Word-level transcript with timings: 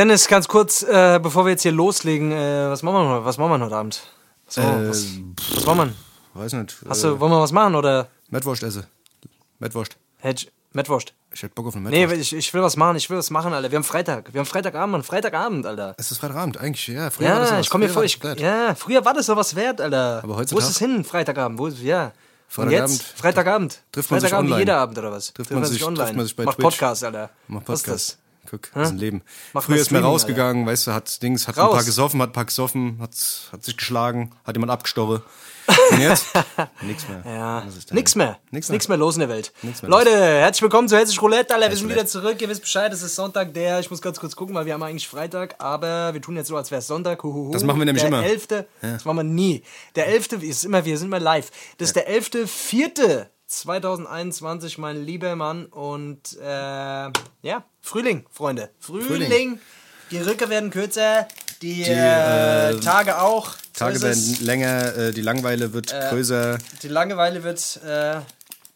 Dennis, 0.00 0.28
ganz 0.28 0.48
kurz, 0.48 0.82
äh, 0.82 1.20
bevor 1.22 1.44
wir 1.44 1.50
jetzt 1.50 1.60
hier 1.60 1.72
loslegen, 1.72 2.32
äh, 2.32 2.70
was 2.70 2.82
machen 2.82 3.06
wir, 3.06 3.22
was 3.22 3.36
machen 3.36 3.50
wir 3.60 3.66
heute 3.66 3.76
Abend? 3.76 4.00
Was, 4.46 4.56
wir? 4.56 4.88
was, 4.88 5.06
was 5.56 5.66
machen 5.66 5.94
wir? 6.34 6.42
Weiß 6.42 6.54
nicht. 6.54 6.74
Hast 6.88 7.04
du, 7.04 7.20
wollen 7.20 7.30
wir 7.30 7.38
was 7.42 7.52
machen 7.52 7.74
oder? 7.74 8.08
Mettwurst 8.30 8.62
esse. 8.62 8.86
Mettwurst. 9.58 9.98
Hedge, 10.16 10.46
Mettwurst. 10.72 11.12
Ich 11.34 11.42
hätte 11.42 11.52
Bock 11.54 11.66
auf 11.66 11.76
eine 11.76 11.90
Nee, 11.90 12.06
Mettwurst. 12.06 12.32
ich, 12.32 12.38
ich 12.38 12.54
will 12.54 12.62
was 12.62 12.78
machen, 12.78 12.96
ich 12.96 13.10
will 13.10 13.18
was 13.18 13.28
machen, 13.28 13.52
Alter. 13.52 13.70
Wir 13.70 13.76
haben 13.76 13.84
Freitag. 13.84 14.32
Wir 14.32 14.38
haben 14.38 14.46
Freitagabend, 14.46 14.92
Mann. 14.92 15.02
Freitagabend, 15.02 15.66
Alter. 15.66 15.94
es 15.98 16.10
ist 16.10 16.16
Freitagabend, 16.16 16.56
eigentlich, 16.56 16.86
ja. 16.88 17.10
Früher 17.10 17.28
war 17.28 17.40
das 17.40 17.50
Ja, 17.50 17.56
was. 17.58 17.66
ich 17.66 17.70
komme 17.70 17.84
mir 17.86 17.92
vor, 17.92 18.02
ich, 18.02 18.18
ja, 18.38 18.74
früher 18.74 19.04
war 19.04 19.12
das 19.12 19.26
so 19.26 19.36
was 19.36 19.54
wert, 19.54 19.82
Alter. 19.82 20.20
Aber 20.22 20.28
Wo 20.28 20.32
ist 20.32 20.38
heutzutage- 20.54 20.70
es 20.70 20.78
hin, 20.78 21.04
Freitagabend? 21.04 21.58
Wo 21.58 21.66
ist, 21.66 21.78
ja. 21.82 22.04
Und 22.04 22.12
Freitagabend. 22.48 22.90
jetzt? 22.90 23.02
Freitagabend. 23.20 23.78
Trifft 23.92 24.10
man 24.10 24.20
sich 24.20 24.30
Freitagabend 24.30 24.48
wie 24.48 24.52
online. 24.54 24.60
jeder 24.62 24.78
Abend, 24.78 24.96
oder 24.96 25.12
was? 25.12 25.30
Trifft 25.34 25.50
man 25.50 25.62
sich- 25.66 25.78
trifft 25.82 26.16
man 26.16 26.24
sich 26.24 26.34
bei 26.34 26.44
Macht 26.44 26.56
Twitch. 26.56 26.64
Podcast, 26.64 27.04
Alter. 27.04 27.28
Mach 27.48 27.60
Was 27.66 27.80
ist 27.80 27.84
Podcast. 27.86 28.08
das? 28.12 28.18
Guck, 28.50 28.70
das 28.74 28.88
ist 28.88 28.94
ein 28.94 28.98
Leben. 28.98 29.22
Mach 29.52 29.62
Früher 29.62 29.76
ist 29.76 29.92
man 29.92 30.02
rausgegangen, 30.02 30.66
weißt 30.66 30.88
du, 30.88 30.92
hat 30.92 31.22
Dings, 31.22 31.46
hat 31.46 31.56
ein 31.56 31.64
Raus. 31.64 31.74
paar 31.74 31.84
gesoffen, 31.84 32.20
hat 32.20 32.30
ein 32.30 32.32
paar 32.32 32.44
gesoffen, 32.46 32.98
hat, 33.00 33.10
hat 33.52 33.64
sich 33.64 33.76
geschlagen, 33.76 34.32
hat 34.44 34.56
jemand 34.56 34.72
abgestochen. 34.72 35.22
Und 35.92 36.00
jetzt? 36.00 36.26
Nix 36.82 37.06
mehr. 37.08 37.22
Ja, 37.24 37.60
der- 37.60 37.94
nix 37.94 38.16
mehr. 38.16 38.38
Nix 38.50 38.68
mehr. 38.68 38.80
mehr 38.88 38.96
los 38.96 39.14
in 39.14 39.20
der 39.20 39.28
Welt. 39.28 39.52
Mehr 39.62 39.72
Leute, 39.82 40.10
herzlich 40.10 40.62
willkommen 40.62 40.88
zu 40.88 40.96
Hessisch 40.96 41.22
Roulette, 41.22 41.54
Alter. 41.54 41.68
Wir 41.70 41.76
sind 41.76 41.88
wieder 41.88 42.06
zurück. 42.06 42.42
Ihr 42.42 42.48
wisst 42.48 42.62
Bescheid, 42.62 42.92
es 42.92 43.02
ist 43.02 43.14
Sonntag, 43.14 43.54
der, 43.54 43.78
ich 43.78 43.88
muss 43.88 44.02
ganz 44.02 44.18
kurz 44.18 44.34
gucken, 44.34 44.54
weil 44.56 44.66
wir 44.66 44.72
haben 44.74 44.82
eigentlich 44.82 45.06
Freitag, 45.06 45.54
aber 45.58 46.12
wir 46.12 46.20
tun 46.20 46.34
jetzt 46.34 46.48
so, 46.48 46.56
als 46.56 46.72
wäre 46.72 46.80
es 46.80 46.88
Sonntag. 46.88 47.22
Huhuhu. 47.22 47.52
Das 47.52 47.62
machen 47.62 47.78
wir 47.78 47.84
nämlich 47.84 48.02
der 48.02 48.08
immer. 48.08 48.24
11. 48.24 48.48
Das 48.80 49.04
machen 49.04 49.18
wir 49.18 49.22
nie. 49.24 49.62
Der 49.94 50.08
11. 50.08 50.32
ist 50.42 50.64
immer, 50.64 50.84
wir 50.84 50.98
sind 50.98 51.06
immer 51.06 51.20
live. 51.20 51.50
Das 51.78 51.90
ist 51.90 51.94
der 51.94 52.08
11.04.2021, 53.50 54.80
mein 54.80 55.04
lieber 55.04 55.34
Mann. 55.36 55.66
Und, 55.66 56.38
äh, 56.40 56.46
ja, 56.46 57.64
Frühling, 57.82 58.24
Freunde. 58.30 58.70
Frühling. 58.78 59.06
Frühling. 59.06 59.60
Die 60.10 60.18
Rücke 60.18 60.48
werden 60.48 60.70
kürzer, 60.70 61.28
die, 61.62 61.82
äh, 61.82 62.70
äh, 62.70 62.80
Tage 62.80 63.20
auch. 63.20 63.54
Tage 63.74 64.00
werden 64.02 64.36
länger, 64.40 64.96
äh, 64.96 65.12
die 65.12 65.20
Langeweile 65.20 65.72
wird 65.72 65.88
größer. 65.88 66.58
Die 66.82 66.88
Langeweile 66.88 67.44
wird, 67.44 67.80
äh, 67.84 68.20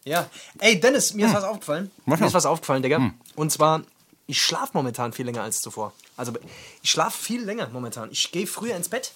ja. 0.05 0.29
Ey, 0.59 0.79
Dennis, 0.79 1.13
mir 1.13 1.27
ist 1.27 1.33
was 1.33 1.43
aufgefallen. 1.43 1.91
Mach 2.05 2.19
mir 2.19 2.27
ist 2.27 2.33
was 2.33 2.45
aufgefallen, 2.45 2.83
Digga. 2.83 3.11
Und 3.35 3.51
zwar, 3.51 3.81
ich 4.27 4.41
schlafe 4.41 4.71
momentan 4.73 5.11
viel 5.13 5.25
länger 5.25 5.43
als 5.43 5.61
zuvor. 5.61 5.93
Also, 6.15 6.31
ich 6.81 6.91
schlafe 6.91 7.21
viel 7.21 7.43
länger 7.43 7.67
momentan. 7.69 8.09
Ich 8.11 8.31
gehe 8.31 8.47
früher 8.47 8.75
ins 8.75 8.89
Bett 8.89 9.13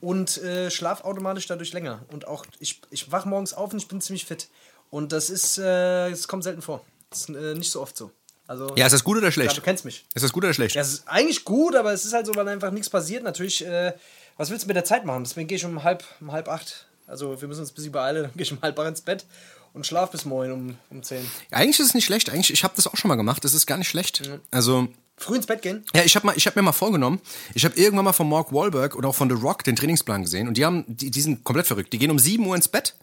und 0.00 0.38
äh, 0.38 0.70
schlafe 0.70 1.04
automatisch 1.04 1.46
dadurch 1.46 1.72
länger. 1.72 2.00
Und 2.10 2.26
auch, 2.26 2.44
ich, 2.58 2.80
ich 2.90 3.12
wach 3.12 3.24
morgens 3.24 3.52
auf 3.54 3.72
und 3.72 3.78
ich 3.78 3.86
bin 3.86 4.00
ziemlich 4.00 4.24
fit. 4.24 4.48
Und 4.90 5.12
das 5.12 5.30
ist, 5.30 5.58
äh, 5.58 6.10
das 6.10 6.28
kommt 6.28 6.44
selten 6.44 6.62
vor. 6.62 6.84
Das 7.10 7.20
ist 7.20 7.28
äh, 7.30 7.54
nicht 7.54 7.70
so 7.70 7.80
oft 7.80 7.96
so. 7.96 8.10
Also, 8.46 8.74
Ja, 8.76 8.86
ist 8.86 8.92
das 8.92 9.04
gut 9.04 9.16
oder 9.16 9.26
ja, 9.28 9.32
schlecht? 9.32 9.56
du 9.56 9.60
kennst 9.60 9.84
mich. 9.84 10.04
Ist 10.14 10.22
das 10.24 10.32
gut 10.32 10.42
oder 10.44 10.52
schlecht? 10.52 10.74
Ja, 10.74 10.82
es 10.82 10.92
ist 10.92 11.02
eigentlich 11.08 11.44
gut, 11.44 11.76
aber 11.76 11.92
es 11.92 12.04
ist 12.04 12.12
halt 12.12 12.26
so, 12.26 12.34
weil 12.34 12.48
einfach 12.48 12.72
nichts 12.72 12.90
passiert. 12.90 13.22
Natürlich, 13.22 13.64
äh, 13.64 13.92
was 14.36 14.50
willst 14.50 14.64
du 14.64 14.66
mit 14.66 14.76
der 14.76 14.84
Zeit 14.84 15.04
machen? 15.04 15.22
Deswegen 15.24 15.46
gehe 15.46 15.56
ich 15.56 15.64
um 15.64 15.82
halb, 15.84 16.04
um 16.20 16.32
halb 16.32 16.48
acht. 16.48 16.86
Also 17.06 17.40
wir 17.40 17.46
müssen 17.48 17.60
uns 17.60 17.70
ein 17.70 17.74
bisschen 17.74 17.92
beeilen. 17.92 18.24
Dann 18.24 18.32
gehe 18.34 18.42
ich 18.42 18.52
um 18.52 18.60
halb 18.62 18.78
acht 18.78 18.88
ins 18.88 19.00
Bett 19.02 19.24
und 19.72 19.86
schlaf 19.86 20.10
bis 20.10 20.24
morgen 20.24 20.52
um, 20.52 20.78
um 20.90 21.02
zehn. 21.02 21.24
Eigentlich 21.52 21.78
ist 21.78 21.86
es 21.86 21.94
nicht 21.94 22.06
schlecht. 22.06 22.30
Eigentlich, 22.30 22.52
ich 22.52 22.64
habe 22.64 22.74
das 22.74 22.88
auch 22.88 22.96
schon 22.96 23.08
mal 23.08 23.14
gemacht. 23.16 23.44
Das 23.44 23.54
ist 23.54 23.66
gar 23.66 23.78
nicht 23.78 23.88
schlecht. 23.88 24.22
Also, 24.50 24.88
Früh 25.16 25.36
ins 25.36 25.46
Bett 25.46 25.60
gehen? 25.62 25.84
ja, 25.94 26.02
ich 26.02 26.16
habe 26.16 26.32
hab 26.32 26.56
mir 26.56 26.62
mal 26.62 26.72
vorgenommen, 26.72 27.20
ich 27.54 27.66
habe 27.66 27.78
irgendwann 27.78 28.06
mal 28.06 28.14
von 28.14 28.26
Mark 28.28 28.52
Wahlberg 28.54 28.96
oder 28.96 29.10
auch 29.10 29.14
von 29.14 29.28
The 29.28 29.36
Rock 29.36 29.62
den 29.64 29.76
Trainingsplan 29.76 30.22
gesehen 30.22 30.48
und 30.48 30.56
die 30.56 30.64
haben, 30.64 30.84
die, 30.88 31.10
die 31.10 31.20
sind 31.20 31.44
komplett 31.44 31.66
verrückt. 31.66 31.92
Die 31.92 31.98
gehen 31.98 32.10
um 32.10 32.18
7 32.18 32.44
Uhr 32.46 32.56
ins 32.56 32.68
Bett. 32.68 32.96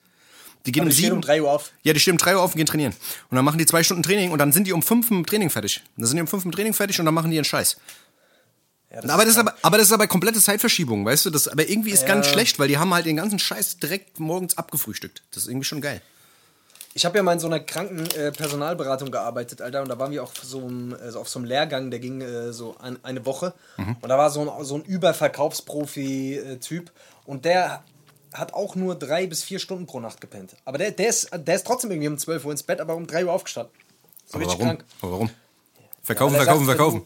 Die 0.67 0.71
gehen 0.71 0.83
Und 0.83 0.89
um 0.89 0.93
stehe 0.93 1.07
7 1.07 1.15
um 1.15 1.21
drei 1.21 1.41
Uhr 1.41 1.51
auf. 1.51 1.71
Ja, 1.81 1.93
die 1.93 1.99
stehen 1.99 2.13
um 2.13 2.17
3 2.19 2.35
Uhr 2.35 2.41
auf 2.41 2.51
und 2.51 2.57
gehen 2.57 2.67
trainieren. 2.67 2.93
Und 3.31 3.35
dann 3.35 3.45
machen 3.45 3.57
die 3.57 3.65
zwei 3.65 3.81
Stunden 3.83 4.03
Training 4.03 4.31
und 4.31 4.37
dann 4.37 4.51
sind 4.51 4.67
die 4.67 4.73
um 4.73 4.83
5 4.83 5.09
im 5.11 5.25
Training 5.25 5.49
fertig. 5.49 5.81
Dann 5.97 6.05
sind 6.05 6.17
die 6.17 6.21
um 6.21 6.27
5 6.27 6.45
im 6.45 6.51
Training 6.51 6.73
fertig 6.73 6.99
und 6.99 7.05
dann 7.05 7.13
machen 7.15 7.31
die 7.31 7.37
ihren 7.37 7.45
Scheiß. 7.45 7.77
Ja, 8.91 8.99
aber, 9.13 9.23
das 9.25 9.33
ist 9.33 9.39
aber, 9.39 9.55
aber 9.63 9.77
das 9.77 9.87
ist 9.87 9.93
aber 9.93 10.07
komplette 10.07 10.39
Zeitverschiebung, 10.39 11.05
weißt 11.05 11.25
du? 11.25 11.29
Das, 11.29 11.47
aber 11.47 11.67
irgendwie 11.67 11.91
ist 11.91 12.01
Ja. 12.03 12.07
ganz 12.07 12.27
schlecht, 12.27 12.59
weil 12.59 12.67
die 12.67 12.77
haben 12.77 12.93
halt 12.93 13.05
den 13.05 13.17
ganzen 13.17 13.39
Scheiß 13.39 13.77
direkt 13.79 14.19
morgens 14.19 14.57
abgefrühstückt. 14.57 15.23
Das 15.31 15.43
ist 15.43 15.49
irgendwie 15.49 15.65
schon 15.65 15.81
geil. 15.81 16.01
Ich 16.93 17.05
habe 17.05 17.17
ja 17.17 17.23
mal 17.23 17.33
in 17.33 17.39
so 17.39 17.47
einer 17.47 17.59
kranken 17.59 18.09
äh, 18.11 18.31
Personalberatung 18.31 19.11
gearbeitet, 19.11 19.61
Alter, 19.61 19.83
und 19.83 19.89
da 19.89 19.99
waren 19.99 20.11
wir 20.11 20.23
auch 20.23 20.31
so 20.41 20.65
einem, 20.65 20.95
also 20.99 21.19
auf 21.19 21.29
so 21.29 21.37
einem 21.39 21.47
Lehrgang, 21.47 21.91
der 21.91 21.99
ging 21.99 22.21
äh, 22.21 22.53
so 22.53 22.75
ein, 22.79 22.97
eine 23.03 23.25
Woche. 23.25 23.53
Und 24.01 24.09
da 24.09 24.17
war 24.17 24.31
so 24.31 24.41
ein, 24.49 24.65
so 24.65 24.75
ein 24.75 24.83
Überverkaufsprofi-Typ 24.83 26.91
und 27.25 27.45
der 27.45 27.83
hat 28.33 28.53
auch 28.53 28.75
nur 28.75 28.95
drei 28.95 29.27
bis 29.27 29.43
vier 29.43 29.59
Stunden 29.59 29.85
pro 29.85 29.99
Nacht 29.99 30.21
gepennt. 30.21 30.55
Aber 30.65 30.77
der, 30.77 30.91
der, 30.91 31.09
ist, 31.09 31.29
der 31.33 31.55
ist 31.55 31.65
trotzdem 31.65 31.91
irgendwie 31.91 32.09
um 32.09 32.17
12 32.17 32.45
Uhr 32.45 32.51
ins 32.51 32.63
Bett, 32.63 32.79
aber 32.81 32.95
um 32.95 33.07
3 33.07 33.25
Uhr 33.25 33.31
aufgestanden. 33.33 33.73
So 34.25 34.35
Aber 34.35 34.45
richtig 34.45 34.59
warum? 34.59 34.77
krank. 34.77 34.85
Aber 35.01 35.11
warum? 35.13 35.29
Verkaufen, 36.03 36.35
er 36.35 36.43
verkaufen, 36.43 36.65
sagt, 36.65 36.77
verkaufen. 36.77 37.05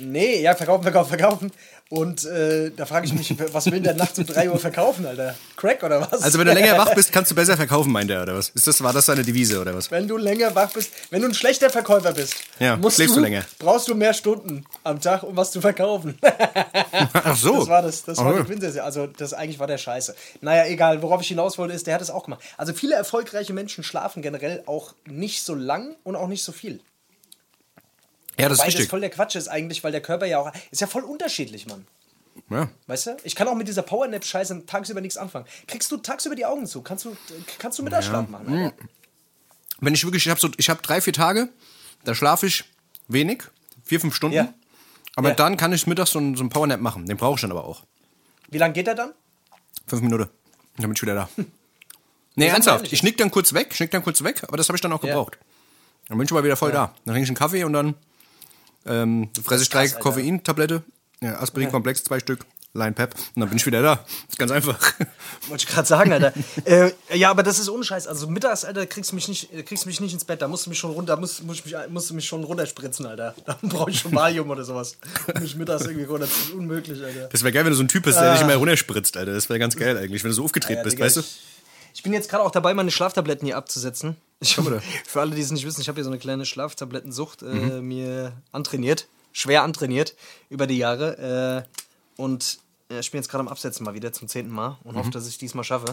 Nee, 0.00 0.42
ja, 0.42 0.54
verkaufen, 0.54 0.82
verkaufen, 0.82 1.08
verkaufen. 1.08 1.52
Und 1.90 2.26
äh, 2.26 2.70
da 2.70 2.84
frage 2.84 3.06
ich 3.06 3.14
mich, 3.14 3.34
was 3.54 3.70
will 3.70 3.80
der 3.80 3.94
nachts 3.94 4.18
um 4.18 4.26
3 4.26 4.50
Uhr 4.50 4.58
verkaufen, 4.58 5.06
Alter? 5.06 5.34
Crack 5.56 5.82
oder 5.82 6.02
was? 6.02 6.22
Also 6.22 6.38
wenn 6.38 6.46
du 6.46 6.52
länger 6.52 6.76
wach 6.76 6.94
bist, 6.94 7.10
kannst 7.12 7.30
du 7.30 7.34
besser 7.34 7.56
verkaufen, 7.56 7.90
meint 7.90 8.10
er, 8.10 8.22
oder 8.22 8.34
was? 8.34 8.50
Ist 8.50 8.66
das, 8.66 8.82
war 8.82 8.92
das 8.92 9.06
seine 9.06 9.22
Devise, 9.22 9.58
oder 9.58 9.74
was? 9.74 9.90
Wenn 9.90 10.06
du 10.06 10.18
länger 10.18 10.54
wach 10.54 10.70
bist, 10.70 10.90
wenn 11.10 11.22
du 11.22 11.28
ein 11.28 11.34
schlechter 11.34 11.70
Verkäufer 11.70 12.12
bist, 12.12 12.34
Ja, 12.58 12.76
musst 12.76 12.96
schläfst 12.96 13.16
du 13.16 13.20
länger. 13.20 13.42
brauchst 13.58 13.88
du 13.88 13.94
mehr 13.94 14.12
Stunden 14.12 14.66
am 14.84 15.00
Tag, 15.00 15.22
um 15.22 15.34
was 15.34 15.50
zu 15.50 15.62
verkaufen. 15.62 16.18
Ach 17.14 17.36
so. 17.36 17.60
Das 17.60 17.68
war 17.68 17.80
das, 17.80 18.04
das 18.04 18.18
war 18.18 18.34
Aha. 18.34 18.42
die. 18.42 18.80
Also 18.80 19.06
das 19.06 19.32
eigentlich 19.32 19.58
war 19.58 19.66
der 19.66 19.78
Scheiße. 19.78 20.14
Naja, 20.42 20.66
egal, 20.66 21.00
worauf 21.00 21.22
ich 21.22 21.28
hinaus 21.28 21.56
wollte, 21.56 21.72
ist, 21.72 21.86
der 21.86 21.94
hat 21.94 22.02
es 22.02 22.10
auch 22.10 22.24
gemacht. 22.24 22.40
Also 22.58 22.74
viele 22.74 22.96
erfolgreiche 22.96 23.54
Menschen 23.54 23.82
schlafen 23.82 24.20
generell 24.20 24.62
auch 24.66 24.92
nicht 25.06 25.42
so 25.42 25.54
lang 25.54 25.96
und 26.04 26.16
auch 26.16 26.28
nicht 26.28 26.44
so 26.44 26.52
viel. 26.52 26.80
Ja, 28.38 28.48
das 28.48 28.58
ist 28.58 28.64
Weil 28.64 28.72
das 28.72 28.86
voll 28.86 29.00
der 29.00 29.10
Quatsch 29.10 29.34
ist 29.36 29.48
eigentlich, 29.48 29.82
weil 29.84 29.92
der 29.92 30.00
Körper 30.00 30.26
ja 30.26 30.38
auch, 30.38 30.52
ist 30.70 30.80
ja 30.80 30.86
voll 30.86 31.02
unterschiedlich, 31.02 31.66
Mann. 31.66 31.86
Ja. 32.50 32.68
Weißt 32.86 33.06
du? 33.08 33.16
Ich 33.24 33.34
kann 33.34 33.48
auch 33.48 33.54
mit 33.56 33.66
dieser 33.68 33.82
Powernap-Scheiße 33.82 34.64
tagsüber 34.66 35.00
nichts 35.00 35.16
anfangen. 35.16 35.44
Kriegst 35.66 35.90
du 35.90 35.96
tagsüber 35.96 36.34
die 36.36 36.46
Augen 36.46 36.66
zu? 36.66 36.82
Kannst 36.82 37.04
du, 37.04 37.16
kannst 37.58 37.78
du 37.78 37.82
Mittagsschlaf 37.82 38.28
machen? 38.28 38.48
Alter? 38.48 38.76
Wenn 39.80 39.94
ich 39.94 40.04
wirklich, 40.04 40.24
ich 40.24 40.30
habe 40.30 40.40
so, 40.40 40.48
ich 40.56 40.70
habe 40.70 40.80
drei, 40.82 41.00
vier 41.00 41.12
Tage, 41.12 41.48
da 42.04 42.14
schlafe 42.14 42.46
ich 42.46 42.64
wenig, 43.08 43.42
vier, 43.84 44.00
fünf 44.00 44.14
Stunden. 44.14 44.36
Ja. 44.36 44.54
Aber 45.16 45.30
Ja. 45.30 45.34
dann 45.34 45.56
kann 45.56 45.72
ich 45.72 45.86
mittags 45.86 46.12
so 46.12 46.20
so 46.20 46.40
einen 46.40 46.48
Powernap 46.48 46.80
machen. 46.80 47.06
Den 47.06 47.16
brauche 47.16 47.34
ich 47.34 47.40
dann 47.40 47.50
aber 47.50 47.64
auch. 47.64 47.82
Wie 48.48 48.58
lange 48.58 48.72
geht 48.72 48.86
der 48.86 48.94
dann? 48.94 49.12
Fünf 49.86 50.02
Minuten. 50.02 50.28
Dann 50.76 50.82
bin 50.84 50.92
ich 50.92 51.02
wieder 51.02 51.14
da. 51.14 51.28
Nee, 51.36 51.44
sag 51.44 52.36
mal 52.36 52.44
ernsthaft. 52.54 52.92
Ich 52.92 53.00
schnick 53.00 53.16
dann 53.18 53.30
kurz 53.32 53.52
weg, 53.52 53.74
schnick 53.74 53.90
dann 53.90 54.02
kurz 54.04 54.22
weg, 54.22 54.44
aber 54.46 54.56
das 54.56 54.68
habe 54.68 54.76
ich 54.76 54.80
dann 54.80 54.92
auch 54.92 55.02
Ja. 55.02 55.08
gebraucht. 55.10 55.38
Dann 56.08 56.16
bin 56.18 56.24
ich 56.24 56.30
aber 56.30 56.44
wieder 56.44 56.56
voll 56.56 56.70
da. 56.70 56.94
Dann 57.04 57.14
trinke 57.14 57.24
ich 57.24 57.28
einen 57.28 57.36
Kaffee 57.36 57.64
und 57.64 57.72
dann 57.72 57.94
ähm, 58.88 59.30
fresse 59.44 59.62
ich 59.62 59.68
drei 59.70 59.86
krass. 59.88 60.00
Koffeintablette, 60.00 60.82
ja, 61.20 61.38
Aspirin-Komplex, 61.40 62.04
zwei 62.04 62.20
Stück, 62.20 62.44
Line 62.74 62.92
Pep 62.92 63.14
und 63.34 63.40
dann 63.40 63.48
bin 63.48 63.58
ich 63.58 63.66
wieder 63.66 63.82
da. 63.82 64.04
ist 64.28 64.38
ganz 64.38 64.50
einfach. 64.50 64.78
Wollte 65.48 65.64
ich 65.64 65.66
gerade 65.66 65.88
sagen, 65.88 66.12
Alter. 66.12 66.32
äh, 66.64 66.92
ja, 67.14 67.30
aber 67.30 67.42
das 67.42 67.58
ist 67.58 67.68
unscheiß. 67.68 68.06
Also 68.06 68.28
mittags, 68.28 68.64
Alter, 68.64 68.86
kriegst 68.86 69.10
du 69.10 69.14
mich 69.14 69.26
nicht, 69.26 69.52
äh, 69.52 69.62
kriegst 69.62 69.84
du 69.84 69.88
mich 69.88 70.00
nicht 70.00 70.12
ins 70.12 70.24
Bett. 70.24 70.42
Da 70.42 70.48
musst 70.48 70.66
du 70.66 70.70
mich 70.70 70.78
schon 70.78 70.90
runter, 70.90 71.16
musst, 71.16 71.42
musst, 71.44 71.64
mich, 71.64 71.74
musst 71.88 72.10
du 72.10 72.14
mich 72.14 72.26
schon 72.26 72.44
runterspritzen, 72.44 73.06
Alter. 73.06 73.34
Da 73.46 73.58
brauche 73.62 73.90
ich 73.90 74.00
schon 74.00 74.14
Valium 74.14 74.50
oder 74.50 74.64
sowas. 74.64 74.96
Mich 75.40 75.56
mittags 75.56 75.86
irgendwie 75.86 76.04
runter. 76.04 76.26
Das 76.26 76.36
ist 76.36 76.52
unmöglich, 76.52 77.02
Alter. 77.02 77.28
Das 77.28 77.42
wäre 77.42 77.52
geil, 77.52 77.64
wenn 77.64 77.72
du 77.72 77.76
so 77.76 77.82
ein 77.82 77.88
Typ 77.88 78.04
bist, 78.04 78.18
der 78.18 78.34
dich 78.34 78.42
immer 78.42 78.54
runterspritzt, 78.56 79.16
Alter. 79.16 79.32
Das 79.32 79.48
wäre 79.48 79.58
ganz 79.58 79.74
geil 79.74 79.96
eigentlich, 79.96 80.22
wenn 80.22 80.30
du 80.30 80.34
so 80.34 80.44
aufgedreht 80.44 80.76
Ja, 80.76 80.82
bist, 80.82 80.96
Digga, 80.96 81.06
weißt 81.06 81.16
du? 81.16 81.20
Ich, 81.20 81.40
ich 81.98 82.04
bin 82.04 82.12
jetzt 82.12 82.30
gerade 82.30 82.44
auch 82.44 82.52
dabei, 82.52 82.74
meine 82.74 82.92
Schlaftabletten 82.92 83.44
hier 83.44 83.56
abzusetzen. 83.56 84.16
Ich, 84.38 84.54
für 85.06 85.20
alle, 85.20 85.34
die 85.34 85.42
es 85.42 85.50
nicht 85.50 85.66
wissen, 85.66 85.80
ich 85.80 85.88
habe 85.88 85.96
hier 85.96 86.04
so 86.04 86.10
eine 86.10 86.20
kleine 86.20 86.46
Schlaftablettensucht 86.46 87.42
äh, 87.42 87.46
Mhm. 87.46 87.88
mir 87.88 88.32
antrainiert, 88.52 89.08
schwer 89.32 89.64
antrainiert 89.64 90.14
über 90.48 90.68
die 90.68 90.78
Jahre. 90.78 91.66
Äh, 91.66 92.22
und 92.22 92.58
äh, 92.88 93.00
ich 93.00 93.10
bin 93.10 93.18
jetzt 93.20 93.28
gerade 93.28 93.40
am 93.40 93.48
Absetzen 93.48 93.84
mal 93.84 93.94
wieder 93.94 94.12
zum 94.12 94.28
zehnten 94.28 94.52
Mal 94.52 94.78
und 94.84 94.94
Mhm. 94.94 94.98
hoffe, 95.00 95.10
dass 95.10 95.26
ich 95.26 95.38
diesmal 95.38 95.64
schaffe. 95.64 95.92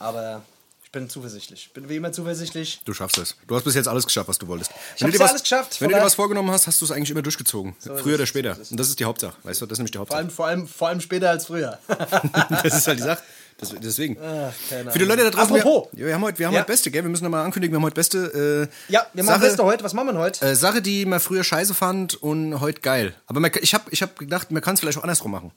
Aber 0.00 0.42
ich 0.82 0.90
bin 0.90 1.08
zuversichtlich. 1.08 1.70
Bin 1.72 1.88
wie 1.88 1.94
immer 1.96 2.10
zuversichtlich. 2.10 2.80
Du 2.84 2.92
schaffst 2.92 3.18
es. 3.18 3.36
Du 3.46 3.54
hast 3.54 3.62
bis 3.62 3.76
jetzt 3.76 3.86
alles 3.86 4.06
geschafft, 4.06 4.28
was 4.28 4.38
du 4.38 4.48
wolltest. 4.48 4.72
hab's 4.72 5.00
ja 5.00 5.26
alles 5.26 5.42
geschafft, 5.42 5.80
Wenn 5.80 5.90
du 5.90 5.94
dir 5.94 6.02
was 6.02 6.16
vorgenommen 6.16 6.50
hast, 6.50 6.66
hast 6.66 6.80
du 6.80 6.84
es 6.84 6.90
eigentlich 6.90 7.10
immer 7.12 7.22
durchgezogen. 7.22 7.76
ist 7.78 7.86
Früher 8.00 8.16
oder 8.16 8.26
später. 8.26 8.56
so. 8.56 8.72
Und 8.72 8.80
das 8.80 8.88
ist 8.88 8.98
die 8.98 9.04
Hauptsache. 9.04 9.36
Weißt 9.44 9.60
du, 9.60 9.66
das 9.66 9.76
ist 9.76 9.78
nämlich 9.78 9.92
die 9.92 9.98
Vor 9.98 10.02
Hauptsache. 10.02 10.18
allem, 10.18 10.30
vor, 10.30 10.46
allem, 10.48 10.66
vor 10.66 10.88
allem 10.88 11.00
später 11.00 11.30
als 11.30 11.46
früher. 11.46 11.78
das 12.62 12.74
ist 12.78 12.86
halt 12.88 12.98
die 12.98 13.02
Sache. 13.04 13.22
Das, 13.58 13.72
deswegen. 13.82 14.16
Ach, 14.20 14.52
Für 14.52 14.98
die. 14.98 15.04
Leute 15.04 15.22
da 15.24 15.30
draußen. 15.30 15.54
Apropos. 15.56 15.88
Wir, 15.92 16.06
wir 16.06 16.14
haben 16.14 16.22
heute, 16.22 16.38
wir 16.38 16.46
haben 16.46 16.54
Ja. 16.54 16.60
heute 16.60 16.72
Beste, 16.72 16.90
gell? 16.90 17.02
Wir 17.04 17.10
müssen 17.10 17.24
nochmal 17.24 17.44
ankündigen, 17.44 17.72
wir 17.72 17.76
haben 17.78 17.84
heute 17.84 17.94
Beste. 17.94 18.68
Äh, 18.88 18.92
ja, 18.92 19.06
wir 19.12 19.22
machen 19.24 19.36
Sache, 19.40 19.46
Beste 19.46 19.64
heute. 19.64 19.84
Was 19.84 19.92
machen 19.94 20.08
wir 20.08 20.18
heute? 20.18 20.44
Äh, 20.44 20.54
Sache, 20.56 20.82
die 20.82 21.06
man 21.06 21.20
früher 21.20 21.44
scheiße 21.44 21.72
fand 21.74 22.14
und 22.22 22.60
heute 22.60 22.80
geil. 22.80 23.14
Aber 23.26 23.40
man, 23.40 23.50
ich 23.60 23.72
habe 23.74 23.84
ich 23.90 24.02
hab 24.02 24.18
gedacht, 24.18 24.50
man 24.50 24.60
kann 24.62 24.74
es 24.74 24.80
vielleicht 24.80 24.98
auch 24.98 25.02
andersrum 25.04 25.30
machen. 25.30 25.52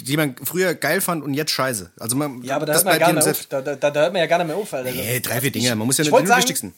Die 0.00 0.16
man 0.16 0.34
früher 0.44 0.74
geil 0.74 1.00
fand 1.00 1.24
und 1.24 1.34
jetzt 1.34 1.50
scheiße. 1.52 1.90
Also 1.98 2.16
man, 2.16 2.42
ja, 2.42 2.56
aber 2.56 2.66
da 2.66 2.74
hört, 2.74 2.84
man 2.84 2.94
ja 2.94 2.98
gar 3.00 3.12
nicht 3.12 3.22
selbst. 3.24 3.54
auf. 3.54 3.64
Da, 3.64 3.76
da, 3.76 3.90
da 3.90 4.00
hört 4.00 4.12
man 4.12 4.20
ja 4.20 4.26
gar 4.26 4.38
nicht 4.38 4.46
mehr 4.48 4.56
auf. 4.56 4.72
Alter. 4.72 4.90
Nee, 4.90 5.20
drei, 5.20 5.40
vier 5.40 5.50
Dinge. 5.50 5.74
Man 5.74 5.86
muss 5.86 5.96
ja 5.98 6.04
ich 6.04 6.10
nicht 6.10 6.20
die 6.22 6.26
sagen- 6.26 6.38
wichtigsten. 6.40 6.74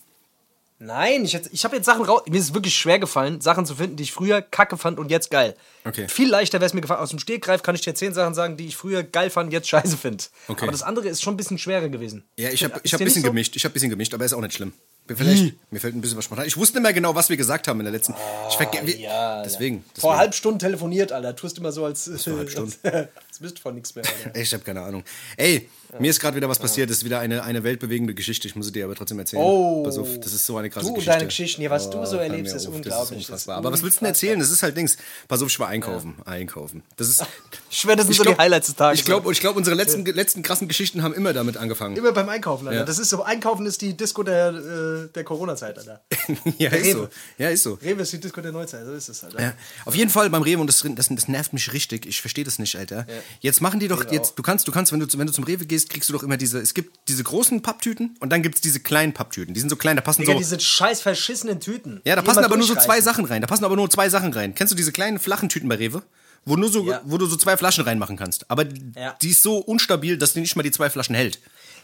Nein, 0.80 1.25
ich, 1.25 1.34
ich 1.34 1.64
habe 1.64 1.75
jetzt 1.75 1.86
Sachen 1.86 2.04
raus. 2.04 2.22
Mir 2.28 2.38
ist 2.38 2.44
es 2.44 2.54
wirklich 2.54 2.75
schwer 2.76 3.00
gefallen, 3.00 3.40
Sachen 3.40 3.66
zu 3.66 3.75
finden, 3.75 3.96
die 3.96 4.04
ich 4.04 4.12
früher 4.12 4.40
kacke 4.42 4.76
fand 4.76 4.98
und 5.00 5.10
jetzt 5.10 5.28
geil. 5.30 5.56
Okay. 5.84 6.06
Viel 6.08 6.28
leichter 6.28 6.60
wäre 6.60 6.66
es 6.66 6.75
mir 6.75 6.80
gefallen. 6.82 7.00
Aus 7.00 7.10
dem 7.10 7.19
Stegreif 7.19 7.62
kann 7.64 7.75
ich 7.75 7.80
dir 7.80 7.94
zehn 7.94 8.14
Sachen 8.14 8.32
sagen, 8.34 8.56
die 8.56 8.66
ich 8.69 8.76
früher 8.76 9.02
geil 9.02 9.28
fand, 9.30 9.52
jetzt 9.52 9.69
scheiße 9.69 9.96
finde. 9.96 10.22
Okay. 10.46 10.62
Aber 10.62 10.72
das 10.72 10.82
andere 10.84 11.08
ist 11.08 11.20
schon 11.20 11.34
ein 11.34 11.36
bisschen 11.36 11.58
schwerer 11.58 11.88
gewesen. 11.88 12.25
Ja, 12.36 12.50
ich 12.50 12.62
habe 12.62 12.80
ich 12.84 12.94
hab 12.94 13.00
ein 13.00 13.04
bisschen 13.04 13.22
so? 13.22 13.28
gemischt. 13.28 13.56
Ich 13.56 13.64
habe 13.64 13.72
ein 13.72 13.75
bisschen 13.75 13.90
gemischt, 13.90 14.14
aber 14.14 14.25
ist 14.25 14.32
auch 14.34 14.40
nicht 14.40 14.54
schlimm. 14.54 14.72
Vielleicht, 15.08 15.54
mir 15.70 15.80
fällt 15.80 15.94
ein 15.96 16.02
bisschen 16.02 16.19
was 16.19 16.26
spontan. 16.26 16.46
Ich 16.46 16.56
wusste 16.58 16.76
nicht 16.76 16.82
mehr 16.82 16.92
genau, 16.92 17.14
was 17.14 17.30
wir 17.30 17.36
gesagt 17.38 17.66
haben 17.66 17.80
in 17.80 17.84
der 17.84 17.92
letzten. 17.92 18.14
ich 18.50 18.56
verge- 18.56 18.78
Ah, 18.82 18.84
ja, 18.84 19.42
deswegen. 19.42 19.78
Vor 19.82 19.92
deswegen. 19.96 20.16
halb 20.19 20.34
Stunden 20.34 20.58
telefoniert, 20.58 21.12
Alter. 21.12 21.34
Tust 21.34 21.56
immer 21.58 21.72
so, 21.72 21.86
als. 21.86 22.10
vor 22.22 22.36
halb 22.36 22.50
Stunde. 22.50 22.75
als 22.84 23.38
bist 23.40 23.58
von 23.58 23.75
nichts 23.75 23.94
mehr, 23.94 24.04
Alter. 24.04 24.38
Ich 24.38 24.52
habe 24.52 24.62
keine 24.62 24.82
Ahnung. 24.82 25.02
Ey, 25.38 25.70
mir 25.99 26.11
ist 26.11 26.20
gerade 26.20 26.37
wieder 26.37 26.49
was 26.49 26.58
passiert. 26.58 26.90
Das 26.90 26.99
ist 26.99 27.05
wieder 27.05 27.20
eine, 27.20 27.43
eine 27.43 27.64
weltbewegende 27.64 28.14
Geschichte. 28.14 28.46
Ich 28.49 28.56
muss 28.56 28.67
sie 28.67 28.73
dir 28.73 28.85
aber 28.85 28.94
trotzdem 28.94 29.19
erzählen. 29.19 29.43
Oh. 29.43 29.82
Pass 29.82 29.99
auf, 29.99 30.19
das 30.20 30.32
ist 30.32 30.46
so 30.46 30.56
eine 30.56 30.70
krasse 30.70 30.87
Du 30.87 30.90
und 30.90 30.94
Geschichte. 30.96 31.12
deine 31.12 31.26
Geschichten, 31.26 31.62
ja, 31.62 31.70
was 31.70 31.90
du 31.90 32.05
so 32.05 32.17
hör 32.17 32.23
erlebst, 32.23 32.55
ist 32.55 32.67
auf, 32.67 32.75
unglaublich. 32.75 32.99
Das 32.99 33.11
ist 33.11 33.29
unfassbar. 33.29 33.56
ist 33.56 33.58
aber 33.58 33.73
was 33.73 33.82
willst 33.82 33.96
du 33.96 34.00
denn 34.00 34.08
erzählen? 34.08 34.38
Das 34.38 34.50
ist 34.50 34.62
halt 34.62 34.76
Dings. 34.76 34.96
Pass 35.26 35.43
auf, 35.43 35.49
ich 35.49 35.58
war 35.58 35.69
einkaufen. 35.69 36.17
Einkaufen. 36.25 36.82
Das 36.96 37.08
ist. 37.08 37.25
Ich 37.70 37.81
schwör, 37.81 37.96
das 37.96 38.06
sind 38.06 38.14
so 38.14 38.25
die 38.25 38.37
Highlights 38.37 38.69
des 38.69 38.76
Tages. 38.76 38.99
Ich 38.99 39.05
glaube, 39.05 39.31
ich 39.31 39.40
glaub, 39.40 39.55
unsere 39.55 39.76
letzten, 39.76 40.02
letzten 40.02 40.43
krassen 40.43 40.69
Geschichten 40.69 41.02
haben 41.02 41.12
immer 41.12 41.35
damit 41.35 41.58
angefangen. 41.58 41.96
Immer 41.96 42.12
beim 42.12 42.26
Einkaufen, 42.31 42.67
Alter. 42.67 42.81
Ja. 42.81 42.85
Das 42.87 42.99
ist 42.99 43.11
so, 43.11 43.23
Einkaufen 43.23 43.67
ist 43.67 43.82
die 43.82 43.94
Disco 43.94 44.23
der, 44.23 44.49
äh, 44.49 45.08
der 45.14 45.23
Corona-Zeit, 45.23 45.76
Alter. 45.76 46.00
ja, 46.58 46.70
ist 46.70 46.87
Rewe. 46.87 46.99
so. 46.99 47.08
Ja, 47.37 47.50
ist 47.50 47.62
so. 47.64 47.75
Rewe 47.75 48.02
ist 48.02 48.12
die 48.14 48.20
Disco 48.20 48.40
der 48.40 48.52
Neuzeit, 48.52 48.87
so 48.87 48.93
ist 48.94 49.11
es, 49.11 49.23
Alter. 49.23 49.43
Ja. 49.43 49.52
Auf 49.85 49.94
jeden 49.94 50.11
Fall 50.11 50.31
beim 50.31 50.40
Rewe 50.40 50.62
und 50.62 50.67
das, 50.67 50.82
das, 50.82 51.08
das 51.11 51.29
nervt 51.29 51.52
mich 51.52 51.70
richtig. 51.75 52.06
Ich 52.06 52.23
verstehe 52.23 52.44
das 52.44 52.58
nicht, 52.58 52.75
Alter. 52.76 53.06
Jetzt 53.40 53.61
machen 53.61 53.81
die 53.81 53.88
doch 53.88 54.11
jetzt. 54.11 54.38
Du 54.38 54.43
kannst, 54.43 54.67
du 54.67 54.73
kannst, 54.73 54.93
wenn 54.93 55.00
du, 55.00 55.06
wenn 55.19 55.26
du 55.26 55.32
zum 55.32 55.44
Rewe 55.44 55.67
gehst, 55.67 55.77
kriegst 55.86 56.08
du 56.08 56.12
doch 56.14 56.22
immer 56.22 56.36
diese. 56.36 56.58
Es 56.58 56.75
gibt 56.75 56.98
diese 57.08 57.22
großen 57.22 57.62
Papptüten 57.62 58.16
und 58.20 58.30
dann 58.30 58.42
gibt 58.42 58.56
es 58.56 58.60
diese 58.60 58.80
kleinen 58.80 59.12
Papptüten. 59.12 59.54
Die 59.54 59.60
sind 59.60 59.69
so 59.70 59.76
klein, 59.76 59.96
da 59.96 60.02
passen 60.02 60.22
Digga, 60.22 60.32
so. 60.32 60.38
diese 60.38 60.58
scheiß 60.58 61.00
verschissenen 61.02 61.60
Tüten. 61.60 62.00
Ja, 62.04 62.16
da 62.16 62.22
passen 62.22 62.44
aber 62.44 62.56
nur 62.56 62.66
so 62.66 62.75
zwei. 62.75 63.00
Sachen 63.00 63.26
rein. 63.26 63.40
Da 63.42 63.46
passen 63.46 63.64
aber 63.64 63.76
nur 63.76 63.88
zwei 63.90 64.08
Sachen 64.08 64.32
rein. 64.32 64.54
Kennst 64.54 64.72
du 64.72 64.76
diese 64.76 64.90
kleinen 64.92 65.19
flachen 65.19 65.48
Tüten 65.48 65.69
bei 65.69 65.76
Rewe? 65.76 66.02
Wo, 66.44 66.56
nur 66.56 66.69
so, 66.70 66.84
Ja. 66.88 67.00
wo 67.04 67.19
du 67.19 67.26
so 67.26 67.36
zwei 67.36 67.56
Flaschen 67.56 67.84
reinmachen 67.84 68.16
kannst. 68.16 68.50
Aber 68.50 68.64
Ja. 68.96 69.14
die 69.20 69.30
ist 69.30 69.42
so 69.42 69.58
unstabil, 69.58 70.16
dass 70.16 70.32
die 70.32 70.40
nicht 70.40 70.56
mal 70.56 70.62
die 70.62 70.70
zwei 70.70 70.88
Flaschen 70.90 71.14
hält. 71.14 71.38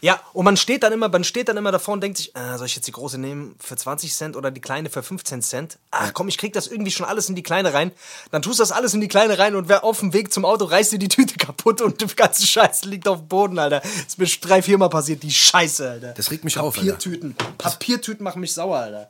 Ja, 0.05 0.21
und 0.33 0.45
man 0.45 0.55
steht 0.55 0.83
dann 0.83 0.93
immer, 0.93 1.09
man 1.09 1.23
steht 1.23 1.49
dann 1.49 1.57
immer 1.57 1.71
davor 1.71 1.95
und 1.95 2.01
denkt 2.01 2.19
sich, 2.19 2.35
äh, 2.35 2.57
soll 2.59 2.67
ich 2.67 2.75
jetzt 2.75 2.85
die 2.85 2.91
große 2.91 3.17
nehmen 3.17 3.55
für 3.59 3.75
20 3.75 4.13
Cent 4.13 4.35
oder 4.35 4.51
die 4.51 4.61
kleine 4.61 4.91
für 4.91 5.01
15 5.01 5.41
Cent? 5.41 5.79
Ach 5.89 6.13
komm, 6.13 6.27
ich 6.27 6.37
krieg 6.37 6.53
das 6.53 6.67
irgendwie 6.67 6.91
schon 6.91 7.07
alles 7.07 7.27
in 7.27 7.33
die 7.33 7.41
kleine 7.41 7.73
rein. 7.73 7.91
Dann 8.29 8.43
tust 8.43 8.59
du 8.59 8.61
das 8.61 8.71
alles 8.71 8.93
in 8.93 9.01
die 9.01 9.07
kleine 9.07 9.39
rein 9.39 9.55
und 9.55 9.67
wer 9.67 9.83
auf 9.83 10.01
dem 10.01 10.13
Weg 10.13 10.31
zum 10.31 10.45
Auto 10.45 10.65
reißt 10.65 10.91
dir 10.91 10.99
die 10.99 11.07
Tüte 11.07 11.37
kaputt 11.39 11.81
und 11.81 12.01
der 12.01 12.07
ganze 12.09 12.45
Scheiß 12.45 12.85
liegt 12.85 13.07
auf 13.07 13.17
dem 13.17 13.27
Boden, 13.29 13.57
Alter. 13.57 13.79
Das 13.79 13.89
ist 14.09 14.19
mir 14.19 14.27
drei, 14.27 14.61
viermal 14.61 14.89
passiert, 14.89 15.23
die 15.23 15.33
Scheiße, 15.33 15.89
Alter. 15.89 16.13
Das 16.13 16.29
regt 16.29 16.43
mich 16.43 16.59
auf, 16.59 16.77
Alter. 16.77 16.91
Papiertüten. 16.91 17.35
Papiertüten 17.57 18.23
machen 18.23 18.41
mich 18.41 18.53
sauer, 18.53 18.77
Alter. 18.77 19.09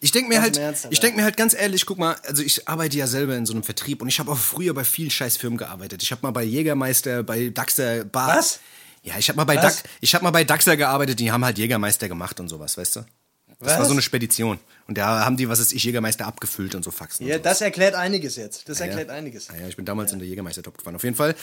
Ich 0.00 0.10
denke 0.10 0.28
mir 0.28 0.42
halt, 0.42 0.56
Ernst, 0.56 0.86
Alter. 0.86 0.92
ich 0.92 0.98
denke 0.98 1.18
mir 1.18 1.22
halt 1.22 1.36
ganz 1.36 1.54
ehrlich, 1.54 1.86
guck 1.86 1.98
mal, 1.98 2.16
also 2.26 2.42
ich 2.42 2.66
arbeite 2.66 2.96
ja 2.96 3.06
selber 3.06 3.36
in 3.36 3.46
so 3.46 3.52
einem 3.52 3.62
Vertrieb 3.62 4.02
und 4.02 4.08
ich 4.08 4.18
habe 4.18 4.32
auch 4.32 4.38
früher 4.38 4.74
bei 4.74 4.82
vielen 4.82 5.10
scheiß 5.10 5.36
Firmen 5.36 5.56
gearbeitet. 5.56 6.02
Ich 6.02 6.10
habe 6.10 6.22
mal 6.22 6.32
bei 6.32 6.42
Jägermeister, 6.42 7.22
bei 7.22 7.50
Daxer, 7.50 8.04
Bar. 8.06 8.38
Was? 8.38 8.58
Ja, 9.02 9.18
ich 9.18 9.28
habe 9.28 9.36
mal 9.36 9.44
bei? 9.44 9.56
Dax, 9.56 9.82
ich 10.00 10.14
habe 10.14 10.24
mal 10.24 10.30
bei 10.30 10.44
Daxer 10.44 10.76
gearbeitet, 10.76 11.18
die 11.18 11.32
haben 11.32 11.44
halt 11.44 11.58
Jägermeister 11.58 12.08
gemacht 12.08 12.38
und 12.40 12.48
sowas, 12.48 12.78
weißt 12.78 12.96
du? 12.96 13.00
Das 13.62 13.74
war 13.74 13.80
Was? 13.80 13.88
so 13.88 13.92
eine 13.92 14.02
Spedition 14.02 14.58
und 14.88 14.98
da 14.98 15.24
haben 15.24 15.36
die, 15.36 15.48
was 15.48 15.60
ist 15.60 15.72
ich, 15.72 15.84
Jägermeister 15.84 16.26
abgefüllt 16.26 16.74
und 16.74 16.82
so 16.82 16.90
Faxen. 16.90 17.26
Ja, 17.26 17.38
das 17.38 17.60
erklärt 17.60 17.94
einiges 17.94 18.36
jetzt. 18.36 18.68
Das 18.68 18.80
ja. 18.80 18.86
erklärt 18.86 19.10
einiges. 19.10 19.48
Ja, 19.48 19.60
ja, 19.60 19.68
ich 19.68 19.76
bin 19.76 19.84
damals 19.84 20.12
in 20.12 20.18
der 20.18 20.26
Jägermeister-Top 20.26 20.76
gefahren. 20.76 20.96
Auf 20.96 21.04
jeden 21.04 21.14
Fall. 21.14 21.36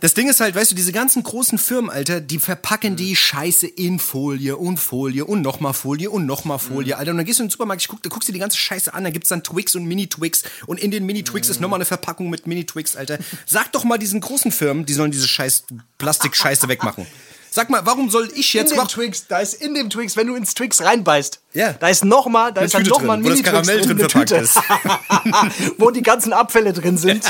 Das 0.00 0.14
Ding 0.14 0.28
ist 0.28 0.40
halt, 0.40 0.54
weißt 0.54 0.70
du, 0.70 0.76
diese 0.76 0.92
ganzen 0.92 1.22
großen 1.22 1.58
Firmen, 1.58 1.90
Alter, 1.90 2.20
die 2.20 2.38
verpacken 2.38 2.96
die 2.96 3.16
Scheiße 3.16 3.66
in 3.66 3.98
Folie 3.98 4.56
und 4.56 4.78
Folie 4.78 5.24
und 5.24 5.42
nochmal 5.42 5.74
Folie 5.74 6.10
und 6.10 6.24
nochmal 6.24 6.58
Folie, 6.58 6.96
Alter. 6.96 7.10
Und 7.10 7.18
dann 7.18 7.26
gehst 7.26 7.40
du 7.40 7.42
in 7.42 7.48
den 7.48 7.52
Supermarkt, 7.52 7.82
ich 7.82 7.88
guck, 7.88 8.02
du 8.02 8.08
guckst 8.08 8.28
dir 8.28 8.32
die 8.32 8.38
ganze 8.38 8.56
Scheiße 8.56 8.94
an, 8.94 9.04
da 9.04 9.10
gibt's 9.10 9.28
dann 9.28 9.42
Twix 9.42 9.74
und 9.74 9.84
Mini-Twix 9.84 10.44
und 10.66 10.78
in 10.78 10.90
den 10.90 11.04
Mini-Twix 11.04 11.48
ist 11.48 11.60
nochmal 11.60 11.78
eine 11.78 11.84
Verpackung 11.84 12.30
mit 12.30 12.46
Mini-Twix, 12.46 12.96
Alter. 12.96 13.18
Sag 13.44 13.72
doch 13.72 13.84
mal 13.84 13.98
diesen 13.98 14.20
großen 14.20 14.52
Firmen, 14.52 14.86
die 14.86 14.94
sollen 14.94 15.10
diese 15.10 15.26
scheiß 15.26 15.64
Plastik-Scheiße 15.98 16.68
wegmachen. 16.68 17.06
Sag 17.54 17.68
mal, 17.68 17.84
warum 17.84 18.08
soll 18.08 18.30
ich 18.34 18.54
In 18.54 18.60
jetzt... 18.62 18.70
dem 18.70 18.78
Warum, 18.78 18.88
Twix, 18.88 19.26
da 19.26 19.40
ist 19.40 19.52
in 19.54 19.74
dem 19.74 19.90
Twix, 19.90 20.16
wenn 20.16 20.26
du 20.26 20.34
ins 20.36 20.54
Twix 20.54 20.80
reinbeißt, 20.82 21.38
Ja. 21.52 21.74
da 21.74 21.88
ist 21.88 22.02
noch 22.02 22.26
mal, 22.26 22.50
da 22.50 22.62
ist 22.62 22.72
dann 22.72 22.82
Tüte 22.82 22.94
noch 22.94 23.02
mal 23.02 23.12
ein 23.12 23.22
drin, 23.22 23.32
Mini-Twix 23.32 23.50
Karamell 23.50 23.80
drin 23.82 23.90
eine 23.90 24.08
verpackt 24.08 24.28
Tüte. 24.30 24.40
ist. 24.42 24.56
wo 25.78 25.90
die 25.90 26.00
ganzen 26.02 26.32
Abfälle 26.32 26.72
drin 26.72 26.96
sind, 26.96 27.24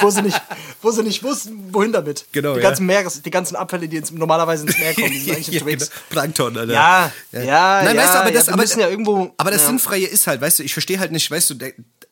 wo 0.00 0.08
sie 0.08 0.22
nicht, 0.22 0.40
wo 0.80 0.90
sie 0.90 1.02
nicht 1.02 1.22
wussten, 1.22 1.68
wohin 1.72 1.92
damit. 1.92 2.24
Genau, 2.32 2.54
die 2.54 2.60
ja. 2.62 2.68
ganzen 2.68 2.86
Meeres, 2.86 3.20
die 3.20 3.30
ganzen 3.30 3.56
Abfälle, 3.56 3.88
die 3.88 3.98
ins, 3.98 4.10
normalerweise 4.10 4.66
ins 4.66 4.78
Meer 4.78 4.94
kommen, 4.94 5.10
die 5.10 5.18
sind 5.20 5.32
eigentlich 5.36 5.48
Ja, 5.48 5.60
in 5.60 5.66
Twix. 5.66 5.90
genau. 5.90 6.00
Plankton, 6.08 6.56
Alter. 6.56 6.72
Ja, 6.72 7.12
ja, 7.32 7.40
ja, 7.42 7.82
Nein, 7.84 7.96
weißt 7.98 8.14
du, 8.14 8.18
aber 8.20 8.28
ja, 8.28 8.34
das, 8.38 8.48
aber, 8.48 8.64
ja 8.64 8.88
irgendwo- 8.88 9.34
aber 9.36 9.50
das 9.50 9.60
ja. 9.62 9.66
Sinnfreie 9.68 10.06
ist 10.06 10.26
halt, 10.26 10.40
weißt 10.40 10.60
du, 10.60 10.62
ich 10.62 10.72
verstehe 10.72 10.98
halt 10.98 11.12
nicht, 11.12 11.30
weißt 11.30 11.50
du, 11.50 11.54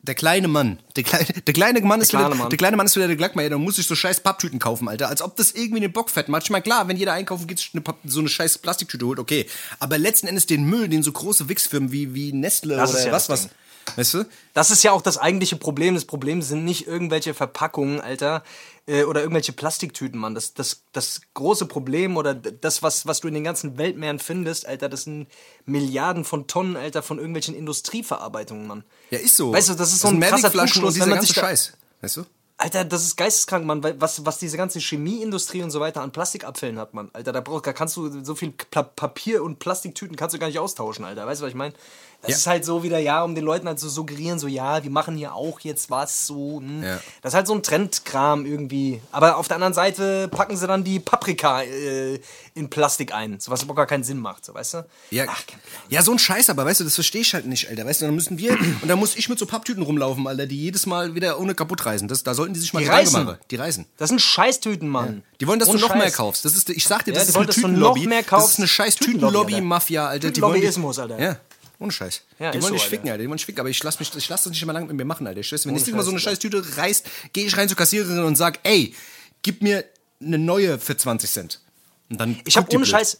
der, 0.07 0.13
der 0.13 0.15
kleine 0.15 0.47
Mann, 0.47 0.79
der, 0.95 1.03
klei, 1.03 1.23
der 1.23 1.53
kleine 1.53 1.81
Mann 1.81 2.01
ist 2.01 2.09
kleine 2.09 2.27
wieder, 2.27 2.35
Mann. 2.35 2.49
der 2.49 2.57
kleine 2.57 2.77
Mann 2.77 2.85
ist 2.85 2.95
wieder 2.95 3.07
der 3.07 3.15
Glackmeier, 3.15 3.49
der 3.49 3.57
muss 3.57 3.75
sich 3.75 3.87
so 3.87 3.95
scheiß 3.95 4.21
Papptüten 4.21 4.59
kaufen, 4.59 4.87
Alter, 4.87 5.09
als 5.09 5.21
ob 5.21 5.35
das 5.35 5.51
irgendwie 5.51 5.81
den 5.81 5.91
Bock 5.91 6.09
fett 6.09 6.29
macht. 6.29 6.43
Ich 6.43 6.49
meine, 6.49 6.63
klar, 6.63 6.87
wenn 6.87 6.97
jeder 6.97 7.13
einkaufen 7.13 7.47
geht, 7.47 7.59
sich 7.59 7.71
eine 7.73 7.81
Papp, 7.81 7.97
so 8.05 8.19
eine 8.19 8.29
scheiß 8.29 8.57
Plastiktüte 8.59 9.05
holt, 9.05 9.19
okay, 9.19 9.45
aber 9.79 9.97
letzten 9.97 10.27
Endes 10.27 10.45
den 10.45 10.63
Müll, 10.63 10.87
den 10.87 11.03
so 11.03 11.11
große 11.11 11.49
Wichsfirmen 11.49 11.91
wie, 11.91 12.13
wie 12.13 12.31
Nestle 12.33 12.75
Das 12.75 12.91
oder 12.91 13.05
ja 13.05 13.11
was, 13.11 13.29
was, 13.29 13.49
weißt 13.95 14.13
du? 14.15 14.25
Das 14.53 14.71
ist 14.71 14.83
ja 14.83 14.91
auch 14.91 15.01
das 15.01 15.17
eigentliche 15.17 15.55
Problem. 15.55 15.95
Das 15.95 16.05
Problem 16.05 16.41
sind 16.41 16.65
nicht 16.65 16.87
irgendwelche 16.87 17.33
Verpackungen, 17.33 18.01
Alter, 18.01 18.43
äh, 18.87 19.03
oder 19.03 19.21
irgendwelche 19.21 19.51
Plastiktüten, 19.51 20.19
Mann. 20.19 20.33
Das, 20.33 20.53
das, 20.53 20.83
das 20.93 21.21
große 21.33 21.65
Problem 21.65 22.17
oder 22.17 22.33
das, 22.33 22.81
was, 22.81 23.05
was 23.05 23.19
du 23.19 23.27
in 23.27 23.33
den 23.33 23.43
ganzen 23.43 23.77
Weltmeeren 23.77 24.19
findest, 24.19 24.65
Alter, 24.65 24.89
das 24.89 25.03
sind 25.03 25.27
Milliarden 25.65 26.25
von 26.25 26.47
Tonnen, 26.47 26.75
Alter, 26.75 27.03
von 27.03 27.17
irgendwelchen 27.17 27.55
Industrieverarbeitungen, 27.55 28.65
Mann. 28.65 28.83
Ja, 29.11 29.19
ist 29.19 29.35
so. 29.35 29.53
Weißt 29.53 29.69
du, 29.69 29.73
das 29.75 29.93
ist 29.93 30.01
so 30.01 30.07
sind 30.07 30.23
ein 30.23 30.29
krasser 30.29 30.51
Trugschluss, 30.51 30.83
und 30.83 30.95
dieser 30.95 31.05
wenn 31.05 31.09
man 31.11 31.17
ganze 31.19 31.33
sich 31.33 31.41
Scheiß, 31.41 31.73
weißt 32.01 32.17
du? 32.17 32.25
Alter, 32.59 32.85
das 32.85 33.03
ist 33.03 33.15
geisteskrank, 33.17 33.65
Mann, 33.65 33.83
weil 33.83 34.01
was, 34.01 34.25
was 34.25 34.39
diese 34.39 34.57
ganze 34.57 34.79
Chemieindustrie 34.79 35.61
und 35.61 35.69
so 35.69 35.79
weiter 35.79 36.01
an 36.01 36.11
Plastikabfällen 36.11 36.79
hat, 36.79 36.93
Mann. 36.93 37.09
Alter, 37.13 37.31
da, 37.31 37.39
brauch, 37.41 37.61
da 37.61 37.71
kannst 37.71 37.95
du 37.97 38.23
so 38.23 38.33
viel 38.33 38.49
Pla 38.51 38.81
Papier 38.81 39.43
und 39.43 39.59
Plastiktüten 39.59 40.15
kannst 40.15 40.33
du 40.33 40.39
gar 40.39 40.47
nicht 40.47 40.57
austauschen, 40.57 41.05
Alter. 41.05 41.27
Weißt 41.27 41.41
du, 41.41 41.45
was 41.45 41.49
ich 41.51 41.55
meine? 41.55 41.73
Das 42.23 42.31
Ja. 42.31 42.37
ist 42.37 42.47
halt 42.47 42.65
so 42.65 42.81
wieder, 42.81 42.97
ja, 42.97 43.23
um 43.23 43.35
den 43.35 43.43
Leuten 43.43 43.67
halt 43.67 43.77
zu 43.79 43.89
suggerieren, 43.89 44.39
so, 44.39 44.47
ja, 44.47 44.83
wir 44.83 44.89
machen 44.89 45.15
hier 45.17 45.35
auch 45.35 45.59
jetzt 45.59 45.91
was, 45.91 46.25
so. 46.25 46.57
Hm. 46.61 46.81
Ja. 46.83 46.99
Das 47.21 47.33
ist 47.33 47.35
halt 47.35 47.45
so 47.45 47.53
ein 47.53 47.61
Trendkram 47.61 48.47
irgendwie. 48.47 49.01
Aber 49.11 49.37
auf 49.37 49.47
der 49.47 49.57
anderen 49.57 49.75
Seite 49.75 50.27
packen 50.27 50.57
sie 50.57 50.65
dann 50.65 50.83
die 50.83 50.99
Paprika 50.99 51.61
äh, 51.61 52.19
in 52.55 52.71
Plastik 52.71 53.13
ein, 53.13 53.39
so 53.39 53.51
was 53.51 53.61
überhaupt 53.61 53.77
gar 53.77 53.85
keinen 53.85 54.03
Sinn 54.03 54.17
macht, 54.17 54.45
so, 54.45 54.55
weißt 54.55 54.73
du? 54.73 54.85
Ja, 55.11 55.25
Ach, 55.27 55.43
ja, 55.89 56.01
so 56.01 56.11
ein 56.11 56.17
Scheiß, 56.17 56.49
aber 56.49 56.65
weißt 56.65 56.79
du, 56.79 56.85
das 56.85 56.95
verstehe 56.95 57.21
ich 57.21 57.35
halt 57.35 57.45
nicht, 57.45 57.69
Alter. 57.69 57.85
Weißt 57.85 58.01
du, 58.01 58.05
dann 58.07 58.15
müssen 58.15 58.39
wir, 58.39 58.53
und 58.81 58.87
dann 58.87 58.97
muss 58.97 59.15
ich 59.15 59.29
mit 59.29 59.37
so 59.37 59.45
Papptüten 59.45 59.83
rumlaufen, 59.83 60.25
Alter, 60.25 60.47
die 60.47 60.59
jedes 60.59 60.87
Mal 60.87 61.13
wieder 61.13 61.39
ohne 61.39 61.53
kaputt 61.53 61.85
reisen. 61.85 62.07
Das, 62.07 62.23
da 62.23 62.33
sollten 62.47 62.53
die 62.53 62.59
sich 62.59 62.73
mal 62.73 62.79
Die 62.83 62.87
reißen. 62.89 63.23
machen. 63.25 63.37
Die 63.51 63.55
reisen. 63.55 63.85
Das 63.97 64.09
sind 64.09 64.19
Scheißtüten, 64.21 64.87
Mann. 64.87 65.23
Die 65.39 65.47
wollen, 65.47 65.59
dass 65.59 65.69
Ohne 65.69 65.79
du 65.79 65.87
noch 65.87 65.93
mehr 65.95 66.03
Scheiß. 66.05 66.13
kaufst. 66.15 66.45
Das 66.45 66.55
ist, 66.55 66.69
ich 66.69 66.85
sag 66.85 67.03
dir, 67.05 67.11
Ja, 67.11 67.15
das 67.19 67.25
die 67.25 67.29
ist 67.29 67.35
wollen, 67.35 67.45
eine 67.47 67.53
Tütenlobby. 67.55 68.07
mehr 68.07 68.23
Das 68.23 68.49
ist 68.49 68.57
eine 68.59 68.67
scheiß 68.67 68.95
Tütenlobby, 68.95 69.21
Tütenlobby, 69.21 69.53
Alter. 69.55 69.65
Mafia, 69.65 70.07
Alter. 70.07 70.31
Die 70.31 70.41
wollen 70.41 70.53
dich- 70.53 70.61
Tütenlobbyismus, 70.73 70.99
Alter. 70.99 71.19
Ja. 71.21 71.39
Ohne 71.79 71.91
Scheiß. 71.91 72.21
Ja, 72.39 72.51
die 72.51 72.55
wollen 72.55 72.61
so, 72.69 72.73
dich 72.73 72.81
Alter. 72.81 72.89
ficken, 72.89 73.09
Alter. 73.09 73.21
Die 73.23 73.27
wollen 73.29 73.37
dich 73.37 73.45
ficken, 73.45 73.59
aber 73.59 73.69
ich 73.69 73.83
lass, 73.83 73.99
mich, 73.99 74.15
ich 74.15 74.29
lass 74.29 74.43
das 74.43 74.51
nicht 74.51 74.65
mal 74.65 74.73
lange 74.73 74.87
mit 74.87 74.95
mir 74.95 75.05
machen, 75.05 75.27
Alter. 75.27 75.39
Ich 75.41 75.47
schwör's, 75.47 75.65
wenn 75.65 75.75
Ohne 75.75 75.91
mal 75.95 76.03
so 76.03 76.11
eine 76.11 76.19
Scheiß, 76.19 76.39
Tüte 76.39 76.63
reißt, 76.77 77.05
gehe 77.33 77.45
ich 77.45 77.55
rein 77.57 77.67
zur 77.67 77.77
Kassiererin 77.77 78.23
und 78.23 78.35
sag, 78.35 78.59
ey, 78.63 78.95
gib 79.43 79.61
mir 79.61 79.83
eine 80.21 80.37
neue 80.39 80.79
für 80.79 80.97
20 80.97 81.29
Cent. 81.31 81.61
Und 82.09 82.19
dann 82.19 82.39
Ich 82.45 82.57
habe 82.57 82.67
die 82.69 82.75
ohne 82.77 82.85
blöd. 82.85 82.91
Scheiß, 82.95 83.19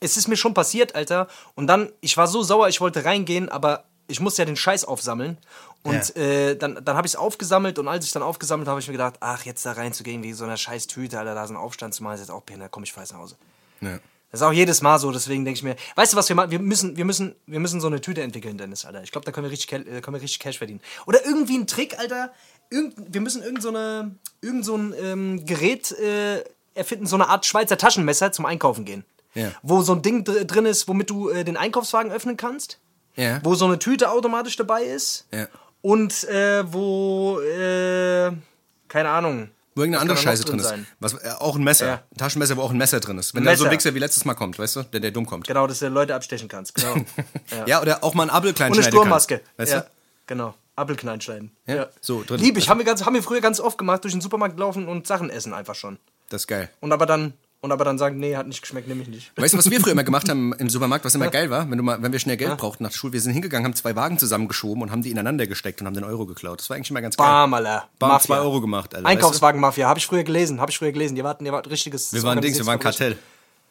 es 0.00 0.16
ist 0.18 0.28
mir 0.28 0.36
schon 0.36 0.52
passiert, 0.52 0.94
Alter. 0.94 1.28
Und 1.54 1.68
dann, 1.68 1.90
ich 2.02 2.16
war 2.18 2.26
so 2.26 2.42
sauer, 2.42 2.68
ich 2.68 2.80
wollte 2.82 3.04
reingehen, 3.04 3.48
aber 3.48 3.84
ich 4.08 4.20
musste 4.20 4.42
ja 4.42 4.46
den 4.46 4.56
Scheiß 4.56 4.84
aufsammeln. 4.84 5.38
Und 5.82 6.14
Ja. 6.16 6.22
äh, 6.22 6.56
dann, 6.56 6.84
dann 6.84 6.96
habe 6.96 7.06
ich 7.06 7.12
es 7.12 7.16
aufgesammelt 7.16 7.78
und 7.78 7.86
als 7.86 8.04
ich 8.04 8.12
dann 8.12 8.22
aufgesammelt 8.22 8.66
habe, 8.66 8.72
habe 8.72 8.80
ich 8.80 8.88
mir 8.88 8.92
gedacht, 8.92 9.14
ach, 9.20 9.44
jetzt 9.44 9.64
da 9.64 9.72
reinzugehen 9.72 10.22
wegen 10.22 10.34
so 10.34 10.44
einer 10.44 10.56
scheiß 10.56 10.88
Tüte, 10.88 11.18
Alter, 11.18 11.34
da 11.34 11.44
ist 11.44 11.50
ein 11.50 11.56
Aufstand 11.56 11.94
zu 11.94 12.02
machen, 12.02 12.14
ist 12.14 12.20
jetzt 12.20 12.30
auch 12.30 12.44
Pena, 12.44 12.68
komm, 12.68 12.82
ich 12.82 12.92
fahr 12.92 13.04
jetzt 13.04 13.12
nach 13.12 13.20
Hause. 13.20 13.36
Ja. 13.80 13.98
Das 14.32 14.40
ist 14.40 14.46
auch 14.46 14.52
jedes 14.52 14.82
Mal 14.82 14.98
so, 14.98 15.12
deswegen 15.12 15.44
denke 15.44 15.58
ich 15.58 15.62
mir, 15.62 15.76
weißt 15.94 16.12
du 16.12 16.16
was 16.16 16.28
wir 16.28 16.34
machen? 16.34 16.50
Wir 16.50 16.58
müssen, 16.58 16.96
wir 16.96 17.04
müssen, 17.04 17.36
wir 17.46 17.60
müssen 17.60 17.80
so 17.80 17.86
eine 17.86 18.00
Tüte 18.00 18.22
entwickeln, 18.22 18.58
Dennis, 18.58 18.84
Alter. 18.84 19.02
Ich 19.04 19.12
glaube, 19.12 19.24
da 19.24 19.30
können 19.30 19.44
wir 19.46 19.52
richtig, 19.52 19.72
äh, 19.72 20.00
können 20.00 20.16
wir 20.16 20.20
richtig 20.20 20.40
Cash 20.40 20.58
verdienen. 20.58 20.80
Oder 21.06 21.24
irgendwie 21.24 21.56
ein 21.56 21.66
Trick, 21.68 21.98
Alter. 21.98 22.32
Irgend, 22.68 22.94
wir 23.14 23.20
müssen 23.20 23.42
irgend 23.42 23.62
so, 23.62 23.68
eine, 23.68 24.16
irgend 24.40 24.64
so 24.64 24.76
ein 24.76 24.92
ähm, 25.00 25.46
Gerät 25.46 25.92
äh, 25.92 26.42
erfinden, 26.74 27.06
so 27.06 27.14
eine 27.14 27.28
Art 27.28 27.46
Schweizer 27.46 27.78
Taschenmesser 27.78 28.32
zum 28.32 28.44
Einkaufen 28.46 28.84
gehen. 28.84 29.04
Ja. 29.34 29.52
Wo 29.62 29.80
so 29.82 29.92
ein 29.94 30.02
Ding 30.02 30.24
dr 30.24 30.44
drin 30.44 30.66
ist, 30.66 30.88
womit 30.88 31.10
du 31.10 31.28
äh, 31.28 31.44
den 31.44 31.56
Einkaufswagen 31.56 32.10
öffnen 32.10 32.36
kannst. 32.36 32.78
Ja. 33.16 33.40
Wo 33.42 33.54
so 33.54 33.64
eine 33.66 33.78
Tüte 33.78 34.10
automatisch 34.10 34.56
dabei 34.56 34.82
ist. 34.82 35.26
Ja. 35.32 35.46
Und 35.82 36.24
äh, 36.24 36.70
wo, 36.72 37.40
äh, 37.40 38.32
keine 38.88 39.08
Ahnung. 39.10 39.50
Wo 39.74 39.82
irgendeine 39.82 40.00
andere 40.02 40.16
Scheiße 40.16 40.44
drin 40.44 40.58
ist. 40.58 40.68
sein? 40.68 40.86
Was, 41.00 41.12
äh, 41.14 41.30
auch 41.38 41.56
ein 41.56 41.62
Messer. 41.62 41.86
Ja. 41.86 41.94
Ein 42.10 42.16
Taschenmesser, 42.16 42.56
wo 42.56 42.62
auch 42.62 42.70
ein 42.70 42.78
Messer 42.78 42.98
drin 42.98 43.18
ist. 43.18 43.34
Wenn 43.34 43.44
da 43.44 43.54
so 43.56 43.66
ein. 43.66 43.70
Wichser 43.70 43.94
wie 43.94 43.98
letztes 43.98 44.24
Mal 44.24 44.34
kommt, 44.34 44.58
weißt 44.58 44.76
du? 44.76 44.82
Der, 44.84 45.00
der 45.00 45.10
dumm 45.10 45.26
kommt. 45.26 45.46
Genau, 45.46 45.66
dass 45.66 45.80
du 45.80 45.88
Leute 45.88 46.14
abstechen 46.14 46.48
kannst. 46.48 46.74
Genau. 46.74 46.96
Ja, 47.66 47.82
oder 47.82 48.02
auch 48.02 48.14
mal 48.14 48.22
einen 48.22 48.30
Apfel 48.30 48.54
klein 48.54 48.72
Und 48.72 48.78
eine 48.78 48.86
Sturmmaske. 48.86 49.38
Kann. 49.38 49.46
Weißt 49.58 49.72
ja, 49.72 49.80
du? 49.80 49.86
genau. 50.26 50.54
Apfelknein 50.76 51.20
schneiden. 51.20 51.52
Ja, 51.66 51.74
Ja. 51.74 51.86
so, 52.00 52.22
drin. 52.22 52.40
Lieb 52.40 52.56
ich. 52.58 52.68
Haben 52.68 52.78
wir, 52.78 52.84
ganz, 52.84 53.04
haben 53.04 53.14
wir 53.14 53.22
früher 53.22 53.40
ganz 53.40 53.60
oft 53.60 53.78
gemacht, 53.78 54.04
durch 54.04 54.12
den 54.14 54.20
Supermarkt 54.20 54.58
laufen 54.58 54.88
und 54.88 55.06
Sachen 55.06 55.30
essen 55.30 55.52
einfach 55.54 55.74
schon. 55.74 55.98
Das 56.28 56.42
ist 56.42 56.46
geil. 56.48 56.70
Und 56.80 56.92
aber 56.92 57.06
dann, 57.06 57.34
und 57.66 57.72
aber 57.72 57.84
dann 57.84 57.98
sagen, 57.98 58.18
nee, 58.18 58.36
hat 58.36 58.46
nicht 58.46 58.62
geschmeckt, 58.62 58.88
nehme 58.88 59.02
ich 59.02 59.08
nicht. 59.08 59.32
Weißt 59.36 59.52
du, 59.52 59.58
was 59.58 59.70
wir 59.70 59.80
früher 59.80 59.92
immer 59.92 60.04
gemacht 60.04 60.28
haben 60.28 60.54
im 60.54 60.70
Supermarkt, 60.70 61.04
was 61.04 61.14
immer 61.14 61.28
geil 61.28 61.50
war? 61.50 61.68
Wenn, 61.68 61.76
du 61.76 61.84
mal, 61.84 62.02
wenn 62.02 62.12
wir 62.12 62.18
schnell 62.18 62.36
Geld 62.36 62.56
brauchten 62.56 62.84
nach 62.84 62.90
der 62.90 62.96
Schule, 62.96 63.12
wir 63.12 63.20
sind 63.20 63.32
hingegangen, 63.32 63.66
haben 63.66 63.74
zwei 63.74 63.94
Wagen 63.94 64.18
zusammengeschoben 64.18 64.82
und 64.82 64.90
haben 64.90 65.02
die 65.02 65.10
ineinander 65.10 65.46
gesteckt 65.46 65.80
und 65.80 65.86
haben 65.86 65.94
den 65.94 66.04
Euro 66.04 66.24
geklaut. 66.24 66.60
Das 66.60 66.70
war 66.70 66.76
eigentlich 66.76 66.90
immer 66.90 67.02
ganz 67.02 67.16
geil. 67.16 67.26
Bam, 67.26 67.52
Alter. 67.52 67.88
Bam, 67.98 68.10
Mafia. 68.10 68.26
zwei 68.26 68.38
Euro 68.38 68.60
gemacht, 68.60 68.94
Alter. 68.94 69.06
Einkaufswagen-Mafia. 69.06 69.88
Habe 69.88 69.98
ich 69.98 70.06
früher 70.06 70.24
gelesen. 70.24 70.60
Habe 70.60 70.70
ich 70.70 70.78
früher 70.78 70.92
gelesen. 70.92 71.16
Die 71.16 71.24
warten, 71.24 71.44
die 71.44 71.52
warten 71.52 71.68
richtiges. 71.68 72.12
Wir 72.12 72.22
waren 72.22 72.40
Dings, 72.40 72.58
wir 72.58 72.66
waren 72.66 72.78
Kartell. 72.78 73.18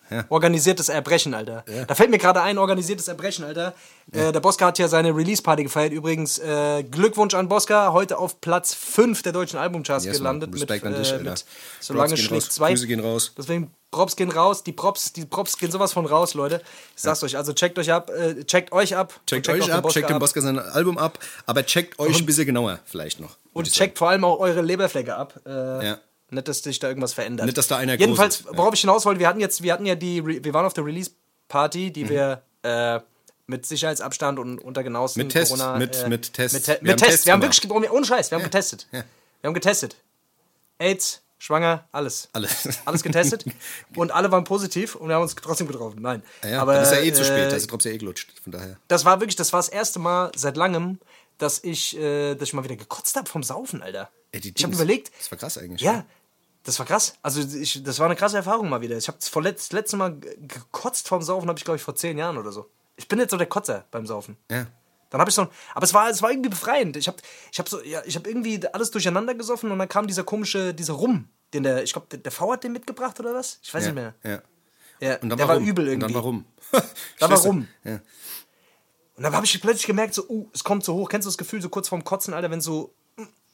Ja. 0.10 0.26
Organisiertes 0.30 0.90
Erbrechen, 0.90 1.34
Alter. 1.34 1.64
Da 1.88 1.96
fällt 1.96 2.12
mir 2.12 2.18
gerade 2.18 2.42
ein, 2.42 2.58
organisiertes 2.58 3.08
Erbrechen, 3.08 3.44
Alter. 3.44 3.74
Äh, 4.12 4.32
der 4.32 4.40
Bosca 4.40 4.68
hat 4.68 4.78
ja 4.78 4.88
seine 4.88 5.16
Release-Party 5.16 5.64
gefeiert. 5.64 5.94
Übrigens, 5.94 6.38
äh, 6.38 6.84
Glückwunsch 6.84 7.34
an 7.34 7.48
Bosca, 7.50 7.92
heute 7.92 8.18
auf 8.18 8.40
Platz 8.40 8.74
5 8.74 9.24
der 9.24 9.32
deutschen 9.34 9.58
Albumcharts 9.58 10.06
Yes, 10.06 10.18
gelandet. 10.18 10.54
Respekt 10.54 10.84
mit, 10.86 10.94
an 10.94 11.00
dich, 11.02 11.12
äh, 11.12 11.18
mit 11.20 11.46
Solange 11.80 12.18
schlägt 12.18 12.52
zwei. 12.52 12.70
Grüße 12.70 12.88
gehen 12.88 13.00
raus. 13.00 13.34
Deswegen 13.38 13.72
Props 13.92 14.16
gehen 14.16 14.30
raus, 14.30 14.62
die 14.64 14.74
Props, 14.74 15.14
die 15.14 15.26
Props 15.26 15.58
gehen 15.58 15.72
sowas 15.72 15.94
von 15.94 16.06
raus, 16.06 16.34
Leute. 16.34 16.62
Ich 16.96 17.02
sag's 17.02 17.24
euch, 17.24 17.38
also 17.38 17.54
checkt 17.54 17.80
euch 17.80 17.92
ab, 17.92 18.10
äh, 18.10 18.44
checkt 18.44 18.74
euch 18.74 18.96
ab. 18.96 19.20
Checkt 19.26 19.48
und 19.48 19.56
euch 19.56 19.72
ab, 19.74 19.84
Bosca 19.84 20.00
checkt 20.02 20.10
den 20.10 20.20
Bosca 20.20 20.42
sein 20.42 20.60
Album 20.60 20.98
ab, 20.98 21.18
aber 21.46 21.66
checkt 21.66 21.98
euch 21.98 22.20
ein 22.20 22.26
bisschen 22.26 22.46
genauer 22.46 22.80
vielleicht 22.86 23.20
noch. 23.22 23.38
Und 23.54 23.72
checkt 23.72 23.98
vor 23.98 24.10
allem 24.10 24.26
auch 24.26 24.40
eure 24.40 24.62
Leberflecke 24.62 25.16
ab. 25.16 25.40
Äh, 25.46 25.86
Ja. 25.86 25.98
Nicht, 26.36 26.48
dass 26.48 26.60
sich 26.60 26.80
da 26.80 26.88
irgendwas 26.88 27.14
verändert. 27.14 27.46
Nicht, 27.46 27.58
dass 27.58 27.68
da 27.68 27.78
einer 27.78 27.96
Jedenfalls, 28.00 28.40
gruselt. 28.44 28.58
worauf 28.58 28.74
ich 28.74 28.82
hinaus 28.82 29.06
wollte, 29.06 29.20
wir 29.20 29.28
hatten 29.28 29.40
jetzt, 29.40 29.64
wir 29.64 29.74
hatten 29.74 29.86
ja 29.86 29.96
die, 29.96 30.26
wir 30.44 30.54
waren 30.54 30.66
auf 30.66 30.74
der 30.74 30.86
Release-Party, 30.86 31.88
Mhm. 31.90 31.94
die 31.94 32.10
wir 32.10 32.42
äh, 32.64 33.00
mit 33.48 33.66
Sicherheitsabstand 33.66 34.40
und 34.40 34.60
unter 34.60 34.84
genauesten 34.84 35.20
Mit 35.24 35.32
Test, 35.32 35.52
Corona... 35.52 35.78
mit- 35.78 35.96
äh, 36.04 36.10
mit 36.10 36.34
Test. 36.34 36.54
Mit, 36.56 36.64
Te 36.66 36.72
Wir 36.74 36.78
mit 36.82 36.92
haben 36.92 36.98
Test. 36.98 37.10
Tests 37.12 37.26
Wir 37.26 37.34
haben 37.34 37.42
wirklich, 37.42 37.72
ohne 37.92 38.06
Scheiß, 38.06 38.32
wir 38.32 38.38
haben 38.38 38.44
getestet. 38.44 38.88
Wir 38.92 39.04
haben 39.44 39.54
getestet. 39.54 39.96
AIDS, 40.80 41.22
schwanger, 41.38 41.88
alles. 41.92 42.30
Alles. 42.34 42.80
Alles 42.86 43.04
getestet. 43.04 43.46
und 43.96 44.12
alle 44.12 44.32
waren 44.32 44.44
positiv 44.44 44.96
und 44.96 45.08
wir 45.10 45.16
haben 45.16 45.22
uns 45.22 45.36
trotzdem 45.36 45.68
getroffen. 45.68 46.02
Nein. 46.02 46.24
Ja, 46.44 46.50
ja, 46.50 46.62
Aber, 46.62 46.74
dann 46.74 46.84
ist 46.84 46.92
ja 46.92 47.00
eh 47.02 47.14
zu 47.14 47.24
spät, 47.24 47.52
äh, 47.52 47.56
ist 47.58 47.72
Drops 47.72 47.86
ja 47.86 47.92
eh 47.92 47.98
gelutscht, 47.98 48.32
von 48.44 48.52
daher. 48.52 48.78
das 48.88 49.06
war 49.06 49.20
wirklich, 49.20 49.36
das 49.36 49.54
war 49.54 49.60
das 49.60 49.70
erste 49.70 50.00
Mal 50.00 50.32
seit 50.36 50.58
langem, 50.58 51.00
dass 51.38 51.64
ich, 51.64 51.98
äh, 51.98 52.36
dass 52.36 52.50
ich 52.50 52.54
mal 52.54 52.64
wieder 52.64 52.76
gekotzt 52.78 53.16
habe 53.16 53.30
vom 53.30 53.44
Saufen, 53.44 53.82
Alter. 53.82 54.10
Ey, 54.32 54.42
ich 54.56 54.64
habe 54.64 54.74
überlegt. 54.74 55.12
Das 55.18 55.30
war 55.32 55.38
krass 55.38 55.58
eigentlich. 55.58 55.82
Ja, 55.82 56.06
das 56.66 56.78
war 56.80 56.86
krass. 56.86 57.14
Also 57.22 57.40
ich, 57.58 57.82
das 57.84 58.00
war 58.00 58.08
eine 58.08 58.16
krasse 58.18 58.36
Erfahrung 58.36 58.68
mal 58.70 58.82
wieder. 58.82 58.98
Ich 58.98 59.08
habe 59.08 59.18
das 59.20 59.34
letzt, 59.36 59.72
letzte 59.72 59.96
Mal 59.96 60.16
ge- 60.20 60.36
gekotzt 60.42 61.08
vom 61.08 61.22
Saufen, 61.22 61.48
habe 61.48 61.58
ich 61.58 61.64
glaube 61.64 61.78
ich 61.78 61.84
vor 61.84 61.96
zehn 61.96 62.18
Jahren 62.18 62.38
oder 62.38 62.52
so. 62.52 62.70
Ich 62.98 63.08
bin 63.08 63.20
jetzt 63.20 63.32
so 63.32 63.38
der 63.38 63.48
Kotzer 63.48 63.86
beim 63.92 64.06
Saufen. 64.06 64.36
Ja. 64.52 64.68
Dann 65.12 65.22
habe 65.22 65.30
ich 65.30 65.36
so, 65.36 65.48
aber 65.74 65.84
es 65.86 65.94
war, 65.94 66.10
es 66.10 66.22
war 66.22 66.32
irgendwie 66.32 66.50
befreiend. 66.50 66.98
Ich 66.98 67.08
habe, 67.08 67.18
ich 67.52 67.60
habe 67.60 67.70
so, 67.70 67.82
ja, 67.84 68.02
ich 68.06 68.16
habe 68.18 68.28
irgendwie 68.30 68.60
alles 68.74 68.92
durcheinander 68.92 69.34
gesoffen 69.36 69.72
und 69.72 69.80
dann 69.80 69.88
kam 69.88 70.08
dieser 70.08 70.24
komische, 70.24 70.74
dieser 70.74 70.94
Rum, 70.94 71.30
den 71.54 71.64
der, 71.64 71.84
ich 71.84 71.94
glaube, 71.94 72.08
der, 72.12 72.20
der 72.20 72.32
V 72.32 72.52
hat 72.52 72.64
den 72.64 72.74
mitgebracht 72.74 73.18
oder 73.20 73.34
was? 73.34 73.60
Ich 73.62 73.74
weiß 73.74 73.86
Ja, 73.86 73.92
nicht 73.92 73.96
mehr. 73.96 74.14
ja. 74.24 74.42
Ja, 75.02 75.16
Und 75.18 75.30
dann 75.30 75.38
der 75.38 75.48
war 75.48 75.56
warum? 75.56 75.68
übel 75.68 75.88
irgendwie. 75.88 76.06
Und 76.06 76.14
dann 76.14 76.16
warum? 76.16 76.46
Da 77.20 77.30
war 77.30 77.38
rum. 77.46 77.68
Ja. 77.84 78.00
Und 79.18 79.24
dann 79.24 79.34
habe 79.36 79.46
ich 79.46 79.62
plötzlich 79.62 79.86
gemerkt, 79.88 80.14
so, 80.14 80.26
uh, 80.28 80.50
es 80.54 80.64
kommt 80.64 80.84
so 80.84 80.94
hoch. 80.96 81.08
Kennst 81.10 81.26
du 81.26 81.30
das 81.30 81.38
Gefühl 81.38 81.62
so 81.62 81.70
kurz 81.70 81.88
vorm 81.90 82.04
Kotzen, 82.04 82.34
Alter, 82.34 82.50
wenn 82.52 82.62
so, 82.62 82.94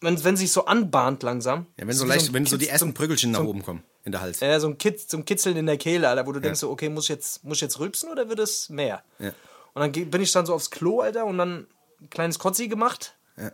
wenn, 0.01 0.23
wenn 0.23 0.35
sich 0.37 0.51
so 0.51 0.65
anbahnt 0.65 1.23
langsam? 1.23 1.65
ja, 1.77 1.87
wenn 1.87 1.95
so 1.95 2.05
leicht, 2.05 2.27
ein 2.29 2.33
wenn 2.33 2.45
so 2.45 2.57
die 2.57 2.67
ersten 2.67 2.93
Prügelchen 2.93 3.31
nach 3.31 3.39
so- 3.39 3.47
oben 3.47 3.63
kommen 3.63 3.83
in 4.03 4.11
der 4.11 4.21
Hals. 4.21 4.39
Ja, 4.39 4.59
so 4.59 4.67
ein, 4.67 4.77
Kitz, 4.77 5.09
so 5.11 5.17
ein 5.17 5.25
Kitzeln 5.25 5.55
in 5.57 5.65
der 5.67 5.77
Kehle, 5.77 6.09
Alter, 6.09 6.25
wo 6.25 6.31
du 6.31 6.39
denkst 6.39 6.59
so, 6.59 6.69
okay, 6.71 6.89
muss 6.89 7.05
ich 7.05 7.09
jetzt, 7.09 7.43
muss 7.43 7.57
ich 7.57 7.61
jetzt 7.61 7.79
rülpsen 7.79 8.09
oder 8.09 8.27
wird 8.29 8.39
es 8.39 8.69
mehr? 8.69 9.03
Ja. 9.19 9.29
Und 9.73 9.81
dann 9.81 9.91
bin 10.09 10.21
ich 10.21 10.31
dann 10.31 10.45
so 10.45 10.53
aufs 10.53 10.71
Klo, 10.71 11.01
Alter, 11.01 11.25
und 11.25 11.37
dann 11.37 11.67
ein 12.01 12.09
kleines 12.09 12.39
Kotzi 12.39 12.67
gemacht. 12.67 13.13
Ja. 13.37 13.51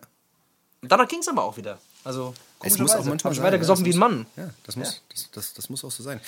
Und 0.81 0.91
danach 0.91 1.07
ging 1.07 1.19
es 1.19 1.27
aber 1.27 1.43
auch 1.43 1.57
wieder. 1.57 1.79
Also, 2.03 2.33
Es 2.63 2.77
muss 2.77 2.91
auch 2.95 3.03
manchmal 3.03 3.33
ich 3.33 3.39
weiter 3.41 3.51
ja, 3.53 3.57
gesoffen 3.57 3.83
das 3.83 3.93
wie 3.93 3.97
ein 3.97 3.99
Mann. 3.99 4.25
Ja, 4.37 4.49
das 4.63 4.75
muss, 4.77 5.01
Das, 5.09 5.29
das, 5.31 5.53
das 5.53 5.69
muss 5.69 5.83
auch 5.83 5.91
so 5.91 6.01
sein. 6.01 6.21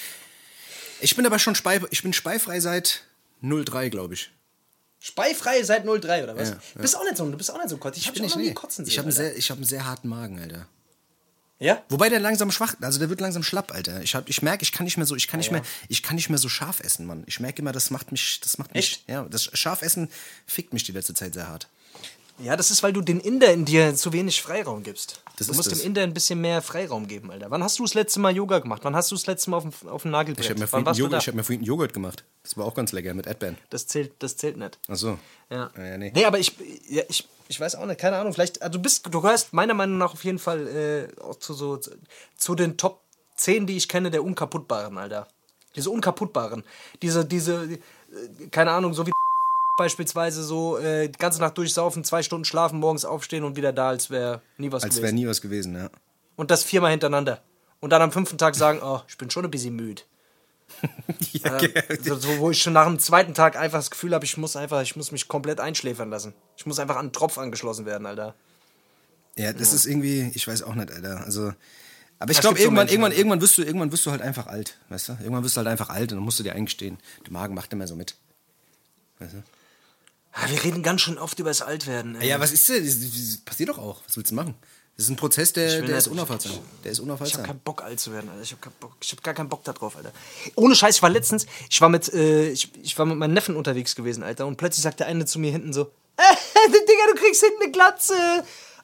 Ich 0.99 1.15
bin 1.15 1.25
aber 1.25 1.39
schon 1.39 1.55
spei, 1.55 1.79
ich 1.91 2.03
bin 2.03 2.11
speifrei 2.11 2.59
seit 2.59 3.03
03, 3.41 3.87
glaube 3.89 4.15
ich. 4.15 4.31
Speifrei 4.99 5.63
seit 5.63 5.85
03 5.85 6.23
oder 6.23 6.35
was? 6.37 6.49
Ja, 6.49 6.55
Du 6.75 6.81
bist 6.81 6.95
auch 6.97 7.03
nicht 7.03 7.17
so, 7.17 7.29
du 7.29 7.37
bist 7.37 7.51
auch 7.51 7.57
nicht 7.57 7.69
so 7.69 7.77
kotzig. 7.77 8.03
Ich 8.03 8.07
hab 8.07 8.15
dich 8.15 8.23
auch 8.25 8.29
noch 8.29 8.35
nie 8.37 8.53
kotzen 8.53 8.83
sehen. 8.85 8.91
ich 8.91 8.97
habe 8.97 9.07
einen, 9.09 9.17
Alter. 9.17 9.29
sehr- 9.29 9.37
ich 9.37 9.49
hab 9.49 9.57
einen 9.57 9.65
sehr 9.65 9.85
harten 9.85 10.07
Magen, 10.09 10.39
Alter. 10.39 10.67
ja? 11.59 11.81
Wobei 11.89 12.09
der 12.09 12.19
langsam 12.19 12.51
schwach, 12.51 12.75
also 12.81 12.99
der 12.99 13.09
wird 13.09 13.21
langsam 13.21 13.43
schlapp, 13.43 13.73
Alter. 13.73 14.01
Ich, 14.01 14.15
hab, 14.15 14.27
ich 14.29 14.41
merke, 14.41 14.63
ich 14.63 14.71
kann 14.71 14.83
nicht 14.85 14.97
mehr 14.97 15.05
so, 15.05 15.15
ich 15.15 15.27
kann 15.27 15.39
nicht 15.39 15.51
mehr, 15.51 15.61
ich 15.87 16.03
kann 16.03 16.15
nicht 16.15 16.29
mehr 16.29 16.37
so 16.37 16.49
scharf 16.49 16.79
essen, 16.81 17.05
Mann. 17.05 17.23
Ich 17.27 17.39
merke 17.39 17.61
immer, 17.61 17.71
das 17.71 17.91
macht 17.91 18.11
mich, 18.11 18.39
das 18.41 18.57
macht 18.57 18.73
mich, 18.75 18.91
Echt? 18.93 19.09
ja, 19.09 19.23
das 19.29 19.45
Scharfessen 19.57 20.09
fickt 20.45 20.73
mich 20.73 20.83
die 20.83 20.91
letzte 20.91 21.13
Zeit 21.13 21.33
sehr 21.33 21.47
hart. 21.47 21.67
Ja, 22.41 22.55
das 22.55 22.71
ist, 22.71 22.83
weil 22.83 22.93
du 22.93 23.01
den 23.01 23.19
Inder 23.19 23.51
in 23.51 23.65
dir 23.65 23.95
zu 23.95 24.13
wenig 24.13 24.41
Freiraum 24.41 24.83
gibst. 24.83 25.21
Das 25.37 25.47
du 25.47 25.53
musst 25.53 25.71
das. 25.71 25.79
dem 25.79 25.87
Inder 25.87 26.03
ein 26.03 26.13
bisschen 26.13 26.39
mehr 26.39 26.61
Freiraum 26.61 27.07
geben, 27.07 27.31
Alter. 27.31 27.51
Wann 27.51 27.63
hast 27.63 27.79
du 27.79 27.83
das 27.83 27.93
letzte 27.93 28.19
Mal 28.19 28.35
Yoga 28.35 28.59
gemacht? 28.59 28.81
Wann 28.83 28.95
hast 28.95 29.11
du 29.11 29.15
das 29.15 29.27
letzte 29.27 29.49
Mal 29.49 29.57
auf 29.57 29.63
dem, 29.63 29.89
auf 29.89 30.01
dem 30.03 30.11
Nagelbrett? 30.11 30.45
Ich 30.45 30.49
habe 30.49 30.59
mir, 30.59 31.17
hab 31.17 31.33
mir 31.33 31.43
vorhin 31.43 31.63
Joghurt 31.63 31.93
gemacht. 31.93 32.23
Das 32.43 32.57
war 32.57 32.65
auch 32.65 32.73
ganz 32.73 32.91
lecker 32.91 33.13
mit 33.13 33.27
Erdbeeren. 33.27 33.57
Das 33.69 33.87
zählt, 33.87 34.13
das 34.19 34.37
zählt 34.37 34.57
nicht. 34.57 34.79
Ach 34.87 34.95
so. 34.95 35.19
Ja. 35.49 35.69
Ah, 35.75 35.81
ja, 35.81 35.97
nee. 35.97 36.11
nee. 36.13 36.25
aber 36.25 36.39
ich, 36.39 36.55
ja, 36.89 37.03
ich, 37.09 37.27
ich 37.47 37.59
weiß 37.59 37.75
auch 37.75 37.85
nicht, 37.85 37.99
keine 37.99 38.17
Ahnung. 38.17 38.33
Vielleicht, 38.33 38.61
also 38.61 38.77
du 38.77 38.81
bist, 38.81 39.05
du 39.05 39.21
gehörst 39.21 39.53
meiner 39.53 39.73
Meinung 39.73 39.97
nach 39.97 40.13
auf 40.13 40.23
jeden 40.23 40.39
Fall 40.39 40.67
äh, 40.67 41.39
zu 41.39 41.53
so 41.53 41.77
zu, 41.77 41.91
zu 42.37 42.55
den 42.55 42.77
Top 42.77 43.01
10, 43.35 43.67
die 43.67 43.77
ich 43.77 43.89
kenne, 43.89 44.11
der 44.11 44.23
Unkaputtbaren, 44.23 44.97
Alter. 44.97 45.27
Diese 45.75 45.89
Unkaputtbaren. 45.89 46.63
Diese, 47.01 47.25
diese, 47.25 47.63
äh, 47.63 47.79
keine 48.51 48.71
Ahnung, 48.71 48.93
so 48.93 49.05
wie 49.05 49.11
beispielsweise 49.79 50.43
so 50.43 50.77
äh, 50.77 51.07
die 51.09 51.17
ganze 51.17 51.39
Nacht 51.39 51.57
durchsaufen, 51.57 52.03
zwei 52.03 52.21
Stunden 52.21 52.45
schlafen, 52.45 52.79
morgens 52.79 53.05
aufstehen 53.05 53.43
und 53.43 53.55
wieder 53.55 53.73
da, 53.73 53.89
als 53.89 54.09
wäre 54.09 54.41
nie 54.57 54.71
was 54.71 54.83
Als 54.83 54.91
gewesen. 54.95 55.03
wäre 55.03 55.13
nie 55.13 55.27
was 55.27 55.41
gewesen, 55.41 55.75
ja. 55.75 55.89
Und 56.35 56.51
das 56.51 56.63
viermal 56.63 56.91
hintereinander. 56.91 57.41
Und 57.79 57.91
dann 57.91 58.01
am 58.01 58.11
fünften 58.11 58.37
Tag 58.37 58.55
sagen, 58.55 58.79
oh, 58.83 59.01
ich 59.07 59.17
bin 59.17 59.29
schon 59.31 59.45
ein 59.45 59.51
bisschen 59.51 59.75
müde. 59.75 60.01
ja, 61.31 61.59
So, 62.01 62.15
so, 62.15 62.37
wo 62.39 62.51
ich 62.51 62.61
schon 62.61 62.73
nach 62.73 62.85
dem 62.85 62.99
zweiten 62.99 63.33
Tag 63.33 63.55
einfach 63.55 63.79
das 63.79 63.89
Gefühl 63.89 64.13
habe, 64.13 64.25
ich 64.25 64.37
muss 64.37 64.55
einfach, 64.55 64.81
ich 64.81 64.95
muss 64.95 65.11
mich 65.11 65.27
komplett 65.27 65.59
einschläfern 65.59 66.09
lassen. 66.09 66.33
Ich 66.57 66.65
muss 66.65 66.77
einfach 66.77 66.95
an 66.95 67.05
einen 67.05 67.13
Tropf 67.13 67.37
angeschlossen 67.37 67.85
werden, 67.85 68.05
Alter. 68.05 68.35
Ja, 69.37 69.53
das 69.53 69.73
ist 69.73 69.85
irgendwie, 69.85 70.31
ich 70.35 70.47
weiß 70.47 70.63
auch 70.63 70.75
nicht, 70.75 70.91
Alter. 70.91 71.23
Also, 71.25 71.53
aber 72.19 72.31
ich 72.31 72.41
glaube, 72.41 72.55
gibt 72.55 72.63
so 72.63 72.65
irgendwann, 72.65 72.89
irgendwann, 72.89 73.13
irgendwann 73.13 73.41
wirst 73.41 73.57
du, 73.57 73.63
irgendwann 73.63 73.91
wirst 73.93 74.05
du 74.05 74.11
halt 74.11 74.21
einfach 74.21 74.47
alt, 74.47 74.77
weißt 74.89 75.09
du? 75.09 75.11
Irgendwann 75.13 75.43
wirst 75.43 75.55
du 75.55 75.59
halt 75.59 75.69
einfach 75.69 75.89
alt 75.89 76.11
und 76.11 76.17
dann 76.17 76.25
musst 76.25 76.37
du 76.39 76.43
dir 76.43 76.53
eingestehen. 76.53 76.97
Der 77.25 77.31
Magen 77.31 77.55
macht 77.55 77.71
immer 77.71 77.87
so 77.87 77.95
mit. 77.95 78.15
Weißt 79.19 79.33
du? 79.33 79.43
Ah, 80.31 80.47
Wir 80.49 80.63
reden 80.63 80.83
ganz 80.83 81.01
schön 81.01 81.17
oft 81.17 81.39
über 81.39 81.49
das 81.49 81.61
Altwerden. 81.61 82.19
ey. 82.21 82.27
Ja, 82.29 82.39
was 82.39 82.51
ist 82.51 82.67
denn? 82.69 82.85
Das, 82.85 82.99
das 82.99 83.37
passiert 83.43 83.69
doch 83.69 83.77
auch. 83.79 84.01
Was 84.07 84.15
willst 84.17 84.31
du 84.31 84.35
machen? 84.35 84.53
Das 84.95 85.05
ist 85.05 85.11
ein 85.11 85.15
Prozess, 85.15 85.53
der, 85.53 85.67
der 85.69 85.81
nicht- 85.81 85.91
ist 85.91 86.07
unaufhaltsam. 86.07 86.51
Der 86.83 86.91
ist 86.91 86.97
Ich 86.97 87.01
habe 87.01 87.11
unaufhaltsam. 87.11 87.43
keinen 87.43 87.59
Bock, 87.59 87.81
alt 87.83 87.99
zu 87.99 88.11
werden, 88.11 88.29
Alter. 88.29 88.41
Ich 88.43 88.51
habe 88.51 88.61
ich 89.01 89.11
hab 89.11 89.23
gar 89.23 89.33
keinen 89.33 89.47
Bock 89.49 89.63
da 89.63 89.71
drauf, 89.73 89.95
Alter. 89.95 90.11
Ohne 90.55 90.75
Scheiß, 90.75 90.97
ich 90.97 91.01
war 91.01 91.09
letztens, 91.09 91.45
ich 91.69 91.79
war 91.81 91.87
mit, 91.89 92.13
äh, 92.13 92.49
ich, 92.49 92.69
ich 92.83 92.97
war 92.99 93.05
mit 93.05 93.17
meinem 93.17 93.33
Neffen 93.33 93.55
unterwegs 93.55 93.95
gewesen, 93.95 94.23
Alter. 94.23 94.45
Und 94.45 94.57
plötzlich 94.57 94.83
sagt 94.83 94.99
der 94.99 95.07
eine 95.07 95.25
zu 95.25 95.39
mir 95.39 95.51
hinten 95.51 95.71
so, 95.73 95.83
äh, 96.17 96.69
Digga, 96.69 97.13
du 97.13 97.19
kriegst 97.19 97.41
hinten 97.41 97.63
eine 97.63 97.71
Glatze. 97.71 98.13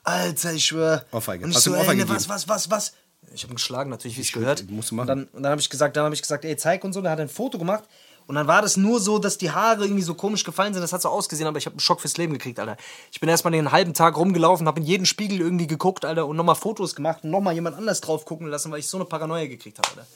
Alter, 0.04 0.54
ich 0.54 0.66
schwör. 0.66 1.06
Ohrfeige. 1.12 1.44
Und 1.44 1.52
ich 1.52 1.58
Hast 1.58 1.64
so, 1.66 1.72
du 1.72 1.76
ey, 1.76 1.82
Ohrfeige 1.82 2.06
ne, 2.06 2.10
was, 2.10 2.30
was, 2.30 2.48
was, 2.48 2.70
was? 2.72 2.94
Ich 3.34 3.44
habe 3.44 3.52
ihn 3.54 3.58
geschlagen, 3.58 3.90
natürlich, 3.90 4.16
wie 4.18 4.22
es 4.22 4.32
gehört. 4.32 4.70
musst 4.70 4.92
du 4.92 4.96
machen. 4.96 5.10
Und 5.10 5.18
dann, 5.18 5.28
und 5.34 5.44
dann 5.44 5.52
habe 5.52 5.60
ich 5.62 5.70
gesagt, 5.70 5.98
dann 5.98 6.06
habe 6.06 6.16
ich 6.16 6.22
gesagt, 6.22 6.46
ey, 6.46 6.56
zeig 6.56 6.84
und 6.86 6.94
so. 6.94 7.02
Dann 7.02 7.12
hat 7.12 7.20
er 7.20 7.26
ein 7.26 7.30
Foto 7.30 7.58
gemacht. 7.58 7.84
Und 8.28 8.36
dann 8.36 8.48
war 8.48 8.62
das 8.64 8.76
nur 8.76 9.00
so, 9.00 9.20
dass 9.20 9.38
die 9.38 9.52
Haare 9.52 9.84
irgendwie 9.84 10.02
so 10.02 10.16
komisch 10.16 10.44
gefallen 10.44 10.74
sind. 10.74 10.82
Das 10.82 10.94
hat 10.94 11.02
so 11.02 11.10
ausgesehen, 11.10 11.48
aber 11.48 11.58
ich 11.60 11.66
habe 11.68 11.76
einen 11.76 11.80
Schock 11.80 12.02
fürs 12.02 12.18
Leben 12.18 12.34
gekriegt, 12.34 12.60
Alter. 12.60 12.76
Ich 13.12 13.20
bin 13.20 13.30
erstmal 13.30 13.52
den 13.52 13.72
halben 13.72 13.94
Tag 13.94 14.18
rumgelaufen, 14.18 14.68
habe 14.68 14.80
in 14.80 14.86
jeden 14.86 15.06
Spiegel 15.06 15.40
irgendwie 15.42 15.68
geguckt, 15.68 16.06
Alter, 16.06 16.26
und 16.26 16.36
nochmal 16.36 16.56
Fotos 16.56 16.96
gemacht 16.96 17.24
und 17.24 17.30
nochmal 17.30 17.54
jemand 17.54 17.78
anders 17.78 18.02
drauf 18.02 18.26
gucken 18.26 18.48
lassen, 18.48 18.72
weil 18.72 18.80
ich 18.80 18.88
so 18.88 18.98
eine 18.98 19.06
Paranoia 19.06 19.46
gekriegt 19.46 19.78
habe, 19.78 19.90
Alter. 19.90 20.08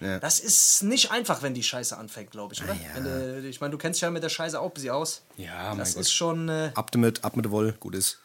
Ja. 0.00 0.18
Das 0.18 0.40
ist 0.40 0.82
nicht 0.82 1.10
einfach, 1.12 1.40
wenn 1.40 1.54
die 1.54 1.62
Scheiße 1.62 1.96
anfängt, 1.96 2.32
glaube 2.32 2.52
ich, 2.52 2.62
oder? 2.62 2.74
ja. 2.74 2.80
Wenn, 2.96 3.06
äh, 3.44 3.48
ich 3.48 3.60
meine, 3.62 3.70
du 3.70 3.78
kennst 3.78 3.98
dich 3.98 4.02
ja 4.02 4.10
mit 4.10 4.22
der 4.22 4.28
Scheiße 4.28 4.60
auch 4.60 4.66
ein 4.66 4.74
bisschen 4.74 4.90
aus. 4.90 5.22
Ja, 5.38 5.68
mein 5.70 5.78
Das 5.78 5.94
Gott. 5.94 6.00
ist 6.02 6.12
schon. 6.12 6.48
Äh, 6.50 6.72
Ab 6.74 6.90
damit, 6.90 7.24
ab 7.24 7.36
mit 7.36 7.50
Woll, 7.50 7.72
gut 7.80 7.94
ist. 7.94 8.18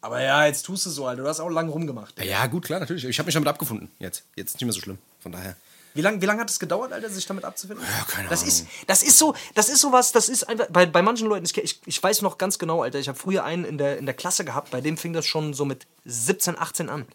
aber 0.00 0.20
ja, 0.22 0.46
jetzt 0.46 0.62
tust 0.66 0.86
du 0.86 0.90
so, 0.90 1.06
Alter. 1.06 1.22
Du 1.22 1.28
hast 1.28 1.38
auch 1.38 1.50
lange 1.50 1.70
rumgemacht. 1.70 2.18
Ja, 2.18 2.24
ja, 2.24 2.46
gut, 2.46 2.64
klar, 2.64 2.80
natürlich. 2.80 3.04
Ich 3.04 3.18
habe 3.18 3.26
mich 3.26 3.34
damit 3.34 3.48
abgefunden. 3.48 3.90
Jetzt. 4.00 4.24
Jetzt 4.34 4.48
ist 4.48 4.54
nicht 4.56 4.64
mehr 4.64 4.72
so 4.72 4.80
schlimm. 4.80 4.98
Von 5.20 5.30
daher. 5.32 5.54
Wie 5.94 6.02
lange 6.02 6.20
wie 6.22 6.26
lang 6.26 6.38
hat 6.38 6.48
es 6.50 6.58
gedauert, 6.60 6.92
Alter, 6.92 7.10
sich 7.10 7.26
damit 7.26 7.44
abzufinden? 7.44 7.84
Ja, 7.84 8.04
keine 8.04 8.28
das 8.28 8.40
Ahnung. 8.42 8.48
Ist, 8.54 8.66
das 8.86 9.02
ist 9.02 9.18
so, 9.18 9.34
das 9.54 9.68
ist 9.68 9.80
sowas, 9.80 10.12
das 10.12 10.28
ist 10.28 10.44
einfach, 10.48 10.66
bei, 10.70 10.86
bei 10.86 11.02
manchen 11.02 11.26
Leuten, 11.28 11.44
ich, 11.44 11.56
ich, 11.58 11.80
ich 11.84 12.02
weiß 12.02 12.22
noch 12.22 12.38
ganz 12.38 12.58
genau, 12.58 12.82
Alter, 12.82 12.98
ich 13.00 13.08
habe 13.08 13.18
früher 13.18 13.42
einen 13.44 13.64
in 13.64 13.76
der, 13.78 13.98
in 13.98 14.06
der 14.06 14.14
Klasse 14.14 14.44
gehabt, 14.44 14.70
bei 14.70 14.80
dem 14.80 14.96
fing 14.96 15.12
das 15.12 15.26
schon 15.26 15.52
so 15.54 15.64
mit 15.64 15.86
17, 16.04 16.56
18 16.58 16.88
an. 16.88 17.06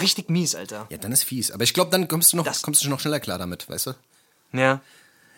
Richtig 0.00 0.28
mies, 0.28 0.54
Alter. 0.54 0.86
Ja, 0.90 0.98
dann 0.98 1.12
ist 1.12 1.24
fies. 1.24 1.50
Aber 1.50 1.64
ich 1.64 1.74
glaube, 1.74 1.90
dann 1.90 2.06
kommst 2.08 2.32
du 2.32 2.36
noch, 2.36 2.44
Das- 2.44 2.62
kommst 2.62 2.84
du 2.84 2.88
noch 2.88 3.00
schneller 3.00 3.20
klar 3.20 3.38
damit, 3.38 3.68
weißt 3.68 3.86
du? 3.88 3.94
Ja. 4.52 4.80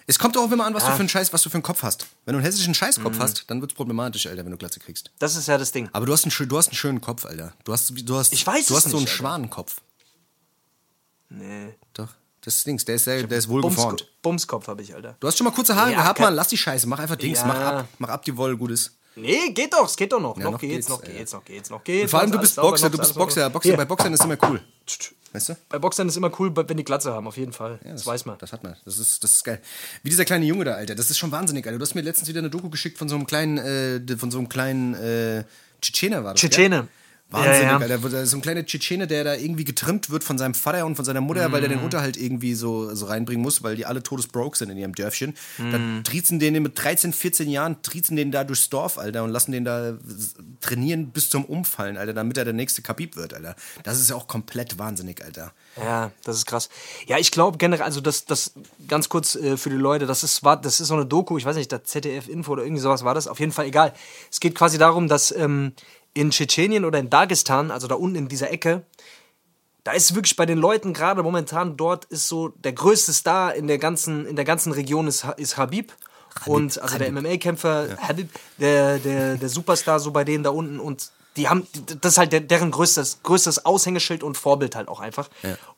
Es 0.07 0.19
kommt 0.19 0.37
auch 0.37 0.50
immer 0.50 0.67
an, 0.67 0.75
was 0.75 0.83
du 0.85 0.91
Ah. 0.91 0.95
für 0.95 1.00
einen 1.00 1.09
Scheiß, 1.09 1.33
was 1.33 1.43
du 1.43 1.49
für 1.49 1.55
einen 1.55 1.62
Kopf 1.62 1.83
hast. 1.83 2.07
Wenn 2.25 2.33
du 2.35 2.38
einen 2.38 2.45
hessischen 2.45 2.75
Scheißkopf 2.75 3.19
hast, 3.21 3.45
dann 3.49 3.61
wird's 3.61 3.73
problematisch, 3.75 4.26
Alter, 4.26 4.45
wenn 4.45 4.50
du 4.50 4.59
Glatze 4.59 4.81
kriegst. 4.81 5.11
Das 5.21 5.37
ist 5.37 5.47
ja 5.49 5.57
das 5.59 5.71
Ding. 5.73 5.88
Aber 5.93 6.07
du 6.07 6.12
hast 6.12 6.25
einen, 6.25 6.49
du 6.49 6.59
hast 6.59 6.69
einen 6.69 6.75
schönen 6.76 7.00
Kopf, 7.00 7.25
Alter. 7.25 7.52
Du 7.64 7.73
hast, 7.73 7.93
du 7.95 8.17
hast, 8.17 8.33
Ich 8.33 8.47
weiß 8.47 8.67
du 8.67 8.75
es 8.75 8.85
hast 8.85 8.91
so 8.91 8.97
einen 8.97 9.05
nicht. 9.05 9.14
Schwanenkopf. 9.14 9.76
Nee. 11.29 11.75
Doch. 11.95 12.09
Das 12.44 12.56
ist 12.56 12.66
Dings, 12.66 12.84
der 12.84 12.96
ist, 12.96 13.04
sehr, 13.04 13.22
der 13.22 13.38
ist 13.38 13.49
wohl 13.49 13.62
geformt. 13.62 14.00
Bums, 14.00 14.12
Bumskopf 14.22 14.66
habe 14.66 14.82
ich, 14.82 14.94
Alter. 14.94 15.16
Du 15.20 15.28
hast 15.28 15.38
schon 15.38 15.44
mal 15.44 15.52
kurze 15.52 15.76
Haare 15.76 15.92
Ja, 15.92 15.99
gehabt, 15.99 16.18
Mann. 16.18 16.34
Lass 16.34 16.49
die 16.49 16.56
Scheiße. 16.56 16.88
Mach 16.88 16.99
einfach 16.99 17.16
Dings. 17.16 17.38
Ja. 17.38 17.46
Mach 17.46 17.61
ab. 17.61 17.88
Mach 17.99 18.08
ab 18.08 18.25
die 18.25 18.37
Wolle, 18.37 18.56
Gutes. 18.56 18.96
Nee, 19.14 19.50
geht 19.50 19.72
doch, 19.72 19.87
es 19.87 19.96
geht 19.96 20.12
doch 20.12 20.20
noch. 20.20 20.37
Ja, 20.38 20.44
noch, 20.44 20.52
noch 20.52 20.58
geht's, 20.58 20.87
geht's, 20.87 20.88
noch 20.88 21.02
geht's, 21.02 21.32
noch 21.32 21.44
geht's, 21.44 21.70
noch 21.70 21.84
geht's. 21.84 22.02
Und 22.04 22.08
vor 22.08 22.20
allem, 22.20 22.32
du 22.32 22.38
bist 22.38 22.56
Boxer, 22.56 22.90
du 22.90 22.99
bist 22.99 23.14
Boxer. 23.14 23.50
Boxer 23.50 23.76
bei 23.76 23.84
Boxern 23.84 24.12
ist 24.12 24.25
immer 24.25 24.38
cool. 24.49 24.61
Weißt 25.32 25.50
du? 25.50 25.56
Bei 25.68 25.78
Boxern 25.78 26.08
ist 26.08 26.16
immer 26.16 26.32
cool, 26.40 26.52
wenn 26.54 26.76
die 26.76 26.84
Glatze 26.84 27.12
haben, 27.12 27.26
auf 27.26 27.37
jeden 27.37 27.52
Fall. 27.52 27.78
das, 27.84 28.06
weiß 28.06 28.25
man. 28.25 28.38
Das 28.38 28.52
hat 28.52 28.64
man. 28.64 28.76
Das 28.84 28.99
ist, 28.99 29.22
das 29.22 29.32
ist 29.32 29.44
geil. 29.44 29.61
Wie 30.02 30.11
dieser 30.11 30.25
kleine 30.25 30.46
Junge 30.46 30.64
da, 30.64 30.72
Alter. 30.72 30.94
Das 30.94 31.11
ist 31.11 31.18
schon 31.18 31.30
wahnsinnig, 31.30 31.66
Alter. 31.66 31.78
Du 31.78 31.82
hast 31.82 31.94
mir 31.94 32.00
letztens 32.00 32.28
wieder 32.28 32.40
eine 32.40 32.50
Doku 32.50 32.70
geschickt 32.70 32.99
von 32.99 33.08
so 33.08 33.14
einem 33.14 33.26
kleinen, 33.26 33.58
äh, 33.58 34.16
von 34.16 34.30
so 34.30 34.38
einem 34.38 34.49
kleinen, 34.49 34.94
äh, 34.94 35.44
Tschetschener 35.80 36.25
war 36.25 36.32
das. 36.32 36.40
Tschetschene. 36.40 36.76
Gell? 36.76 36.88
Wahnsinnig, 37.33 37.62
Ja, 37.62 37.69
ja. 37.71 37.79
Alter. 37.79 38.09
Da 38.11 38.21
ist 38.23 38.31
So 38.31 38.37
ein 38.37 38.43
kleiner 38.43 38.65
Tschetschene, 38.65 39.07
der 39.07 39.25
da 39.25 39.35
irgendwie 39.35 39.65
getrimmt 39.65 40.11
wird 40.11 40.23
von 40.25 40.39
seinem 40.39 40.55
Vater 40.55 40.85
und 40.87 40.97
von 40.97 41.05
seiner 41.05 41.21
Mutter, 41.21 41.51
weil 41.53 41.61
der 41.61 41.71
Mhm. 41.71 41.75
den 41.77 41.85
Unterhalt 41.85 42.17
irgendwie 42.17 42.55
so, 42.55 42.95
so 42.95 43.07
reinbringen 43.07 43.43
muss, 43.43 43.62
weil 43.62 43.77
die 43.77 43.87
alle 43.87 44.03
todesbroke 44.03 44.57
sind 44.57 44.71
in 44.71 44.77
ihrem 44.79 44.95
Dörfchen. 44.95 45.35
Mhm. 45.59 45.71
Dann 45.73 46.05
triezen 46.05 46.39
den 46.39 46.62
mit 46.62 46.79
13, 46.83 47.12
14 47.12 47.49
Jahren, 47.49 47.83
triezen 47.83 48.17
den 48.17 48.31
da 48.33 48.45
durchs 48.45 48.69
Dorf, 48.69 48.99
Alter, 48.99 49.25
und 49.25 49.31
lassen 49.31 49.53
den 49.53 49.65
da 49.65 49.95
trainieren 50.61 51.11
bis 51.11 51.31
zum 51.31 51.45
Umfallen, 51.45 51.97
Alter, 51.97 52.12
damit 52.15 52.37
er 52.37 52.45
der 52.45 52.53
nächste 52.55 52.83
Khabib 52.83 53.17
wird, 53.17 53.35
Alter. 53.35 53.57
Das 53.83 53.99
ist 53.99 54.11
ja 54.11 54.17
auch 54.17 54.27
komplett 54.29 54.79
wahnsinnig, 54.79 55.25
Alter. 55.25 55.53
Ja, 55.77 56.12
das 56.25 56.37
ist 56.37 56.47
krass. 56.47 56.69
Ja, 57.07 57.19
ich 57.19 57.31
glaube 57.31 57.59
generell, 57.59 57.85
also 57.85 58.01
das, 58.01 58.25
das 58.27 58.53
ganz 58.89 59.09
kurz 59.09 59.35
äh, 59.37 59.57
für 59.57 59.71
die 59.71 59.77
Leute, 59.77 60.07
das 60.07 60.23
ist, 60.23 60.45
war, 60.45 60.61
das 60.61 60.81
ist 60.81 60.89
so 60.89 60.95
eine 60.95 61.07
Doku, 61.07 61.39
ich 61.39 61.45
weiß 61.45 61.57
nicht, 61.57 61.73
der 61.73 61.85
ZDF-Info 61.85 62.53
oder 62.53 62.62
irgendwie 62.65 62.83
sowas 62.83 63.05
war 63.05 63.15
das, 63.15 63.27
auf 63.27 63.41
jeden 63.41 63.53
Fall 63.53 63.67
egal. 63.67 63.93
Es 64.31 64.41
geht 64.41 64.55
quasi 64.55 64.79
darum, 64.79 65.09
dass 65.09 65.33
ähm, 65.33 65.73
in 66.14 66.31
Tschetschenien 66.31 66.85
oder 66.85 66.99
in 66.99 67.11
Dagestan, 67.11 67.71
also 67.71 67.87
da 67.88 67.95
unten 67.95 68.16
in 68.16 68.28
dieser 68.28 68.50
Ecke, 68.50 68.85
da 69.85 69.92
ist 69.92 70.14
wirklich 70.14 70.37
bei 70.37 70.47
den 70.47 70.59
Leuten 70.59 70.92
gerade 70.92 71.23
momentan 71.23 71.76
dort 71.76 72.04
ist 72.07 72.28
so 72.28 72.49
der 72.49 72.73
größte 72.73 73.12
Star 73.12 73.54
in 73.54 73.66
der 73.66 73.78
ganzen, 73.78 74.26
in 74.26 74.37
der 74.37 74.45
ganzen 74.45 74.73
Region 74.73 75.09
ist, 75.09 75.26
ist 75.37 75.57
Habib. 75.57 75.92
Und 76.47 76.81
also 76.81 76.97
der 76.97 77.12
MMA-Kämpfer, 77.12 77.99
Habib, 78.00 78.31
der, 78.59 78.99
der, 78.99 79.37
der 79.37 79.49
Superstar 79.49 80.00
so 80.00 80.12
bei 80.12 80.25
denen 80.25 80.45
da 80.45 80.50
unten 80.50 80.81
und 80.81 81.11
die 81.37 81.49
haben, 81.49 81.66
das 82.00 82.12
ist 82.12 82.19
halt 82.19 82.33
der, 82.33 82.40
deren 82.40 82.71
größtes, 82.71 83.21
größtes 83.23 83.64
Aushängeschild 83.64 84.23
und 84.23 84.37
Vorbild 84.37 84.76
halt 84.76 84.88
auch 84.88 85.00
einfach. 85.00 85.31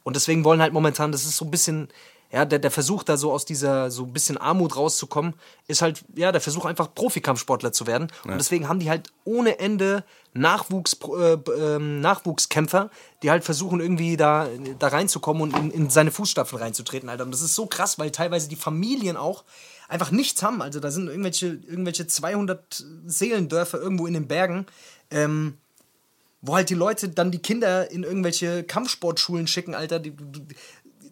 Und 0.02 0.16
deswegen 0.16 0.44
wollen 0.44 0.60
halt 0.60 0.72
momentan, 0.72 1.12
das 1.12 1.24
ist 1.24 1.36
so 1.36 1.44
ein 1.44 1.50
bisschen, 1.50 1.88
ja, 2.34 2.44
der, 2.44 2.58
der 2.58 2.72
Versuch 2.72 3.04
da 3.04 3.16
so 3.16 3.30
aus 3.30 3.44
dieser 3.44 3.92
so 3.92 4.02
ein 4.02 4.12
bisschen 4.12 4.36
Armut 4.36 4.74
rauszukommen, 4.74 5.34
ist 5.68 5.82
halt, 5.82 6.04
ja, 6.16 6.32
der 6.32 6.40
Versuch 6.40 6.64
einfach 6.64 6.92
Profikampfsportler 6.92 7.70
zu 7.70 7.86
werden. 7.86 8.08
Und 8.24 8.38
deswegen 8.38 8.68
haben 8.68 8.80
die 8.80 8.90
halt 8.90 9.12
ohne 9.22 9.60
Ende 9.60 10.02
Nachwuchs, 10.32 10.96
äh, 11.16 11.38
ähm, 11.56 12.00
Nachwuchskämpfer, 12.00 12.90
die 13.22 13.30
halt 13.30 13.44
versuchen 13.44 13.78
irgendwie 13.78 14.16
da, 14.16 14.48
da 14.80 14.88
reinzukommen 14.88 15.42
und 15.44 15.56
in, 15.56 15.70
in 15.70 15.90
seine 15.90 16.10
Fußstapfen 16.10 16.58
reinzutreten, 16.58 17.08
Alter. 17.08 17.22
Und 17.22 17.30
das 17.30 17.40
ist 17.40 17.54
so 17.54 17.66
krass, 17.66 18.00
weil 18.00 18.10
teilweise 18.10 18.48
die 18.48 18.56
Familien 18.56 19.16
auch 19.16 19.44
einfach 19.88 20.10
nichts 20.10 20.42
haben. 20.42 20.60
Also 20.60 20.80
da 20.80 20.90
sind 20.90 21.06
irgendwelche, 21.06 21.46
irgendwelche 21.46 22.08
200 22.08 22.84
Seelendörfer 23.06 23.80
irgendwo 23.80 24.08
in 24.08 24.14
den 24.14 24.26
Bergen, 24.26 24.66
ähm, 25.12 25.56
wo 26.42 26.56
halt 26.56 26.68
die 26.68 26.74
Leute 26.74 27.10
dann 27.10 27.30
die 27.30 27.38
Kinder 27.38 27.92
in 27.92 28.02
irgendwelche 28.02 28.64
Kampfsportschulen 28.64 29.46
schicken, 29.46 29.76
Alter. 29.76 30.00
Die, 30.00 30.10
du, 30.16 30.40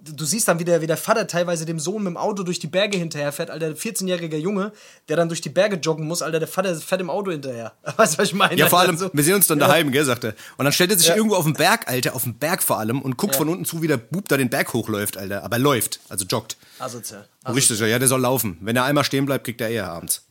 du, 0.05 0.25
siehst 0.25 0.49
dann, 0.49 0.59
wie 0.59 0.65
der, 0.65 0.81
wie 0.81 0.87
der 0.87 0.97
Vater 0.97 1.27
teilweise 1.27 1.65
dem 1.65 1.79
Sohn 1.79 2.03
mit 2.03 2.11
dem 2.11 2.17
Auto 2.17 2.43
durch 2.43 2.59
die 2.59 2.67
Berge 2.67 2.99
hinterherfährt, 2.99 3.51
Alter. 3.51 3.69
Der 3.69 3.77
14-jährige 3.77 4.37
Junge, 4.37 4.73
der 5.09 5.17
dann 5.17 5.29
durch 5.29 5.41
die 5.41 5.49
Berge 5.49 5.77
joggen 5.77 6.07
muss, 6.07 6.23
Alter. 6.23 6.39
Der 6.39 6.49
Vater 6.49 6.75
fährt 6.77 7.01
im 7.01 7.11
Auto 7.11 7.31
hinterher. 7.31 7.73
Weißt 7.97 8.15
du, 8.15 8.19
was 8.19 8.29
ich 8.29 8.35
meine? 8.35 8.57
Ja, 8.57 8.69
vor 8.69 8.81
allem, 8.81 8.97
So- 8.97 9.11
wir 9.13 9.25
sehen 9.25 9.35
uns 9.35 9.47
dann 9.47 9.59
Ja. 9.61 9.67
daheim, 9.69 9.91
gell, 9.93 10.05
sagt 10.05 10.25
er. 10.25 10.35
Und 10.57 10.65
dann 10.65 10.73
stellt 10.73 10.91
er 10.91 10.99
sich 10.99 11.09
Ja. 11.09 11.17
irgendwo 11.17 11.37
auf 11.37 11.45
den 11.45 11.55
Berg, 11.55 11.89
Alter, 11.89 12.15
auf 12.15 12.25
den 12.25 12.35
Berg 12.39 12.63
vor 12.63 12.79
allem 12.79 13.01
und 13.03 13.17
guckt 13.17 13.37
von 13.37 13.49
unten 13.49 13.65
zu, 13.65 13.83
wie 13.83 13.89
der 13.89 13.97
Bub 13.97 14.29
da 14.29 14.37
den 14.37 14.51
Berg 14.51 14.73
hochläuft, 14.73 15.17
Alter. 15.17 15.45
Aber 15.45 15.57
er 15.57 15.61
läuft, 15.61 16.01
also 16.09 16.25
joggt. 16.25 16.57
Asozial. 16.79 17.27
Richtig, 17.49 17.79
ja, 17.81 17.99
der 17.99 18.09
soll 18.09 18.21
laufen. 18.21 18.57
Wenn 18.61 18.77
er 18.77 18.85
einmal 18.85 19.05
stehen 19.05 19.27
bleibt, 19.27 19.45
kriegt 19.45 19.61
er 19.61 19.69
eher 19.69 19.89
abends. 19.91 20.23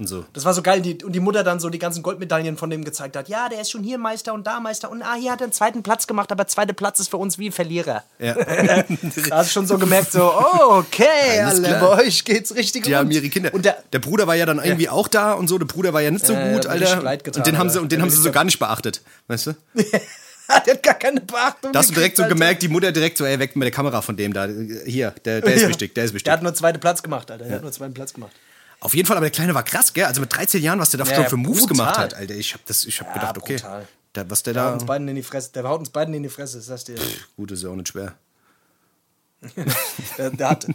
Und 0.00 0.06
so. 0.06 0.24
Das 0.32 0.46
war 0.46 0.54
so 0.54 0.62
geil, 0.62 0.80
die, 0.80 1.04
und 1.04 1.12
die 1.12 1.20
Mutter 1.20 1.44
dann 1.44 1.60
so 1.60 1.68
die 1.68 1.78
ganzen 1.78 2.02
Goldmedaillen 2.02 2.56
von 2.56 2.70
dem 2.70 2.84
gezeigt 2.86 3.16
hat. 3.16 3.28
Ja, 3.28 3.50
der 3.50 3.60
ist 3.60 3.70
schon 3.70 3.82
hier 3.82 3.98
Meister 3.98 4.32
und 4.32 4.46
da 4.46 4.58
Meister 4.58 4.90
und 4.90 5.02
ah, 5.02 5.12
hier 5.14 5.30
hat 5.30 5.42
er 5.42 5.44
einen 5.44 5.52
zweiten 5.52 5.82
Platz 5.82 6.06
gemacht, 6.06 6.32
aber 6.32 6.46
zweiter 6.46 6.72
Platz 6.72 7.00
ist 7.00 7.08
für 7.10 7.18
uns 7.18 7.36
wie 7.36 7.50
ein 7.50 7.52
Verlierer. 7.52 8.02
Ja. 8.18 8.32
da 9.28 9.36
hast 9.36 9.50
du 9.50 9.52
schon 9.52 9.66
so 9.66 9.76
gemerkt, 9.76 10.12
so, 10.12 10.22
oh, 10.32 10.76
okay, 10.78 11.04
Alles 11.42 11.58
alle, 11.58 11.68
klar. 11.68 11.96
bei 11.96 12.04
euch 12.06 12.24
geht's 12.24 12.54
richtig 12.54 12.84
Die 12.84 12.94
rund. 12.94 12.98
haben 13.00 13.10
ihre 13.10 13.28
Kinder. 13.28 13.52
Und 13.52 13.66
der, 13.66 13.76
der 13.92 13.98
Bruder 13.98 14.26
war 14.26 14.36
ja 14.36 14.46
dann 14.46 14.58
irgendwie 14.64 14.88
auch 14.88 15.06
da 15.06 15.34
und 15.34 15.48
so. 15.48 15.58
Der 15.58 15.66
Bruder 15.66 15.92
war 15.92 16.00
ja 16.00 16.10
nicht 16.10 16.24
so 16.26 16.32
Ja, 16.32 16.46
ja, 16.46 16.52
gut, 16.54 16.64
Alter. 16.66 17.22
getan, 17.24 17.40
und 17.42 17.46
den 17.46 17.58
haben 17.58 17.68
sie, 17.68 17.78
und 17.78 17.92
den 17.92 18.00
haben 18.00 18.08
sie 18.10 18.16
so 18.22 18.32
gar 18.32 18.44
nicht 18.44 18.58
beachtet. 18.58 19.02
Weißt 19.28 19.48
du? 19.48 19.54
der 19.74 20.00
hat 20.48 20.82
gar 20.82 20.94
keine 20.94 21.20
Beachtung 21.20 21.72
Da 21.74 21.80
hast 21.80 21.90
du 21.90 21.94
direkt 21.94 22.16
so 22.16 22.22
Alter. 22.22 22.34
gemerkt, 22.34 22.62
die 22.62 22.68
Mutter 22.68 22.90
direkt 22.90 23.18
so, 23.18 23.26
ey, 23.26 23.38
weg 23.38 23.54
mit 23.54 23.66
der 23.66 23.70
Kamera 23.72 24.00
von 24.00 24.16
dem 24.16 24.32
da. 24.32 24.48
Hier, 24.86 25.10
der, 25.26 25.42
der 25.42 25.52
ist 25.54 25.60
Ja. 25.62 25.68
wichtig, 25.68 25.94
der 25.94 26.04
ist 26.04 26.14
wichtig. 26.14 26.24
Der 26.24 26.32
hat 26.32 26.42
nur 26.42 26.54
zweiten 26.54 26.80
Platz 26.80 27.02
gemacht, 27.02 27.30
Alter. 27.30 27.44
Der 27.44 27.56
hat 27.56 27.62
nur 27.62 27.72
zweiten 27.72 27.92
Platz 27.92 28.14
gemacht. 28.14 28.32
Auf 28.80 28.94
jeden 28.94 29.06
Fall, 29.06 29.16
aber 29.16 29.26
der 29.26 29.30
Kleine 29.32 29.54
war 29.54 29.62
krass, 29.62 29.92
gell? 29.92 30.04
Also 30.06 30.20
mit 30.20 30.32
13 30.34 30.62
Jahren, 30.62 30.78
was 30.80 30.90
der 30.90 30.98
da 30.98 31.04
Ja, 31.04 31.14
schon 31.14 31.24
ja, 31.24 31.28
für 31.30 31.36
Moves 31.36 31.60
brutal. 31.66 31.76
gemacht 31.76 31.98
hat, 31.98 32.14
Alter. 32.14 32.34
Ich 32.34 32.54
hab, 32.54 32.64
das, 32.66 32.84
ich 32.84 32.98
hab 33.00 33.08
Ja, 33.08 33.14
gedacht, 33.14 33.36
okay. 33.38 33.56
brutal. 33.56 33.88
Da, 34.12 34.28
was 34.28 34.42
der 34.42 34.54
Der 34.54 34.62
haut 34.64 34.70
da. 34.70 34.74
uns 34.74 34.86
beiden 34.86 35.06
in 35.08 35.14
die 35.16 35.22
Fresse. 35.22 35.50
Der 35.52 35.62
haut 35.64 35.78
uns 35.80 35.90
beiden 35.90 36.14
in 36.14 36.22
die 36.22 36.28
Fresse, 36.28 36.56
das 36.56 36.66
sagst 36.66 36.88
du 36.88 36.94
dir. 36.94 37.02
Gut, 37.36 37.50
ist 37.52 37.62
ja 37.62 37.68
auch 37.68 37.76
nicht 37.76 37.88
schwer. 37.88 38.14
Der, 40.18 40.30
der 40.30 40.50
hat, 40.50 40.66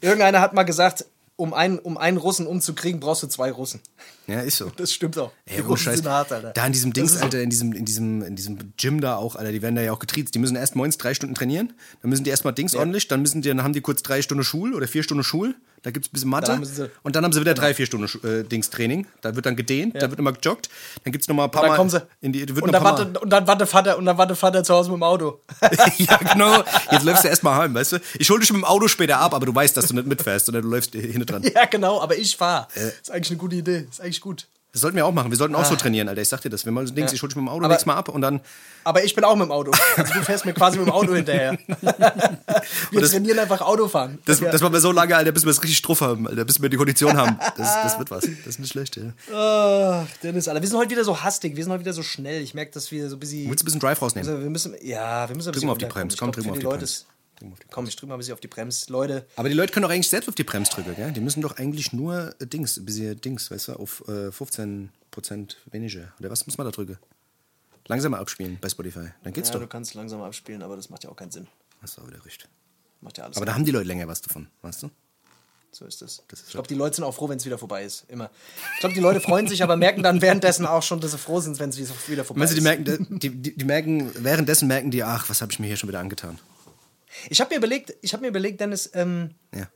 irgendeiner 0.00 0.40
hat 0.40 0.54
mal 0.54 0.62
gesagt, 0.62 1.04
um 1.36 1.52
einen, 1.52 1.78
um 1.80 1.98
einen 1.98 2.16
Russen 2.16 2.46
umzukriegen, 2.46 3.00
brauchst 3.00 3.22
du 3.22 3.26
zwei 3.26 3.50
Russen. 3.50 3.80
Ja, 4.28 4.40
ist 4.40 4.56
so. 4.58 4.70
Das 4.76 4.92
stimmt 4.92 5.18
auch. 5.18 5.32
Ey, 5.46 5.56
die 5.56 5.60
Russen 5.62 5.84
Scheiß. 5.86 5.96
sind 5.98 6.08
hart, 6.08 6.32
Alter. 6.32 6.52
Da 6.52 6.64
in 6.66 6.72
diesem 6.72 6.92
Dings, 6.92 7.16
Alter, 7.20 7.42
in 7.42 7.50
diesem, 7.50 7.72
in, 7.72 7.84
diesem, 7.84 8.22
in 8.22 8.36
diesem 8.36 8.72
Gym 8.78 9.00
da 9.00 9.16
auch, 9.16 9.34
Alter, 9.36 9.50
die 9.52 9.60
werden 9.60 9.74
da 9.74 9.82
ja 9.82 9.92
auch 9.92 9.98
getriezt. 9.98 10.34
Die 10.34 10.38
müssen 10.38 10.56
erst 10.56 10.74
morgens 10.76 10.96
drei 10.96 11.12
Stunden 11.12 11.34
trainieren, 11.34 11.72
dann 12.00 12.08
müssen 12.10 12.24
die 12.24 12.30
erstmal 12.30 12.54
Dings 12.54 12.74
ordentlich, 12.74 13.08
dann 13.08 13.20
müssen 13.20 13.42
die, 13.42 13.48
dann 13.48 13.62
haben 13.64 13.72
die 13.74 13.80
kurz 13.82 14.02
drei 14.02 14.22
Stunden 14.22 14.44
Schul 14.44 14.74
oder 14.74 14.86
vier 14.88 15.02
Stunden 15.02 15.24
Schul, 15.24 15.54
da 15.84 15.90
gibt's 15.90 16.08
ein 16.08 16.12
bisschen 16.12 16.30
Mathe 16.30 16.46
Dann 16.50 16.62
Genau. 16.64 16.88
und 17.02 17.14
dann 17.14 17.24
haben 17.24 17.32
sie 17.32 17.40
wieder 17.40 17.54
drei, 17.54 17.74
vier 17.74 17.84
Stunden 17.86 18.08
äh, 18.26 18.42
Dings 18.42 18.70
Training. 18.70 19.06
Da 19.20 19.36
wird 19.36 19.46
dann 19.46 19.54
gedehnt, 19.54 19.94
da 19.94 20.10
wird 20.10 20.18
immer 20.18 20.32
gejoggt, 20.32 20.68
dann 21.04 21.12
gibt's 21.12 21.28
noch 21.28 21.36
mal 21.36 21.44
ein 21.44 21.50
paar 21.50 21.62
Und 21.62 21.68
dann 21.68 21.70
Mal 21.72 21.76
kommen 21.76 21.90
sie. 21.90 22.02
in 22.22 22.32
die, 22.32 22.40
wird 22.48 22.62
und, 22.62 22.72
dann 22.72 22.82
warte, 22.82 23.20
und 23.20 23.30
dann 23.30 23.46
warte 23.46 23.66
Vater 23.66 23.96
und 23.98 24.06
dann 24.06 24.18
warte 24.18 24.34
Vater 24.34 24.64
zu 24.64 24.74
Hause 24.74 24.90
mit 24.90 24.96
dem 24.98 25.02
Auto. 25.04 25.40
Mal. 25.60 25.70
ja, 25.98 26.16
genau. 26.16 26.64
Jetzt 26.90 27.04
läufst 27.04 27.24
du 27.24 27.28
erstmal 27.28 27.54
heim, 27.56 27.74
weißt 27.74 27.92
du? 27.92 27.98
Ich 28.18 28.28
hol 28.30 28.40
dich 28.40 28.50
mit 28.50 28.62
dem 28.62 28.64
Auto 28.64 28.88
später 28.88 29.18
ab, 29.18 29.34
aber 29.34 29.46
du 29.46 29.54
weißt, 29.54 29.76
dass 29.76 29.86
du 29.88 29.94
nicht 29.94 30.06
mitfährst, 30.06 30.46
sondern 30.46 30.62
du 30.64 30.70
läufst 30.70 30.92
hinten 30.94 31.26
dran. 31.26 31.42
ja, 31.42 31.66
genau, 31.66 32.00
aber 32.00 32.16
ich 32.16 32.36
fahr. 32.36 32.66
Ist 32.74 33.10
eigentlich 33.10 33.30
eine 33.30 33.38
gute 33.38 33.56
Idee. 33.56 33.86
Ist 33.90 34.00
eigentlich 34.00 34.20
gut. 34.20 34.46
Das 34.74 34.80
sollten 34.80 34.96
wir 34.96 35.06
auch 35.06 35.12
machen. 35.12 35.30
Wir 35.30 35.38
sollten 35.38 35.54
auch 35.54 35.64
so 35.64 35.76
trainieren, 35.76 36.08
Alter. 36.08 36.20
Ich 36.20 36.28
sag 36.28 36.40
dir 36.40 36.50
das. 36.50 36.66
Wenn 36.66 36.74
mal 36.74 36.84
so 36.84 36.92
Dings, 36.92 37.12
ich 37.12 37.22
hol 37.22 37.28
dich 37.28 37.36
mit 37.36 37.44
dem 37.44 37.48
Auto 37.48 37.62
Ah. 37.62 37.66
Aber- 37.66 37.68
nächstes 37.74 37.86
Mal 37.86 37.94
ab 37.94 38.08
und 38.08 38.20
dann. 38.22 38.40
Aber 38.82 39.04
ich 39.04 39.14
bin 39.14 39.22
auch 39.22 39.36
mit 39.36 39.46
dem 39.46 39.52
Auto. 39.52 39.70
Also 39.96 40.12
du 40.14 40.20
fährst 40.22 40.44
mir 40.44 40.52
quasi 40.52 40.78
mit 40.78 40.88
dem 40.88 40.92
Auto 40.92 41.14
hinterher. 41.14 41.56
Wir 42.90 43.00
das- 43.00 43.12
trainieren 43.12 43.38
einfach 43.38 43.60
Autofahren. 43.60 44.18
Das, 44.24 44.40
ja. 44.40 44.50
das 44.50 44.60
machen 44.60 44.72
wir 44.72 44.80
so 44.80 44.90
lange, 44.90 45.14
Alter, 45.16 45.30
bis 45.32 45.44
wir 45.44 45.50
es 45.50 45.62
richtig 45.62 45.78
struff 45.78 46.00
haben, 46.00 46.26
Alter, 46.26 46.44
bis 46.44 46.60
wir 46.60 46.68
die 46.68 46.76
Kondition 46.76 47.16
haben. 47.16 47.38
Das, 47.56 47.74
das 47.82 47.98
wird 47.98 48.10
was. 48.10 48.22
Das 48.22 48.46
ist 48.46 48.58
nicht 48.58 48.72
schlecht, 48.72 48.96
ja. 48.96 49.12
Ach, 49.32 50.06
Dennis, 50.22 50.48
Alter. 50.48 50.60
Wir 50.60 50.68
sind 50.68 50.78
heute 50.78 50.90
wieder 50.90 51.04
so 51.04 51.22
hastig, 51.22 51.56
wir 51.56 51.62
sind 51.62 51.72
heute 51.72 51.80
wieder 51.84 51.92
so 51.92 52.02
schnell. 52.02 52.42
Ich 52.42 52.52
merke, 52.54 52.72
dass 52.72 52.90
wir 52.90 53.08
so 53.08 53.16
ein 53.16 53.20
bisschen. 53.20 53.48
Willst 53.48 53.60
du 53.60 53.64
ein 53.64 53.66
bisschen 53.66 53.80
Drive 53.80 54.02
rausnehmen? 54.02 54.28
Also 54.28 54.42
wir 54.42 54.50
müssen, 54.50 54.74
ja, 54.82 55.28
wir 55.28 55.36
müssen 55.36 55.48
ein 55.50 55.52
Drück 55.52 55.54
bisschen 55.54 55.66
mal 55.68 55.72
auf 55.72 55.78
die. 55.78 55.84
Ich 55.84 56.18
Komm, 56.18 56.32
drück 56.32 56.44
mal 56.46 56.54
für 56.60 56.68
auf 56.68 56.78
die 56.78 56.84
die 56.84 56.94
Leute 57.50 57.56
Bremse. 57.56 57.68
ist- 57.68 57.72
Komm, 57.72 57.86
ich 57.86 57.96
drück 57.96 58.08
mal 58.08 58.14
ein 58.16 58.18
bisschen 58.18 58.34
auf 58.34 58.40
die 58.40 58.48
Bremse. 58.48 58.92
Leute, 58.92 59.26
Aber 59.36 59.48
die 59.48 59.54
Leute 59.54 59.72
können 59.72 59.84
doch 59.84 59.90
eigentlich 59.90 60.08
selbst 60.08 60.28
auf 60.28 60.34
die 60.34 60.44
Bremse 60.44 60.70
drücken, 60.72 60.94
gell? 60.96 61.12
Die 61.12 61.20
müssen 61.20 61.40
doch 61.42 61.56
eigentlich 61.56 61.92
nur 61.92 62.34
äh, 62.40 62.46
Dings, 62.46 62.76
ein 62.76 62.84
bisschen 62.84 63.20
Dings, 63.20 63.50
weißt 63.50 63.68
du, 63.68 63.72
auf 63.74 64.02
äh, 64.08 64.28
15% 64.28 64.88
weniger. 65.70 66.12
Oder 66.20 66.30
was 66.30 66.46
muss 66.46 66.58
man 66.58 66.66
da 66.66 66.70
drücken? 66.70 66.98
Langsamer 67.86 68.18
abspielen 68.18 68.58
bei 68.60 68.68
Spotify. 68.68 69.08
Dann 69.22 69.32
geht's 69.32 69.48
ja, 69.48 69.54
doch. 69.54 69.60
du 69.60 69.66
kannst 69.66 69.94
langsam 69.94 70.22
abspielen, 70.22 70.62
aber 70.62 70.76
das 70.76 70.88
macht 70.90 71.04
ja 71.04 71.10
auch 71.10 71.16
keinen 71.16 71.30
Sinn. 71.30 71.46
Hast 71.82 71.98
du 71.98 72.02
auch 72.02 72.06
wieder 72.08 72.24
recht. 72.24 72.48
Macht 73.02 73.18
ja 73.18 73.24
alles 73.24 73.36
Aber 73.36 73.44
da 73.46 73.54
haben 73.54 73.64
die 73.64 73.70
Leute 73.72 73.86
länger 73.86 74.08
was 74.08 74.22
davon, 74.22 74.48
weißt 74.62 74.84
du? 74.84 74.90
So 75.70 75.84
ist 75.86 76.00
es. 76.02 76.22
Das 76.28 76.38
ist 76.40 76.46
ich 76.46 76.52
glaube, 76.52 76.68
die 76.68 76.74
Leute 76.76 76.96
sind 76.96 77.04
auch 77.04 77.14
froh, 77.14 77.28
wenn 77.28 77.36
es 77.36 77.44
wieder 77.44 77.58
vorbei 77.58 77.84
ist. 77.84 78.04
Immer. 78.08 78.30
Ich 78.74 78.80
glaube, 78.80 78.94
die 78.94 79.00
Leute 79.00 79.20
freuen 79.20 79.48
sich, 79.48 79.62
aber 79.62 79.76
merken 79.76 80.02
dann 80.04 80.22
währenddessen 80.22 80.66
auch 80.66 80.84
schon, 80.84 81.00
dass 81.00 81.10
sie 81.10 81.18
froh 81.18 81.40
sind, 81.40 81.58
wenn 81.58 81.70
es 81.70 81.78
wieder 82.08 82.24
vorbei 82.24 82.44
ist. 82.44 82.56
die 82.56 82.60
merken, 82.60 83.18
die, 83.18 83.28
die, 83.30 83.56
die 83.56 83.64
merken, 83.64 84.10
währenddessen 84.24 84.68
merken 84.68 84.90
die, 84.92 85.02
ach, 85.02 85.28
was 85.28 85.42
habe 85.42 85.50
ich 85.52 85.58
mir 85.58 85.66
hier 85.66 85.76
schon 85.76 85.88
wieder 85.88 85.98
angetan? 85.98 86.38
Ich 87.30 87.40
habe 87.40 87.54
mir 87.54 87.58
überlegt, 87.58 87.94
ich 88.02 88.12
habe 88.12 88.22
mir 88.22 88.28
überlegt, 88.28 88.60
Dennis, 88.60 88.90
ähm, 88.94 89.34
Ja. 89.54 89.68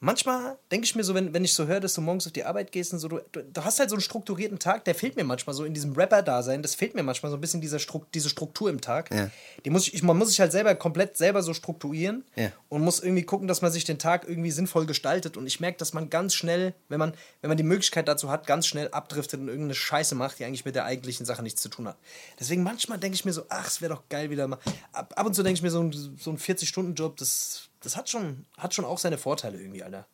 Manchmal 0.00 0.58
denke 0.70 0.84
ich 0.84 0.94
mir 0.94 1.04
so, 1.04 1.14
wenn, 1.14 1.32
wenn 1.34 1.44
ich 1.44 1.54
so 1.54 1.66
höre, 1.66 1.80
dass 1.80 1.94
du 1.94 2.00
morgens 2.00 2.26
auf 2.26 2.32
die 2.32 2.44
Arbeit 2.44 2.72
gehst 2.72 2.92
und 2.92 2.98
so, 2.98 3.08
du, 3.08 3.20
du, 3.32 3.64
hast 3.64 3.78
halt 3.78 3.90
so 3.90 3.96
einen 3.96 4.02
strukturierten 4.02 4.58
Tag, 4.58 4.84
der 4.84 4.94
fehlt 4.94 5.16
mir 5.16 5.24
manchmal 5.24 5.54
so 5.54 5.64
in 5.64 5.74
diesem 5.74 5.92
Rapper-Dasein, 5.92 6.62
das 6.62 6.74
fehlt 6.74 6.94
mir 6.94 7.02
manchmal 7.02 7.30
so 7.30 7.36
ein 7.36 7.40
bisschen 7.40 7.60
dieser 7.60 7.78
Struk 7.78 8.10
diese 8.12 8.28
Struktur 8.28 8.70
im 8.70 8.80
Tag. 8.80 9.10
Ja. 9.10 9.30
Die 9.64 9.70
muss 9.70 9.88
ich, 9.88 9.94
ich, 9.94 10.02
man 10.02 10.16
muss 10.16 10.28
sich 10.28 10.40
halt 10.40 10.52
selber 10.52 10.74
komplett 10.74 11.16
selber 11.16 11.42
so 11.42 11.54
strukturieren 11.54 12.24
Ja. 12.36 12.52
und 12.68 12.82
muss 12.82 13.00
irgendwie 13.00 13.24
gucken, 13.24 13.48
dass 13.48 13.62
man 13.62 13.72
sich 13.72 13.84
den 13.84 13.98
Tag 13.98 14.28
irgendwie 14.28 14.50
sinnvoll 14.50 14.86
gestaltet. 14.86 15.36
Und 15.36 15.46
ich 15.46 15.60
merke, 15.60 15.78
dass 15.78 15.92
man 15.92 16.10
ganz 16.10 16.34
schnell, 16.34 16.74
wenn 16.88 16.98
man, 16.98 17.12
wenn 17.40 17.48
man 17.48 17.56
die 17.56 17.64
Möglichkeit 17.64 18.08
dazu 18.08 18.30
hat, 18.30 18.46
ganz 18.46 18.66
schnell 18.66 18.88
abdriftet 18.88 19.40
und 19.40 19.48
irgendeine 19.48 19.74
Scheiße 19.74 20.14
macht, 20.14 20.38
die 20.38 20.44
eigentlich 20.44 20.64
mit 20.64 20.74
der 20.74 20.84
eigentlichen 20.84 21.26
Sache 21.26 21.42
nichts 21.42 21.62
zu 21.62 21.68
tun 21.68 21.88
hat. 21.88 21.96
Deswegen 22.38 22.62
manchmal 22.62 22.98
denke 22.98 23.16
ich 23.16 23.24
mir 23.24 23.32
so, 23.32 23.44
ach, 23.48 23.66
es 23.66 23.80
wäre 23.80 23.94
doch 23.94 24.02
geil 24.08 24.30
wieder 24.30 24.46
mal. 24.46 24.58
Ab, 24.92 25.12
ab 25.16 25.26
und 25.26 25.34
zu 25.34 25.42
denke 25.42 25.56
ich 25.58 25.62
mir, 25.62 25.70
so 25.70 25.82
ein, 25.82 25.92
so 25.92 26.30
ein 26.30 26.38
40-Stunden-Job, 26.38 27.16
das, 27.16 27.67
das 27.80 27.96
hat 27.96 28.08
schon, 28.08 28.46
hat 28.56 28.74
schon 28.74 28.84
auch 28.84 28.98
seine 28.98 29.18
Vorteile 29.18 29.60
irgendwie, 29.60 29.82
Alter. 29.82 30.08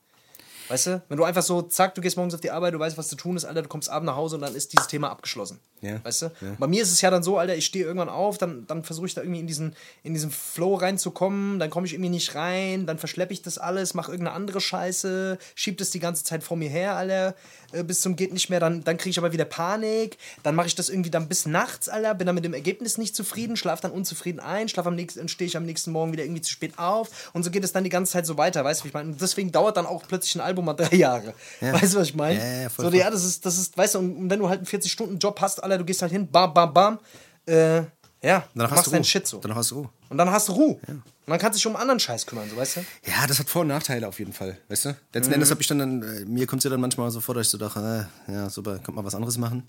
Weißt 0.69 0.87
du, 0.87 1.03
wenn 1.09 1.19
du 1.19 1.25
einfach 1.25 1.43
so, 1.43 1.63
zack, 1.63 1.95
du 1.95 2.01
gehst 2.01 2.17
morgens 2.17 2.35
auf 2.35 2.41
die 2.41 2.51
Arbeit, 2.51 2.75
du 2.75 2.79
weißt, 2.79 2.97
was 2.97 3.09
zu 3.09 3.17
tun 3.17 3.37
ist, 3.37 3.45
Alter, 3.45 3.63
du 3.63 3.69
kommst 3.69 3.91
abends 3.91 4.07
nach 4.07 4.17
Hause 4.17 4.37
und 4.37 4.43
dann 4.43 4.55
ist 4.55 4.73
dieses 4.73 4.87
Thema 4.87 5.11
abgeschlossen. 5.11 5.61
Ja. 5.83 6.03
Weißt 6.03 6.23
du? 6.23 6.27
Ja. 6.27 6.57
Bei 6.59 6.67
mir 6.67 6.83
ist 6.83 6.91
es 6.91 7.01
ja 7.03 7.11
dann 7.11 7.23
so, 7.23 7.37
Alter, 7.37 7.55
ich 7.55 7.67
stehe 7.67 7.85
irgendwann 7.85 8.09
auf, 8.09 8.39
dann, 8.39 8.67
dann 8.67 8.85
versuche 8.85 9.07
ich 9.07 9.15
da 9.15 9.21
irgendwie 9.21 9.41
in 9.41 9.47
diesen, 9.47 9.77
in 10.03 10.15
diesen 10.15 10.31
Flow 10.31 10.75
reinzukommen, 10.77 11.59
dann 11.59 11.69
komme 11.69 11.87
ich 11.87 11.93
irgendwie 11.93 12.11
nicht 12.11 12.35
rein, 12.35 12.87
dann 12.87 12.99
verschleppe 12.99 13.35
ich 13.35 13.43
das 13.43 13.59
alles, 13.59 13.93
mache 13.93 14.11
irgendeine 14.11 14.35
andere 14.35 14.61
Scheiße, 14.61 15.39
schieb 15.55 15.79
das 15.79 15.91
die 15.91 16.01
ganze 16.01 16.25
Zeit 16.25 16.43
vor 16.43 16.57
mir 16.57 16.71
her, 16.71 16.97
Alter, 16.97 17.35
äh, 17.73 17.83
bis 17.83 18.01
zum 18.01 18.17
geht 18.17 18.33
nicht 18.33 18.49
mehr, 18.49 18.61
dann, 18.61 18.83
dann 18.85 18.97
kriege 18.97 19.11
ich 19.11 19.19
aber 19.19 19.33
wieder 19.33 19.45
Panik, 19.45 20.17
dann 20.43 20.55
mache 20.55 20.69
ich 20.69 20.75
das 20.75 20.89
irgendwie 20.89 21.11
dann 21.11 21.29
bis 21.29 21.45
nachts, 21.45 21.89
Alter, 21.89 22.15
bin 22.15 22.27
dann 22.27 22.35
mit 22.35 22.45
dem 22.45 22.55
Ergebnis 22.55 22.97
nicht 22.97 23.15
zufrieden, 23.15 23.57
schlaf 23.57 23.81
dann 23.81 23.91
unzufrieden 23.91 24.41
ein, 24.41 24.69
schlaf 24.69 24.87
am 24.87 24.95
nächsten, 24.95 25.29
stehe 25.29 25.47
ich 25.47 25.57
am 25.57 25.67
nächsten 25.67 25.93
Morgen 25.93 26.13
wieder 26.13 26.25
irgendwie 26.25 26.43
zu 26.43 26.51
spät 26.51 26.79
auf 26.79 27.31
und 27.35 27.43
so 27.43 27.51
geht 27.51 27.65
es 27.65 27.73
dann 27.73 27.85
die 27.85 27.91
ganze 27.91 28.13
Zeit 28.13 28.25
so 28.25 28.39
weiter, 28.39 28.65
weißt 28.65 28.83
du, 28.83 28.89
ich 28.89 28.95
meine? 28.95 29.11
Und 29.11 29.21
deswegen 29.21 29.53
dauert 29.53 29.77
dann 29.77 29.87
auch 29.87 30.05
plötzlich 30.07 30.37
ein 30.37 30.41
Album 30.41 30.54
Album 30.55 30.65
mal 30.65 30.75
drei 30.75 30.97
Jahre. 30.97 31.35
Weißt 31.61 31.95
du, 31.95 31.99
was 31.99 32.09
ich 32.09 32.15
meine? 32.15 32.39
Ja, 32.39 32.63
ja, 32.63 32.69
voll, 32.69 32.85
so, 32.87 32.91
voll. 32.91 33.01
ja, 33.01 33.11
das 33.11 33.25
ist, 33.25 33.45
das 33.45 33.59
ist, 33.59 33.77
weißt 33.77 33.97
du, 33.97 33.99
und 33.99 34.31
wenn 34.31 34.39
du 34.39 34.49
halt 34.49 34.59
einen 34.59 34.67
40-Stunden-Job 34.67 35.41
hast, 35.41 35.63
Alter, 35.63 35.79
du 35.79 35.85
gehst 35.85 36.01
halt 36.03 36.13
hin, 36.13 36.29
bam, 36.31 36.55
bam, 36.55 36.73
bam, 36.73 36.99
äh, 37.47 37.83
ja, 38.23 38.43
hast 38.43 38.55
machst 38.57 38.87
du 38.87 38.91
deinen 38.93 39.01
Ruhe. 39.01 39.05
Shit 39.05 39.27
so. 39.27 39.39
Danach 39.39 39.57
hast 39.57 39.71
du 39.73 39.75
Ruhe. 39.77 39.89
Und 40.09 40.17
dann 40.19 40.31
hast 40.31 40.49
du 40.49 40.53
Ruhe. 40.53 40.79
Und 40.87 41.03
dann 41.27 41.39
kannst 41.39 41.57
du 41.57 41.59
dich 41.59 41.67
um 41.67 41.77
anderen 41.77 42.01
Scheiß 42.01 42.25
kümmern, 42.27 42.49
so, 42.49 42.57
weißt 42.57 42.77
du? 42.77 42.81
Ja, 43.07 43.27
das 43.27 43.39
hat 43.39 43.51
Vor- 43.51 43.63
und 43.63 43.69
Nachteile 43.69 44.07
auf 44.09 44.19
jeden 44.19 44.33
Fall, 44.33 44.57
weißt 44.69 44.85
du? 44.87 44.97
Letzten 45.13 45.31
Mhm. 45.31 45.35
Endes 45.35 45.51
habe 45.51 45.61
ich 45.61 45.67
dann, 45.67 45.79
dann 45.79 46.03
äh, 46.03 46.25
mir 46.25 46.47
kommt 46.47 46.61
es 46.61 46.65
ja 46.65 46.71
dann 46.71 46.81
manchmal 46.81 47.11
so 47.11 47.21
vor, 47.21 47.35
dass 47.35 47.47
ich 47.47 47.51
so 47.51 47.59
dachte, 47.59 48.09
äh, 48.29 48.33
ja, 48.33 48.49
super, 48.49 48.75
könnte 48.77 48.93
mal 48.93 49.05
was 49.05 49.15
anderes 49.15 49.37
machen. 49.39 49.67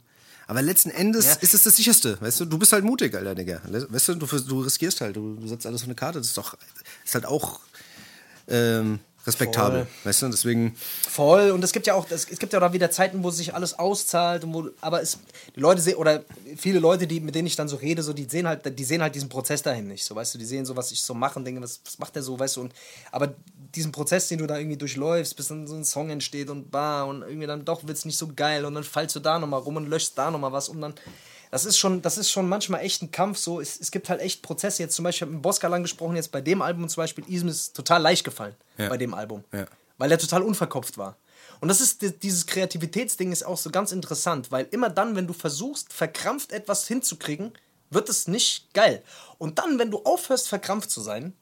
Aber 0.48 0.62
letzten 0.62 0.92
Endes 0.92 1.26
Ja. 1.26 1.34
ist 1.42 1.54
es 1.56 1.64
das 1.64 1.76
sicherste, 1.76 2.22
weißt 2.22 2.42
du? 2.42 2.46
Du 2.46 2.58
bist 2.60 2.72
halt 2.72 2.84
mutig, 2.84 3.16
Alter, 3.16 3.34
Digga. 3.34 3.62
Weißt 3.68 4.10
du, 4.10 4.16
du, 4.16 4.26
du 4.28 4.62
riskierst 4.62 5.02
halt, 5.02 5.16
du, 5.16 5.36
du 5.36 5.48
setzt 5.48 5.66
alles 5.66 5.82
auf 5.82 5.88
eine 5.88 5.96
Karte, 5.96 6.20
das 6.20 6.28
ist 6.28 6.38
doch, 6.38 6.56
ist 7.04 7.16
halt 7.16 7.26
auch 7.26 7.60
ähm, 8.48 9.00
respektabel, 9.26 9.86
Voll. 9.86 9.88
weißt 10.04 10.22
du? 10.22 10.30
Deswegen, 10.30 10.76
Voll. 11.10 11.52
Und 11.52 11.64
es 11.64 11.72
gibt 11.72 11.88
ja 11.88 11.96
auch, 11.96 12.10
es, 12.10 12.28
gibt 12.28 12.54
ja 12.54 12.62
auch 12.62 12.74
wieder 12.74 12.92
Zeiten, 12.92 13.24
wo 13.24 13.32
sich 13.32 13.54
alles 13.54 13.78
auszahlt 13.78 14.44
und 14.44 14.54
wo, 14.54 14.70
aber 14.82 15.02
es, 15.02 15.20
die 15.56 15.60
Leute 15.60 15.82
sehen, 15.82 15.96
oder 15.96 16.24
viele 16.58 16.80
Leute, 16.80 17.08
die, 17.08 17.20
mit 17.20 17.36
denen 17.36 17.48
ich 17.48 17.56
dann 17.56 17.68
so 17.68 17.78
rede, 17.78 18.04
so, 18.04 18.14
die 18.14 18.26
sehen 18.26 18.48
halt, 18.48 18.78
die 18.78 18.84
sehen 18.84 19.02
halt 19.02 19.16
diesen 19.16 19.30
Prozess 19.30 19.62
dahin 19.62 19.88
nicht, 19.88 20.04
so, 20.04 20.16
weißt 20.16 20.36
du, 20.36 20.38
die 20.38 20.46
sehen 20.46 20.66
so, 20.66 20.76
was 20.76 20.92
ich 20.92 21.02
so 21.02 21.14
mache 21.14 21.40
und 21.40 21.46
denken, 21.46 21.62
was, 21.62 21.80
was 21.86 22.00
macht 22.00 22.16
der 22.16 22.24
so, 22.24 22.38
weißt 22.40 22.58
du, 22.58 22.62
und, 22.62 22.74
aber 23.12 23.34
diesen 23.76 23.92
Prozess, 23.92 24.28
den 24.28 24.40
du 24.40 24.48
da 24.48 24.58
irgendwie 24.58 24.78
durchläufst, 24.78 25.36
bis 25.36 25.48
dann 25.48 25.68
so 25.68 25.76
ein 25.76 25.86
Song 25.86 26.10
entsteht 26.10 26.50
und 26.50 26.72
bah, 26.72 27.04
und 27.04 27.24
irgendwie 27.24 27.48
dann 27.48 27.66
doch 27.66 27.86
wird's 27.86 28.06
nicht 28.06 28.18
so 28.18 28.30
geil 28.36 28.66
und 28.66 28.74
dann 28.76 28.84
fallst 28.84 29.16
du 29.16 29.20
da 29.20 29.40
nochmal 29.40 29.60
rum 29.60 29.76
und 29.76 29.88
löschst 29.88 30.18
da 30.18 30.32
nochmal 30.32 30.52
was, 30.52 30.70
um 30.70 30.80
dann, 30.80 30.94
das 31.52 31.66
ist 31.66 31.78
schon, 31.78 32.02
das 32.02 32.18
ist 32.18 32.30
schon 32.32 32.48
manchmal 32.50 32.82
echt 32.82 33.02
ein 33.02 33.12
Kampf. 33.12 33.38
So, 33.38 33.60
es, 33.62 33.80
es 33.80 33.92
gibt 33.92 34.10
halt 34.10 34.22
echt 34.22 34.42
Prozesse. 34.42 34.84
Jetzt 34.84 34.96
zum 34.96 35.04
Beispiel, 35.04 35.18
ich 35.18 35.22
habe 35.24 35.32
mit 35.34 35.42
Boska 35.42 35.68
lang 35.68 35.82
gesprochen, 35.84 36.16
jetzt 36.16 36.32
bei 36.32 36.42
dem 36.42 36.62
Album 36.62 36.88
zum 36.90 37.02
Beispiel, 37.02 37.24
Ism 37.28 37.48
ist 37.48 37.76
total 37.76 38.02
leicht 38.02 38.24
gefallen 38.24 38.56
Ja. 38.78 38.90
bei 38.90 38.98
dem 38.98 39.14
Album. 39.14 39.44
Ja. 39.54 39.66
Weil 39.98 40.10
der 40.10 40.18
total 40.20 40.42
unverkopft 40.44 40.98
war. 40.98 41.18
Und 41.62 41.70
das 41.70 41.80
ist, 41.80 42.02
di- 42.02 42.12
dieses 42.12 42.46
Kreativitätsding 42.48 43.32
ist 43.32 43.44
auch 43.46 43.58
so 43.58 43.70
ganz 43.70 43.92
interessant, 43.94 44.52
weil 44.52 44.68
immer 44.72 44.90
dann, 44.90 45.16
wenn 45.16 45.26
du 45.28 45.34
versuchst, 45.34 45.94
verkrampft 45.94 46.52
etwas 46.52 46.88
hinzukriegen, 46.88 47.54
wird 47.90 48.10
es 48.10 48.28
nicht 48.28 48.74
geil. 48.74 49.02
Und 49.38 49.58
dann, 49.60 49.80
wenn 49.80 49.92
du 49.92 50.00
aufhörst, 50.04 50.50
verkrampft 50.50 50.90
zu 50.90 51.00
sein, 51.02 51.34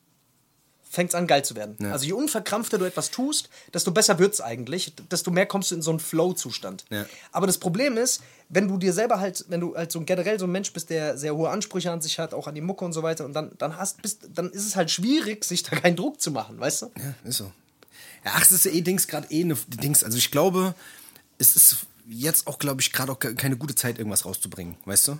fängt 0.93 1.09
es 1.09 1.15
an, 1.15 1.25
geil 1.25 1.43
zu 1.43 1.55
werden. 1.55 1.75
Also 1.91 2.05
je 2.05 2.13
unverkrampfter 2.13 2.77
du 2.77 2.85
etwas 2.85 3.09
tust, 3.09 3.49
desto 3.73 3.91
besser 3.91 4.19
wird 4.19 4.33
es 4.35 4.41
eigentlich, 4.41 4.93
desto 5.09 5.31
mehr 5.31 5.47
kommst 5.47 5.71
du 5.71 5.75
in 5.75 5.81
so 5.81 5.89
einen 5.89 5.99
Flow-Zustand. 5.99 6.85
Ja. 6.91 7.05
Aber 7.31 7.47
das 7.47 7.57
Problem 7.57 7.97
ist, 7.97 8.21
wenn 8.49 8.67
du 8.67 8.77
dir 8.77 8.93
selber 8.93 9.19
halt, 9.19 9.45
wenn 9.49 9.59
du 9.59 9.75
halt 9.75 9.91
so 9.91 9.99
generell 10.01 10.37
so 10.39 10.45
ein 10.45 10.51
Mensch 10.51 10.71
bist, 10.71 10.91
der 10.91 11.17
sehr 11.17 11.35
hohe 11.35 11.49
Ansprüche 11.49 11.89
an 11.91 11.99
sich 12.01 12.19
hat, 12.19 12.33
auch 12.35 12.45
an 12.47 12.53
die 12.53 12.61
Mucke 12.61 12.85
und 12.85 12.93
so 12.93 13.01
weiter, 13.01 13.25
und 13.25 13.33
dann, 13.33 13.51
dann 13.57 13.77
hast, 13.77 14.01
bist, 14.03 14.19
dann 14.33 14.51
ist 14.51 14.67
es 14.67 14.75
halt 14.75 14.91
schwierig, 14.91 15.43
sich 15.45 15.63
da 15.63 15.75
keinen 15.75 15.95
Druck 15.95 16.21
zu 16.21 16.29
machen, 16.29 16.59
weißt 16.59 16.83
du? 16.83 16.91
ja, 16.97 17.13
ist 17.29 17.37
so. 17.37 17.45
Ja, 18.23 18.31
ach, 18.35 18.43
es 18.43 18.51
ist 18.51 18.65
ja 18.65 18.71
eh 18.71 18.81
Dings, 18.81 19.07
gerade 19.07 19.27
eh 19.31 19.41
eine 19.43 19.55
Dings. 19.67 20.03
Also 20.03 20.17
ich 20.19 20.29
glaube, 20.29 20.75
es 21.39 21.55
ist 21.55 21.77
jetzt 22.07 22.45
auch, 22.47 22.59
glaube 22.59 22.81
ich, 22.81 22.91
gerade 22.93 23.11
auch 23.11 23.19
ke- 23.19 23.33
keine 23.35 23.57
gute 23.57 23.73
Zeit, 23.75 23.97
irgendwas 23.97 24.25
rauszubringen, 24.25 24.75
weißt 24.85 25.07
du? 25.09 25.17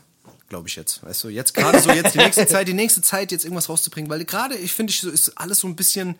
Glaube 0.49 0.67
ich 0.67 0.75
jetzt, 0.75 1.03
weißt 1.03 1.23
du? 1.23 1.29
Jetzt 1.29 1.53
gerade 1.53 1.79
so, 1.79 1.91
jetzt 1.91 2.13
die 2.13 2.19
nächste 2.19 2.45
Zeit, 2.45 2.67
die 2.67 2.73
nächste 2.73 3.01
Zeit, 3.01 3.32
jetzt 3.32 3.43
irgendwas 3.43 3.69
rauszubringen, 3.69 4.10
weil 4.10 4.23
gerade, 4.25 4.56
ich 4.56 4.73
finde, 4.73 4.91
ich 4.91 5.01
so, 5.01 5.10
ist 5.10 5.38
alles 5.38 5.60
so 5.60 5.67
ein 5.67 5.75
bisschen 5.75 6.15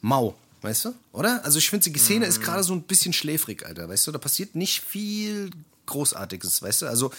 mau, 0.00 0.34
weißt 0.62 0.86
du? 0.86 0.94
Oder? 1.12 1.44
Also 1.44 1.58
ich 1.58 1.70
finde, 1.70 1.90
die 1.90 1.98
Szene 1.98 2.26
ist 2.26 2.40
gerade 2.40 2.62
so 2.64 2.72
ein 2.72 2.82
bisschen 2.82 3.12
schläfrig, 3.12 3.64
Alter, 3.64 3.88
weißt 3.88 4.06
du? 4.06 4.12
Da 4.12 4.18
passiert 4.18 4.54
nicht 4.54 4.82
viel 4.82 5.50
Großartiges, 5.86 6.62
weißt 6.62 6.82
du? 6.82 6.86
Also 6.86 7.12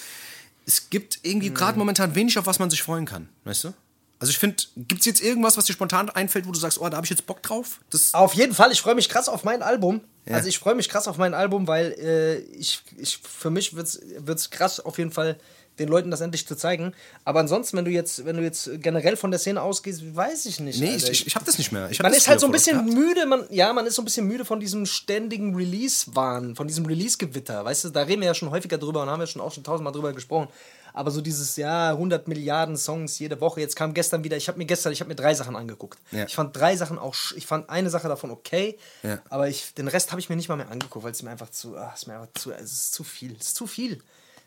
es 0.65 0.89
gibt 0.89 1.19
irgendwie 1.23 1.51
gerade 1.51 1.79
momentan 1.79 2.13
wenig, 2.15 2.37
auf 2.37 2.45
was 2.45 2.59
man 2.59 2.69
sich 2.69 2.83
freuen 2.83 3.05
kann, 3.05 3.29
weißt 3.45 3.65
du? 3.65 3.73
Also 4.19 4.31
ich 4.31 4.39
finde, 4.39 4.63
gibt 4.75 5.01
es 5.01 5.05
jetzt 5.05 5.21
irgendwas, 5.21 5.57
was 5.57 5.65
dir 5.65 5.73
spontan 5.73 6.09
einfällt, 6.09 6.47
wo 6.47 6.51
du 6.51 6.59
sagst, 6.59 6.81
oh, 6.81 6.89
da 6.89 6.97
habe 6.97 7.05
ich 7.05 7.11
jetzt 7.11 7.27
Bock 7.27 7.43
drauf? 7.43 7.79
Das, 7.91 8.13
Auf 8.13 8.33
jeden 8.33 8.53
Fall, 8.53 8.71
ich 8.71 8.81
freue 8.81 8.95
mich 8.95 9.09
krass 9.09 9.29
auf 9.29 9.43
mein 9.43 9.61
Album. 9.61 10.01
Ja. 10.25 10.35
Also 10.35 10.49
ich 10.49 10.57
freue 10.57 10.73
mich 10.75 10.89
krass 10.89 11.07
auf 11.07 11.17
mein 11.17 11.33
Album, 11.33 11.67
weil 11.67 11.93
äh, 11.99 12.37
ich, 12.57 12.81
ich, 12.97 13.19
für 13.19 13.51
mich 13.51 13.75
wird 13.75 13.87
es 13.87 14.49
krass 14.49 14.79
auf 14.79 14.97
jeden 14.97 15.11
Fall 15.11 15.39
den 15.79 15.89
Leuten 15.89 16.11
das 16.11 16.21
endlich 16.21 16.47
zu 16.47 16.55
zeigen. 16.55 16.93
Aber 17.25 17.39
ansonsten, 17.39 17.77
wenn 17.77 17.85
du 17.85 17.91
jetzt, 17.91 18.25
wenn 18.25 18.37
du 18.37 18.43
jetzt 18.43 18.69
generell 18.81 19.17
von 19.17 19.31
der 19.31 19.39
Szene 19.39 19.61
ausgehst, 19.61 20.15
weiß 20.15 20.45
ich 20.45 20.59
nicht. 20.59 20.79
Nee, 20.79 20.93
Alter. 20.93 21.11
ich, 21.11 21.27
ich, 21.27 21.35
habe 21.35 21.45
das 21.45 21.57
nicht 21.57 21.71
mehr. 21.71 21.89
Man 22.01 22.13
ist 22.13 22.27
halt 22.27 22.39
so 22.39 22.45
ein 22.45 22.51
bisschen 22.51 22.79
oft 22.79 22.93
müde, 22.93 23.25
man, 23.25 23.45
ja, 23.49 23.71
man 23.73 23.85
ist 23.85 23.95
so 23.95 24.01
ein 24.01 24.05
bisschen 24.05 24.27
müde 24.27 24.45
von 24.45 24.59
diesem 24.59 24.85
ständigen 24.85 25.55
Release-Wahn, 25.55 26.55
von 26.55 26.67
diesem 26.67 26.85
Release-Gewitter. 26.85 27.63
Weißt 27.65 27.85
du, 27.85 27.89
da 27.89 28.03
reden 28.03 28.21
wir 28.21 28.27
ja 28.27 28.33
schon 28.33 28.51
häufiger 28.51 28.77
drüber 28.77 29.01
und 29.03 29.09
haben 29.09 29.19
ja 29.19 29.27
schon 29.27 29.41
auch 29.41 29.53
schon 29.53 29.63
tausendmal 29.63 29.93
drüber 29.93 30.13
gesprochen. 30.13 30.47
Aber 30.93 31.11
so 31.11 31.21
dieses, 31.21 31.57
ja, 31.57 31.91
100 31.91 32.27
Milliarden 32.27 32.75
Songs 32.75 33.19
jede 33.19 33.39
Woche. 33.39 33.61
Jetzt 33.61 33.75
kam 33.75 33.93
gestern 33.93 34.23
wieder, 34.23 34.35
ich 34.35 34.47
habe 34.47 34.57
mir 34.57 34.65
gestern, 34.65 34.91
ich 34.91 34.99
habe 34.99 35.09
mir 35.09 35.15
drei 35.15 35.35
Sachen 35.35 35.55
angeguckt. 35.55 35.99
Ja. 36.11 36.25
Ich 36.25 36.33
fand 36.33 36.57
drei 36.57 36.75
Sachen 36.75 36.97
auch, 36.97 37.15
ich 37.35 37.45
fand 37.45 37.69
eine 37.69 37.91
Sache 37.91 38.07
davon 38.07 38.31
okay, 38.31 38.79
Ja. 39.03 39.19
aber 39.29 39.47
ich, 39.47 39.75
den 39.75 39.87
Rest 39.87 40.09
habe 40.09 40.19
ich 40.19 40.29
mir 40.29 40.35
nicht 40.35 40.49
mal 40.49 40.55
mehr 40.55 40.71
angeguckt, 40.71 41.05
weil 41.05 41.11
es 41.11 41.21
mir 41.21 41.29
einfach 41.29 41.51
zu, 41.51 41.77
ah, 41.77 41.91
es 41.93 42.01
ist 42.01 42.07
mir 42.07 42.15
einfach 42.15 42.33
zu, 42.33 42.51
es 42.51 42.71
ist 42.71 42.93
zu 42.93 43.03
viel, 43.03 43.35
es 43.39 43.49
ist 43.49 43.55
zu 43.55 43.67
viel. 43.67 44.01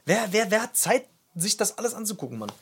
Wer, 0.06 0.26
wer, 0.32 0.50
wer 0.50 0.62
hat 0.62 0.76
Zeit, 0.76 1.06
sich 1.34 1.56
das 1.56 1.78
alles 1.78 1.94
anzugucken, 1.94 2.38
Mann? 2.38 2.52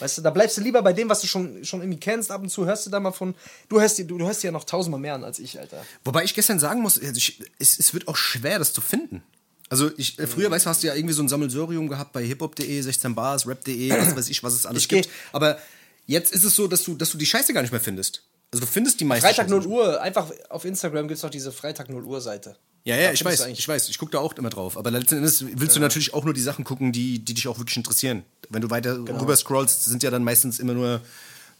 Weißt 0.00 0.18
du, 0.18 0.22
da 0.22 0.30
bleibst 0.30 0.56
du 0.56 0.60
lieber 0.60 0.82
bei 0.82 0.92
dem, 0.92 1.08
was 1.08 1.20
du 1.20 1.26
schon, 1.26 1.64
schon 1.64 1.80
irgendwie 1.80 2.00
kennst. 2.00 2.30
Ab 2.30 2.42
und 2.42 2.48
zu 2.48 2.66
hörst 2.66 2.86
du 2.86 2.90
da 2.90 2.98
mal 3.00 3.12
von. 3.12 3.34
Du 3.68 3.80
hörst 3.80 3.98
du, 3.98 4.04
du 4.04 4.18
hörst 4.26 4.42
ja 4.42 4.50
noch 4.50 4.64
tausendmal 4.64 5.00
mehr 5.00 5.14
an 5.14 5.24
als 5.24 5.38
ich, 5.38 5.58
Alter. 5.58 5.84
Wobei 6.04 6.24
ich 6.24 6.34
gestern 6.34 6.58
sagen 6.58 6.82
muss, 6.82 7.00
also 7.00 7.16
ich, 7.16 7.40
es, 7.58 7.78
es 7.78 7.94
wird 7.94 8.08
auch 8.08 8.16
schwer, 8.16 8.58
das 8.58 8.72
zu 8.72 8.80
finden. 8.80 9.22
Also 9.70 9.90
ich, 9.96 10.18
äh, 10.18 10.26
früher, 10.26 10.50
weißt 10.50 10.66
du, 10.66 10.70
hast 10.70 10.82
du 10.82 10.88
ja 10.88 10.94
irgendwie 10.94 11.14
so 11.14 11.22
ein 11.22 11.28
Sammelsurium 11.28 11.88
gehabt 11.88 12.12
bei 12.12 12.24
hiphop.de, 12.24 12.80
16 12.80 13.14
Bars, 13.14 13.46
rap.de, 13.46 13.90
was 13.90 14.16
weiß 14.16 14.28
ich, 14.28 14.42
was 14.42 14.54
es 14.54 14.66
alles 14.66 14.82
Ich 14.82 14.88
gibt. 14.88 15.08
Aber 15.32 15.58
jetzt 16.06 16.32
ist 16.32 16.44
es 16.44 16.54
so, 16.54 16.66
dass 16.66 16.82
du, 16.84 16.94
dass 16.94 17.10
du 17.10 17.18
die 17.18 17.26
Scheiße 17.26 17.52
gar 17.52 17.62
nicht 17.62 17.72
mehr 17.72 17.80
findest. 17.80 18.22
Also 18.54 18.66
du 18.66 18.70
findest 18.70 19.00
die 19.00 19.04
meisten 19.04 19.26
Freitag 19.26 19.46
Scheiße 19.48 19.50
0 19.50 19.66
Uhr, 19.66 20.00
einfach 20.00 20.30
auf 20.48 20.64
Instagram 20.64 21.08
gibt 21.08 21.16
es 21.16 21.22
doch 21.22 21.30
diese 21.30 21.50
Freitag 21.50 21.88
0 21.90 22.04
Uhr 22.04 22.20
Seite. 22.20 22.54
Ja, 22.84 22.94
Da 22.96 23.02
ja, 23.02 23.12
ich 23.12 23.24
weiß, 23.24 23.46
ich 23.46 23.66
weiß, 23.66 23.88
ich 23.88 23.98
gucke 23.98 24.12
da 24.12 24.18
auch 24.18 24.32
immer 24.34 24.50
drauf. 24.50 24.76
Aber 24.76 24.90
letzten 24.90 25.16
Endes 25.16 25.44
willst 25.56 25.74
du 25.74 25.80
natürlich 25.80 26.14
auch 26.14 26.24
nur 26.24 26.34
die 26.34 26.40
Sachen 26.40 26.64
gucken, 26.64 26.92
die, 26.92 27.18
die 27.18 27.34
dich 27.34 27.48
auch 27.48 27.58
wirklich 27.58 27.76
interessieren. 27.76 28.22
Wenn 28.50 28.62
du 28.62 28.70
weiter 28.70 28.96
Genau. 28.98 29.18
rüber 29.20 29.34
scrollst, 29.34 29.84
sind 29.86 30.02
ja 30.02 30.10
dann 30.10 30.22
meistens 30.22 30.58
immer 30.60 30.74
nur, 30.74 31.00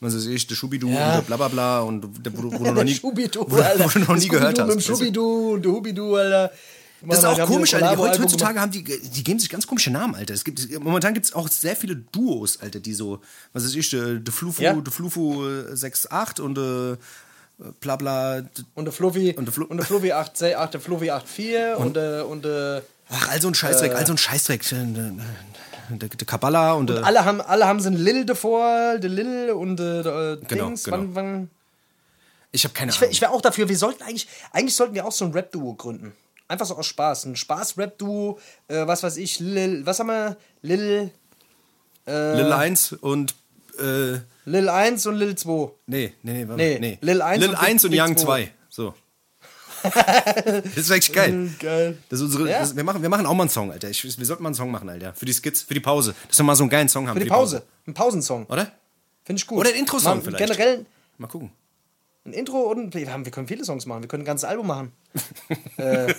was 0.01 0.15
weiß 0.15 0.27
ich, 0.27 0.47
der 0.47 0.55
Schubidu 0.55 0.89
Ja. 0.89 1.09
und 1.09 1.15
der 1.17 1.23
Blablabla 1.23 1.81
und 1.81 2.03
der, 2.25 2.37
wo, 2.37 2.43
du- 2.43 2.53
wo 2.53 2.65
du 2.65 2.73
noch 2.73 2.85
nie, 2.85 2.99
wo, 3.03 3.11
wo 3.17 3.89
du 3.89 3.99
noch 4.01 4.17
nie 4.17 4.29
gehört 4.29 4.59
hast. 4.59 4.67
Mit 4.69 4.77
dem 4.77 4.81
du? 4.81 4.85
Schubidu 4.85 5.53
und 5.55 5.65
der 5.65 5.73
Hubidu, 5.73 6.15
Alter. 6.15 6.53
Das 7.09 7.19
ist 7.19 7.25
auch 7.25 7.47
komisch, 7.47 7.75
Alter. 7.75 7.91
Die 7.91 7.95
Collabo-Album 7.97 8.25
heutzutage 8.25 8.61
haben 8.61 8.71
die, 8.73 8.83
die 8.85 9.25
geben 9.25 9.39
sich 9.39 9.49
ganz 9.51 9.67
komische 9.67 9.91
Namen, 9.91 10.15
Alter. 10.15 10.35
Es 10.35 10.45
gibt, 10.45 10.79
momentan 10.81 11.15
gibt 11.15 11.27
es 11.27 11.33
auch 11.33 11.49
sehr 11.49 11.77
viele 11.77 11.97
Duos, 11.97 12.61
Alter, 12.61 12.81
die 12.81 12.95
so, 12.95 13.21
was 13.53 13.65
weiß 13.65 13.75
ich, 13.75 13.91
der 13.91 14.15
de 14.17 14.33
Flufu, 14.33 14.63
Ja. 14.63 14.73
de 14.75 14.93
Flufu 14.93 15.45
äh, 15.45 15.73
6.8 15.75 16.41
und 16.41 16.59
äh, 16.59 16.97
bla 17.81 17.97
bla. 17.97 18.43
Und 18.75 18.85
der 18.85 18.93
Fluffy 18.93 19.33
Und 19.37 19.45
der 19.47 19.53
Flu- 19.53 19.67
und 19.67 19.77
der 19.77 19.87
Fluffy 19.87 20.13
8, 20.13 20.43
8 20.43 20.75
der 20.75 20.81
Fluffy 20.81 21.07
84 21.07 21.77
und 21.79 21.95
der 21.97 22.27
und 22.27 22.45
der 22.45 22.83
Ach, 23.11 23.29
all 23.29 23.41
so 23.41 23.49
ein 23.49 23.55
Scheißdreck, 23.55 23.95
all 23.95 24.07
so 24.07 24.15
ein 24.15 24.19
Scheißdreck. 24.19 24.73
äh, 24.73 24.85
Der, 25.91 26.09
Kabbalah 26.27 26.73
und, 26.73 26.89
der. 26.89 27.05
alle 27.05 27.25
haben 27.25 27.41
alle 27.43 27.67
haben 27.67 27.79
so 27.81 27.89
ein 27.91 27.97
Lil 27.97 28.25
davor, 28.25 28.99
der 28.99 29.11
Lil 29.11 29.51
und 29.51 29.77
der 29.77 30.39
Genau, 30.49 30.67
Dings. 30.69 30.85
genau. 30.85 30.97
Wann, 30.97 31.15
wann, 31.15 31.51
Ich 32.53 32.65
habe 32.65 32.73
keine 32.73 32.91
ich 32.91 33.01
wäre 33.01 33.11
Ahnung. 33.11 33.21
wär 33.21 33.31
auch 33.33 33.43
dafür, 33.43 33.69
wir 33.69 33.77
sollten 33.77 34.03
eigentlich 34.03 34.27
eigentlich 34.53 34.75
sollten 34.75 34.95
wir 34.95 35.05
auch 35.07 35.13
so 35.13 35.27
ein 35.27 35.33
Rap 35.33 35.53
Duo 35.53 35.75
gründen. 35.75 36.13
Einfach 36.49 36.67
so 36.67 36.77
aus 36.77 36.87
Spaß, 36.87 37.25
ein 37.27 37.37
Spaß 37.37 37.79
Rap 37.79 37.99
Duo, 37.99 38.39
äh, 38.69 38.87
was 38.87 39.03
weiß 39.03 39.17
ich, 39.17 39.41
Lil, 39.41 39.85
was 39.87 39.99
haben 39.99 40.09
wir? 40.09 40.37
Lil 40.63 41.11
Lil 42.07 42.53
1 42.53 42.93
und. 42.95 43.35
Äh, 43.79 44.19
Lil 44.45 44.69
1 44.69 45.07
und 45.07 45.17
Lil 45.17 45.35
2. 45.37 45.71
nee, 45.87 46.13
nee, 46.23 46.33
nee, 46.33 46.49
warte, 46.49 46.63
Nee, 46.63 46.79
nee. 46.79 46.99
Lil 47.01 47.23
1 47.23 47.41
Lil 47.41 47.51
und 47.51 47.57
1 47.57 47.85
und 47.87 47.95
Young 47.95 48.17
2. 48.17 48.25
2. 48.25 48.51
So. 48.69 48.95
das 49.85 50.77
ist 50.77 50.91
eigentlich 50.91 51.13
geil. 51.13 51.51
Geil. 51.59 51.99
Das 52.09 52.21
ist 52.21 52.27
unsere, 52.27 52.49
Ja. 52.51 52.61
das, 52.61 52.77
wir, 52.77 52.85
machen, 52.85 53.03
wir 53.03 53.09
machen 53.09 53.27
auch 53.27 53.35
mal 53.35 53.43
einen 53.45 53.51
Song, 53.51 53.73
Alter. 53.73 53.89
Ich, 53.91 54.03
wir 54.05 54.27
sollten 54.27 54.43
mal 54.43 54.49
einen 54.49 54.55
Song 54.55 54.71
machen, 54.71 54.89
Alter. 54.89 55.13
Für 55.15 55.27
die 55.27 55.33
Skits, 55.33 55.63
für 55.63 55.75
die 55.75 55.81
Pause. 55.81 56.15
Dass 56.29 56.39
wir 56.39 56.45
mal 56.45 56.55
so 56.57 56.65
einen 56.65 56.71
geilen 56.71 56.89
Song 56.89 57.09
haben. 57.09 57.17
Für 57.19 57.25
die 57.25 57.31
Pause, 57.31 57.63
ein 57.87 57.95
Pausensong. 57.95 58.47
Oder? 58.47 58.71
Finde 59.25 59.41
ich 59.41 59.47
gut. 59.47 59.59
Oder 59.59 59.71
ein 59.71 59.77
Intro-Song 59.77 60.23
vielleicht. 60.23 60.47
Generell 60.47 60.87
Mal 61.17 61.29
gucken. 61.29 61.53
Ein 62.27 62.33
Intro 62.33 62.61
und 62.71 62.95
wir, 62.95 63.13
haben, 63.13 63.25
wir 63.25 63.33
können 63.33 63.47
viele 63.47 63.65
Songs 63.65 63.87
machen. 63.87 64.03
Wir 64.03 64.09
können 64.09 64.23
ein 64.23 64.27
ganzes 64.27 64.49
Album 64.49 64.67
machen. 64.67 64.93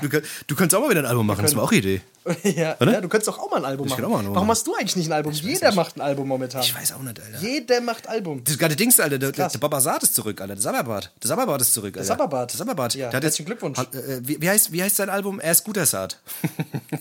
Du, 0.00 0.08
du 0.08 0.54
könntest 0.54 0.74
auch 0.74 0.80
mal 0.82 0.90
wieder 0.90 1.00
ein 1.00 1.06
Album 1.06 1.26
machen, 1.26 1.42
das 1.42 1.56
war 1.56 1.64
auch 1.64 1.70
eine 1.70 1.78
Idee. 1.80 2.00
ja, 2.44 2.76
ja, 2.78 3.00
du 3.00 3.08
könntest 3.08 3.26
doch 3.28 3.38
auch 3.38 3.50
mal 3.50 3.56
ein 3.56 3.64
Album 3.64 3.86
Ich 3.86 3.92
machen. 3.92 4.04
auch 4.04 4.08
mal 4.10 4.14
ein 4.16 4.20
Album 4.20 4.34
Warum 4.34 4.46
machen. 4.48 4.56
hast 4.56 4.66
du 4.66 4.74
eigentlich 4.74 4.96
nicht 4.96 5.08
ein 5.08 5.12
Album? 5.12 5.32
Jeder 5.32 5.72
macht 5.72 5.96
ein 5.96 6.02
Album 6.02 6.28
momentan. 6.28 6.60
Ich 6.62 6.74
weiß 6.74 6.92
auch 6.92 7.02
nicht, 7.02 7.18
Alter. 7.20 7.38
Jeder 7.40 7.80
macht 7.80 8.06
Album. 8.08 8.44
Das 8.44 8.58
gerade 8.58 8.76
Dings, 8.76 9.00
Alter, 9.00 9.18
der, 9.18 9.32
der, 9.32 9.48
der 9.48 9.58
Babasat 9.58 10.02
ist 10.02 10.14
zurück, 10.14 10.40
Alter. 10.40 10.54
Der 10.54 10.62
Sabberbart. 10.62 11.10
Der 11.22 11.28
Sabberbart 11.28 11.60
ist 11.62 11.72
zurück, 11.72 11.96
Alter. 11.96 12.06
Sabberbart. 12.06 12.52
Der 12.52 12.58
Sabberbart. 12.58 12.94
Ja, 12.94 13.08
Der 13.08 13.16
hat 13.16 13.24
jetzt- 13.24 13.38
herzlichen 13.38 13.46
Glückwunsch. 13.46 13.78
Hat, 13.78 13.94
äh, 13.94 14.20
wie, 14.22 14.40
wie, 14.42 14.48
heißt, 14.50 14.72
wie 14.72 14.82
heißt 14.82 14.96
sein 14.96 15.08
Album? 15.10 15.40
Er 15.40 15.52
ist 15.52 15.64
guter 15.64 15.86
Saat. 15.86 16.20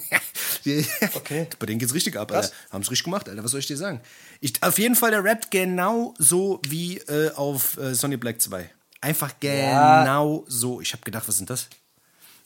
Okay. 1.16 1.48
Bei 1.60 1.66
denen 1.66 1.80
geht's 1.80 1.94
richtig 1.94 2.18
ab. 2.18 2.32
Alter. 2.32 2.50
Haben's 2.72 2.90
richtig 2.92 3.06
gemacht, 3.06 3.30
Alter. 3.30 3.44
Was 3.44 3.52
soll 3.52 3.60
ich 3.62 3.68
dir 3.68 3.78
sagen? 3.78 4.02
Ich, 4.42 4.62
auf 4.62 4.78
jeden 4.80 4.96
Fall, 4.96 5.12
der 5.12 5.24
rappt 5.24 5.50
genau 5.52 6.14
so 6.18 6.60
wie 6.68 6.98
äh, 6.98 7.32
auf 7.36 7.78
äh, 7.78 7.94
Sonny 7.96 8.18
Black 8.18 8.42
2. 8.42 8.70
Einfach 9.00 9.34
genau 9.40 10.44
so. 10.48 10.82
Ich 10.82 10.92
habe 10.94 11.04
gedacht, 11.04 11.28
was 11.28 11.38
sind 11.38 11.50
das? 11.50 11.68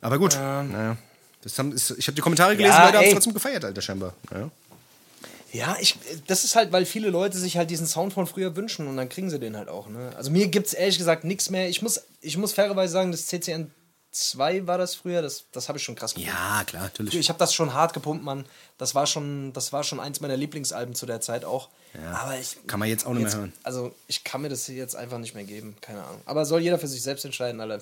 Aber 0.02 0.18
gut. 0.18 0.34
Naja. 0.36 0.98
Das 1.44 1.58
haben, 1.58 1.76
ich 1.76 2.08
habe 2.08 2.14
die 2.14 2.22
Kommentare 2.22 2.56
gelesen, 2.56 2.76
Ja, 2.76 2.86
Leute 2.86 2.98
haben 2.98 3.06
es 3.06 3.14
trotzdem 3.14 3.34
gefeiert, 3.34 3.66
Alter, 3.66 3.82
scheinbar. 3.82 4.14
Naja. 4.30 4.52
Ja, 5.54 5.76
ich, 5.82 5.98
das 6.28 6.44
ist 6.46 6.56
halt, 6.56 6.72
weil 6.72 6.86
viele 6.86 7.10
Leute 7.10 7.38
sich 7.38 7.58
halt 7.58 7.70
diesen 7.70 7.86
Sound 7.86 8.14
von 8.14 8.26
früher 8.26 8.56
wünschen 8.56 8.88
und 8.88 8.96
dann 8.96 9.10
kriegen 9.10 9.30
sie 9.30 9.40
den 9.40 9.58
halt 9.58 9.68
auch. 9.68 9.90
Ne? 9.90 10.12
Also 10.16 10.32
mir 10.32 10.48
gibt 10.48 10.68
es 10.68 10.74
ehrlich 10.74 10.98
gesagt 10.98 11.24
nichts 11.26 11.50
mehr. 11.50 11.68
Ich 11.68 11.82
muss, 11.82 12.02
ich 12.22 12.38
muss 12.38 12.54
fairerweise 12.54 12.94
sagen, 12.94 13.12
das 13.12 13.26
CCN 13.28 13.70
2 14.12 14.68
war 14.68 14.78
das 14.78 14.96
früher, 14.96 15.22
das, 15.22 15.46
das 15.52 15.68
habe 15.68 15.78
ich 15.78 15.84
schon 15.84 15.96
krass 15.96 16.14
gepumpt. 16.14 16.34
Ja, 16.34 16.64
klar, 16.66 16.84
natürlich. 16.84 17.16
Ich 17.16 17.30
habe 17.30 17.40
das 17.40 17.54
schon 17.54 17.74
hart 17.74 17.94
gepumpt, 17.94 18.24
Mann. 18.24 18.46
Das 18.78 18.96
war 18.96 19.08
schon, 19.08 19.52
das 19.54 19.74
war 19.74 19.84
schon 19.84 20.00
eins 20.00 20.22
meiner 20.22 20.38
Lieblingsalben 20.38 20.96
zu 20.96 21.06
der 21.06 21.22
Zeit 21.22 21.44
auch. 21.44 21.70
Aber 22.14 22.38
ich 22.38 22.58
Kann 22.68 22.80
man 22.80 22.88
jetzt 22.88 23.06
auch 23.06 23.14
nicht 23.14 23.24
jetzt, 23.24 23.34
mehr 23.34 23.42
hören. 23.42 23.54
Also 23.64 23.94
ich 24.08 24.24
kann 24.24 24.42
mir 24.42 24.50
das 24.50 24.68
jetzt 24.68 24.96
einfach 24.96 25.18
nicht 25.18 25.34
mehr 25.34 25.44
geben, 25.44 25.76
keine 25.82 26.04
Ahnung. 26.04 26.22
Aber 26.26 26.46
soll 26.46 26.62
jeder 26.62 26.80
für 26.80 26.88
sich 26.88 27.02
selbst 27.02 27.26
entscheiden, 27.26 27.60
Alter. 27.60 27.82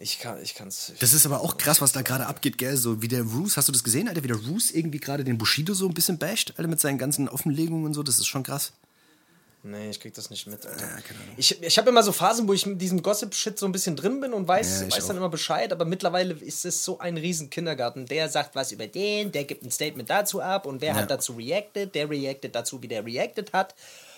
Ich 0.00 0.20
kann, 0.20 0.40
ich 0.42 0.54
kann's. 0.54 0.92
Das 1.00 1.12
ist 1.12 1.26
aber 1.26 1.40
auch 1.40 1.56
krass, 1.56 1.80
was 1.80 1.92
da 1.92 2.02
gerade 2.02 2.26
abgeht, 2.26 2.56
gell? 2.56 2.76
So 2.76 3.02
wie 3.02 3.08
der 3.08 3.22
Roos, 3.22 3.56
hast 3.56 3.66
du 3.68 3.72
das 3.72 3.82
gesehen, 3.82 4.08
Alter? 4.08 4.22
Wie 4.22 4.28
der 4.28 4.36
Roos 4.36 4.70
irgendwie 4.70 4.98
gerade 5.00 5.24
den 5.24 5.38
Bushido 5.38 5.74
so 5.74 5.88
ein 5.88 5.94
bisschen 5.94 6.18
basht, 6.18 6.54
Alter, 6.56 6.68
mit 6.68 6.80
seinen 6.80 6.98
ganzen 6.98 7.28
Offenlegungen 7.28 7.84
und 7.84 7.94
so, 7.94 8.02
das 8.02 8.18
ist 8.18 8.26
schon 8.26 8.44
krass. 8.44 8.72
Nee, 9.64 9.90
ich 9.90 9.98
krieg 9.98 10.14
das 10.14 10.30
nicht 10.30 10.46
mit, 10.46 10.64
Alter. 10.64 10.86
Ich, 11.36 11.60
ich 11.60 11.78
habe 11.78 11.90
immer 11.90 12.04
so 12.04 12.12
Phasen, 12.12 12.46
wo 12.46 12.52
ich 12.52 12.64
mit 12.64 12.80
diesem 12.80 13.02
Gossip-Shit 13.02 13.58
so 13.58 13.66
ein 13.66 13.72
bisschen 13.72 13.96
drin 13.96 14.20
bin 14.20 14.32
und 14.32 14.46
weiß, 14.46 14.82
Ja, 14.82 14.86
ich 14.86 14.94
weiß 14.96 15.08
dann 15.08 15.16
immer 15.16 15.28
Bescheid, 15.28 15.72
aber 15.72 15.84
mittlerweile 15.84 16.32
ist 16.34 16.64
es 16.64 16.84
so 16.84 17.00
ein 17.00 17.16
riesen 17.16 17.50
Kindergarten. 17.50 18.06
Der 18.06 18.28
sagt 18.28 18.54
was 18.54 18.70
über 18.70 18.86
den, 18.86 19.32
der 19.32 19.44
gibt 19.44 19.64
ein 19.64 19.72
Statement 19.72 20.08
dazu 20.08 20.40
ab 20.40 20.64
und 20.64 20.80
wer 20.80 20.90
Ja. 20.90 21.00
hat 21.00 21.10
dazu 21.10 21.32
reacted, 21.32 21.92
der 21.96 22.08
reactet 22.08 22.54
dazu, 22.54 22.80
wie 22.82 22.88
der 22.88 23.04
reacted 23.04 23.52
hat. 23.52 23.74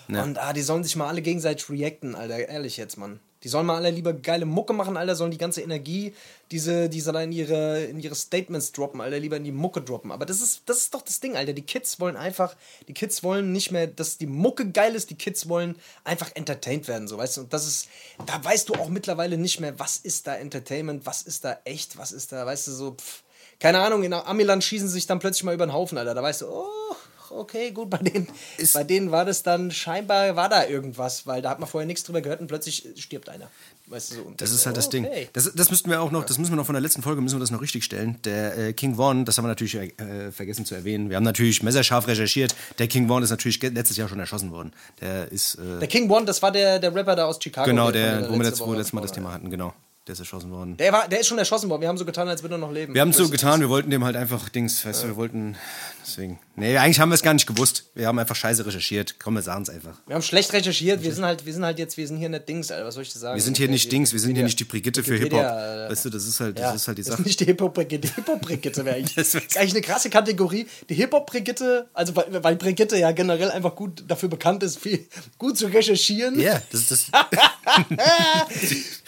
Ja. 0.07 0.21
Und 0.23 0.37
ah, 0.37 0.53
die 0.53 0.61
sollen 0.61 0.83
sich 0.83 0.95
mal 0.95 1.07
alle 1.07 1.23
gegenseitig 1.23 1.67
reacten, 1.71 2.13
Alter, 2.13 2.47
ehrlich 2.47 2.77
jetzt, 2.77 2.97
Mann. 2.97 3.19
Die 3.43 3.47
sollen 3.47 3.65
mal 3.65 3.75
alle 3.75 3.89
lieber 3.89 4.13
geile 4.13 4.45
Mucke 4.45 4.73
machen, 4.73 4.97
Alter, 4.97 5.15
sollen 5.15 5.31
die 5.31 5.37
ganze 5.37 5.61
Energie, 5.61 6.13
diese, 6.51 6.89
die 6.89 7.01
da 7.01 7.21
in 7.21 7.31
ihre, 7.31 7.83
in 7.85 7.99
ihre 7.99 8.15
Statements 8.15 8.71
droppen, 8.71 9.01
Alter, 9.01 9.19
lieber 9.19 9.37
in 9.37 9.43
die 9.43 9.51
Mucke 9.51 9.81
droppen. 9.81 10.11
Aber 10.11 10.25
das 10.25 10.41
ist, 10.41 10.63
das 10.67 10.77
ist 10.77 10.93
doch 10.93 11.01
das 11.01 11.19
Ding, 11.19 11.35
Alter. 11.35 11.53
Die 11.53 11.61
Kids 11.61 11.99
wollen 11.99 12.15
einfach, 12.15 12.55
die 12.87 12.93
Kids 12.93 13.23
wollen 13.23 13.51
nicht 13.51 13.71
mehr, 13.71 13.87
dass 13.87 14.17
die 14.17 14.27
Mucke 14.27 14.69
geil 14.69 14.95
ist, 14.95 15.09
die 15.09 15.15
Kids 15.15 15.49
wollen 15.49 15.75
einfach 16.03 16.31
entertained 16.35 16.87
werden, 16.87 17.07
so, 17.07 17.17
weißt 17.17 17.37
du? 17.37 17.41
Und 17.41 17.53
das 17.53 17.67
ist, 17.67 17.87
da 18.25 18.43
weißt 18.43 18.69
du 18.69 18.75
auch 18.75 18.89
mittlerweile 18.89 19.37
nicht 19.37 19.59
mehr, 19.59 19.79
was 19.79 19.97
ist 19.97 20.27
da 20.27 20.35
Entertainment, 20.35 21.05
was 21.05 21.23
ist 21.23 21.43
da 21.43 21.57
echt, 21.65 21.97
was 21.97 22.11
ist 22.11 22.31
da, 22.31 22.45
weißt 22.45 22.67
du, 22.67 22.71
so, 22.71 22.91
pff, 22.91 23.23
keine 23.61 23.79
Ahnung, 23.79 24.01
in 24.01 24.11
Amiland 24.11 24.63
schießen 24.63 24.87
sie 24.87 24.95
sich 24.95 25.05
dann 25.05 25.19
plötzlich 25.19 25.43
mal 25.43 25.53
über 25.53 25.67
den 25.67 25.73
Haufen, 25.73 25.97
Alter. 25.97 26.15
Da 26.15 26.23
weißt 26.23 26.41
du, 26.41 26.47
oh, 26.47 26.95
okay, 27.35 27.71
gut, 27.71 27.89
bei 27.89 27.97
denen, 27.97 28.27
Ist- 28.57 28.73
bei 28.73 28.83
denen 28.83 29.11
war 29.11 29.25
das 29.25 29.43
dann, 29.43 29.71
scheinbar 29.71 30.35
war 30.35 30.49
da 30.49 30.65
irgendwas, 30.67 31.25
weil 31.27 31.41
da 31.41 31.49
hat 31.49 31.59
man 31.59 31.67
vorher 31.69 31.85
nichts 31.87 32.03
drüber 32.03 32.21
gehört 32.21 32.41
und 32.41 32.47
plötzlich 32.47 32.87
stirbt 32.97 33.29
einer. 33.29 33.49
Weißt 33.87 34.11
du, 34.11 34.15
so. 34.15 34.33
Das 34.37 34.51
ist 34.51 34.65
halt 34.65 34.77
das 34.77 34.89
Ding. 34.89 35.05
okay. 35.05 35.27
Das, 35.33 35.51
das 35.53 35.69
müssten 35.69 35.89
wir 35.89 36.01
auch 36.01 36.11
noch, 36.11 36.23
das 36.25 36.37
müssen 36.37 36.51
wir 36.51 36.55
noch 36.55 36.65
von 36.65 36.73
der 36.73 36.81
letzten 36.81 37.01
Folge, 37.01 37.19
müssen 37.21 37.35
wir 37.35 37.39
das 37.41 37.51
noch 37.51 37.61
richtig 37.61 37.83
stellen. 37.83 38.17
Der 38.23 38.57
äh, 38.57 38.73
King 38.73 38.95
Vaughn, 38.95 39.25
das 39.25 39.37
haben 39.37 39.43
wir 39.45 39.49
natürlich 39.49 39.75
äh, 39.75 40.31
vergessen 40.31 40.65
zu 40.65 40.75
erwähnen. 40.75 41.09
Wir 41.09 41.17
haben 41.17 41.23
natürlich 41.25 41.61
messerscharf 41.61 42.07
recherchiert. 42.07 42.55
Der 42.79 42.87
King 42.87 43.07
Vaughn 43.09 43.21
ist 43.23 43.31
natürlich 43.31 43.61
letztes 43.61 43.97
Jahr 43.97 44.07
schon 44.07 44.19
erschossen 44.19 44.51
worden. 44.51 44.71
Der 45.01 45.29
ist, 45.31 45.55
äh, 45.55 45.79
Der 45.79 45.87
King 45.89 46.09
One, 46.09 46.25
das 46.25 46.41
war 46.41 46.51
der, 46.51 46.79
der 46.79 46.95
Rapper 46.95 47.15
da 47.17 47.25
aus 47.25 47.37
Chicago. 47.41 47.69
genau, 47.69 47.85
von 47.85 47.93
der, 47.93 48.29
wo 48.29 48.37
wir 48.37 48.43
letzte 48.43 48.63
letztes, 48.75 48.93
Mal 48.93 49.01
das 49.01 49.11
Thema 49.11 49.33
hatten, 49.33 49.49
genau. 49.49 49.73
Der 50.07 50.13
ist 50.13 50.19
erschossen 50.19 50.49
worden. 50.49 50.77
Der, 50.77 50.91
war, 50.91 51.07
der 51.07 51.19
ist 51.19 51.27
schon 51.27 51.37
erschossen 51.37 51.69
worden. 51.69 51.81
Wir 51.81 51.87
haben 51.87 51.97
so 51.97 52.05
getan, 52.05 52.27
als 52.27 52.41
würde 52.41 52.55
er 52.55 52.57
noch 52.57 52.71
leben. 52.71 52.95
Wir 52.95 53.01
haben 53.01 53.11
es 53.11 53.17
so 53.17 53.29
getan, 53.29 53.59
wir 53.61 53.69
wollten 53.69 53.91
dem 53.91 54.03
halt 54.03 54.15
einfach 54.15 54.49
Dings, 54.49 54.83
weißt 54.83 55.03
du, 55.03 55.07
wir 55.09 55.15
wollten, 55.15 55.55
deswegen. 56.03 56.39
Nee, 56.55 56.75
eigentlich 56.79 56.99
haben 56.99 57.09
wir 57.09 57.13
es 57.15 57.21
gar 57.21 57.35
nicht 57.35 57.45
gewusst. 57.45 57.85
Wir 57.93 58.07
haben 58.07 58.17
einfach 58.17 58.35
scheiße 58.35 58.65
recherchiert. 58.65 59.19
Komm, 59.19 59.35
wir 59.35 59.43
sagen 59.43 59.61
es 59.61 59.69
einfach. 59.69 59.99
Wir 60.07 60.15
haben 60.15 60.23
schlecht 60.23 60.53
recherchiert. 60.53 61.03
Wir 61.03 61.13
sind 61.13 61.23
halt, 61.23 61.45
wir 61.45 61.53
sind 61.53 61.63
halt 61.63 61.77
jetzt, 61.77 61.97
wir 61.97 62.07
sind 62.07 62.17
hier 62.17 62.29
nicht 62.29 62.49
Dings, 62.49 62.71
Alter. 62.71 62.87
Was 62.87 62.95
soll 62.95 63.03
ich 63.03 63.13
dir 63.13 63.19
sagen? 63.19 63.35
Wir 63.35 63.43
sind 63.43 63.57
hier 63.57 63.67
nicht 63.67 63.91
Dings, 63.91 64.11
wir 64.11 64.19
sind 64.19 64.33
hier 64.33 64.43
nicht 64.43 64.59
die 64.59 64.63
Brigitte 64.63 65.03
für 65.03 65.17
Hip-Hop. 65.17 65.39
Weißt 65.39 66.05
du, 66.05 66.09
das 66.09 66.25
ist 66.25 66.39
halt, 66.39 66.57
das 66.57 66.63
Ja, 66.63 66.71
ist 66.73 66.87
halt 66.87 66.97
die 66.97 67.03
das 67.03 67.11
Sache. 67.11 67.21
ist 67.21 67.27
nicht 67.27 67.39
die 67.39 67.45
Hip-Hop-Brigitte. 67.45 68.07
Die 68.07 68.15
Hip-Hop-Brigitte 68.15 68.83
wäre 68.85 68.95
eigentlich, 68.95 69.15
Das 69.15 69.35
ist 69.35 69.55
eigentlich 69.55 69.71
eine 69.73 69.81
krasse 69.81 70.09
Kategorie. 70.09 70.65
Die 70.89 70.95
Hip-Hop-Brigitte, 70.95 71.89
also 71.93 72.15
weil, 72.15 72.43
weil 72.43 72.55
Brigitte 72.55 72.97
ja 72.97 73.11
generell 73.11 73.51
einfach 73.51 73.75
gut 73.75 74.03
dafür 74.07 74.29
bekannt 74.29 74.63
ist, 74.63 74.79
viel 74.79 75.05
gut 75.37 75.59
zu 75.59 75.67
recherchieren. 75.67 76.39
Ja, 76.39 76.59
das 76.71 76.81
ist 76.81 76.91
das. 76.91 77.05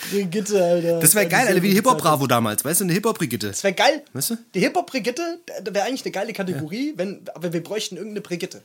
Brigitte, 0.12 0.64
Alter. 0.64 0.83
Das 0.84 1.16
wäre 1.16 1.28
geil, 1.28 1.48
Alter, 1.48 1.62
wie 1.62 1.70
die 1.70 1.76
Hip-Hop-Bravo 1.76 2.28
damals, 2.28 2.64
weißt 2.64 2.82
du, 2.82 2.86
eine 2.86 2.94
Hip-Hop-Brigitte. 2.94 3.48
Das 3.48 3.64
wäre 3.64 3.74
geil. 3.74 4.04
Weißt 4.14 4.32
du? 4.32 4.38
Die 4.54 4.60
Hip-Hop-Brigitte, 4.60 5.40
wäre 5.72 5.86
eigentlich 5.86 6.04
eine 6.06 6.12
geile 6.12 6.34
Kategorie, 6.34 6.94
wenn, 6.98 7.22
aber 7.34 7.54
wir 7.54 7.64
bräuchten 7.64 7.96
irgendeine 7.98 8.22
Brigitte. 8.22 8.62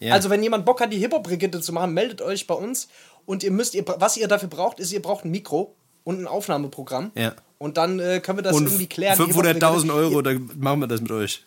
Ja. 0.00 0.12
Also, 0.12 0.28
wenn 0.30 0.42
jemand 0.42 0.64
Bock 0.64 0.80
hat, 0.80 0.92
die 0.92 0.98
Hip-Hop-Brigitte 0.98 1.60
zu 1.60 1.72
machen, 1.72 1.94
meldet 1.94 2.20
euch 2.20 2.46
bei 2.46 2.54
uns. 2.54 2.88
Und 3.26 3.42
ihr 3.42 3.50
müsst, 3.52 3.74
ihr, 3.74 3.84
was 3.86 4.16
ihr 4.16 4.28
dafür 4.28 4.48
braucht, 4.48 4.80
ist, 4.80 4.92
ihr 4.92 5.00
braucht 5.00 5.24
ein 5.24 5.30
Mikro 5.30 5.74
und 6.02 6.20
ein 6.20 6.26
Aufnahmeprogramm. 6.26 7.12
Ja. 7.14 7.32
Und 7.58 7.76
dann 7.78 7.98
äh, 8.00 8.20
können 8.20 8.38
wir 8.38 8.42
das 8.42 8.54
Und 8.56 8.66
irgendwie 8.66 8.86
klären. 8.86 9.16
Die 9.16 9.32
500.000 9.32 9.54
Hip-Hop-Brigitte- 9.54 9.92
Euro, 9.94 10.22
dann 10.22 10.50
machen 10.58 10.80
wir 10.80 10.86
das 10.88 11.00
mit 11.00 11.10
euch. 11.12 11.44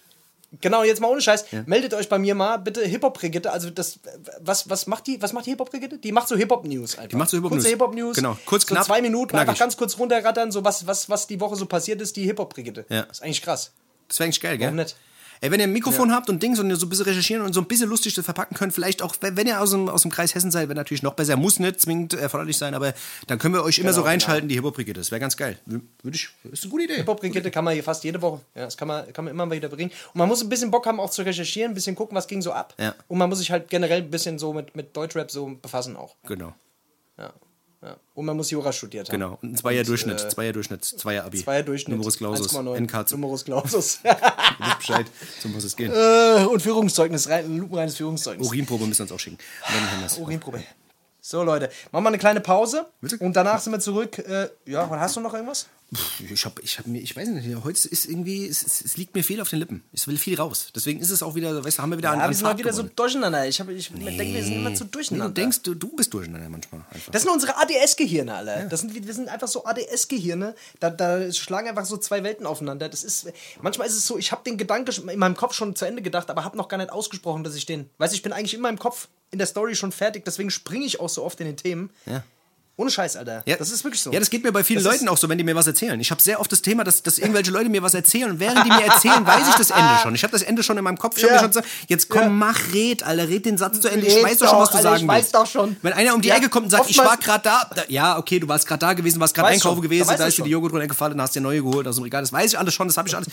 Genau, 0.61 0.83
jetzt 0.83 1.01
mal 1.01 1.09
ohne 1.09 1.21
Scheiß. 1.21 1.45
Meldet 1.65 1.93
euch 1.93 2.07
bei 2.07 2.17
mir 2.17 2.33
mal, 2.33 2.57
bitte 2.57 2.83
Hip-Hop-Brigitte. 2.85 3.51
Also, 3.51 3.69
das, 3.69 3.99
was, 4.39 4.69
was 4.69 4.87
macht 4.87 5.07
die, 5.07 5.21
was 5.21 5.33
macht 5.33 5.45
die 5.45 5.51
Hip-Hop-Brigitte? 5.51 5.97
Die 5.97 6.11
macht 6.11 6.29
so 6.29 6.37
Hip-Hop-News 6.37 6.97
einfach. 6.97 7.09
Die 7.09 7.15
macht 7.17 7.29
so 7.29 7.37
Hip-Hop-News. 7.37 7.63
Kurze 7.63 7.69
Hip-Hop-News. 7.69 8.15
Genau, 8.15 8.37
kurz, 8.45 8.65
so 8.65 8.73
knapp, 8.73 8.85
zwei 8.85 9.01
Minuten, 9.01 9.31
knackig. 9.31 9.49
einfach 9.49 9.59
ganz 9.59 9.75
kurz 9.75 9.97
runterrattern, 9.99 10.51
so 10.51 10.63
was, 10.63 10.87
was, 10.87 11.09
was 11.09 11.27
die 11.27 11.39
Woche 11.41 11.57
so 11.57 11.65
passiert 11.65 12.01
ist, 12.01 12.15
die 12.15 12.23
Hip-Hop-Brigitte. 12.23 12.85
Ja. 12.89 13.01
Ist 13.01 13.21
eigentlich 13.21 13.41
krass. 13.41 13.73
Das 14.07 14.19
wäre 14.19 14.25
eigentlich 14.25 14.41
geil, 14.41 14.57
gell? 14.57 14.67
Warum 14.67 14.77
nicht? 14.77 14.95
Ey, 15.41 15.51
wenn 15.51 15.59
ihr 15.59 15.67
ein 15.67 15.73
Mikrofon 15.73 16.11
habt 16.11 16.29
und 16.29 16.41
Dings 16.41 16.59
und 16.59 16.69
ihr 16.69 16.75
so 16.75 16.85
ein 16.85 16.89
bisschen 16.89 17.05
recherchieren 17.05 17.43
und 17.43 17.53
so 17.53 17.61
ein 17.61 17.65
bisschen 17.67 17.89
lustig 17.89 18.13
das 18.15 18.25
verpacken 18.25 18.55
könnt, 18.55 18.73
vielleicht 18.73 19.01
auch, 19.01 19.15
wenn 19.21 19.47
ihr 19.47 19.61
aus 19.61 19.71
dem, 19.71 19.87
aus 19.89 20.01
dem 20.01 20.11
Kreis 20.11 20.33
Hessen 20.33 20.51
seid, 20.51 20.67
wäre 20.69 20.75
natürlich 20.75 21.03
noch 21.03 21.13
besser. 21.13 21.35
Muss 21.37 21.59
nicht 21.59 21.79
zwingend 21.79 22.13
erforderlich 22.13 22.57
sein, 22.57 22.73
aber 22.73 22.93
dann 23.27 23.37
können 23.39 23.53
wir 23.53 23.63
euch 23.63 23.79
immer 23.79 23.93
so 23.93 24.01
Genau, 24.01 24.09
reinschalten, 24.09 24.49
die 24.49 24.55
Hip-Hop-Brigitte. 24.55 24.99
Das 24.99 25.11
wäre 25.11 25.19
ganz 25.19 25.37
geil. 25.37 25.57
Würde 25.65 25.83
ich, 26.15 26.29
ist 26.51 26.63
eine 26.63 26.71
gute 26.71 26.83
Idee. 26.85 26.95
Hip-Hop-Brigitte 26.97 27.51
kann 27.51 27.63
man 27.63 27.73
hier 27.73 27.83
fast 27.83 28.03
jede 28.03 28.21
Woche. 28.21 28.41
Ja, 28.55 28.65
das 28.65 28.77
kann 28.77 28.87
man, 28.87 29.11
kann 29.13 29.25
man 29.25 29.33
immer 29.33 29.45
mal 29.45 29.55
wieder 29.55 29.69
bringen. 29.69 29.91
Und 30.13 30.19
man 30.19 30.27
muss 30.27 30.41
ein 30.41 30.49
bisschen 30.49 30.71
Bock 30.71 30.85
haben, 30.85 30.99
auch 30.99 31.11
zu 31.11 31.21
recherchieren, 31.21 31.71
ein 31.71 31.75
bisschen 31.75 31.95
gucken, 31.95 32.15
was 32.17 32.27
ging 32.27 32.41
so 32.41 32.51
ab. 32.51 32.73
Ja. 32.79 32.95
Und 33.07 33.17
man 33.17 33.29
muss 33.29 33.39
sich 33.39 33.51
halt 33.51 33.69
generell 33.69 34.01
ein 34.01 34.09
bisschen 34.11 34.39
so 34.39 34.53
mit, 34.53 34.75
mit 34.75 34.95
Deutschrap 34.97 35.29
so 35.31 35.57
befassen 35.61 35.95
auch. 35.95 36.15
Genau, 36.25 36.53
Ja. 37.17 37.31
Ja. 37.87 37.97
Und 38.13 38.25
man 38.25 38.35
muss 38.35 38.51
Jura 38.51 38.71
studiert 38.71 39.07
haben. 39.07 39.13
genau. 39.13 39.37
Und 39.41 39.53
ein 39.53 39.55
Zweier 39.57 39.83
Durchschnitt, 39.83 40.21
äh, 40.21 40.29
Zweier 40.29 40.53
Durchschnitt, 40.53 40.83
Zweier 40.83 41.25
Abi. 41.25 41.43
Zweier 41.43 41.63
Durchschnitt. 41.63 41.95
Numerus 41.95 42.17
Clausus, 42.17 42.53
1,9. 42.53 42.81
NK. 42.81 43.11
Numerus 43.11 43.45
Clausus. 43.45 43.99
Bescheid, 44.77 45.05
so 45.39 45.49
muss 45.49 45.63
es 45.63 45.75
gehen. 45.75 45.91
Äh, 45.91 46.45
und 46.45 46.61
Führungszeugnis, 46.61 47.29
rein, 47.29 47.45
ein 47.45 47.57
lupenreines 47.57 47.97
Führungszeugnis. 47.97 48.47
Urinprobe 48.47 48.85
müssen 48.85 48.99
wir 48.99 49.03
uns 49.03 49.11
auch 49.11 49.19
schicken. 49.19 49.37
Urinprobe. 50.19 50.63
So, 51.29 51.43
Leute, 51.43 51.67
machen 51.91 52.05
wir 52.05 52.07
eine 52.07 52.19
kleine 52.19 52.39
Pause. 52.39 52.85
Bitte? 53.01 53.17
Und 53.17 53.35
danach 53.35 53.59
sind 53.59 53.73
wir 53.73 53.81
zurück. 53.81 54.17
Äh, 54.17 54.47
ja, 54.65 54.89
hast 54.89 55.17
du 55.17 55.19
noch 55.19 55.33
irgendwas? 55.33 55.67
Ich 56.31 56.45
hab, 56.45 56.57
ich 56.63 56.79
hab 56.79 56.87
mir, 56.87 57.01
ich 57.01 57.17
weiß 57.17 57.27
nicht, 57.27 57.63
heute 57.65 57.87
ist 57.89 58.05
irgendwie, 58.05 58.47
es, 58.47 58.63
es, 58.63 58.79
es 58.79 58.95
liegt 58.95 59.13
mir 59.13 59.25
viel 59.25 59.41
auf 59.41 59.49
den 59.49 59.59
Lippen. 59.59 59.83
Ich 59.91 60.07
will 60.07 60.17
viel 60.17 60.39
raus. 60.39 60.71
Deswegen 60.73 61.01
ist 61.01 61.09
es 61.09 61.21
auch 61.21 61.35
wieder, 61.35 61.65
weißt 61.65 61.79
du, 61.79 61.81
haben 61.81 61.89
wir 61.89 61.97
wieder 61.97 62.13
Ja, 62.13 62.23
an 62.23 62.29
wir 62.29 62.33
sind 62.33 62.43
mal 62.43 62.51
Fahrt 62.51 62.59
wieder 62.59 62.71
so 62.71 62.83
gewonnen. 62.83 62.95
durcheinander. 62.95 63.45
Ich, 63.45 63.59
hab, 63.59 63.67
ich 63.67 63.89
denke, 63.91 64.23
wir 64.23 64.41
sind 64.43 64.55
immer 64.55 64.73
zu 64.73 64.85
Nee, 64.85 64.89
durcheinander. 64.91 65.27
du 65.27 65.33
denkst, 65.33 65.61
du, 65.63 65.73
du 65.75 65.89
bist 65.97 66.13
durcheinander 66.13 66.47
manchmal 66.47 66.81
einfach. 66.91 67.11
Das 67.11 67.23
sind 67.23 67.31
unsere 67.31 67.57
ADS-Gehirne, 67.57 68.33
alle. 68.33 68.67
Das 68.69 68.79
sind, 68.79 68.93
wir 68.93 69.13
sind 69.13 69.27
einfach 69.27 69.49
so 69.49 69.65
ADS-Gehirne. 69.65 70.55
Da, 70.79 70.89
da 70.91 71.29
schlagen 71.33 71.67
einfach 71.67 71.85
so 71.85 71.97
zwei 71.97 72.23
Welten 72.23 72.45
aufeinander. 72.45 72.87
Das 72.87 73.03
ist, 73.03 73.27
manchmal 73.61 73.87
ist 73.87 73.97
es 73.97 74.07
so, 74.07 74.17
ich 74.17 74.31
habe 74.31 74.43
den 74.45 74.57
Gedanke 74.57 74.93
schon 74.93 75.09
in 75.09 75.19
meinem 75.19 75.35
Kopf 75.35 75.53
schon 75.53 75.75
zu 75.75 75.83
Ende 75.83 76.01
gedacht, 76.01 76.29
aber 76.29 76.45
habe 76.45 76.55
noch 76.55 76.69
gar 76.69 76.77
nicht 76.77 76.89
ausgesprochen, 76.89 77.43
dass 77.43 77.55
ich 77.55 77.65
den. 77.65 77.89
Weißt 77.97 78.13
du, 78.13 78.15
ich 78.15 78.23
bin 78.23 78.31
eigentlich 78.31 78.53
in 78.53 78.61
meinem 78.61 78.79
Kopf 78.79 79.09
in 79.31 79.37
der 79.39 79.47
Story 79.47 79.75
schon 79.75 79.91
fertig, 79.91 80.23
deswegen 80.25 80.49
springe 80.51 80.85
ich 80.85 80.99
auch 80.99 81.09
so 81.09 81.23
oft 81.23 81.39
in 81.39 81.47
den 81.47 81.57
Themen. 81.57 81.89
Ja. 82.05 82.23
Ohne 82.79 82.91
Scheiß, 82.91 83.15
Alter. 83.17 83.41
Ja, 83.47 83.55
das 83.55 83.71
ist 83.71 83.83
wirklich 83.83 83.99
so. 83.99 84.11
Ja, 84.13 84.19
das 84.19 84.29
geht 84.29 84.43
mir 84.43 84.51
bei 84.51 84.63
vielen 84.63 84.83
Das 84.83 84.93
Leuten 84.93 85.09
auch 85.09 85.17
so, 85.17 85.27
wenn 85.27 85.39
die 85.39 85.43
mir 85.43 85.55
was 85.55 85.65
erzählen. 85.65 85.99
Ich 85.99 86.11
habe 86.11 86.21
sehr 86.21 86.39
oft 86.39 86.51
das 86.51 86.61
Thema, 86.61 86.83
dass, 86.83 87.01
dass 87.01 87.17
irgendwelche 87.17 87.49
Leute 87.49 87.69
mir 87.69 87.81
was 87.81 87.95
erzählen 87.95 88.29
und 88.29 88.39
während 88.39 88.63
die 88.65 88.69
mir 88.69 88.85
erzählen, 88.85 89.25
weiß 89.25 89.49
ich 89.49 89.55
das 89.55 89.71
Ende 89.71 89.97
schon. 90.03 90.13
Ich 90.13 90.21
habe 90.21 90.31
das 90.31 90.43
Ende 90.43 90.61
schon 90.61 90.77
in 90.77 90.83
meinem 90.83 90.99
Kopf. 90.99 91.17
Ich 91.17 91.23
Ja. 91.23 91.31
mir 91.33 91.39
schon 91.39 91.47
gesagt, 91.47 91.67
jetzt 91.87 92.07
komm, 92.07 92.21
Ja. 92.21 92.29
mach, 92.29 92.59
red, 92.73 93.01
Alter, 93.01 93.27
red 93.29 93.47
den 93.47 93.57
Satz 93.57 93.81
zu 93.81 93.87
Ende. 93.89 94.05
Ich 94.05 94.17
Red 94.17 94.25
weiß 94.25 94.37
doch 94.37 94.49
schon, 94.51 94.59
was 94.59 94.69
du 94.69 94.77
doch, 94.77 94.85
Alter, 94.85 94.89
sagen 94.91 95.01
ich 95.01 95.07
weiß 95.07 95.23
willst. 95.23 95.33
doch 95.35 95.47
schon. 95.47 95.75
Wenn 95.81 95.93
einer 95.93 96.13
um 96.13 96.21
die 96.21 96.27
Ja, 96.29 96.35
Ecke 96.35 96.49
kommt 96.49 96.65
und 96.65 96.69
sagt, 96.69 96.87
ich 96.87 96.99
oftmals- 96.99 97.27
war 97.27 97.39
gerade 97.39 97.43
da, 97.43 97.71
da, 97.81 97.83
ja, 97.87 98.15
okay, 98.19 98.39
du 98.39 98.47
warst 98.47 98.67
gerade 98.67 98.79
da 98.81 98.93
gewesen, 98.93 99.19
warst 99.19 99.33
gerade 99.33 99.47
einkaufen 99.47 99.77
schon, 99.77 99.81
gewesen, 99.81 100.07
da 100.07 100.13
ich 100.13 100.27
ist 100.27 100.37
dir 100.37 100.43
die. 100.43 100.51
Joghurt 100.51 100.71
runtergefallen, 100.73 101.19
hast 101.19 101.33
dir 101.35 101.41
neue 101.41 101.63
geholt 101.63 101.87
aus 101.87 101.95
dem 101.95 102.03
Regal. 102.03 102.21
Das 102.21 102.31
weiß 102.31 102.51
ich 102.53 102.59
alles 102.59 102.75
schon, 102.75 102.87
das 102.87 102.95
habe 102.97 103.09
ich 103.09 103.15
alles. 103.15 103.27